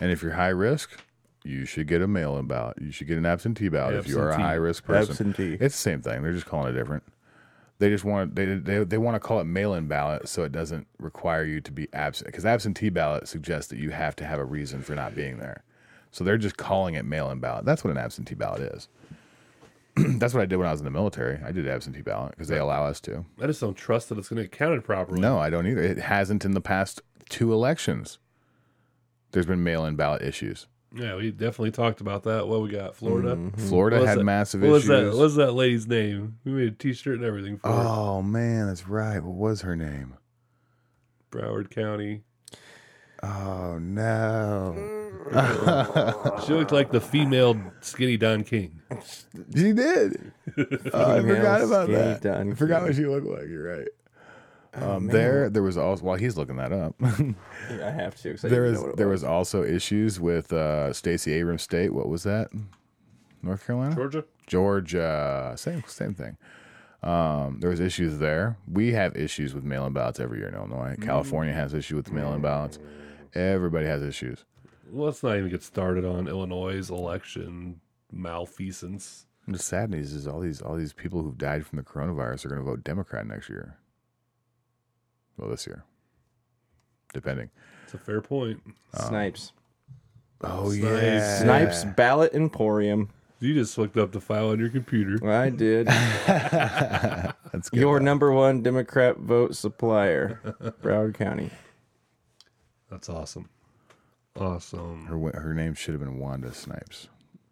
And 0.00 0.10
if 0.10 0.22
you're 0.22 0.32
high 0.32 0.48
risk, 0.48 0.98
you 1.44 1.66
should 1.66 1.86
get 1.88 2.00
a 2.00 2.06
mail-in 2.06 2.46
ballot. 2.46 2.78
You 2.80 2.90
should 2.90 3.06
get 3.06 3.18
an 3.18 3.26
absentee 3.26 3.68
ballot 3.68 3.96
if 3.96 4.08
you 4.08 4.18
are 4.18 4.30
a 4.30 4.38
high 4.40 4.54
risk 4.54 4.84
person. 4.84 5.10
Absentee. 5.28 5.58
It's 5.60 5.74
the 5.74 5.80
same 5.82 6.00
thing. 6.00 6.22
They're 6.22 6.32
just 6.32 6.46
calling 6.46 6.74
it 6.74 6.78
different. 6.78 7.02
They 7.82 7.88
just 7.88 8.04
want 8.04 8.36
they 8.36 8.44
they, 8.44 8.84
they 8.84 8.96
want 8.96 9.16
to 9.16 9.18
call 9.18 9.40
it 9.40 9.44
mail-in 9.44 9.88
ballot 9.88 10.28
so 10.28 10.44
it 10.44 10.52
doesn't 10.52 10.86
require 11.00 11.44
you 11.44 11.60
to 11.62 11.72
be 11.72 11.88
absent 11.92 12.28
because 12.28 12.46
absentee 12.46 12.90
ballot 12.90 13.26
suggests 13.26 13.70
that 13.70 13.80
you 13.80 13.90
have 13.90 14.14
to 14.16 14.24
have 14.24 14.38
a 14.38 14.44
reason 14.44 14.82
for 14.82 14.94
not 14.94 15.16
being 15.16 15.38
there. 15.38 15.64
So 16.12 16.22
they're 16.22 16.38
just 16.38 16.56
calling 16.56 16.94
it 16.94 17.04
mail-in 17.04 17.40
ballot. 17.40 17.64
That's 17.64 17.82
what 17.82 17.90
an 17.90 17.96
absentee 17.96 18.36
ballot 18.36 18.62
is. 18.62 18.86
That's 19.96 20.32
what 20.32 20.44
I 20.44 20.46
did 20.46 20.58
when 20.58 20.68
I 20.68 20.70
was 20.70 20.80
in 20.80 20.84
the 20.84 20.92
military. 20.92 21.40
I 21.44 21.50
did 21.50 21.66
absentee 21.66 22.02
ballot 22.02 22.30
because 22.30 22.46
they 22.46 22.58
allow 22.58 22.84
us 22.84 23.00
to. 23.00 23.24
I 23.40 23.48
just 23.48 23.60
don't 23.60 23.76
trust 23.76 24.10
that 24.10 24.18
it's 24.18 24.28
going 24.28 24.36
to 24.36 24.44
get 24.44 24.52
counted 24.52 24.84
properly. 24.84 25.20
No, 25.20 25.40
I 25.40 25.50
don't 25.50 25.66
either. 25.66 25.82
It 25.82 25.98
hasn't 25.98 26.44
in 26.44 26.52
the 26.52 26.60
past 26.60 27.00
two 27.30 27.52
elections. 27.52 28.18
there's 29.32 29.46
been 29.46 29.64
mail-in 29.64 29.96
ballot 29.96 30.22
issues. 30.22 30.68
Yeah, 30.94 31.16
we 31.16 31.30
definitely 31.30 31.70
talked 31.70 32.00
about 32.02 32.24
that. 32.24 32.46
What 32.48 32.60
we 32.62 32.68
got? 32.70 32.94
Florida. 32.96 33.34
Mm-hmm. 33.36 33.68
Florida 33.68 33.96
What 33.96 34.00
was 34.02 34.08
had 34.10 34.18
that- 34.18 34.24
massive 34.24 34.60
What 34.62 34.70
was 34.70 34.84
issues. 34.84 35.04
that? 35.12 35.16
What 35.16 35.22
was 35.22 35.34
that 35.36 35.52
lady's 35.52 35.86
name? 35.86 36.38
We 36.44 36.52
made 36.52 36.68
a 36.68 36.70
T-shirt 36.72 37.16
and 37.16 37.24
everything 37.24 37.58
for 37.58 37.68
her. 37.68 37.74
oh 37.74 38.22
man, 38.22 38.66
that's 38.66 38.86
right. 38.88 39.22
What 39.22 39.34
was 39.34 39.62
her 39.62 39.74
name? 39.76 40.14
Broward 41.30 41.70
County. 41.70 42.22
Oh 43.22 43.78
no, 43.78 44.74
She 46.44 46.52
looked 46.52 46.72
like 46.72 46.90
the 46.90 47.00
female 47.00 47.56
skinny 47.80 48.16
Don 48.16 48.42
King. 48.44 48.80
she 49.54 49.72
did. 49.72 50.32
Oh, 50.92 51.16
I 51.16 51.22
forgot 51.22 51.62
about 51.62 51.84
skinny 51.86 51.98
that. 51.98 52.20
Don 52.20 52.52
I 52.52 52.54
forgot 52.56 52.78
King. 52.80 52.86
what 52.88 52.96
she 52.96 53.06
looked 53.06 53.26
like. 53.26 53.48
You're 53.48 53.78
right. 53.78 53.88
Um, 54.74 55.06
there, 55.06 55.50
there 55.50 55.62
was 55.62 55.76
also 55.76 56.04
while 56.04 56.16
he's 56.16 56.36
looking 56.36 56.56
that 56.56 56.72
up. 56.72 56.94
I 57.02 57.90
have 57.90 58.16
to. 58.22 58.30
'cause 58.32 58.44
I 58.44 58.48
there 58.48 58.64
didn't 58.64 58.70
was 58.70 58.78
know 58.80 58.82
what 58.86 58.90
it 58.92 58.96
there 58.96 59.08
was 59.08 59.24
also 59.24 59.62
issues 59.64 60.18
with 60.20 60.52
uh, 60.52 60.92
Stacey 60.92 61.32
Abrams 61.32 61.62
State. 61.62 61.92
What 61.92 62.08
was 62.08 62.22
that? 62.22 62.48
North 63.42 63.66
Carolina, 63.66 63.94
Georgia. 63.94 64.24
Georgia. 64.46 65.52
Same 65.56 65.82
same 65.86 66.14
thing. 66.14 66.36
Um, 67.02 67.58
there 67.60 67.68
was 67.70 67.80
issues 67.80 68.18
there. 68.18 68.56
We 68.70 68.92
have 68.92 69.16
issues 69.16 69.54
with 69.54 69.64
mail-in 69.64 69.92
ballots 69.92 70.20
every 70.20 70.38
year 70.38 70.46
in 70.48 70.54
Illinois. 70.54 70.96
California 71.00 71.52
has 71.52 71.74
issues 71.74 71.96
with 71.96 72.12
mail-in 72.12 72.40
ballots. 72.40 72.78
Everybody 73.34 73.86
has 73.86 74.02
issues. 74.02 74.44
Let's 74.88 75.22
not 75.24 75.36
even 75.36 75.50
get 75.50 75.62
started 75.64 76.04
on 76.04 76.28
Illinois' 76.28 76.88
election 76.90 77.80
malfeasance. 78.12 79.26
And 79.46 79.54
the 79.54 79.58
sad 79.58 79.90
news 79.90 80.12
is 80.12 80.28
all 80.28 80.38
these 80.40 80.62
all 80.62 80.76
these 80.76 80.92
people 80.92 81.22
who've 81.22 81.36
died 81.36 81.66
from 81.66 81.78
the 81.78 81.82
coronavirus 81.82 82.44
are 82.44 82.48
going 82.50 82.60
to 82.60 82.64
vote 82.64 82.84
Democrat 82.84 83.26
next 83.26 83.48
year. 83.48 83.76
Well, 85.36 85.50
this 85.50 85.66
year, 85.66 85.84
depending. 87.12 87.50
It's 87.84 87.94
a 87.94 87.98
fair 87.98 88.20
point. 88.20 88.60
Um, 88.66 89.08
Snipes. 89.08 89.52
Oh 90.42 90.70
Snipes. 90.70 90.82
yeah, 91.02 91.38
Snipes 91.40 91.84
Ballot 91.96 92.34
Emporium. 92.34 93.08
You 93.40 93.54
just 93.54 93.76
looked 93.76 93.96
up 93.96 94.12
the 94.12 94.20
file 94.20 94.50
on 94.50 94.60
your 94.60 94.68
computer. 94.68 95.18
I 95.28 95.50
did. 95.50 95.86
That's 95.86 97.70
good. 97.70 97.80
Your 97.80 97.98
number 97.98 98.32
one 98.32 98.62
Democrat 98.62 99.18
vote 99.18 99.56
supplier, 99.56 100.40
Broward 100.82 101.14
County. 101.14 101.50
That's 102.90 103.08
awesome. 103.08 103.48
Awesome. 104.38 105.06
her 105.06 105.40
her 105.40 105.54
name 105.54 105.74
should 105.74 105.92
have 105.94 106.00
been 106.00 106.18
Wanda 106.18 106.52
Snipes. 106.54 107.08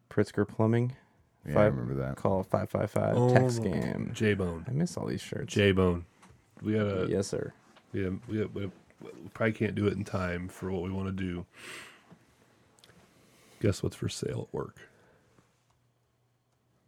Pritzker 0.08 0.46
Plumbing. 0.48 0.94
Yeah, 1.48 1.58
I 1.60 1.64
remember 1.66 1.94
that. 1.94 2.16
Call 2.16 2.42
555 2.42 3.16
Oh, 3.16 3.32
Tech 3.34 3.42
Scam. 3.44 4.12
J 4.12 4.34
Bone. 4.34 4.64
I 4.68 4.72
miss 4.72 4.96
all 4.96 5.06
these 5.06 5.20
shirts. 5.22 5.52
J 5.52 5.72
Bone. 5.72 6.04
We 6.62 6.74
got 6.74 6.86
a 6.86 7.06
yes, 7.08 7.26
sir. 7.26 7.52
We, 7.92 8.04
have, 8.04 8.18
we, 8.28 8.38
have, 8.38 8.54
we, 8.54 8.70
probably 9.34 9.52
can't 9.52 9.74
do 9.74 9.86
it 9.86 9.94
in 9.94 10.04
time 10.04 10.48
for 10.48 10.70
what 10.70 10.82
we 10.82 10.90
want 10.90 11.06
to 11.08 11.12
do. 11.24 11.46
Guess 13.60 13.82
what's 13.82 13.96
for 13.96 14.08
sale 14.08 14.46
at 14.48 14.54
work? 14.54 14.76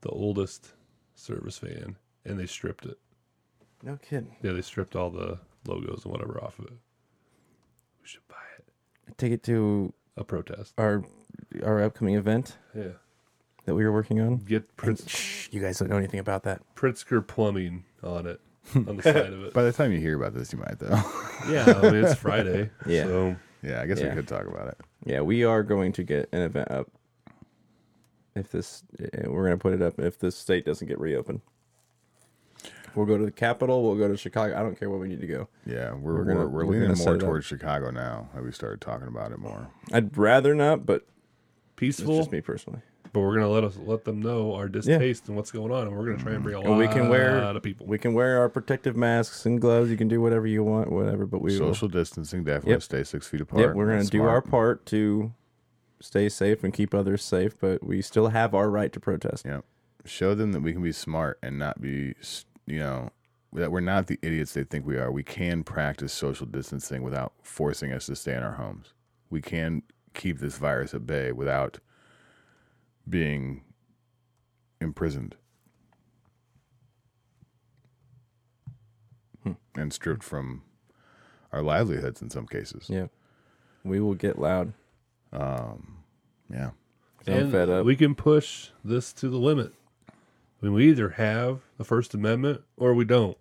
The 0.03 0.09
oldest 0.11 0.73
service 1.15 1.59
van, 1.59 1.97
and 2.25 2.39
they 2.39 2.47
stripped 2.47 2.87
it. 2.87 2.99
No 3.83 3.97
kidding. 3.97 4.37
Yeah, 4.43 4.53
they 4.53 4.63
stripped 4.63 4.97
all 4.97 5.11
the 5.11 5.39
logos 5.67 6.05
and 6.05 6.13
whatever 6.13 6.43
off 6.43 6.59
of 6.59 6.67
it. 6.67 6.73
We 8.01 8.07
should 8.09 8.27
buy 8.29 8.37
it. 8.59 9.19
Take 9.19 9.33
it 9.33 9.43
to 9.45 9.93
A 10.17 10.25
protest. 10.25 10.75
our 10.79 11.05
our 11.65 11.83
upcoming 11.83 12.15
event 12.15 12.57
Yeah. 12.75 12.93
that 13.65 13.75
we 13.75 13.85
were 13.85 13.93
working 13.93 14.21
on. 14.21 14.39
Get 14.39 14.77
Pritz, 14.77 15.09
shh, 15.09 15.49
you 15.53 15.61
guys 15.61 15.79
don't 15.79 15.89
know 15.91 15.97
anything 15.97 16.21
about 16.21 16.43
that. 16.45 16.63
Pritzker 16.75 17.25
Plumbing 17.27 17.85
on 18.03 18.27
it, 18.27 18.41
on 18.75 18.97
the 18.97 19.03
side 19.03 19.17
of 19.17 19.45
it. 19.45 19.53
By 19.55 19.63
the 19.65 19.73
time 19.73 19.93
you 19.93 19.99
hear 19.99 20.17
about 20.17 20.35
this, 20.35 20.53
you 20.53 20.59
might 20.59 20.79
though. 20.79 21.01
Yeah, 21.49 21.81
I 21.83 21.91
mean, 21.91 22.05
it's 22.05 22.15
Friday. 22.15 22.71
Yeah. 22.87 23.05
So 23.05 23.37
yeah, 23.63 23.81
I 23.81 23.87
guess 23.87 24.01
Yeah. 24.01 24.11
we 24.11 24.17
could 24.17 24.29
talk 24.29 24.47
about 24.47 24.69
it. 24.69 24.79
Yeah, 25.05 25.21
we 25.21 25.45
are 25.45 25.63
going 25.63 25.93
to 25.93 26.03
get 26.03 26.29
an 26.33 26.43
event 26.43 26.71
up. 26.71 26.89
If 28.35 28.51
this, 28.51 28.83
eh, 28.99 29.27
we're 29.27 29.45
going 29.45 29.59
to 29.59 29.63
put 29.63 29.75
it 29.75 29.83
up 29.83 29.99
if 29.99 30.19
this 30.19 30.37
state 30.37 30.65
doesn't 30.65 30.87
get 30.89 30.99
reopened. 30.99 31.41
We'll 32.95 33.07
go 33.07 33.19
to 33.19 33.25
the 33.25 33.31
capital. 33.33 33.83
We'll 33.83 33.97
go 33.97 34.09
to 34.09 34.17
Chicago. 34.17 34.55
I 34.57 34.61
don't 34.61 34.79
care 34.79 34.89
where 34.91 34.99
we 34.99 35.09
need 35.09 35.21
to 35.21 35.27
go. 35.27 35.49
Yeah, 35.67 35.93
we're 35.93 35.97
We're 35.97 36.15
we're, 36.19 36.25
gonna- 36.25 36.39
we're, 36.41 36.65
we're 36.65 36.73
leaning 36.73 36.89
gonna 36.93 37.05
more 37.05 37.19
towards 37.19 37.47
Chicago 37.47 37.91
now. 37.91 38.29
That 38.35 38.45
we 38.45 38.53
started 38.53 38.81
talking 38.81 39.09
about 39.09 39.33
it 39.33 39.39
more. 39.39 39.69
I'd 39.93 40.17
rather 40.17 40.55
not, 40.55 40.85
but 40.87 40.97
it's 41.03 41.07
peaceful, 41.77 42.17
just 42.19 42.33
me 42.33 42.41
personally. 42.41 42.81
But 43.13 43.21
we're 43.21 43.35
gonna 43.35 43.49
let 43.49 43.65
us 43.65 43.77
let 43.77 44.05
them 44.05 44.21
know 44.23 44.55
our 44.55 44.69
distaste 44.69 45.29
and 45.29 45.37
what's 45.37 45.51
going 45.51 45.71
on, 45.71 45.87
and 45.87 45.97
we're 45.97 46.07
gonna 46.07 46.23
try 46.23 46.33
and 46.33 46.43
bring 46.43 46.55
a 46.57 46.61
lot 46.61 46.67
And 46.69 46.79
we 46.79 46.89
can 46.89 47.09
wear 47.09 47.37
of 47.39 47.63
people. 47.63 47.87
We 47.87 47.99
can 47.99 48.15
wear 48.15 48.39
our 48.39 48.49
protective 48.49 48.97
masks 48.97 49.45
and 49.47 49.61
gloves. 49.61 49.91
You 49.91 49.97
can 49.97 50.09
do 50.09 50.21
whatever 50.21 50.47
you 50.47 50.63
want, 50.65 50.91
whatever. 50.91 51.27
But 51.27 51.43
we 51.43 51.53
will. 51.59 51.73
Social 51.75 51.89
distancing, 51.89 52.45
definitely 52.45 52.73
Yep. 52.73 52.83
stay 52.83 53.05
six 53.05 53.27
feet 53.27 53.41
apart. 53.43 53.61
Yep, 53.61 53.75
we're 53.75 53.87
going 53.87 53.99
to 53.99 54.03
That's 54.05 54.11
do 54.11 54.19
smart. 54.19 54.31
our 54.31 54.41
part 54.43 54.87
to 54.87 55.33
stay 56.01 56.29
safe 56.29 56.65
and 56.65 56.73
keep 56.73 56.95
others 56.95 57.23
safe. 57.23 57.59
But 57.59 57.85
we 57.85 58.01
still 58.03 58.29
have 58.29 58.55
our 58.55 58.71
right 58.71 58.93
to 58.93 59.01
protest. 59.01 59.45
Yep. 59.45 59.65
Show 60.05 60.35
them 60.35 60.53
that 60.53 60.61
we 60.63 60.73
can 60.73 60.83
be 60.83 60.93
smart 60.93 61.39
and 61.43 61.59
not 61.59 61.81
be, 61.81 62.15
you 62.67 62.79
know, 62.79 63.11
that 63.53 63.71
we're 63.71 63.81
not 63.81 64.07
the 64.07 64.19
idiots 64.23 64.55
they 64.55 64.65
think 64.65 64.87
we 64.87 64.97
are. 64.97 65.13
We 65.13 65.23
can 65.23 65.63
practice 65.63 66.13
social 66.13 66.47
distancing 66.47 67.03
without 67.03 67.35
forcing 67.43 67.93
us 67.93 68.07
to 68.07 68.17
stay 68.17 68.35
in 68.35 68.43
our 68.43 68.55
homes. 68.55 68.95
We 69.31 69.41
can 69.43 69.83
keep 70.15 70.39
this 70.41 70.57
virus 70.57 70.93
at 70.95 71.07
bay 71.07 71.31
without 71.33 71.79
being 73.09 73.63
imprisoned 74.81 75.37
hmm. 79.43 79.53
and 79.77 79.93
stripped 79.93 80.23
from 80.23 80.63
our 81.53 81.63
livelihoods 81.63 82.23
in 82.23 82.31
some 82.31 82.47
cases. 82.47 82.87
Yeah, 82.89 83.07
we 83.85 84.01
will 84.01 84.15
get 84.15 84.39
loud. 84.39 84.73
Um, 85.33 85.99
yeah. 86.51 86.71
I'm 87.27 87.33
and 87.35 87.53
fed 87.53 87.71
up. 87.71 87.87
we 87.87 87.97
can 87.97 88.15
push 88.15 88.71
this 88.85 89.13
to 89.15 89.29
the 89.29 89.39
limit. 89.39 89.73
I 90.09 90.67
mean, 90.67 90.75
we 90.75 90.89
either 90.89 91.11
have 91.11 91.61
the 91.77 91.85
First 91.85 92.15
Amendment 92.15 92.63
or 92.77 92.95
we 92.95 93.05
don't. 93.05 93.37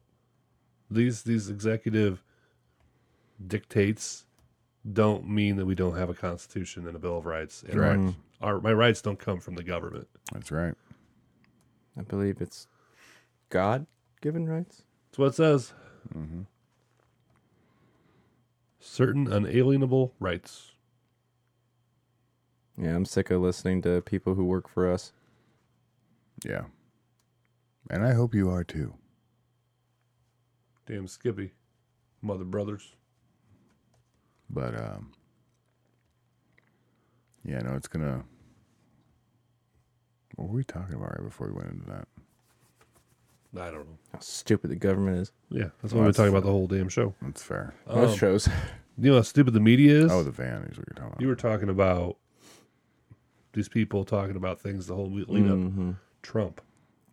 These 0.90 1.24
these 1.24 1.50
executive 1.50 2.24
dictates 3.46 4.26
don't 4.92 5.28
mean 5.28 5.56
that 5.58 5.66
we 5.66 5.76
don't 5.76 5.98
have 5.98 6.10
a 6.10 6.14
constitution 6.14 6.88
and 6.88 6.96
a 6.96 7.00
bill 7.00 7.18
of 7.18 7.26
rights. 7.26 7.64
And 7.64 7.80
Right. 7.80 7.98
Mm. 7.98 8.16
Our, 8.42 8.56
our 8.56 8.62
my 8.62 8.74
rights 8.74 9.02
don't 9.02 9.20
come 9.20 9.40
from 9.40 9.56
the 9.56 9.64
government. 9.64 10.08
That's 10.34 10.52
right. 10.52 10.76
I 11.98 12.04
believe 12.04 12.42
it's 12.42 12.68
God 13.50 13.88
given 14.22 14.48
rights. 14.50 14.84
That's 15.12 15.20
what 15.20 15.28
it 15.28 15.36
says. 15.36 15.74
Certain 18.80 19.32
unalienable 19.32 20.14
rights. 20.20 20.72
Yeah, 22.78 22.96
I'm 22.96 23.06
sick 23.06 23.32
of 23.32 23.42
listening 23.42 23.82
to 23.84 24.02
people 24.02 24.36
who 24.36 24.46
work 24.46 24.68
for 24.70 24.92
us. 24.92 25.14
Yeah. 26.46 26.66
And 27.90 28.06
I 28.06 28.14
hope 28.14 28.34
you 28.36 28.50
are 28.50 28.64
too. 28.64 28.96
Damn 30.88 31.08
Skippy, 31.08 31.54
mother 32.22 32.46
brothers. 32.46 32.94
But 34.50 34.76
um 34.76 35.12
Yeah, 37.44 37.60
no, 37.60 37.76
it's 37.76 37.88
gonna 37.88 38.24
What 40.36 40.50
were 40.50 40.56
we 40.56 40.64
talking 40.64 40.96
about 40.96 41.12
right 41.12 41.24
before 41.24 41.48
we 41.48 41.54
went 41.54 41.70
into 41.70 41.86
that? 41.88 42.08
I 43.60 43.70
don't 43.70 43.80
know. 43.80 43.98
How 44.14 44.20
stupid 44.20 44.70
the 44.70 44.76
government 44.78 45.18
is. 45.18 45.32
Yeah, 45.50 45.70
that's 45.82 45.94
Well, 45.94 46.02
what 46.02 46.06
we're 46.08 46.12
that's- 46.12 46.16
talking 46.16 46.30
about 46.30 46.44
the 46.44 46.52
whole 46.52 46.68
damn 46.68 46.90
show. 46.90 47.14
That's 47.22 47.44
fair. 47.44 47.74
Most 47.88 48.14
um, 48.14 48.18
shows. 48.18 48.50
You 48.98 49.12
know 49.12 49.16
how 49.18 49.24
stupid 49.24 49.54
the 49.54 49.60
media 49.60 50.06
is. 50.06 50.12
Oh, 50.12 50.24
the 50.24 50.32
van 50.32 50.64
is 50.64 50.78
what 50.78 50.88
you're 50.88 50.96
talking 50.96 51.08
about. 51.08 51.22
You 51.22 51.28
were 51.28 51.36
talking 51.36 51.70
about 51.70 52.18
these 53.54 53.68
people 53.68 54.06
talking 54.06 54.36
about 54.36 54.60
things 54.60 54.88
the 54.88 54.96
whole 54.96 55.10
week 55.10 55.28
lead 55.28 55.48
up. 55.48 55.58
Mm-hmm. 55.58 55.92
Trump 56.22 56.62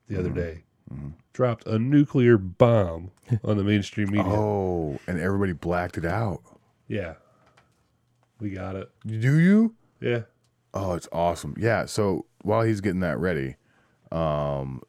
the 0.07 0.19
other 0.19 0.29
mm-hmm. 0.29 0.39
day 0.39 0.65
mm-hmm. 0.93 1.09
dropped 1.33 1.67
a 1.67 1.79
nuclear 1.79 2.37
bomb 2.37 3.11
on 3.45 3.57
the 3.57 3.65
mainstream 3.65 4.11
media. 4.11 4.31
Oh, 4.31 4.99
and 5.07 5.19
everybody 5.19 5.53
blacked 5.53 5.99
it 5.99 6.05
out. 6.05 6.43
Yeah, 6.87 7.15
we 8.39 8.51
got 8.51 8.77
it. 8.77 8.91
Do 9.07 9.39
you? 9.39 9.75
Yeah, 10.01 10.23
Oh, 10.75 10.95
it's 10.95 11.09
awesome. 11.13 11.55
Yeah. 11.59 11.87
So 11.87 12.27
while 12.43 12.63
he's 12.63 12.81
getting 12.81 13.01
that 13.01 13.19
ready, 13.19 13.57
um, 14.13 14.83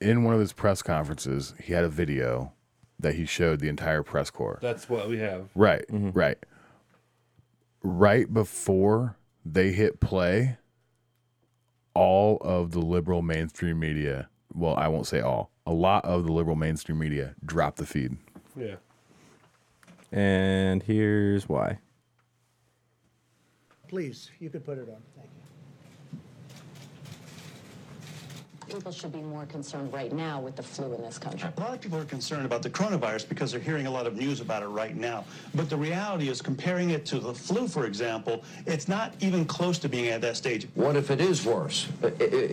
in 0.00 0.24
one 0.24 0.34
of 0.34 0.40
his 0.40 0.52
press 0.52 0.82
conferences, 0.82 1.54
he 1.62 1.72
had 1.72 1.84
a 1.84 1.88
video 1.88 2.52
that 2.98 3.14
he 3.14 3.24
showed 3.24 3.60
the 3.60 3.68
entire 3.68 4.02
press 4.02 4.30
corps. 4.30 4.58
that's 4.60 4.88
what 4.88 5.08
we 5.08 5.18
have. 5.18 5.48
Right, 5.54 5.84
right. 5.90 6.38
Right 7.82 8.32
before 8.32 9.16
they 9.44 9.72
hit 9.72 10.00
play, 10.00 10.58
all 11.94 12.36
of 12.42 12.72
the 12.72 12.80
liberal 12.80 13.22
mainstream 13.22 13.78
media, 13.78 14.28
well, 14.54 14.74
I 14.76 14.88
won't 14.88 15.06
say 15.06 15.20
all, 15.20 15.50
a 15.66 15.72
lot 15.72 16.04
of 16.04 16.24
the 16.24 16.32
liberal 16.32 16.56
mainstream 16.56 16.98
media 16.98 17.34
dropped 17.44 17.78
the 17.78 17.86
feed. 17.86 18.16
Yeah, 18.56 18.76
And 20.12 20.82
here's 20.82 21.48
why. 21.48 21.78
Please, 23.88 24.30
you 24.38 24.50
could 24.50 24.64
put 24.64 24.76
it 24.78 24.88
on. 24.88 25.02
Thank 25.16 25.29
People 28.70 28.92
should 28.92 29.12
be 29.12 29.20
more 29.20 29.46
concerned 29.46 29.92
right 29.92 30.12
now 30.12 30.40
with 30.40 30.56
the 30.56 30.62
flu 30.62 30.94
in 30.94 31.02
this 31.02 31.18
country. 31.18 31.48
A 31.56 31.60
lot 31.60 31.74
of 31.74 31.80
people 31.80 31.98
are 31.98 32.04
concerned 32.04 32.46
about 32.46 32.62
the 32.62 32.70
coronavirus 32.70 33.28
because 33.28 33.50
they're 33.52 33.60
hearing 33.60 33.86
a 33.86 33.90
lot 33.90 34.06
of 34.06 34.16
news 34.16 34.40
about 34.40 34.62
it 34.62 34.66
right 34.68 34.96
now. 34.96 35.24
But 35.54 35.68
the 35.68 35.76
reality 35.76 36.28
is, 36.28 36.40
comparing 36.40 36.90
it 36.90 37.04
to 37.06 37.18
the 37.18 37.34
flu, 37.34 37.66
for 37.68 37.84
example, 37.86 38.44
it's 38.66 38.86
not 38.88 39.14
even 39.20 39.44
close 39.44 39.78
to 39.80 39.88
being 39.88 40.08
at 40.08 40.20
that 40.22 40.36
stage. 40.36 40.68
What 40.74 40.96
if 40.96 41.10
it 41.10 41.20
is 41.20 41.44
worse? 41.44 41.88
I- 42.02 42.06
i- 42.06 42.10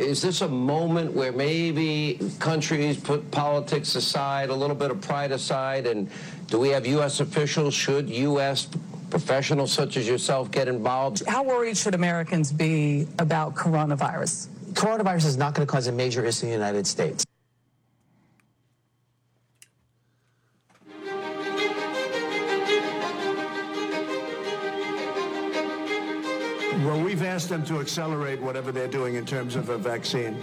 Is 0.07 0.21
this 0.21 0.41
a 0.41 0.47
moment 0.47 1.13
where 1.13 1.31
maybe 1.31 2.19
countries 2.39 2.97
put 2.97 3.29
politics 3.31 3.95
aside, 3.95 4.49
a 4.49 4.55
little 4.55 4.75
bit 4.75 4.91
of 4.91 4.99
pride 5.01 5.31
aside, 5.31 5.85
and 5.87 6.09
do 6.47 6.57
we 6.59 6.69
have 6.69 6.85
U.S. 6.87 7.19
officials? 7.19 7.73
Should 7.73 8.09
U.S. 8.09 8.67
professionals 9.09 9.71
such 9.71 9.97
as 9.97 10.07
yourself 10.07 10.49
get 10.51 10.67
involved? 10.67 11.23
How 11.27 11.43
worried 11.43 11.77
should 11.77 11.93
Americans 11.95 12.51
be 12.51 13.07
about 13.19 13.55
coronavirus? 13.55 14.47
Coronavirus 14.73 15.25
is 15.25 15.37
not 15.37 15.53
going 15.53 15.65
to 15.65 15.71
cause 15.71 15.87
a 15.87 15.91
major 15.91 16.25
issue 16.25 16.45
in 16.45 16.51
the 16.51 16.57
United 16.57 16.85
States. 16.85 17.25
Well, 26.85 27.01
we've 27.01 27.23
asked 27.23 27.49
them 27.49 27.65
to 27.65 27.79
accelerate 27.79 28.41
whatever 28.41 28.71
they're 28.71 28.87
doing 28.87 29.15
in 29.15 29.25
terms 29.25 29.55
of 29.55 29.69
a 29.69 29.77
vaccine. 29.77 30.37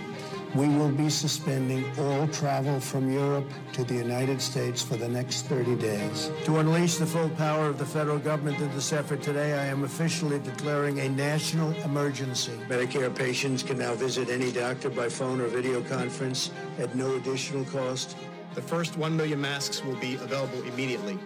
We 0.55 0.69
will 0.69 0.91
be 0.91 1.11
suspending 1.11 1.85
all 1.99 2.29
travel 2.29 2.79
from 2.79 3.11
Europe 3.11 3.51
to 3.73 3.83
the 3.83 3.95
United 3.95 4.41
States 4.41 4.81
for 4.81 4.97
the 4.97 5.09
next 5.09 5.47
30 5.47 5.75
days. 5.75 6.31
To 6.45 6.59
unleash 6.59 6.95
the 6.95 7.07
full 7.07 7.29
power 7.31 7.67
of 7.67 7.77
the 7.77 7.85
federal 7.85 8.21
government 8.21 8.61
in 8.61 8.71
this 8.71 8.93
effort 8.93 9.21
today, 9.21 9.55
I 9.55 9.67
am 9.67 9.83
officially 9.83 10.39
declaring 10.39 11.01
a 11.01 11.09
national 11.09 11.73
emergency. 11.83 12.53
Medicare 12.69 13.13
patients 13.13 13.65
can 13.65 13.79
now 13.79 13.97
visit 13.97 14.29
any 14.29 14.53
doctor 14.53 14.91
by 14.91 15.09
phone 15.09 15.41
or 15.41 15.49
video 15.49 15.83
conference 15.83 16.53
at 16.79 16.95
no 16.95 17.17
additional 17.17 17.65
cost. 17.65 18.17
The 18.55 18.63
first 18.63 18.97
1 18.97 19.17
million 19.17 19.41
masks 19.41 19.83
will 19.83 19.97
be 19.97 20.15
available 20.15 20.63
immediately. 20.63 21.19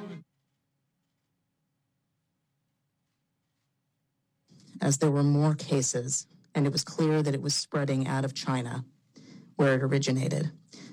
As 4.80 4.96
there 4.96 5.10
were 5.10 5.22
more 5.22 5.55
cases, 5.55 6.26
and 6.55 6.66
it 6.66 6.72
was 6.72 6.82
clear 6.82 7.22
that 7.22 7.34
it 7.34 7.42
was 7.42 7.55
spreading 7.55 8.06
out 8.09 8.24
of 8.24 8.32
China, 8.32 8.86
where 9.59 9.74
it 9.74 9.82
originated, 9.82 10.52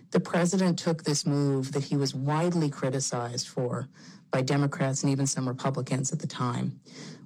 the 0.10 0.20
president 0.20 0.80
took 0.80 1.04
this 1.04 1.26
move 1.26 1.72
that 1.72 1.84
he 1.84 1.96
was 1.96 2.16
widely 2.16 2.70
criticized 2.70 3.48
for 3.48 3.88
by 4.32 4.42
Democrats 4.42 5.04
and 5.04 5.12
even 5.12 5.28
some 5.28 5.48
Republicans 5.48 6.12
at 6.12 6.20
the 6.20 6.28
time, 6.28 6.80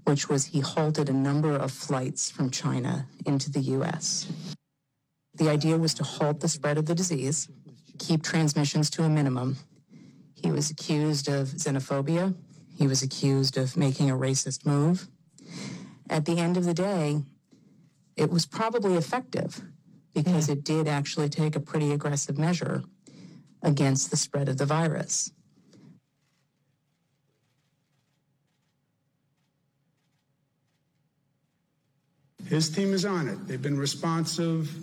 which 0.03 0.28
was 0.28 0.45
he 0.45 0.60
halted 0.60 1.07
a 1.07 1.14
number 1.14 1.56
of 1.56 1.72
flights 1.72 2.30
from 2.30 2.49
China 2.49 3.07
into 3.26 3.49
the 3.49 3.61
U.S. 3.78 4.28
The 5.36 5.49
idea 5.49 5.78
was 5.78 5.94
to 5.95 6.03
halt 6.03 6.41
the 6.41 6.49
spread 6.49 6.78
of 6.78 6.88
the 6.88 6.95
disease, 6.95 7.48
keep 7.99 8.22
transmissions 8.22 8.90
to 8.91 9.03
a 9.03 9.10
minimum. 9.10 9.56
He 10.34 10.52
was 10.52 10.70
accused 10.70 11.30
of 11.30 11.48
xenophobia. 11.48 12.36
He 12.76 12.86
was 12.86 13.02
accused 13.02 13.57
of 13.57 13.78
making 13.78 14.10
a 14.10 14.18
racist 14.18 14.66
move. 14.66 15.07
At 16.10 16.26
the 16.26 16.38
end 16.38 16.57
of 16.57 16.66
the 16.66 16.74
day, 16.74 17.24
it 18.18 18.30
was 18.30 18.45
probably 18.45 18.95
effective 18.95 19.61
because 20.14 20.49
it 20.49 20.64
did 20.64 20.88
actually 20.88 21.30
take 21.30 21.56
a 21.56 21.60
pretty 21.60 21.91
aggressive 21.91 22.38
measure 22.38 22.84
against 23.61 24.11
the 24.11 24.18
spread 24.18 24.49
of 24.49 24.57
the 24.57 24.65
virus. 24.65 25.31
His 32.48 32.69
team 32.69 32.94
is 32.94 33.06
on 33.06 33.27
it. 33.27 33.48
They've 33.48 33.61
been 33.61 33.77
responsive 33.77 34.73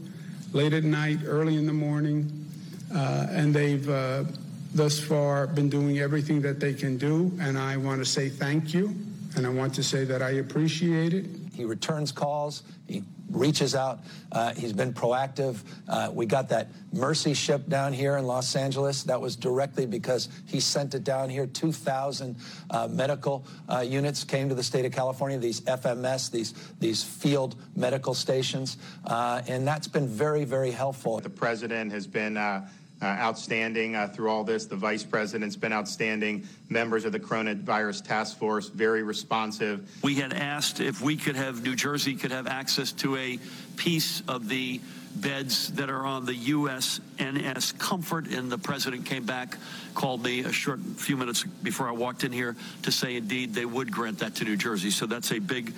late 0.55 0.73
at 0.73 0.85
night, 0.85 1.19
early 1.27 1.57
in 1.57 1.67
the 1.67 1.73
morning, 1.73 2.47
uh, 2.95 3.27
and 3.31 3.53
they've 3.53 3.89
uh, 3.89 4.25
thus 4.73 5.01
far 5.01 5.49
been 5.49 5.69
doing 5.69 5.99
everything 5.99 6.41
that 6.43 6.61
they 6.61 6.75
can 6.75 6.97
do. 6.97 7.37
And 7.41 7.59
I 7.59 7.77
want 7.77 8.01
to 8.01 8.05
say 8.05 8.29
thank 8.29 8.73
you, 8.73 8.95
and 9.37 9.45
I 9.45 9.51
want 9.51 9.75
to 9.75 9.83
say 9.83 10.05
that 10.05 10.23
I 10.23 10.31
appreciate 10.31 11.13
it. 11.13 11.27
He 11.57 11.65
returns 11.65 12.13
calls. 12.13 12.63
He 12.87 13.03
reaches 13.31 13.75
out. 13.75 14.01
Uh, 14.31 14.53
he's 14.53 14.75
been 14.75 14.93
proactive. 14.93 15.57
Uh, 15.89 16.11
we 16.13 16.27
got 16.27 16.51
that 16.51 16.69
Mercy 16.93 17.33
ship 17.33 17.67
down 17.69 17.95
here 17.95 18.19
in 18.19 18.27
Los 18.27 18.55
Angeles. 18.55 19.03
That 19.05 19.21
was 19.21 19.37
directly 19.37 19.87
because 19.87 20.29
he 20.45 20.61
sent 20.61 20.95
it 20.95 21.03
down 21.03 21.31
here. 21.31 21.47
2,000 21.47 22.37
uh, 22.71 22.89
medical 22.89 23.47
uh, 23.69 23.81
units 23.81 24.23
came 24.23 24.51
to 24.51 24.55
the 24.55 24.63
state 24.63 24.85
of 24.85 24.93
California, 24.93 25.39
these 25.39 25.63
FMS, 25.63 26.31
these, 26.31 26.53
these 26.79 27.03
field 27.03 27.57
medical 27.75 28.13
stations. 28.13 28.77
Uh, 29.07 29.41
and 29.49 29.67
that's 29.67 29.89
been 29.89 30.07
very, 30.07 30.45
very 30.45 30.71
helpful. 30.71 31.19
The 31.21 31.31
president 31.31 31.91
has 31.93 32.07
been 32.07 32.37
uh, 32.37 32.69
outstanding 33.03 33.95
uh, 33.95 34.09
through 34.09 34.31
all 34.31 34.45
this. 34.45 34.67
The 34.67 34.77
vice 34.77 35.05
president's 35.05 35.57
been 35.57 35.73
outstanding. 35.73 36.47
Members 36.69 37.05
of 37.05 37.13
the 37.13 37.21
coronavirus 37.21 38.05
task 38.05 38.39
force, 38.39 38.69
very 38.69 39.03
responsive. 39.03 39.89
We 40.03 40.15
had 40.15 40.33
asked 40.33 40.81
if 40.81 41.01
we 41.01 41.17
could 41.17 41.37
have, 41.37 41.63
New 41.63 41.77
Jersey 41.77 42.15
could 42.15 42.33
have 42.33 42.47
access 42.47 42.93
to 42.93 43.17
a 43.17 43.39
piece 43.77 44.23
of 44.29 44.49
the 44.49 44.81
beds 45.17 45.73
that 45.73 45.89
are 45.89 46.05
on 46.05 46.27
the 46.27 46.35
USNS 46.35 47.79
Comfort, 47.79 48.29
and 48.29 48.51
the 48.51 48.59
president 48.59 49.07
came 49.07 49.25
back, 49.25 49.57
called 49.95 50.23
me 50.23 50.41
a 50.41 50.53
short 50.53 50.81
few 50.81 51.17
minutes 51.17 51.45
before 51.63 51.89
I 51.89 51.93
walked 51.93 52.25
in 52.25 52.33
here 52.33 52.57
to 52.83 52.93
say 52.93 53.17
indeed 53.17 53.55
they 53.55 53.65
would 53.65 53.91
grant 53.91 54.19
that 54.19 54.35
to 54.37 54.45
New 54.45 54.57
Jersey. 54.57 54.91
So 54.91 55.07
that's 55.07 55.33
a 55.33 55.39
big 55.39 55.73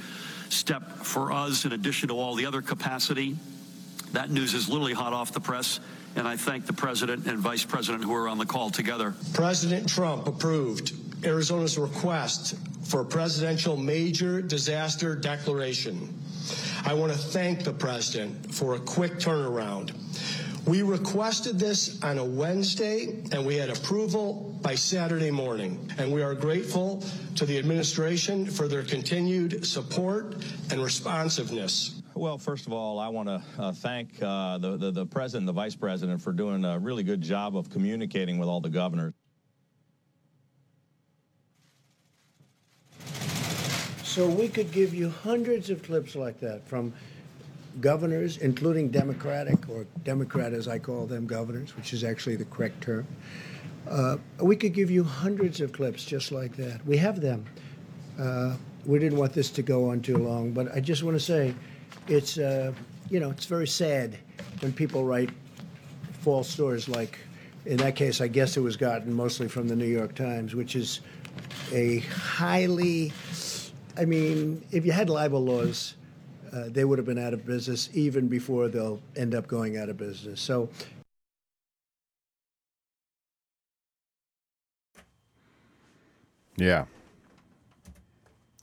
step 0.49 0.91
for 0.99 1.33
us 1.33 1.65
in 1.65 1.73
addition 1.73 2.09
to 2.09 2.15
all 2.15 2.35
the 2.35 2.47
other 2.47 2.63
capacity. 2.63 3.37
That 4.13 4.31
news 4.31 4.55
is 4.55 4.69
literally 4.69 4.95
hot 4.95 5.13
off 5.13 5.33
the 5.33 5.41
press 5.41 5.81
and 6.19 6.27
I 6.27 6.37
thank 6.37 6.67
the 6.67 6.73
president 6.73 7.27
and 7.27 7.39
vice 7.39 7.65
president 7.65 8.03
who 8.03 8.13
are 8.13 8.27
on 8.29 8.39
the 8.39 8.47
call 8.47 8.71
together. 8.71 9.15
President 9.35 9.89
Trump 9.89 10.27
approved 10.27 10.93
Arizona's 11.25 11.79
request 11.79 12.57
for 12.85 13.03
a 13.03 13.05
presidential 13.05 13.77
major 13.77 14.43
disaster 14.43 15.15
declaration. 15.15 16.13
I 16.85 16.95
want 16.95 17.13
to 17.13 17.19
thank 17.19 17.63
the 17.63 17.73
president 17.73 18.53
for 18.53 18.75
a 18.75 18.81
quick 18.81 19.15
turnaround. 19.15 19.93
We 20.67 20.83
requested 20.83 21.59
this 21.59 22.03
on 22.03 22.19
a 22.19 22.25
Wednesday 22.25 23.23
and 23.31 23.47
we 23.47 23.55
had 23.55 23.71
approval 23.71 24.59
by 24.61 24.75
Saturday 24.75 25.31
morning. 25.31 25.91
And 25.99 26.13
we 26.13 26.23
are 26.23 26.35
grateful 26.35 27.03
to 27.37 27.47
the 27.47 27.59
administration 27.59 28.45
for 28.45 28.67
their 28.67 28.83
continued 28.83 29.65
support 29.65 30.35
and 30.71 30.83
responsiveness. 30.83 31.98
Well, 32.19 32.37
first 32.37 32.67
of 32.67 32.73
all, 32.73 32.99
I 32.99 33.07
want 33.07 33.29
to 33.29 33.41
uh, 33.59 33.73
thank 33.73 34.21
uh, 34.21 34.59
the, 34.59 34.77
the, 34.77 34.91
the 34.91 35.07
president 35.07 35.47
the 35.47 35.53
vice 35.53 35.77
president 35.77 36.21
for 36.21 36.33
doing 36.33 36.65
a 36.65 36.77
really 36.77 37.05
good 37.05 37.21
job 37.21 37.57
of 37.57 37.71
communicating 37.71 38.39
with 38.39 38.49
all 38.49 38.61
the 38.61 38.69
governors. 38.69 39.15
So 44.03 44.27
we 44.27 44.49
could 44.49 44.73
give 44.73 44.95
you 44.95 45.11
hundreds 45.11 45.71
of 45.71 45.85
clips 45.85 46.17
like 46.17 46.41
that 46.41 46.67
from 46.67 46.93
governors, 47.81 48.39
including 48.39 48.89
Democratic 48.89 49.69
or 49.69 49.87
Democrat 50.03 50.53
as 50.53 50.67
I 50.67 50.81
call 50.81 51.07
them, 51.07 51.25
governors, 51.25 51.77
which 51.77 51.93
is 51.93 52.03
actually 52.03 52.35
the 52.35 52.47
correct 52.47 52.83
term. 52.83 53.07
Uh, 53.89 54.17
we 54.41 54.57
could 54.57 54.73
give 54.73 54.91
you 54.91 55.05
hundreds 55.05 55.61
of 55.61 55.71
clips 55.71 56.05
just 56.05 56.33
like 56.33 56.57
that. 56.57 56.85
We 56.85 56.97
have 56.97 57.21
them. 57.21 57.47
Uh, 58.19 58.57
we 58.85 58.99
didn't 58.99 59.19
want 59.19 59.35
this 59.35 59.51
to 59.51 59.63
go 59.63 59.91
on 59.91 60.01
too 60.01 60.17
long, 60.17 60.51
but 60.51 60.75
I 60.75 60.81
just 60.81 61.05
want 61.05 61.15
to 61.15 61.21
say 61.21 61.55
it's 62.09 62.39
uh, 62.39 62.73
you 63.11 63.21
know 63.21 63.31
it's 63.31 63.47
very 63.47 63.67
sad 63.67 64.19
when 64.61 64.73
people 64.73 65.05
write 65.05 65.31
false 66.21 66.49
stories 66.49 66.89
like 66.89 67.19
in 67.67 67.77
that 67.79 67.97
case 67.97 68.21
I 68.21 68.29
guess 68.29 68.57
it 68.57 68.61
was 68.61 68.77
gotten 68.77 69.13
mostly 69.13 69.49
from 69.49 69.69
the 69.69 69.77
New 69.77 69.87
York 69.87 70.15
Times, 70.15 70.55
which 70.55 70.75
is 70.75 71.01
a 71.73 71.99
highly 72.01 73.13
I 73.97 74.05
mean 74.05 74.65
if 74.71 74.85
you 74.87 74.93
had 74.93 75.11
libel 75.11 75.45
laws. 75.45 75.95
Uh, 76.51 76.65
they 76.71 76.83
would 76.83 76.99
have 76.99 77.05
been 77.05 77.19
out 77.19 77.35
of 77.35 77.45
business 77.45 77.91
even 77.93 78.27
before 78.27 78.69
they'll 78.69 79.03
end 79.17 79.35
up 79.35 79.47
going 79.47 79.77
out 79.77 79.91
of 79.91 79.99
business. 79.99 80.41
So, 80.41 80.71
yeah, 86.57 86.87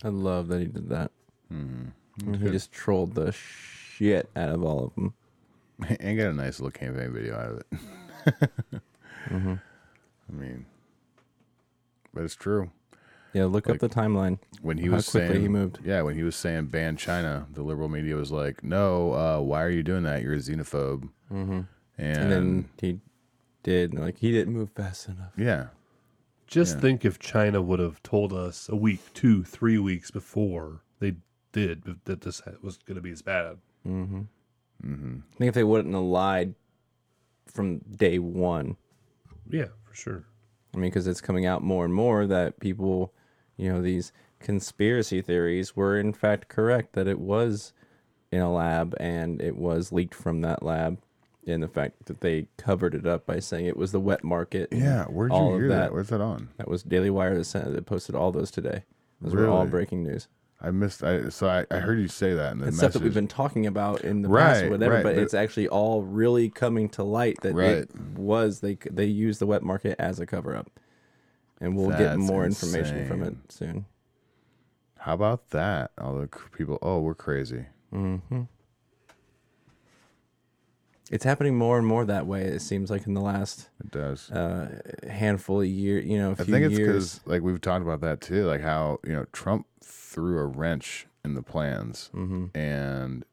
I 0.04 0.08
love 0.08 0.48
that 0.48 0.62
he 0.62 0.66
did 0.66 0.90
that. 0.90 1.12
Mm-hmm. 1.54 1.90
He 2.24 2.50
just 2.50 2.72
trolled 2.72 3.16
the 3.16 3.32
shit 3.32 4.30
out 4.36 4.50
of 4.50 4.64
all 4.64 4.86
of 4.86 4.96
them. 4.96 5.14
and 6.00 6.18
got 6.18 6.28
a 6.28 6.34
nice 6.34 6.60
little 6.60 6.72
campaign 6.72 7.12
video 7.14 7.36
out 7.38 7.52
of 7.52 7.58
it. 7.60 7.68
mm-hmm. 9.30 9.54
I 10.30 10.32
mean, 10.34 10.66
but 12.14 12.24
it's 12.24 12.36
true. 12.36 12.72
Yeah, 13.34 13.46
look 13.46 13.68
Like, 13.68 13.84
up 13.84 13.90
the 13.90 13.94
timeline. 13.94 14.40
When 14.62 14.78
he 14.78 14.88
was 14.88 15.10
quickly 15.10 15.28
saying, 15.32 15.42
he 15.42 15.48
moved. 15.50 15.80
yeah, 15.84 16.02
when 16.04 16.16
he 16.16 16.24
was 16.24 16.38
saying 16.38 16.68
ban 16.68 16.96
China, 16.96 17.48
the 17.52 17.64
liberal 17.64 17.90
media 17.90 18.16
was 18.16 18.32
like, 18.32 18.64
"No, 18.64 19.12
uh, 19.14 19.42
why 19.42 19.62
are 19.62 19.70
you 19.70 19.84
doing 19.84 20.04
that? 20.04 20.22
You're 20.22 20.36
a 20.36 20.38
xenophobe." 20.38 21.10
Mm-hmm. 21.32 21.62
And, 21.98 22.18
And 22.18 22.32
then 22.32 22.70
he 22.80 23.00
did 23.64 23.94
like 23.94 24.18
he 24.20 24.32
didn't 24.32 24.54
move 24.54 24.70
fast 24.72 25.10
enough. 25.10 25.34
yeah, 25.38 25.68
Just 26.48 26.76
Yeah. 26.76 26.82
think 26.82 27.04
if 27.04 27.20
China 27.20 27.62
would 27.62 27.80
have 27.80 28.02
told 28.04 28.32
us 28.32 28.70
a 28.70 28.76
week, 28.78 29.02
two, 29.14 29.44
three 29.44 29.78
weeks 29.78 30.12
before 30.12 30.70
they 30.70 30.85
did 31.56 31.84
that 32.04 32.22
this 32.22 32.42
was 32.62 32.78
going 32.80 32.96
to 32.96 33.02
be 33.02 33.12
as 33.12 33.22
bad. 33.22 33.58
Mm-hmm. 33.88 34.22
Mm-hmm. 34.86 35.18
I 35.34 35.38
think 35.38 35.50
if 35.50 35.56
they 35.56 35.64
wouldn't 35.64 35.94
have 35.94 36.04
lied 36.04 36.54
from 37.48 37.80
day 37.80 38.20
one. 38.20 38.76
Yeah, 39.50 39.70
for 39.84 39.96
sure. 39.96 40.26
I 40.74 40.78
mean, 40.78 40.90
because 40.90 41.08
it's 41.08 41.22
coming 41.22 41.46
out 41.46 41.64
more 41.64 41.86
and 41.86 41.94
more 41.94 42.28
that 42.28 42.60
people, 42.60 43.14
you 43.56 43.72
know, 43.72 43.82
these 43.82 44.12
conspiracy 44.40 45.22
theories 45.22 45.76
were 45.76 45.98
in 45.98 46.12
fact 46.12 46.50
correct 46.50 46.94
that 46.94 47.08
it 47.08 47.20
was 47.20 47.72
in 48.32 48.42
a 48.42 48.52
lab 48.52 48.94
and 49.00 49.42
it 49.42 49.56
was 49.56 49.94
leaked 49.94 50.14
from 50.14 50.42
that 50.42 50.62
lab. 50.62 51.00
And 51.48 51.64
the 51.64 51.70
fact 51.70 52.08
that 52.08 52.20
they 52.20 52.48
covered 52.58 52.96
it 52.96 53.08
up 53.08 53.26
by 53.26 53.40
saying 53.40 53.68
it 53.68 53.78
was 53.78 53.94
the 53.94 54.00
wet 54.00 54.24
market. 54.24 54.70
Yeah, 54.72 55.06
where'd 55.06 55.32
you 55.32 55.38
all 55.38 55.56
hear 55.56 55.70
that? 55.70 55.94
Where's 55.94 56.10
that 56.10 56.20
on? 56.20 56.50
That 56.58 56.68
was 56.68 56.84
Daily 56.84 57.12
Wire 57.12 57.38
that, 57.38 57.46
sent, 57.46 57.72
that 57.72 57.86
posted 57.86 58.16
all 58.16 58.32
those 58.32 58.52
today. 58.52 58.84
Those 59.22 59.34
were 59.34 59.48
all 59.48 59.66
breaking 59.66 60.04
news. 60.04 60.28
I 60.66 60.72
missed. 60.72 61.04
I 61.04 61.30
so 61.30 61.48
I, 61.48 61.66
I 61.70 61.78
heard 61.78 62.00
you 62.00 62.08
say 62.08 62.34
that 62.34 62.54
in 62.54 62.60
the 62.60 62.72
stuff 62.72 62.94
that 62.94 63.04
we've 63.04 63.14
been 63.14 63.28
talking 63.28 63.68
about 63.68 64.02
in 64.04 64.24
the 64.24 64.30
past 64.30 64.62
or 64.62 64.64
Right, 64.64 64.72
whatever, 64.72 64.94
right, 64.96 65.04
but, 65.04 65.16
but- 65.16 65.22
it's 65.24 65.36
actually 65.36 65.68
all 65.68 66.02
really 66.02 66.50
coming 66.50 66.90
to 66.90 67.04
light 67.04 67.38
that 67.44 67.54
Right. 67.54 67.78
it 67.78 67.96
was 68.18 68.62
they 68.62 68.76
they 68.90 69.06
used 69.06 69.40
the 69.40 69.46
wet 69.46 69.62
market 69.62 69.96
as 70.00 70.20
a 70.20 70.26
cover 70.26 70.56
up, 70.56 70.72
and 71.62 71.76
we'll 71.78 71.90
get 71.92 72.00
That's 72.00 72.18
more 72.18 72.46
information 72.46 73.08
from 73.08 73.22
it 73.22 73.36
soon. 73.50 73.86
How 74.98 75.14
about 75.14 75.52
that? 75.52 75.92
All 76.02 76.16
the 76.18 76.28
people. 76.58 76.80
Oh, 76.82 77.00
we're 77.00 77.14
crazy. 77.14 77.66
Mm-hmm. 77.94 78.42
It's 81.12 81.24
happening 81.24 81.56
more 81.56 81.78
and 81.78 81.86
more 81.86 82.04
that 82.06 82.26
way. 82.26 82.42
It 82.46 82.62
seems 82.64 82.90
like 82.90 83.06
in 83.06 83.14
the 83.14 83.22
last 83.22 83.70
it 83.80 83.92
does 83.92 84.32
uh, 84.32 84.82
handful 85.08 85.62
of 85.62 85.68
year, 85.68 86.00
you 86.00 86.18
know, 86.18 86.30
a 86.32 86.42
I 86.42 86.46
think 86.46 86.66
it's 86.66 86.76
because 86.76 87.20
like 87.26 87.44
we've 87.44 87.62
talked 87.62 87.84
about 87.84 88.02
that 88.02 88.22
too, 88.22 88.46
like 88.48 88.62
how 88.62 89.00
you 89.06 89.14
know 89.14 89.26
Trump 89.32 89.68
threw 90.16 90.40
a 90.40 90.46
wrench 90.48 91.06
in 91.24 91.36
the 91.36 91.44
plans, 91.44 92.10
Mm-hmm. 92.16 92.58
and 92.58 93.24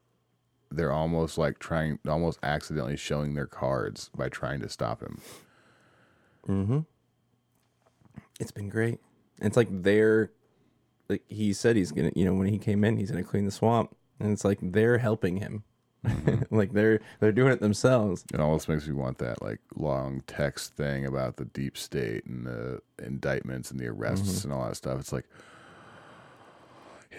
they're 0.70 0.92
almost 0.92 1.38
like 1.38 1.58
trying, 1.58 1.98
almost 2.08 2.38
accidentally 2.42 2.96
showing 2.96 3.34
their 3.34 3.46
cards 3.46 4.10
by 4.16 4.28
trying 4.28 4.60
to 4.60 4.68
stop 4.68 5.00
him. 5.02 5.20
Mm-hmm. 6.48 6.78
It's 8.40 8.50
been 8.52 8.68
great. 8.68 8.98
It's 9.40 9.56
like 9.56 9.68
they're 9.70 10.30
like 11.08 11.22
he 11.28 11.52
said 11.52 11.76
he's 11.76 11.92
gonna, 11.92 12.10
you 12.14 12.24
know, 12.24 12.34
when 12.34 12.48
he 12.48 12.58
came 12.58 12.84
in, 12.84 12.96
he's 12.96 13.10
gonna 13.10 13.22
clean 13.24 13.44
the 13.44 13.50
swamp, 13.50 13.94
and 14.18 14.32
it's 14.32 14.44
like 14.44 14.58
they're 14.60 14.98
helping 14.98 15.36
him. 15.36 15.64
like 16.50 16.72
they're 16.72 17.00
they're 17.20 17.30
doing 17.32 17.52
it 17.52 17.60
themselves. 17.60 18.24
It 18.34 18.40
almost 18.40 18.68
makes 18.68 18.86
me 18.88 18.94
want 18.94 19.18
that 19.18 19.40
like 19.42 19.60
long 19.76 20.22
text 20.26 20.74
thing 20.74 21.06
about 21.06 21.36
the 21.36 21.44
deep 21.44 21.76
state 21.78 22.24
and 22.26 22.44
the 22.46 22.80
indictments 23.00 23.70
and 23.70 23.78
the 23.78 23.86
arrests 23.88 24.40
Mhm. 24.40 24.44
and 24.44 24.52
all 24.52 24.64
that 24.66 24.76
stuff. 24.76 24.98
It's 24.98 25.12
like, 25.12 25.26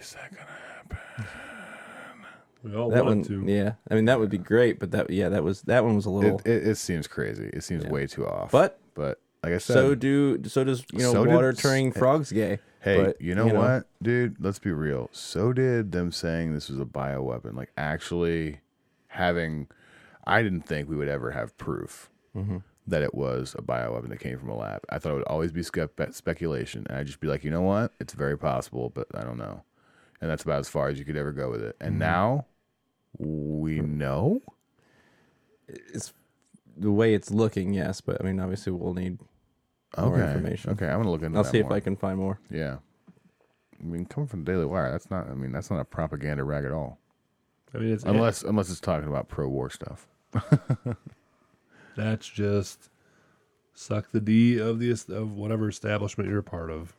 is 0.03 0.13
that 0.13 0.29
gonna 0.31 0.47
happen? 0.75 1.25
We 2.63 2.75
all 2.75 2.89
that 2.91 3.03
one, 3.03 3.23
to. 3.23 3.43
yeah. 3.45 3.73
I 3.91 3.95
mean, 3.95 4.05
that 4.05 4.19
would 4.19 4.29
be 4.29 4.37
great, 4.37 4.79
but 4.79 4.91
that, 4.91 5.09
yeah, 5.09 5.27
that 5.29 5.43
was 5.43 5.63
that 5.63 5.83
one 5.83 5.95
was 5.95 6.05
a 6.05 6.09
little. 6.09 6.39
It, 6.45 6.47
it, 6.47 6.67
it 6.69 6.75
seems 6.77 7.07
crazy. 7.07 7.49
It 7.51 7.63
seems 7.63 7.83
Yeah. 7.83 7.89
way 7.89 8.07
too 8.07 8.25
off. 8.27 8.51
But- 8.51 8.79
but 8.95 9.19
like 9.43 9.53
I 9.53 9.57
said, 9.57 9.73
so 9.73 9.95
do 9.95 10.39
so 10.45 10.63
does 10.63 10.85
you 10.93 10.99
know 10.99 11.11
so 11.11 11.25
did- 11.25 11.33
water 11.33 11.51
turning 11.51 11.91
frogs 11.91 12.31
gay. 12.31 12.59
Hey, 12.79 13.01
But, 13.03 13.21
you 13.21 13.33
know 13.33 13.47
what, 13.47 13.87
dude? 14.01 14.35
Let's 14.39 14.59
be 14.59 14.71
real. 14.71 15.09
So 15.13 15.51
did 15.53 15.93
them 15.93 16.11
saying 16.11 16.53
this 16.53 16.69
was 16.69 16.79
a 16.79 16.85
bioweapon. 16.85 17.55
Like 17.55 17.71
actually 17.77 18.59
having, 19.07 19.67
I 20.27 20.43
didn't 20.43 20.61
think 20.67 20.89
we 20.89 20.95
would 20.97 21.07
ever 21.07 21.31
have 21.31 21.57
proof 21.57 22.09
Mhm. 22.35 22.61
that 22.87 23.01
it 23.01 23.15
was 23.15 23.55
a 23.57 23.61
bioweapon 23.61 24.09
that 24.09 24.19
came 24.19 24.37
from 24.37 24.49
a 24.49 24.55
lab. 24.57 24.83
I 24.89 24.99
thought 24.99 25.11
it 25.11 25.15
would 25.15 25.23
always 25.23 25.51
be 25.53 25.63
spe- 25.63 25.79
speculation, 26.11 26.85
and 26.89 26.97
I'd 26.97 27.07
just 27.07 27.19
be 27.21 27.27
like, 27.27 27.43
you 27.45 27.51
know 27.51 27.61
what? 27.61 27.93
It's 28.01 28.13
very 28.13 28.37
possible, 28.37 28.91
but 28.93 29.07
I 29.15 29.23
don't 29.23 29.37
know. 29.37 29.63
And 30.23 30.31
that's 30.31 30.43
about 30.43 30.59
as 30.61 30.69
far 30.69 30.87
as 30.87 30.97
you 30.97 31.03
could 31.03 31.17
ever 31.17 31.33
go 31.33 31.51
with 31.51 31.61
it. 31.61 31.75
And 31.81 31.95
Mhm. 31.95 31.99
now 31.99 32.45
we 33.19 33.81
know. 33.81 34.41
It's 35.67 36.13
the 36.77 36.91
way 36.93 37.13
it's 37.13 37.29
looking, 37.29 37.73
yes, 37.73 37.99
but 37.99 38.21
I 38.21 38.23
mean, 38.23 38.39
obviously, 38.39 38.71
we'll 38.71 38.93
need 38.93 39.19
more 39.97 40.15
Okay, 40.17 40.23
information. 40.31 40.71
okay, 40.71 40.87
I'm 40.87 40.99
gonna 40.99 41.11
look 41.11 41.23
into 41.23 41.37
I'll 41.37 41.43
that 41.43 41.49
see 41.51 41.59
if 41.59 41.65
more. 41.65 41.73
I 41.73 41.81
can 41.81 41.97
find 41.97 42.17
more. 42.17 42.39
Yeah. 42.49 42.77
I 43.81 43.83
mean, 43.83 44.05
coming 44.05 44.27
from 44.27 44.45
the 44.45 44.51
Daily 44.53 44.65
Wire, 44.65 44.91
that's 44.91 45.11
not. 45.11 45.29
I 45.29 45.33
mean, 45.33 45.51
that's 45.51 45.69
not 45.69 45.81
a 45.81 45.85
propaganda 45.85 46.45
rag 46.45 46.63
at 46.63 46.71
all. 46.71 46.99
I 47.73 47.79
mean, 47.79 47.91
it's 47.91 48.05
unless 48.05 48.43
unless 48.43 48.69
it's 48.71 48.79
talking 48.79 49.09
about 49.09 49.27
pro-war 49.27 49.69
stuff. 49.71 50.07
That's 51.95 52.27
just 52.27 52.89
suck 53.73 54.11
the 54.11 54.19
D 54.21 54.57
of 54.57 54.79
the 54.79 54.89
est- 54.91 55.09
of 55.09 55.33
whatever 55.33 55.67
establishment 55.67 56.29
you're 56.29 56.39
a 56.39 56.43
part 56.43 56.71
of 56.71 56.93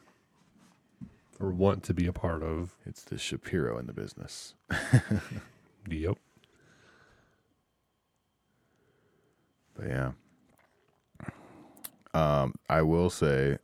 or 1.40 1.50
want 1.50 1.82
to 1.84 1.94
be 1.94 2.06
a 2.06 2.12
part 2.12 2.42
of. 2.42 2.74
It's 2.86 3.02
the 3.02 3.18
Shapiro 3.18 3.78
in 3.78 3.86
the 3.86 3.92
business. 3.92 4.54
yep. 5.90 6.16
But 9.76 9.86
yeah. 9.88 10.12
Um, 12.14 12.54
I 12.68 12.82
will 12.82 13.10
say 13.10 13.58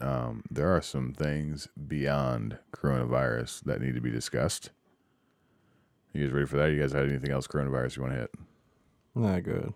um, 0.00 0.42
there 0.50 0.74
are 0.76 0.82
some 0.82 1.12
things 1.14 1.68
beyond 1.86 2.58
coronavirus 2.72 3.64
that 3.64 3.80
need 3.80 3.94
to 3.94 4.00
be 4.02 4.10
discussed. 4.10 4.70
You 6.12 6.24
guys 6.24 6.32
ready 6.32 6.46
for 6.46 6.56
that? 6.56 6.70
You 6.70 6.80
guys 6.80 6.92
had 6.92 7.08
anything 7.08 7.30
else 7.30 7.46
coronavirus 7.46 7.96
you 7.96 8.02
want 8.02 8.14
to 8.14 8.20
hit? 8.20 8.30
Not 9.14 9.42
good. 9.42 9.72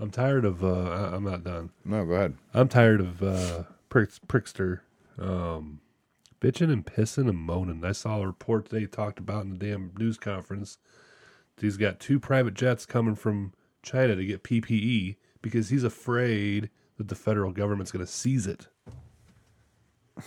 I'm 0.00 0.10
tired 0.10 0.44
of. 0.44 0.64
Uh, 0.64 0.90
I- 0.90 1.14
I'm 1.14 1.24
not 1.24 1.44
done. 1.44 1.70
No, 1.84 2.04
go 2.04 2.12
ahead. 2.14 2.34
I'm 2.52 2.68
tired 2.68 3.00
of 3.00 3.22
uh, 3.22 3.62
Pricks, 3.62 3.73
Prickster 3.94 4.80
um, 5.20 5.80
bitching 6.40 6.72
and 6.72 6.84
pissing 6.84 7.28
and 7.28 7.38
moaning. 7.38 7.84
I 7.84 7.92
saw 7.92 8.20
a 8.20 8.26
report 8.26 8.68
they 8.68 8.86
talked 8.86 9.18
about 9.20 9.44
in 9.44 9.50
the 9.50 9.56
damn 9.58 9.92
news 9.96 10.18
conference. 10.18 10.78
He's 11.60 11.76
got 11.76 12.00
two 12.00 12.18
private 12.18 12.54
jets 12.54 12.84
coming 12.86 13.14
from 13.14 13.52
China 13.82 14.16
to 14.16 14.24
get 14.24 14.42
PPE 14.42 15.16
because 15.40 15.68
he's 15.68 15.84
afraid 15.84 16.70
that 16.96 17.06
the 17.08 17.14
federal 17.14 17.52
government's 17.52 17.92
going 17.92 18.04
to 18.04 18.10
seize 18.10 18.46
it. 18.46 18.66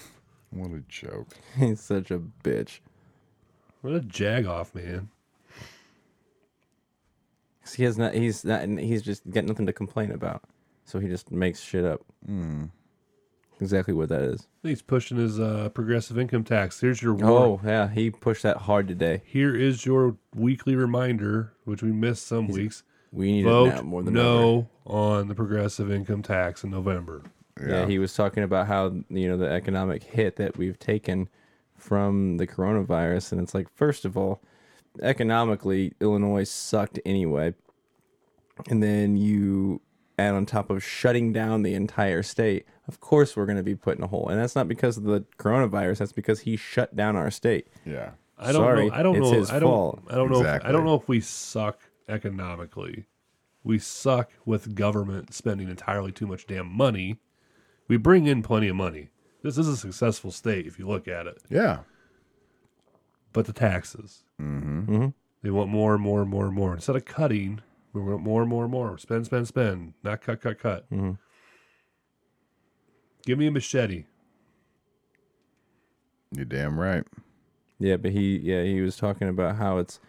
What 0.50 0.72
a 0.72 0.80
joke. 0.88 1.28
He's 1.58 1.82
such 1.82 2.10
a 2.10 2.20
bitch. 2.20 2.80
What 3.82 3.94
a 3.94 4.00
jag 4.00 4.46
off, 4.46 4.74
man. 4.74 5.10
'Cause 7.62 7.74
He 7.74 7.84
has 7.84 7.98
not. 7.98 8.14
He's 8.14 8.46
not. 8.46 8.66
He's 8.68 9.02
just 9.02 9.30
got 9.30 9.44
nothing 9.44 9.66
to 9.66 9.74
complain 9.74 10.10
about, 10.10 10.44
so 10.86 11.00
he 11.00 11.10
just 11.10 11.32
makes 11.32 11.60
shit 11.60 11.84
up. 11.84 12.00
Mm. 12.28 12.70
Exactly 13.60 13.94
what 13.94 14.10
that 14.10 14.22
is. 14.22 14.48
He's 14.62 14.82
pushing 14.82 15.18
his 15.18 15.40
uh, 15.40 15.70
progressive 15.74 16.18
income 16.18 16.44
tax. 16.44 16.80
Here's 16.80 17.02
your 17.02 17.18
Oh 17.24 17.60
yeah, 17.64 17.90
he 17.90 18.12
pushed 18.12 18.44
that 18.44 18.58
hard 18.58 18.88
today. 18.88 19.24
Here 19.26 19.56
is 19.56 19.86
your 19.86 20.18
weekly 20.36 20.76
reminder, 20.76 21.54
which 21.66 21.82
we 21.82 21.92
missed 21.92 22.28
some 22.28 22.48
weeks. 22.48 22.84
We 23.12 23.32
need 23.32 23.46
it 23.46 23.50
Vote 23.50 23.76
now 23.76 23.82
more 23.82 24.04
than 24.04 24.14
no 24.14 24.70
on 24.86 25.28
the 25.28 25.36
progressive 25.36 25.92
income 25.92 26.22
tax 26.22 26.64
in 26.64 26.70
November. 26.70 27.24
Yeah. 27.60 27.88
he 27.88 27.98
was 27.98 28.14
talking 28.14 28.44
about 28.44 28.68
how 28.68 28.94
you 29.10 29.28
know 29.28 29.38
the 29.38 29.50
economic 29.50 30.04
hit 30.04 30.36
that 30.36 30.58
we've 30.58 30.78
taken 30.78 31.28
from 31.76 32.38
the 32.38 32.46
coronavirus, 32.46 33.32
and 33.32 33.42
it's 33.42 33.56
like 33.56 33.68
first 33.74 34.06
of 34.06 34.16
all, 34.18 34.42
economically 35.02 35.94
Illinois 36.00 36.44
sucked 36.44 37.00
anyway, 37.06 37.56
and 38.70 38.84
then 38.84 39.18
you 39.18 39.82
add 40.20 40.34
on 40.34 40.46
top 40.46 40.70
of 40.70 40.84
shutting 40.84 41.34
down 41.34 41.64
the 41.64 41.74
entire 41.74 42.24
state. 42.24 42.66
Of 42.88 43.00
course, 43.02 43.36
we're 43.36 43.46
going 43.46 43.58
to 43.58 43.64
be 43.64 43.76
put 43.76 43.98
in 43.98 44.04
a 44.04 44.08
hole, 44.08 44.30
and 44.30 44.40
that's 44.40 44.56
not 44.56 44.68
because 44.68 44.98
of 44.98 45.04
the 45.04 45.26
coronavirus. 45.38 45.98
That's 45.98 46.12
because 46.14 46.40
he 46.42 46.56
shut 46.56 46.96
down 46.96 47.16
our 47.16 47.30
state. 47.30 47.68
Yeah. 47.86 48.12
I 48.38 48.52
don't 48.52 48.62
Sorry, 48.62 48.88
know. 48.90 48.96
I 48.96 49.04
don't 49.04 49.16
it's 49.18 49.32
know. 49.32 49.38
his 49.40 49.50
I 49.52 49.60
don't. 49.60 49.70
fault. 49.70 50.04
I 50.10 50.16
don't 50.16 50.32
know. 50.32 50.42
If, 50.42 50.66
I 50.66 50.72
don't 50.72 50.86
know 50.86 50.96
if 50.96 51.08
we 51.08 51.20
suck 51.20 51.80
economically. 52.08 53.06
We 53.64 53.80
suck 53.80 54.32
with 54.46 54.76
government 54.76 55.34
spending 55.34 55.68
entirely 55.70 56.12
too 56.12 56.28
much 56.28 56.46
damn 56.48 56.72
money. 56.72 57.18
We 57.90 57.98
bring 57.98 58.26
in 58.28 58.42
plenty 58.44 58.68
of 58.70 58.76
money. 58.76 59.10
This 59.44 59.58
is 59.58 59.68
a 59.68 59.76
successful 59.76 60.32
state 60.32 60.66
if 60.68 60.78
you 60.80 60.88
look 60.88 61.08
at 61.08 61.28
it. 61.28 61.40
Yeah. 61.50 61.80
But 63.34 63.46
the 63.46 63.54
taxes. 63.54 64.24
Mm-hmm. 64.42 64.96
Mhm. 64.96 65.14
They 65.42 65.50
want 65.52 65.70
more 65.70 65.94
and 65.94 66.02
more 66.04 66.22
and 66.22 66.30
more 66.30 66.46
and 66.46 66.56
more. 66.56 66.74
Instead 66.74 66.96
of 66.96 67.06
cutting, 67.06 67.62
we 67.94 68.02
want 68.02 68.22
more 68.24 68.42
and 68.42 68.50
more 68.50 68.64
and 68.64 68.72
more. 68.72 68.98
Spend, 68.98 69.26
spend, 69.26 69.48
spend. 69.48 69.94
Not 70.04 70.22
cut, 70.22 70.42
cut, 70.42 70.60
cut. 70.60 70.90
Mhm. 70.92 71.18
Give 73.28 73.38
me 73.38 73.48
a 73.48 73.52
machete. 73.52 74.06
You're 76.32 76.46
damn 76.46 76.80
right. 76.80 77.04
Yeah, 77.78 77.98
but 77.98 78.12
he 78.12 78.38
yeah 78.38 78.64
he 78.64 78.80
was 78.80 78.96
talking 78.96 79.28
about 79.28 79.58
how 79.58 79.80
it's 79.80 80.00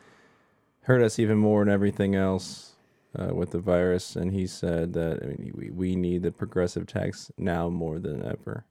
hurt 0.82 1.02
us 1.02 1.18
even 1.18 1.36
more 1.36 1.64
than 1.64 1.74
everything 1.74 2.14
else 2.14 2.76
uh, 3.18 3.34
with 3.34 3.50
the 3.50 3.58
virus, 3.58 4.14
and 4.14 4.32
he 4.32 4.46
said 4.46 4.92
that 4.92 5.18
I 5.20 5.26
mean 5.26 5.52
we 5.52 5.68
we 5.70 5.96
need 5.96 6.22
the 6.22 6.30
progressive 6.30 6.86
tax 6.86 7.32
now 7.36 7.68
more 7.68 7.98
than 7.98 8.24
ever. 8.24 8.64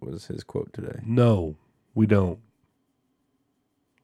Was 0.00 0.26
his 0.26 0.42
quote 0.42 0.72
today? 0.72 0.98
No, 1.06 1.54
we 1.94 2.06
don't. 2.06 2.40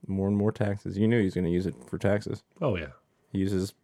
More 0.07 0.29
and 0.29 0.37
more 0.37 0.53
taxes. 0.53 0.97
You 0.97 1.09
knew 1.09 1.19
he 1.19 1.25
was 1.25 1.35
going 1.35 1.45
to 1.45 1.51
use 1.51 1.67
it 1.67 1.75
for 1.89 1.99
taxes. 1.99 2.45
Oh 2.63 2.77
yeah. 2.77 2.93
He 3.33 3.39
uses 3.39 3.75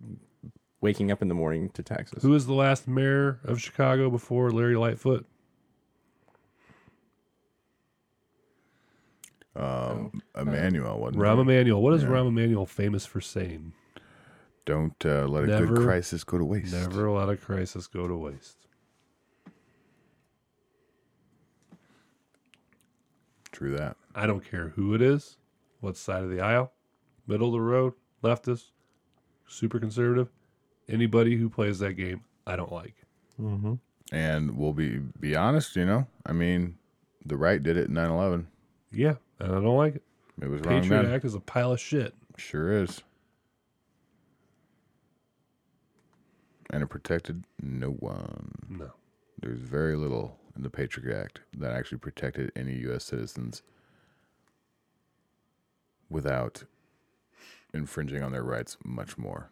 waking 0.80 1.10
up 1.10 1.22
in 1.22 1.28
the 1.28 1.34
morning 1.34 1.70
to 1.70 1.82
taxes. 1.82 2.22
Who 2.22 2.30
was 2.30 2.46
the 2.46 2.54
last 2.54 2.86
mayor 2.86 3.40
of 3.42 3.60
Chicago 3.60 4.10
before 4.10 4.52
Larry 4.52 4.76
Lightfoot? 4.76 5.26
Um, 9.56 10.22
Emanuel 10.36 10.98
wasn't. 11.00 11.22
Rahm 11.22 11.38
it? 11.38 11.42
Emanuel. 11.42 11.80
What 11.82 11.94
is 11.94 12.02
Yeah. 12.02 12.08
Rahm 12.08 12.28
Emanuel 12.28 12.66
famous 12.66 13.06
for 13.06 13.20
saying? 13.20 13.72
Don't 14.64 14.94
uh, 15.04 15.26
let 15.26 15.44
a 15.44 15.46
Never- 15.46 15.66
good 15.74 15.84
crisis 15.84 16.24
go 16.24 16.38
to 16.38 16.44
waste. 16.44 16.72
Never 16.72 17.10
let 17.10 17.28
a 17.28 17.36
crisis 17.36 17.86
go 17.86 18.08
to 18.08 18.16
waste. 18.16 18.56
True 23.52 23.76
that. 23.76 23.96
I 24.14 24.26
don't 24.26 24.44
care 24.48 24.68
who 24.70 24.94
it 24.94 25.02
is, 25.02 25.36
what 25.80 25.96
side 25.96 26.24
of 26.24 26.30
the 26.30 26.40
aisle, 26.40 26.72
middle 27.26 27.48
of 27.48 27.52
the 27.52 27.60
road, 27.60 27.92
leftist, 28.22 28.70
super 29.46 29.78
conservative, 29.78 30.28
anybody 30.88 31.36
who 31.36 31.48
plays 31.48 31.78
that 31.78 31.92
game, 31.94 32.22
I 32.46 32.56
don't 32.56 32.72
like. 32.72 32.94
Mm-hmm. 33.40 33.74
And 34.12 34.56
we'll 34.56 34.72
be 34.72 34.98
be 35.20 35.34
honest, 35.36 35.76
you 35.76 35.86
know. 35.86 36.06
I 36.26 36.32
mean, 36.32 36.76
the 37.24 37.36
right 37.36 37.62
did 37.62 37.76
it 37.76 37.88
in 37.88 37.94
9/11. 37.94 38.46
Yeah, 38.94 39.14
and 39.38 39.50
I 39.50 39.54
don't 39.54 39.76
like 39.76 39.96
it. 39.96 40.02
It 40.40 40.48
was 40.48 40.60
wrong 40.62 40.80
Patriot 40.80 41.02
then. 41.02 41.12
Act 41.12 41.24
is 41.24 41.34
a 41.34 41.40
pile 41.40 41.72
of 41.72 41.80
shit. 41.80 42.14
Sure 42.36 42.72
is. 42.72 43.02
And 46.70 46.82
it 46.82 46.86
protected 46.88 47.44
no 47.60 47.88
one. 47.90 48.52
No. 48.68 48.90
There's 49.40 49.60
very 49.60 49.96
little 49.96 50.38
in 50.56 50.62
the 50.62 50.70
Patriot 50.70 51.16
Act 51.16 51.40
that 51.58 51.72
actually 51.72 51.98
protected 51.98 52.50
any 52.56 52.74
U.S. 52.82 53.04
citizens 53.04 53.62
without 56.08 56.64
infringing 57.72 58.22
on 58.22 58.32
their 58.32 58.42
rights 58.42 58.76
much 58.84 59.18
more. 59.18 59.50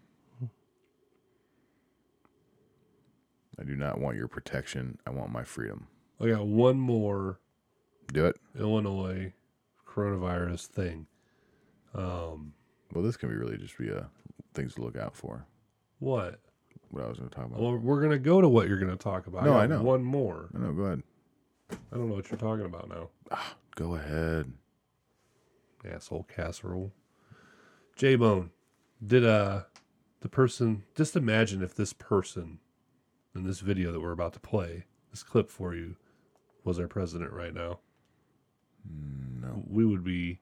I 3.59 3.65
do 3.65 3.77
not 3.77 4.01
want 4.01 4.17
your 4.17 4.29
protection. 4.29 4.99
I 5.07 5.11
want 5.11 5.31
my 5.31 5.45
freedom. 5.45 5.89
I 6.21 6.29
got 6.29 6.47
one 6.47 6.79
more 6.79 7.39
Do 8.13 8.27
it. 8.27 8.37
Illinois 8.59 9.33
coronavirus 9.87 10.67
thing. 10.67 11.07
Um, 11.95 12.55
Well, 12.93 13.05
this 13.05 13.17
can 13.17 13.29
be 13.29 13.35
really 13.35 13.57
just 13.59 13.77
be 13.79 13.91
uh, 13.91 14.05
things 14.55 14.75
to 14.75 14.83
look 14.83 14.97
out 14.97 15.15
for. 15.17 15.47
what? 15.99 16.41
What 16.91 17.05
I 17.05 17.09
was 17.09 17.17
going 17.19 17.31
to 17.31 17.35
talk 17.35 17.47
about. 17.47 17.59
Well, 17.61 17.77
we're 17.79 18.03
gonna 18.03 18.19
go 18.19 18.43
to 18.43 18.49
what 18.51 18.69
you're 18.69 18.79
gonna 18.79 18.97
talk 18.97 19.27
about. 19.27 19.45
No, 19.45 19.53
got 19.53 19.63
I 19.63 19.67
know. 19.67 19.83
One 19.83 20.05
more. 20.05 20.51
No, 20.53 20.61
no, 20.61 20.73
go 20.75 20.83
ahead. 20.83 21.03
I 21.71 21.97
don't 21.97 22.09
know 22.11 22.17
what 22.17 22.31
you're 22.31 22.39
talking 22.39 22.67
about 22.67 22.91
now. 22.91 23.09
Go 23.77 23.95
ahead. 23.95 24.53
Asshole 25.91 26.25
casserole. 26.25 26.93
J 27.97 28.17
Bone, 28.17 28.51
did 29.05 29.25
uh 29.25 29.63
the 30.21 30.29
person 30.29 30.83
just 30.95 31.17
imagine 31.17 31.63
if 31.63 31.75
this 31.75 31.95
person 31.95 32.59
in 33.35 33.45
this 33.45 33.61
video 33.61 33.91
that 33.91 34.01
we're 34.01 34.13
about 34.13 34.35
to 34.35 34.41
play, 34.41 34.85
this 35.11 35.23
clip 35.23 35.49
for 35.49 35.75
you, 35.75 35.97
was 36.63 36.79
our 36.79 36.89
president 36.89 37.33
right 37.33 37.55
now. 37.55 37.79
No. 38.85 39.63
We 39.69 39.85
would 39.85 40.05
be 40.05 40.39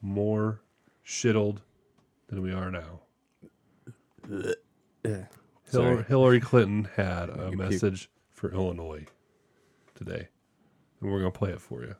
more 0.00 0.60
shittled 1.02 1.60
than 2.28 2.42
we 2.42 2.52
are 2.52 2.70
now. 2.70 3.00
Yeah. 5.04 5.24
Hillary, 5.70 6.04
Hillary 6.04 6.40
Clinton 6.40 6.88
had 6.96 7.28
a 7.30 7.48
You 7.50 7.56
puke. 7.56 7.70
message 7.70 8.10
for 8.32 8.50
Illinois 8.52 9.04
today. 9.94 10.28
And 11.00 11.10
we're 11.10 11.20
going 11.20 11.32
to 11.32 11.38
play 11.38 11.50
it 11.50 11.60
for 11.60 11.82
you. 11.82 11.94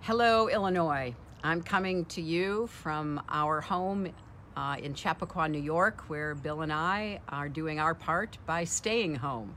Hello, 0.00 0.48
Illinois. 0.48 1.14
I'm 1.44 1.62
coming 1.62 2.04
to 2.06 2.20
you 2.22 2.66
from 2.68 3.20
our 3.28 3.60
home 3.60 4.08
uh, 4.56 4.76
in 4.82 4.94
Chappaqua, 4.94 5.48
New 5.48 5.60
York, 5.60 6.04
where 6.08 6.34
Bill 6.34 6.62
and 6.62 6.72
I 6.72 7.20
are 7.28 7.48
doing 7.48 7.78
our 7.80 7.94
part 7.94 8.38
by 8.46 8.64
staying 8.64 9.16
home. 9.16 9.54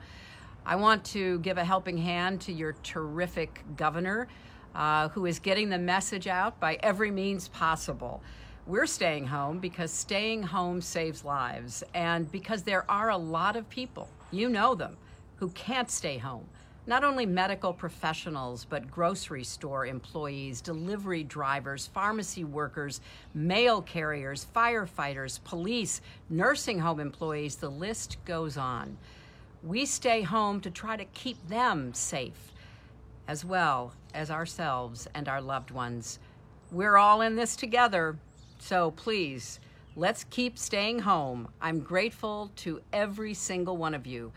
I 0.66 0.76
want 0.78 1.04
to 1.06 1.40
give 1.40 1.58
a 1.58 1.66
helping 1.66 1.98
hand 1.98 2.42
to 2.42 2.54
your 2.54 2.74
terrific 2.84 3.64
governor, 3.76 4.28
uh, 4.76 5.10
who 5.10 5.26
is 5.26 5.40
getting 5.40 5.70
the 5.70 5.80
message 5.80 6.28
out 6.28 6.60
by 6.60 6.78
every 6.84 7.10
means 7.10 7.48
possible. 7.48 8.22
We're 8.68 8.88
staying 8.88 9.28
home 9.28 9.60
because 9.60 9.92
staying 9.92 10.44
home 10.44 10.82
saves 10.82 11.24
lives, 11.24 11.84
and 11.94 12.32
because 12.32 12.64
there 12.64 12.90
are 12.90 13.10
a 13.10 13.18
lot 13.18 13.56
of 13.56 13.70
people, 13.70 14.10
you 14.32 14.50
know 14.50 14.76
them, 14.76 14.98
who 15.38 15.50
can't 15.50 15.90
stay 15.90 16.18
home. 16.18 16.48
Not 16.88 17.04
only 17.04 17.26
medical 17.26 17.74
professionals, 17.74 18.66
but 18.66 18.92
grocery 18.92 19.44
store 19.44 19.88
employees, 19.88 20.62
delivery 20.62 21.24
drivers, 21.24 21.88
pharmacy 21.88 22.44
workers, 22.44 23.02
mail 23.34 23.82
carriers, 23.82 24.46
firefighters, 24.56 25.44
police, 25.44 26.02
nursing 26.30 26.78
home 26.80 27.00
employees, 27.00 27.56
the 27.56 27.70
list 27.70 28.18
goes 28.26 28.56
on. 28.56 28.98
We 29.64 29.88
stay 29.88 30.22
home 30.22 30.62
to 30.62 30.70
try 30.70 30.96
to 30.96 31.06
keep 31.06 31.48
them 31.48 31.92
safe, 31.96 32.54
as 33.28 33.44
well 33.44 33.94
as 34.14 34.32
ourselves 34.32 35.08
and 35.14 35.28
our 35.28 35.42
loved 35.42 35.72
ones. 35.72 36.20
We're 36.72 36.98
all 36.98 37.22
in 37.22 37.36
this 37.36 37.56
together, 37.56 38.18
so 38.60 38.92
please, 38.92 39.60
let's 39.96 40.24
keep 40.26 40.58
staying 40.58 41.00
home. 41.00 41.48
I'm 41.62 41.80
grateful 41.80 42.52
to 42.58 42.82
every 42.92 43.34
single 43.34 43.78
one 43.78 43.94
of 43.94 44.06
you 44.06 44.32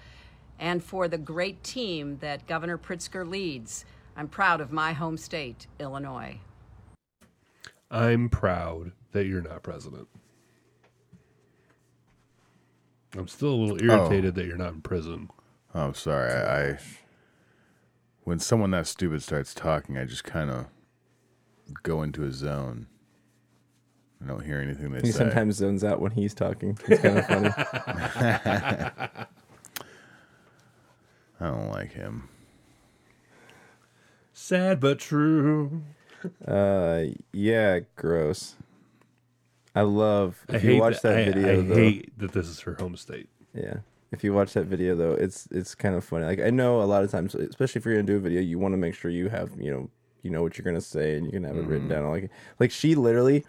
and 0.58 0.82
for 0.82 1.08
the 1.08 1.18
great 1.18 1.62
team 1.62 2.18
that 2.18 2.46
Governor 2.46 2.78
Pritzker 2.78 3.28
leads. 3.28 3.84
I'm 4.16 4.28
proud 4.28 4.60
of 4.60 4.72
my 4.72 4.92
home 4.92 5.16
state, 5.16 5.66
Illinois. 5.78 6.38
I'm 7.90 8.28
proud 8.28 8.92
that 9.12 9.26
you're 9.26 9.42
not 9.42 9.62
president. 9.62 10.08
I'm 13.16 13.28
still 13.28 13.50
a 13.50 13.56
little 13.56 13.90
oh. 13.90 13.94
irritated 13.94 14.34
that 14.34 14.46
you're 14.46 14.56
not 14.56 14.74
in 14.74 14.82
prison. 14.82 15.30
Oh, 15.74 15.86
I'm 15.86 15.94
sorry. 15.94 16.32
I, 16.32 16.70
I 16.70 16.78
when 18.28 18.38
someone 18.38 18.70
that 18.72 18.86
stupid 18.86 19.22
starts 19.22 19.54
talking, 19.54 19.96
I 19.96 20.04
just 20.04 20.22
kind 20.22 20.50
of 20.50 20.66
go 21.82 22.02
into 22.02 22.24
a 22.24 22.30
zone. 22.30 22.86
I 24.22 24.26
don't 24.26 24.44
hear 24.44 24.58
anything 24.60 24.90
they 24.90 25.00
He 25.00 25.12
say. 25.12 25.18
sometimes 25.18 25.56
zones 25.56 25.82
out 25.82 25.98
when 26.00 26.10
he's 26.12 26.34
talking. 26.34 26.78
It's 26.88 27.00
kind 27.00 27.18
of 27.18 27.26
funny. 27.26 27.50
I 31.40 31.46
don't 31.46 31.68
like 31.70 31.92
him. 31.92 32.28
Sad 34.32 34.78
but 34.80 34.98
true. 34.98 35.82
Uh, 36.46 37.04
yeah, 37.32 37.80
gross. 37.96 38.56
I 39.74 39.82
love. 39.82 40.44
I 40.50 40.56
If 40.56 40.62
hate 40.62 40.74
you 40.74 40.80
watch 40.80 41.00
that, 41.02 41.16
I- 41.18 41.24
video, 41.24 41.60
I 41.60 41.62
though, 41.62 41.74
hate 41.74 42.18
that 42.18 42.32
this 42.32 42.46
is 42.48 42.60
her 42.60 42.74
home 42.74 42.96
state. 42.96 43.28
Yeah. 43.54 43.78
If 44.10 44.24
you 44.24 44.32
watch 44.32 44.54
that 44.54 44.64
video 44.64 44.94
though, 44.94 45.12
it's 45.12 45.46
it's 45.50 45.74
kind 45.74 45.94
of 45.94 46.04
funny. 46.04 46.24
Like 46.24 46.40
I 46.40 46.50
know 46.50 46.80
a 46.82 46.84
lot 46.84 47.04
of 47.04 47.10
times, 47.10 47.34
especially 47.34 47.78
if 47.80 47.84
you're 47.84 47.94
gonna 47.94 48.06
do 48.06 48.16
a 48.16 48.20
video, 48.20 48.40
you 48.40 48.58
want 48.58 48.72
to 48.72 48.78
make 48.78 48.94
sure 48.94 49.10
you 49.10 49.28
have 49.28 49.50
you 49.60 49.70
know 49.70 49.90
you 50.22 50.30
know 50.30 50.42
what 50.42 50.56
you're 50.56 50.64
gonna 50.64 50.80
say 50.80 51.16
and 51.16 51.26
you 51.26 51.32
can 51.32 51.44
have 51.44 51.56
it 51.56 51.66
written 51.66 51.86
Mhm. 51.86 51.90
down. 51.90 52.10
Like 52.10 52.30
like 52.58 52.70
she 52.70 52.94
literally 52.94 53.44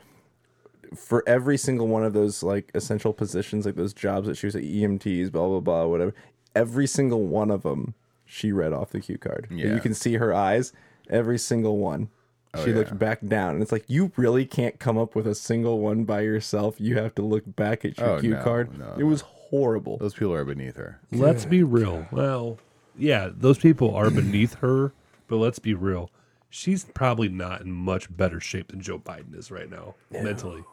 for 0.96 1.24
every 1.28 1.58
single 1.58 1.88
one 1.88 2.04
of 2.04 2.14
those 2.14 2.42
like 2.44 2.72
essential 2.74 3.14
positions, 3.14 3.66
like 3.66 3.76
those 3.76 3.94
jobs 3.94 4.28
that 4.28 4.36
she 4.38 4.48
was 4.48 4.56
at 4.56 4.64
EMTs, 4.64 5.32
blah 5.32 5.48
blah 5.48 5.60
blah, 5.60 5.86
whatever. 5.86 6.14
Every 6.56 6.88
single 6.88 7.24
one 7.28 7.52
of 7.52 7.62
them, 7.64 7.94
she 8.26 8.52
read 8.52 8.74
off 8.74 8.90
the 8.92 9.00
cue 9.00 9.18
card. 9.18 9.48
And 9.50 9.60
Yeah. 9.60 9.74
you 9.76 9.80
can 9.80 9.94
see 9.94 10.16
her 10.16 10.34
eyes. 10.34 10.74
Every 11.10 11.38
single 11.38 11.78
one. 11.78 12.10
Oh, 12.56 12.64
she 12.64 12.72
yeah. 12.72 12.78
looked 12.78 12.98
back 12.98 13.20
down, 13.28 13.54
and 13.54 13.62
it's 13.62 13.72
like 13.72 13.86
you 13.88 14.12
really 14.18 14.44
can't 14.46 14.80
come 14.80 14.98
up 14.98 15.16
with 15.16 15.28
a 15.28 15.36
single 15.36 15.80
one 15.80 16.04
by 16.04 16.22
yourself. 16.22 16.82
You 16.82 16.98
have 16.98 17.14
to 17.16 17.22
look 17.22 17.44
back 17.56 17.86
at 17.86 18.00
your 18.00 18.10
Oh, 18.10 18.20
cue 18.20 18.32
no, 18.32 18.44
card. 18.44 18.78
no, 18.80 18.96
it 18.98 19.04
was 19.04 19.22
horrible. 19.50 19.98
Those 19.98 20.14
people 20.14 20.34
are 20.34 20.46
beneath 20.46 20.76
her. 20.78 21.00
Let's 21.12 21.46
be 21.46 21.64
real. 21.64 22.08
Well, 22.12 22.58
yeah, 22.98 23.30
those 23.32 23.58
people 23.58 23.96
are 23.96 24.10
beneath 24.10 24.56
her, 24.56 24.94
but 25.28 25.38
let's 25.38 25.60
be 25.60 25.74
real. 25.74 26.12
She's 26.50 26.86
probably 26.86 27.30
not 27.30 27.62
in 27.62 27.72
much 27.72 28.16
better 28.16 28.40
shape 28.40 28.70
than 28.70 28.82
Joe 28.82 28.98
Biden 29.00 29.38
is 29.38 29.52
right 29.52 29.70
now, 29.70 29.96
mentally. 30.12 30.64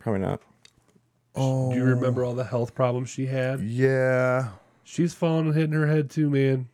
Probably 0.00 0.20
not. 0.20 0.40
Do 1.36 1.70
you 1.74 1.84
remember 1.84 2.24
all 2.24 2.34
the 2.34 2.44
health 2.44 2.74
problems 2.74 3.08
she 3.10 3.26
had? 3.26 3.60
Yeah. 3.60 4.48
She's 4.82 5.14
falling 5.14 5.46
and 5.46 5.54
hitting 5.54 5.72
her 5.72 5.86
head 5.86 6.10
too, 6.10 6.28
man. 6.28 6.68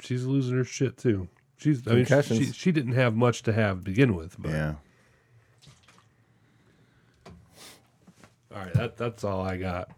She's 0.00 0.26
losing 0.26 0.56
her 0.58 0.64
shit 0.64 0.98
too. 0.98 1.28
She's 1.56 1.86
I 1.88 1.92
mean 1.94 2.04
she, 2.04 2.08
Concussions. 2.08 2.46
she, 2.48 2.52
she 2.52 2.72
didn't 2.72 2.92
have 2.92 3.14
much 3.16 3.42
to 3.44 3.52
have 3.54 3.78
to 3.78 3.82
begin 3.84 4.14
with, 4.14 4.36
but 4.38 4.50
Yeah. 4.50 4.74
all 8.54 8.60
right, 8.62 8.74
that 8.74 8.96
that's 8.98 9.24
all 9.24 9.40
I 9.40 9.56
got. 9.56 9.90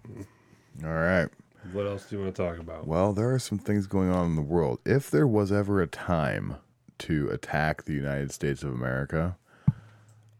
All 0.85 0.93
right. 0.93 1.28
What 1.73 1.86
else 1.86 2.09
do 2.09 2.16
you 2.16 2.23
want 2.23 2.35
to 2.35 2.43
talk 2.43 2.59
about? 2.59 2.86
Well, 2.86 3.12
there 3.12 3.32
are 3.32 3.39
some 3.39 3.59
things 3.59 3.86
going 3.86 4.11
on 4.11 4.27
in 4.27 4.36
the 4.36 4.43
world. 4.43 4.78
If 4.85 5.11
there 5.11 5.27
was 5.27 5.51
ever 5.51 5.81
a 5.81 5.86
time 5.86 6.57
to 6.98 7.28
attack 7.28 7.85
the 7.85 7.93
United 7.93 8.31
States 8.31 8.62
of 8.62 8.73
America, 8.73 9.36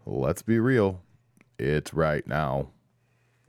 let's 0.05 0.43
be 0.43 0.59
real, 0.59 1.03
it's 1.59 1.93
right 1.93 2.27
now. 2.27 2.69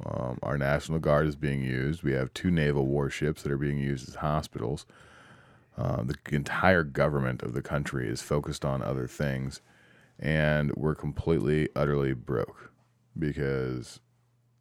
Um, 0.05 0.37
our 0.43 0.57
National 0.57 0.99
Guard 0.99 1.27
is 1.27 1.35
being 1.35 1.61
used. 1.61 2.03
We 2.03 2.13
have 2.13 2.33
two 2.33 2.51
naval 2.51 2.85
warships 2.85 3.41
that 3.43 3.51
are 3.51 3.57
being 3.57 3.79
used 3.79 4.07
as 4.07 4.15
hospitals. 4.15 4.85
Uh, 5.77 6.03
the 6.03 6.15
entire 6.31 6.83
government 6.83 7.43
of 7.43 7.53
the 7.53 7.61
country 7.61 8.07
is 8.07 8.21
focused 8.21 8.65
on 8.65 8.81
other 8.81 9.07
things, 9.07 9.61
and 10.19 10.73
we're 10.75 10.95
completely, 10.95 11.69
utterly 11.75 12.13
broke 12.13 12.71
because 13.17 13.99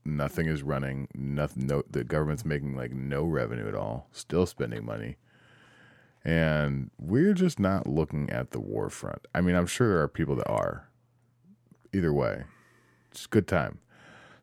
nothing 0.06 0.46
is 0.46 0.62
running. 0.62 1.08
Nothing. 1.14 1.66
No, 1.66 1.82
the 1.90 2.04
government's 2.04 2.44
making 2.44 2.76
like 2.76 2.92
no 2.92 3.24
revenue 3.24 3.68
at 3.68 3.74
all. 3.74 4.08
Still 4.12 4.46
spending 4.46 4.84
money, 4.84 5.16
and 6.24 6.90
we're 6.98 7.34
just 7.34 7.58
not 7.58 7.86
looking 7.86 8.30
at 8.30 8.52
the 8.52 8.60
war 8.60 8.88
front. 8.88 9.26
I 9.34 9.40
mean, 9.40 9.56
I'm 9.56 9.66
sure 9.66 9.88
there 9.88 10.02
are 10.02 10.08
people 10.08 10.36
that 10.36 10.48
are. 10.48 10.88
Either 11.92 12.12
way, 12.12 12.44
it's 13.10 13.24
a 13.24 13.28
good 13.28 13.46
time. 13.46 13.78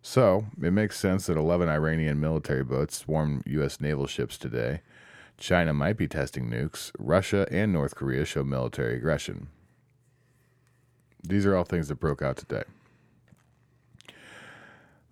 So 0.02 0.46
it 0.62 0.72
makes 0.72 1.00
sense 1.00 1.28
that 1.28 1.38
11 1.38 1.70
Iranian 1.70 2.20
military 2.20 2.64
boats 2.64 2.98
swarm 2.98 3.44
U.S. 3.46 3.80
naval 3.80 4.08
ships 4.08 4.38
today. 4.38 4.82
China 5.38 5.74
might 5.74 5.98
be 5.98 6.08
testing 6.08 6.50
nukes. 6.50 6.92
Russia 6.98 7.48
and 7.52 7.72
North 7.72 7.96
Korea 7.96 8.26
show 8.26 8.44
military 8.44 8.96
aggression. 8.96 9.48
These 11.24 11.46
are 11.46 11.56
all 11.56 11.64
things 11.64 11.88
that 11.88 12.00
broke 12.00 12.22
out 12.22 12.38
today. 12.38 12.64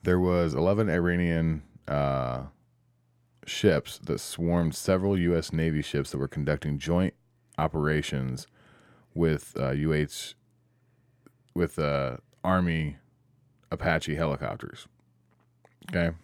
There 0.04 0.20
was 0.20 0.54
11 0.54 0.90
Iranian 0.90 1.64
uh, 1.88 2.44
ships 3.46 4.00
that 4.04 4.20
swarmed 4.20 4.76
several 4.76 5.18
U.S. 5.18 5.54
Navy 5.54 5.82
ships 5.82 6.12
that 6.12 6.18
were 6.18 6.28
conducting 6.28 6.80
joint 6.80 7.14
operations 7.58 8.48
with 9.14 9.54
uh, 9.60 9.74
UH 9.74 10.34
with 11.54 11.78
uh, 11.78 12.18
Army 12.44 12.98
Apache 13.72 14.16
helicopters. 14.16 14.88
Okay, 15.90 16.16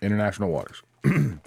international 0.00 0.50
waters. 0.50 0.82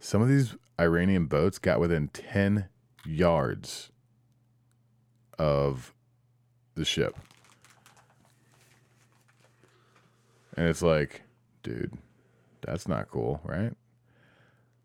Some 0.00 0.22
of 0.22 0.28
these 0.28 0.56
Iranian 0.80 1.26
boats 1.26 1.58
got 1.58 1.80
within 1.80 2.08
10 2.08 2.68
yards 3.04 3.90
of 5.38 5.92
the 6.74 6.84
ship. 6.84 7.16
And 10.56 10.68
it's 10.68 10.82
like, 10.82 11.22
dude, 11.62 11.96
that's 12.60 12.86
not 12.86 13.08
cool, 13.08 13.40
right? 13.44 13.72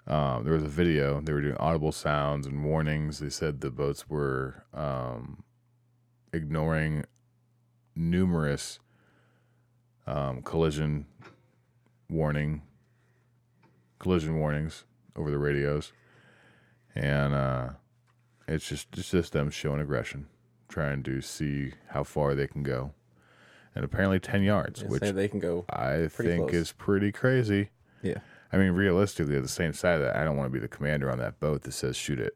Um, 0.08 0.46
there 0.46 0.54
was 0.54 0.64
a 0.64 0.70
video. 0.70 1.20
They 1.20 1.34
were 1.34 1.42
doing 1.42 1.58
audible 1.58 1.92
sounds 1.92 2.48
and 2.48 2.64
warnings. 2.64 3.20
They 3.20 3.30
said 3.30 3.60
the 3.60 3.70
boats 3.70 4.10
were 4.10 4.64
um, 4.74 5.44
ignoring 6.32 7.04
numerous 7.96 8.80
um, 10.06 10.42
collision 10.42 11.06
warning, 12.10 12.62
collision 14.00 14.40
warnings 14.40 14.86
over 15.18 15.30
the 15.30 15.38
radios, 15.38 15.92
and 16.96 17.34
uh, 17.34 17.70
it's 18.48 18.70
just 18.70 18.88
it's 18.98 19.12
just 19.12 19.34
them 19.34 19.50
showing 19.50 19.82
aggression, 19.82 20.28
trying 20.70 21.04
to 21.04 21.20
see 21.20 21.74
how 21.90 22.04
far 22.04 22.34
they 22.34 22.48
can 22.48 22.64
go, 22.64 22.94
and 23.78 23.86
apparently 23.86 24.20
ten 24.20 24.42
yards, 24.44 24.82
They 24.82 24.88
which 24.88 25.02
say 25.02 25.12
they 25.12 25.28
can 25.28 25.40
go 25.40 25.64
I 25.70 26.10
pretty 26.14 26.32
think 26.32 26.50
close. 26.50 26.62
is 26.62 26.72
pretty 26.74 27.12
crazy. 27.12 27.70
Yeah. 28.02 28.20
I 28.52 28.58
mean, 28.58 28.72
realistically, 28.72 29.36
at 29.38 29.44
the 29.44 29.48
same 29.48 29.74
side 29.74 29.96
of 29.96 30.02
that, 30.02 30.16
I 30.16 30.24
don't 30.24 30.36
want 30.36 30.48
to 30.48 30.54
be 30.54 30.60
the 30.60 30.68
commander 30.68 31.12
on 31.12 31.20
that 31.20 31.40
boat 31.40 31.62
that 31.64 31.74
says 31.74 31.96
shoot 31.96 32.20
it, 32.20 32.36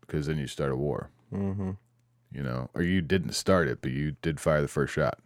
because 0.00 0.26
then 0.26 0.38
you 0.38 0.46
start 0.46 0.72
a 0.72 0.76
war. 0.76 1.10
Mm-hmm. 1.32 1.72
You 2.32 2.42
know, 2.42 2.70
or 2.74 2.82
you 2.82 3.00
didn't 3.02 3.32
start 3.32 3.68
it, 3.68 3.80
but 3.82 3.90
you 3.92 4.16
did 4.22 4.40
fire 4.40 4.60
the 4.62 4.68
first 4.68 4.94
shot. 4.94 5.18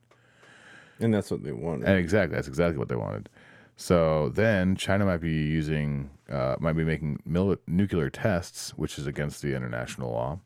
And 1.01 1.15
that's 1.15 1.31
what 1.31 1.43
they 1.45 1.53
wanted. 1.53 1.89
And 1.89 1.97
exactly, 1.99 2.35
that's 2.35 2.49
exactly 2.49 2.77
what 2.79 2.89
they 2.89 2.97
wanted. 2.97 3.29
So 3.77 4.31
then 4.31 4.75
China 4.75 5.07
might 5.07 5.19
be 5.21 5.31
using, 5.31 6.11
uh, 6.29 6.57
might 6.59 6.73
be 6.73 6.83
making 6.85 7.21
mil- 7.25 7.57
nuclear 7.69 8.11
tests, 8.11 8.71
which 8.71 8.99
is 8.99 9.07
against 9.07 9.41
the 9.41 9.55
international 9.55 10.11
law. 10.11 10.41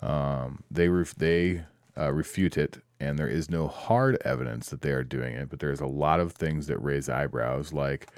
Um, 0.00 0.62
they 0.70 0.88
ref- 0.88 1.14
they 1.16 1.64
uh, 1.98 2.12
refute 2.12 2.56
it, 2.56 2.78
and 3.02 3.18
there 3.18 3.28
is 3.28 3.50
no 3.50 3.66
hard 3.66 4.16
evidence 4.24 4.70
that 4.70 4.80
they 4.80 4.92
are 4.92 5.02
doing 5.02 5.34
it. 5.34 5.50
But 5.50 5.58
there's 5.58 5.80
a 5.80 5.86
lot 5.86 6.20
of 6.20 6.32
things 6.32 6.68
that 6.68 6.78
raise 6.78 7.08
eyebrows, 7.08 7.72
like 7.72 8.08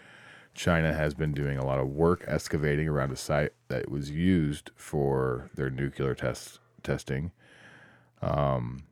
China 0.53 0.93
has 0.93 1.15
been 1.15 1.33
doing 1.33 1.57
a 1.57 1.65
lot 1.65 1.81
of 1.81 1.89
work 1.89 2.23
excavating 2.29 2.87
around 2.87 3.11
a 3.11 3.17
site 3.17 3.53
that 3.69 3.91
was 3.91 4.11
used 4.11 4.71
for 4.77 5.51
their 5.55 5.71
nuclear 5.71 6.15
test 6.15 6.61
testing. 6.83 7.33
Um, 8.21 8.85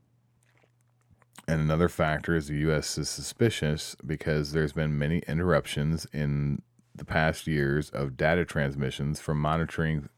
and 1.47 1.61
another 1.61 1.91
factor 1.91 2.35
is 2.35 2.49
the 2.49 2.57
U.S. 2.61 2.97
is 2.97 3.11
suspicious 3.11 3.95
because 4.07 4.53
there's 4.53 4.73
been 4.73 4.99
many 4.99 5.19
interruptions 5.29 6.07
in 6.11 6.63
the 6.95 7.05
past 7.05 7.47
years 7.47 7.91
of 7.91 8.17
data 8.17 8.47
transmissions 8.47 9.21
from 9.21 9.39
monitoring 9.39 10.09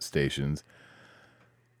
stations 0.00 0.64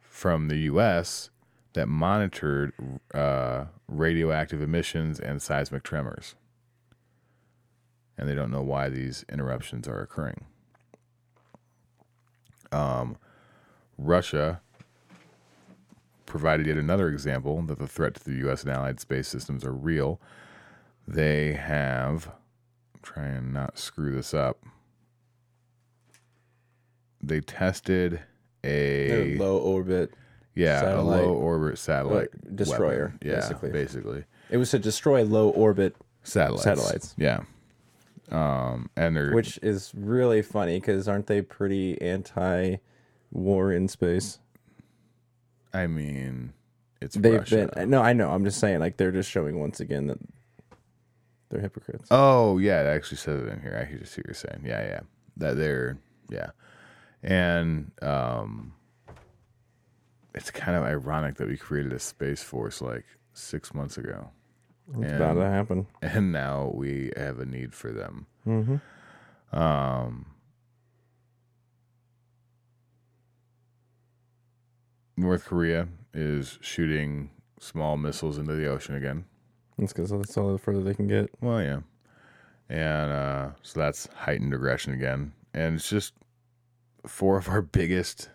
from 0.00 0.46
the 0.46 0.58
U.S. 0.58 1.30
that 1.74 1.88
monitored 1.88 2.72
uh, 3.12 3.66
radioactive 3.88 4.62
emissions 4.62 5.20
and 5.20 5.42
seismic 5.42 5.82
tremors. 5.82 6.34
And 8.16 8.28
they 8.28 8.34
don't 8.34 8.50
know 8.50 8.62
why 8.62 8.88
these 8.88 9.24
interruptions 9.28 9.86
are 9.88 10.00
occurring. 10.00 10.44
Um, 12.70 13.16
Russia 13.98 14.60
provided 16.26 16.66
yet 16.66 16.76
another 16.76 17.08
example 17.08 17.62
that 17.62 17.78
the 17.78 17.86
threat 17.86 18.14
to 18.14 18.24
the 18.24 18.34
U.S. 18.38 18.62
and 18.62 18.72
allied 18.72 19.00
space 19.00 19.28
systems 19.28 19.64
are 19.64 19.72
real. 19.72 20.20
They 21.06 21.52
have, 21.54 22.30
try 23.02 23.24
and 23.24 23.52
not 23.52 23.78
screw 23.78 24.14
this 24.14 24.32
up. 24.32 24.58
They 27.20 27.40
tested 27.40 28.20
a 28.62 29.36
low 29.38 29.58
orbit. 29.58 30.14
Yeah, 30.54 30.80
satellite- 30.80 31.24
a 31.24 31.26
low 31.26 31.32
orbit 31.34 31.78
satellite 31.78 32.56
destroyer. 32.56 33.14
Yeah, 33.22 33.36
basically. 33.36 33.70
basically 33.70 34.24
It 34.50 34.56
was 34.56 34.70
to 34.70 34.78
destroy 34.78 35.24
low 35.24 35.48
orbit 35.50 35.96
satellites. 36.22 36.64
Satellites. 36.64 37.14
Yeah. 37.18 37.40
Um, 38.30 38.88
and 38.96 39.14
they're 39.16 39.32
which 39.34 39.58
is 39.62 39.92
really 39.94 40.40
funny 40.42 40.80
because 40.80 41.06
aren't 41.08 41.26
they 41.26 41.42
pretty 41.42 42.00
anti-war 42.00 43.72
in 43.72 43.88
space? 43.88 44.38
I 45.72 45.86
mean, 45.86 46.52
it's 47.00 47.16
They've 47.16 47.40
Russia. 47.40 47.70
been 47.74 47.90
no, 47.90 48.00
I 48.00 48.12
know. 48.12 48.30
I'm 48.30 48.44
just 48.44 48.60
saying, 48.60 48.80
like 48.80 48.96
they're 48.96 49.12
just 49.12 49.30
showing 49.30 49.58
once 49.58 49.80
again 49.80 50.06
that 50.06 50.18
they're 51.50 51.60
hypocrites. 51.60 52.08
Oh 52.10 52.58
yeah, 52.58 52.82
it 52.82 52.86
actually 52.86 53.18
says 53.18 53.42
it 53.42 53.48
in 53.48 53.60
here. 53.60 53.76
I 53.76 53.92
see 54.04 54.20
what 54.20 54.26
you're 54.26 54.34
saying. 54.34 54.62
Yeah, 54.64 54.82
yeah. 54.82 55.00
That 55.36 55.56
they're 55.56 55.98
yeah. 56.30 56.50
And 57.22 57.90
um 58.02 58.73
it's 60.34 60.50
kind 60.50 60.76
of 60.76 60.84
ironic 60.84 61.36
that 61.36 61.48
we 61.48 61.56
created 61.56 61.92
a 61.92 61.98
space 61.98 62.42
force 62.42 62.80
like 62.82 63.04
six 63.32 63.72
months 63.74 63.96
ago. 63.98 64.30
It's 65.00 65.12
about 65.12 65.34
to 65.34 65.48
happen. 65.48 65.86
And 66.02 66.32
now 66.32 66.70
we 66.74 67.10
have 67.16 67.38
a 67.38 67.46
need 67.46 67.72
for 67.74 67.90
them. 67.92 68.26
Mhm. 68.46 68.80
Um 69.52 70.26
North 75.16 75.44
Korea 75.46 75.88
is 76.12 76.58
shooting 76.60 77.30
small 77.60 77.96
missiles 77.96 78.36
into 78.38 78.54
the 78.54 78.66
ocean 78.66 78.94
again. 78.96 79.24
That's 79.78 79.92
because 79.92 80.10
that's 80.10 80.36
all 80.36 80.52
the 80.52 80.58
further 80.58 80.82
they 80.82 80.94
can 80.94 81.06
get. 81.08 81.30
Well, 81.40 81.62
yeah. 81.62 81.80
And 82.68 83.10
uh, 83.12 83.50
so 83.62 83.80
that's 83.80 84.06
heightened 84.14 84.52
aggression 84.54 84.92
again. 84.92 85.32
And 85.52 85.76
it's 85.76 85.88
just 85.88 86.14
four 87.06 87.36
of 87.38 87.48
our 87.48 87.62
biggest 87.80 88.30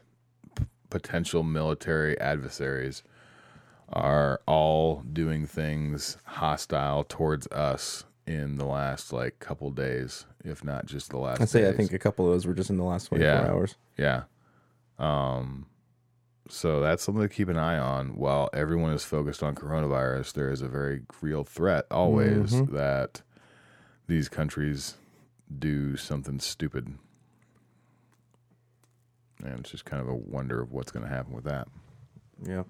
potential 0.90 1.44
military 1.44 2.20
adversaries 2.20 3.04
are 3.92 4.42
all 4.46 5.02
doing 5.12 5.46
things 5.46 6.18
hostile 6.26 7.04
towards 7.04 7.48
us 7.48 8.06
in 8.28 8.58
the 8.58 8.66
last 8.66 9.12
like 9.12 9.40
couple 9.40 9.72
days, 9.72 10.26
if 10.44 10.64
not 10.64 10.86
just 10.86 11.10
the 11.10 11.18
last. 11.18 11.42
I'd 11.42 11.50
say 11.50 11.68
I 11.68 11.74
think 11.74 11.92
a 11.94 12.00
couple 12.00 12.26
of 12.28 12.34
those 12.34 12.46
were 12.46 12.54
just 12.54 12.70
in 12.70 12.78
the 12.78 12.84
last 12.84 13.06
24 13.08 13.26
yeah. 13.28 13.48
hours. 13.50 13.76
Yeah. 13.98 14.24
Um, 15.00 15.66
so 16.48 16.80
that's 16.82 17.04
something 17.04 17.22
to 17.24 17.34
keep 17.34 17.50
an 17.50 17.58
eye 17.58 17.78
on. 17.80 18.16
While 18.18 18.50
everyone 18.54 18.92
is 18.94 19.04
focused 19.04 19.42
on 19.42 19.56
coronavirus, 19.56 20.34
there 20.34 20.52
is 20.52 20.62
a 20.62 20.68
very 20.68 21.02
real 21.22 21.44
threat 21.44 21.86
always 21.90 22.52
Mhm. 22.52 22.72
that 22.72 23.22
these 24.08 24.30
countries 24.30 24.96
do 25.58 25.96
something 25.96 26.40
stupid. 26.40 26.96
And 29.44 29.60
it's 29.60 29.72
just 29.72 29.86
kind 29.86 30.02
of 30.02 30.10
a 30.10 30.16
wonder 30.16 30.62
of 30.62 30.72
what's 30.72 30.92
going 30.92 31.04
to 31.04 31.10
happen 31.10 31.34
with 31.34 31.46
that. 31.46 31.68
Yeah. 32.46 32.64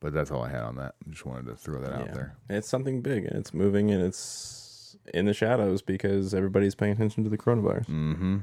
But 0.00 0.12
that's 0.12 0.30
all 0.30 0.42
I 0.42 0.48
had 0.50 0.62
on 0.62 0.76
that. 0.76 0.94
I 1.06 1.10
just 1.10 1.26
wanted 1.26 1.46
to 1.46 1.56
throw 1.56 1.80
that 1.80 1.92
out 1.92 2.14
there. 2.14 2.36
It's 2.48 2.68
something 2.68 3.02
big 3.02 3.24
and 3.24 3.36
it's 3.36 3.52
moving 3.52 3.90
and 3.90 4.02
it's 4.02 4.96
in 5.12 5.26
the 5.26 5.34
shadows 5.34 5.82
because 5.82 6.34
everybody's 6.34 6.74
paying 6.74 6.92
attention 6.92 7.24
to 7.24 7.30
the 7.30 7.38
coronavirus. 7.38 7.86
Mm-hmm. 7.86 8.36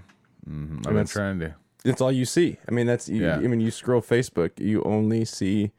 mm-hmm. 0.50 0.78
I've 0.86 0.94
been 0.94 1.08
trying 1.08 1.40
to. 1.40 1.56
It's 1.86 2.02
all 2.02 2.12
you 2.12 2.26
see. 2.26 2.58
I 2.68 2.72
mean, 2.72 2.88
that's 2.88 3.08
you, 3.08 3.24
Yeah. 3.24 3.36
I 3.36 3.40
mean, 3.40 3.62
you 3.62 3.72
scroll 3.72 4.02
Facebook, 4.02 4.60
you 4.60 4.84
only 4.84 5.24
see 5.24 5.72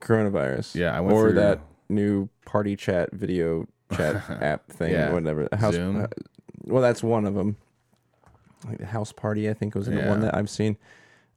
coronavirus. 0.00 0.74
Yeah, 0.76 0.96
I 0.96 1.00
went 1.00 1.14
or 1.14 1.26
through- 1.26 1.40
that 1.40 1.60
new 1.88 2.28
party 2.46 2.76
chat 2.76 3.12
video 3.12 3.66
chat 3.94 4.16
app 4.40 4.70
thing, 4.70 4.92
Yeah. 4.92 5.12
whatever. 5.12 5.48
House, 5.52 5.74
Zoom? 5.74 6.04
uh, 6.04 6.06
well, 6.64 6.82
that's 6.82 7.02
one 7.02 7.26
of 7.26 7.34
them. 7.34 7.56
Like 8.66 8.78
the 8.78 8.86
house 8.86 9.12
party, 9.12 9.48
I 9.48 9.54
think 9.54 9.74
was 9.74 9.86
the 9.86 10.02
one 10.02 10.20
that 10.20 10.34
I've 10.34 10.50
seen. 10.50 10.76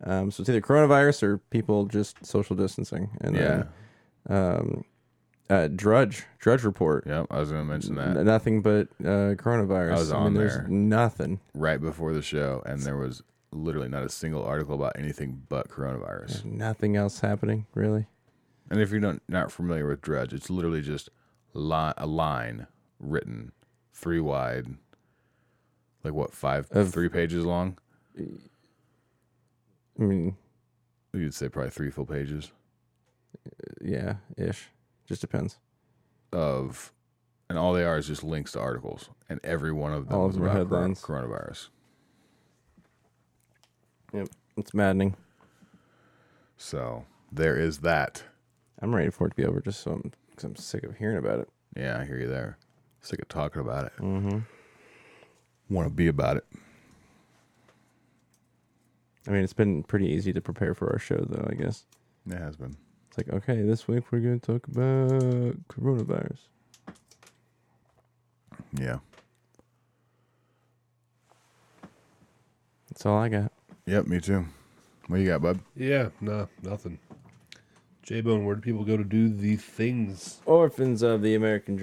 Um, 0.04 0.32
so 0.32 0.42
it's 0.42 0.50
either 0.50 0.62
coronavirus 0.62 1.22
or 1.24 1.38
people 1.38 1.86
just 1.86 2.26
social 2.26 2.56
distancing. 2.56 3.10
And 3.22 3.36
then, 3.36 3.68
um, 4.30 4.84
uh, 5.50 5.68
Drudge, 5.68 6.26
Drudge 6.40 6.64
Report. 6.64 7.06
Yep, 7.06 7.28
I 7.30 7.40
was 7.40 7.52
going 7.52 7.62
to 7.62 7.66
mention 7.72 7.96
that. 7.96 8.18
N- 8.18 8.26
nothing 8.26 8.62
but 8.62 8.88
uh, 9.02 9.36
coronavirus. 9.36 9.92
I 9.92 9.96
was 10.00 10.12
mean, 10.12 10.20
on 10.22 10.34
there's 10.34 10.56
there 10.56 10.68
Nothing. 10.68 11.40
right 11.54 11.80
before 11.80 12.14
the 12.14 12.22
show, 12.22 12.64
and 12.66 12.82
there 12.82 12.98
was 12.98 13.22
literally 13.52 13.90
not 13.90 14.04
a 14.04 14.10
single 14.10 14.44
article 14.44 14.76
about 14.76 14.94
anything 14.98 15.44
but 15.50 15.68
coronavirus. 15.70 16.46
Nothing 16.46 16.96
else 16.96 17.20
happening, 17.20 17.68
really. 17.76 18.08
And 18.70 18.80
if 18.80 18.92
you're 18.92 19.02
not 19.02 19.20
not 19.28 19.52
familiar 19.52 19.88
with 19.88 20.02
Drudge, 20.02 20.34
it's 20.34 20.50
literally 20.50 20.82
just 20.82 21.10
li- 21.54 21.94
a 21.98 22.08
line 22.08 22.68
written 23.00 23.52
three 23.94 24.22
wide, 24.22 24.68
like 26.04 26.14
what 26.14 26.34
five, 26.34 26.68
three 26.68 27.10
pages 27.10 27.46
long. 27.46 27.78
I 30.00 30.04
mean, 30.04 30.36
you'd 31.14 31.34
say 31.34 31.50
probably 31.50 31.72
three 31.72 31.92
full 31.92 32.06
pages. 32.06 32.52
Yeah, 33.82 34.16
ish. 34.38 34.70
Just 35.06 35.22
depends. 35.22 35.58
Of, 36.34 36.92
and 37.50 37.58
all 37.60 37.74
they 37.74 37.84
are 37.84 37.98
is 37.98 38.08
just 38.08 38.24
links 38.24 38.54
to 38.54 38.60
articles, 38.60 39.10
and 39.30 39.40
every 39.44 39.72
one 39.72 39.94
of 39.94 40.08
them 40.08 40.18
All 40.18 40.28
of 40.28 40.38
about 40.38 40.56
headlines. 40.56 41.02
coronavirus. 41.02 41.68
Yep, 44.14 44.28
it's 44.58 44.74
maddening. 44.74 45.16
So 46.58 47.06
there 47.32 47.58
is 47.58 47.80
that. 47.80 48.24
I'm 48.82 48.96
ready 48.96 49.10
for 49.12 49.28
it 49.28 49.32
to 49.32 49.36
be 49.36 49.46
over, 49.46 49.62
just 49.62 49.82
so 49.82 49.92
I'm, 49.92 50.12
cause 50.36 50.44
I'm 50.44 50.56
sick 50.56 50.84
of 50.84 50.96
hearing 50.98 51.18
about 51.18 51.40
it. 51.40 51.50
Yeah, 51.76 52.00
I 52.00 52.06
hear 52.06 52.20
you 52.20 52.28
there. 52.28 52.58
Sick 53.02 53.22
of 53.22 53.28
talking 53.28 53.62
about 53.62 53.86
it. 53.86 53.94
Mm-hmm. 54.00 54.40
Want 55.72 55.88
to 55.88 55.94
be 55.94 56.08
about 56.08 56.36
it. 56.36 56.46
I 59.26 59.32
mean, 59.32 59.42
it's 59.42 59.54
been 59.54 59.84
pretty 59.84 60.08
easy 60.08 60.34
to 60.34 60.42
prepare 60.42 60.74
for 60.74 60.92
our 60.92 61.00
show, 61.00 61.24
though. 61.26 61.48
I 61.50 61.54
guess 61.54 61.86
it 62.30 62.38
has 62.38 62.58
been. 62.58 62.76
It's 63.08 63.18
like, 63.18 63.30
okay, 63.30 63.62
this 63.62 63.88
week 63.88 64.04
we're 64.12 64.20
going 64.20 64.42
to 64.42 64.52
talk 64.54 64.68
about 64.68 65.12
coronavirus. 65.70 66.40
Yeah. 68.78 68.98
That's 72.90 73.06
all 73.06 73.20
I 73.20 73.30
got. 73.30 73.54
Yep, 73.86 74.08
me 74.08 74.20
too. 74.20 74.46
What 75.08 75.22
you 75.22 75.28
got, 75.28 75.42
bud? 75.42 75.60
Yeah, 75.78 76.10
no, 76.20 76.50
nothing. 76.64 77.00
J 78.04 78.20
Bone, 78.20 78.44
where 78.44 78.56
do 78.56 78.62
people 78.62 78.84
go 78.84 78.98
to 78.98 79.06
do 79.06 79.30
the 79.30 79.56
things? 79.56 80.42
Orphans 80.46 81.02
of 81.02 81.22
the 81.22 81.36
American 81.36 81.78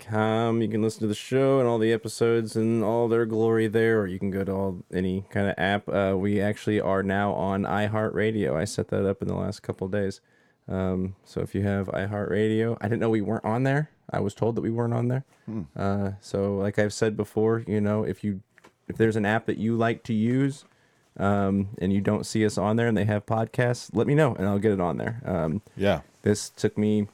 Dream.com. 0.00 0.62
You 0.62 0.68
can 0.68 0.82
listen 0.82 1.00
to 1.00 1.06
the 1.06 1.14
show 1.14 1.58
and 1.58 1.68
all 1.68 1.78
the 1.78 1.92
episodes 1.92 2.56
and 2.56 2.82
all 2.82 3.08
their 3.08 3.26
glory 3.26 3.66
there, 3.66 4.00
or 4.00 4.06
you 4.06 4.18
can 4.18 4.30
go 4.30 4.44
to 4.44 4.52
all 4.52 4.84
any 4.92 5.24
kind 5.30 5.48
of 5.48 5.54
app. 5.58 5.88
Uh, 5.88 6.14
we 6.16 6.40
actually 6.40 6.80
are 6.80 7.02
now 7.02 7.32
on 7.32 7.62
iHeartRadio. 7.62 8.56
I 8.56 8.64
set 8.64 8.88
that 8.88 9.08
up 9.08 9.22
in 9.22 9.28
the 9.28 9.34
last 9.34 9.62
couple 9.62 9.86
of 9.86 9.92
days. 9.92 10.20
Um, 10.68 11.16
so 11.24 11.40
if 11.40 11.54
you 11.54 11.62
have 11.62 11.88
iHeartRadio, 11.88 12.76
I 12.80 12.84
didn't 12.84 13.00
know 13.00 13.10
we 13.10 13.20
weren't 13.20 13.44
on 13.44 13.64
there. 13.64 13.90
I 14.10 14.20
was 14.20 14.34
told 14.34 14.56
that 14.56 14.62
we 14.62 14.70
weren't 14.70 14.94
on 14.94 15.08
there. 15.08 15.24
Hmm. 15.46 15.62
Uh, 15.76 16.12
so 16.20 16.56
like 16.56 16.78
I've 16.78 16.92
said 16.92 17.16
before, 17.16 17.64
you 17.66 17.80
know, 17.80 18.04
if 18.04 18.24
you 18.24 18.42
if 18.88 18.96
there's 18.96 19.16
an 19.16 19.24
app 19.24 19.46
that 19.46 19.56
you 19.56 19.76
like 19.76 20.02
to 20.04 20.12
use, 20.12 20.64
um, 21.16 21.68
and 21.78 21.92
you 21.92 22.00
don't 22.00 22.26
see 22.26 22.44
us 22.44 22.58
on 22.58 22.76
there 22.76 22.88
and 22.88 22.96
they 22.96 23.04
have 23.04 23.26
podcasts, 23.26 23.90
let 23.92 24.06
me 24.06 24.14
know 24.14 24.34
and 24.34 24.48
I'll 24.48 24.58
get 24.58 24.72
it 24.72 24.80
on 24.80 24.96
there. 24.96 25.22
Um, 25.24 25.62
yeah. 25.76 26.00
This 26.22 26.50
took 26.50 26.76
me, 26.76 27.08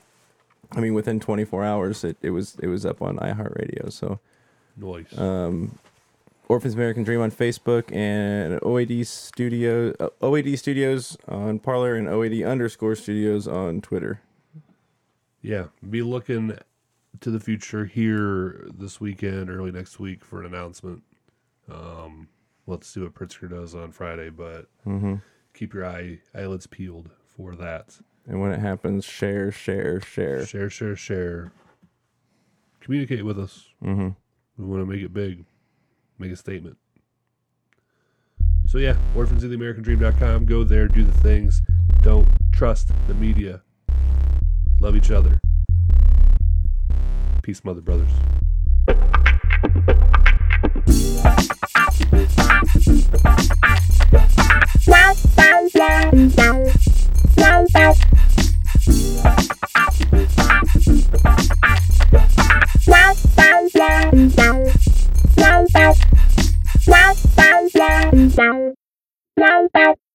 I 0.73 0.81
mean, 0.81 0.95
within 0.95 1.21
24 1.21 1.65
hours, 1.65 2.05
it, 2.05 2.17
it 2.23 2.31
was 2.31 2.57
it 2.63 2.67
was 2.69 2.85
up 2.85 3.01
on 3.03 3.17
iHeartRadio. 3.19 3.93
So, 3.93 4.19
Nice. 4.77 5.17
um, 5.19 5.79
Orphans 6.49 6.75
American 6.75 7.03
Dream 7.03 7.21
on 7.21 7.31
Facebook 7.31 7.95
and 7.95 8.61
OAD 8.63 9.07
Studio 9.07 9.93
uh, 10.01 10.09
OAD 10.23 10.59
Studios 10.59 11.17
on 11.29 11.59
Parler 11.59 11.95
and 11.95 12.09
OAD 12.09 12.45
underscore 12.49 12.95
Studios 12.97 13.47
on 13.49 13.81
Twitter. 13.81 14.21
Yeah, 15.43 15.67
be 15.89 16.03
looking 16.03 16.59
to 17.21 17.31
the 17.31 17.41
future 17.41 17.85
here 17.85 18.67
this 18.77 19.01
weekend, 19.01 19.49
early 19.49 19.71
next 19.73 19.99
week 20.01 20.25
for 20.25 20.41
an 20.41 20.47
announcement. 20.47 21.03
Um, 21.71 22.29
let's 22.67 22.87
see 22.89 23.01
what 23.01 23.15
Pritzker 23.15 23.49
does 23.49 23.75
on 23.75 23.93
Friday, 23.93 24.29
but 24.31 24.67
Mhm. 24.87 25.23
keep 25.55 25.73
your 25.73 25.87
eye 25.87 26.19
eyelids 26.35 26.67
peeled 26.67 27.11
for 27.37 27.55
that. 27.57 27.99
And 28.27 28.41
when 28.41 28.53
it 28.53 28.61
happens, 28.61 29.05
share, 29.05 29.53
share, 29.53 30.01
share. 30.01 30.45
Share, 30.45 30.69
share, 30.69 30.97
share. 30.97 31.53
Communicate 32.81 33.25
with 33.25 33.39
us. 33.39 33.69
Mm-hmm. 33.85 34.09
We 34.59 34.65
want 34.65 34.83
to 34.83 34.87
make 34.87 35.03
it 35.03 35.13
big, 35.13 35.45
make 36.19 36.33
a 36.33 36.37
statement. 36.37 36.77
So, 38.67 38.79
yeah, 38.79 38.97
orphans 39.15 39.45
of 39.45 39.51
the 39.51 39.57
American 39.57 39.85
dream.com. 39.85 40.47
Go 40.47 40.65
there, 40.65 40.89
do 40.89 41.05
the 41.05 41.19
things. 41.19 41.63
Don't 42.03 42.27
trust 42.53 42.91
the 43.07 43.15
media. 43.15 43.63
Love 44.81 44.97
each 44.97 45.11
other. 45.13 45.39
Peace, 47.43 47.65
mother 47.65 47.81
brothers. 47.81 48.11
Wow, 69.37 69.69
wow. 69.75 70.06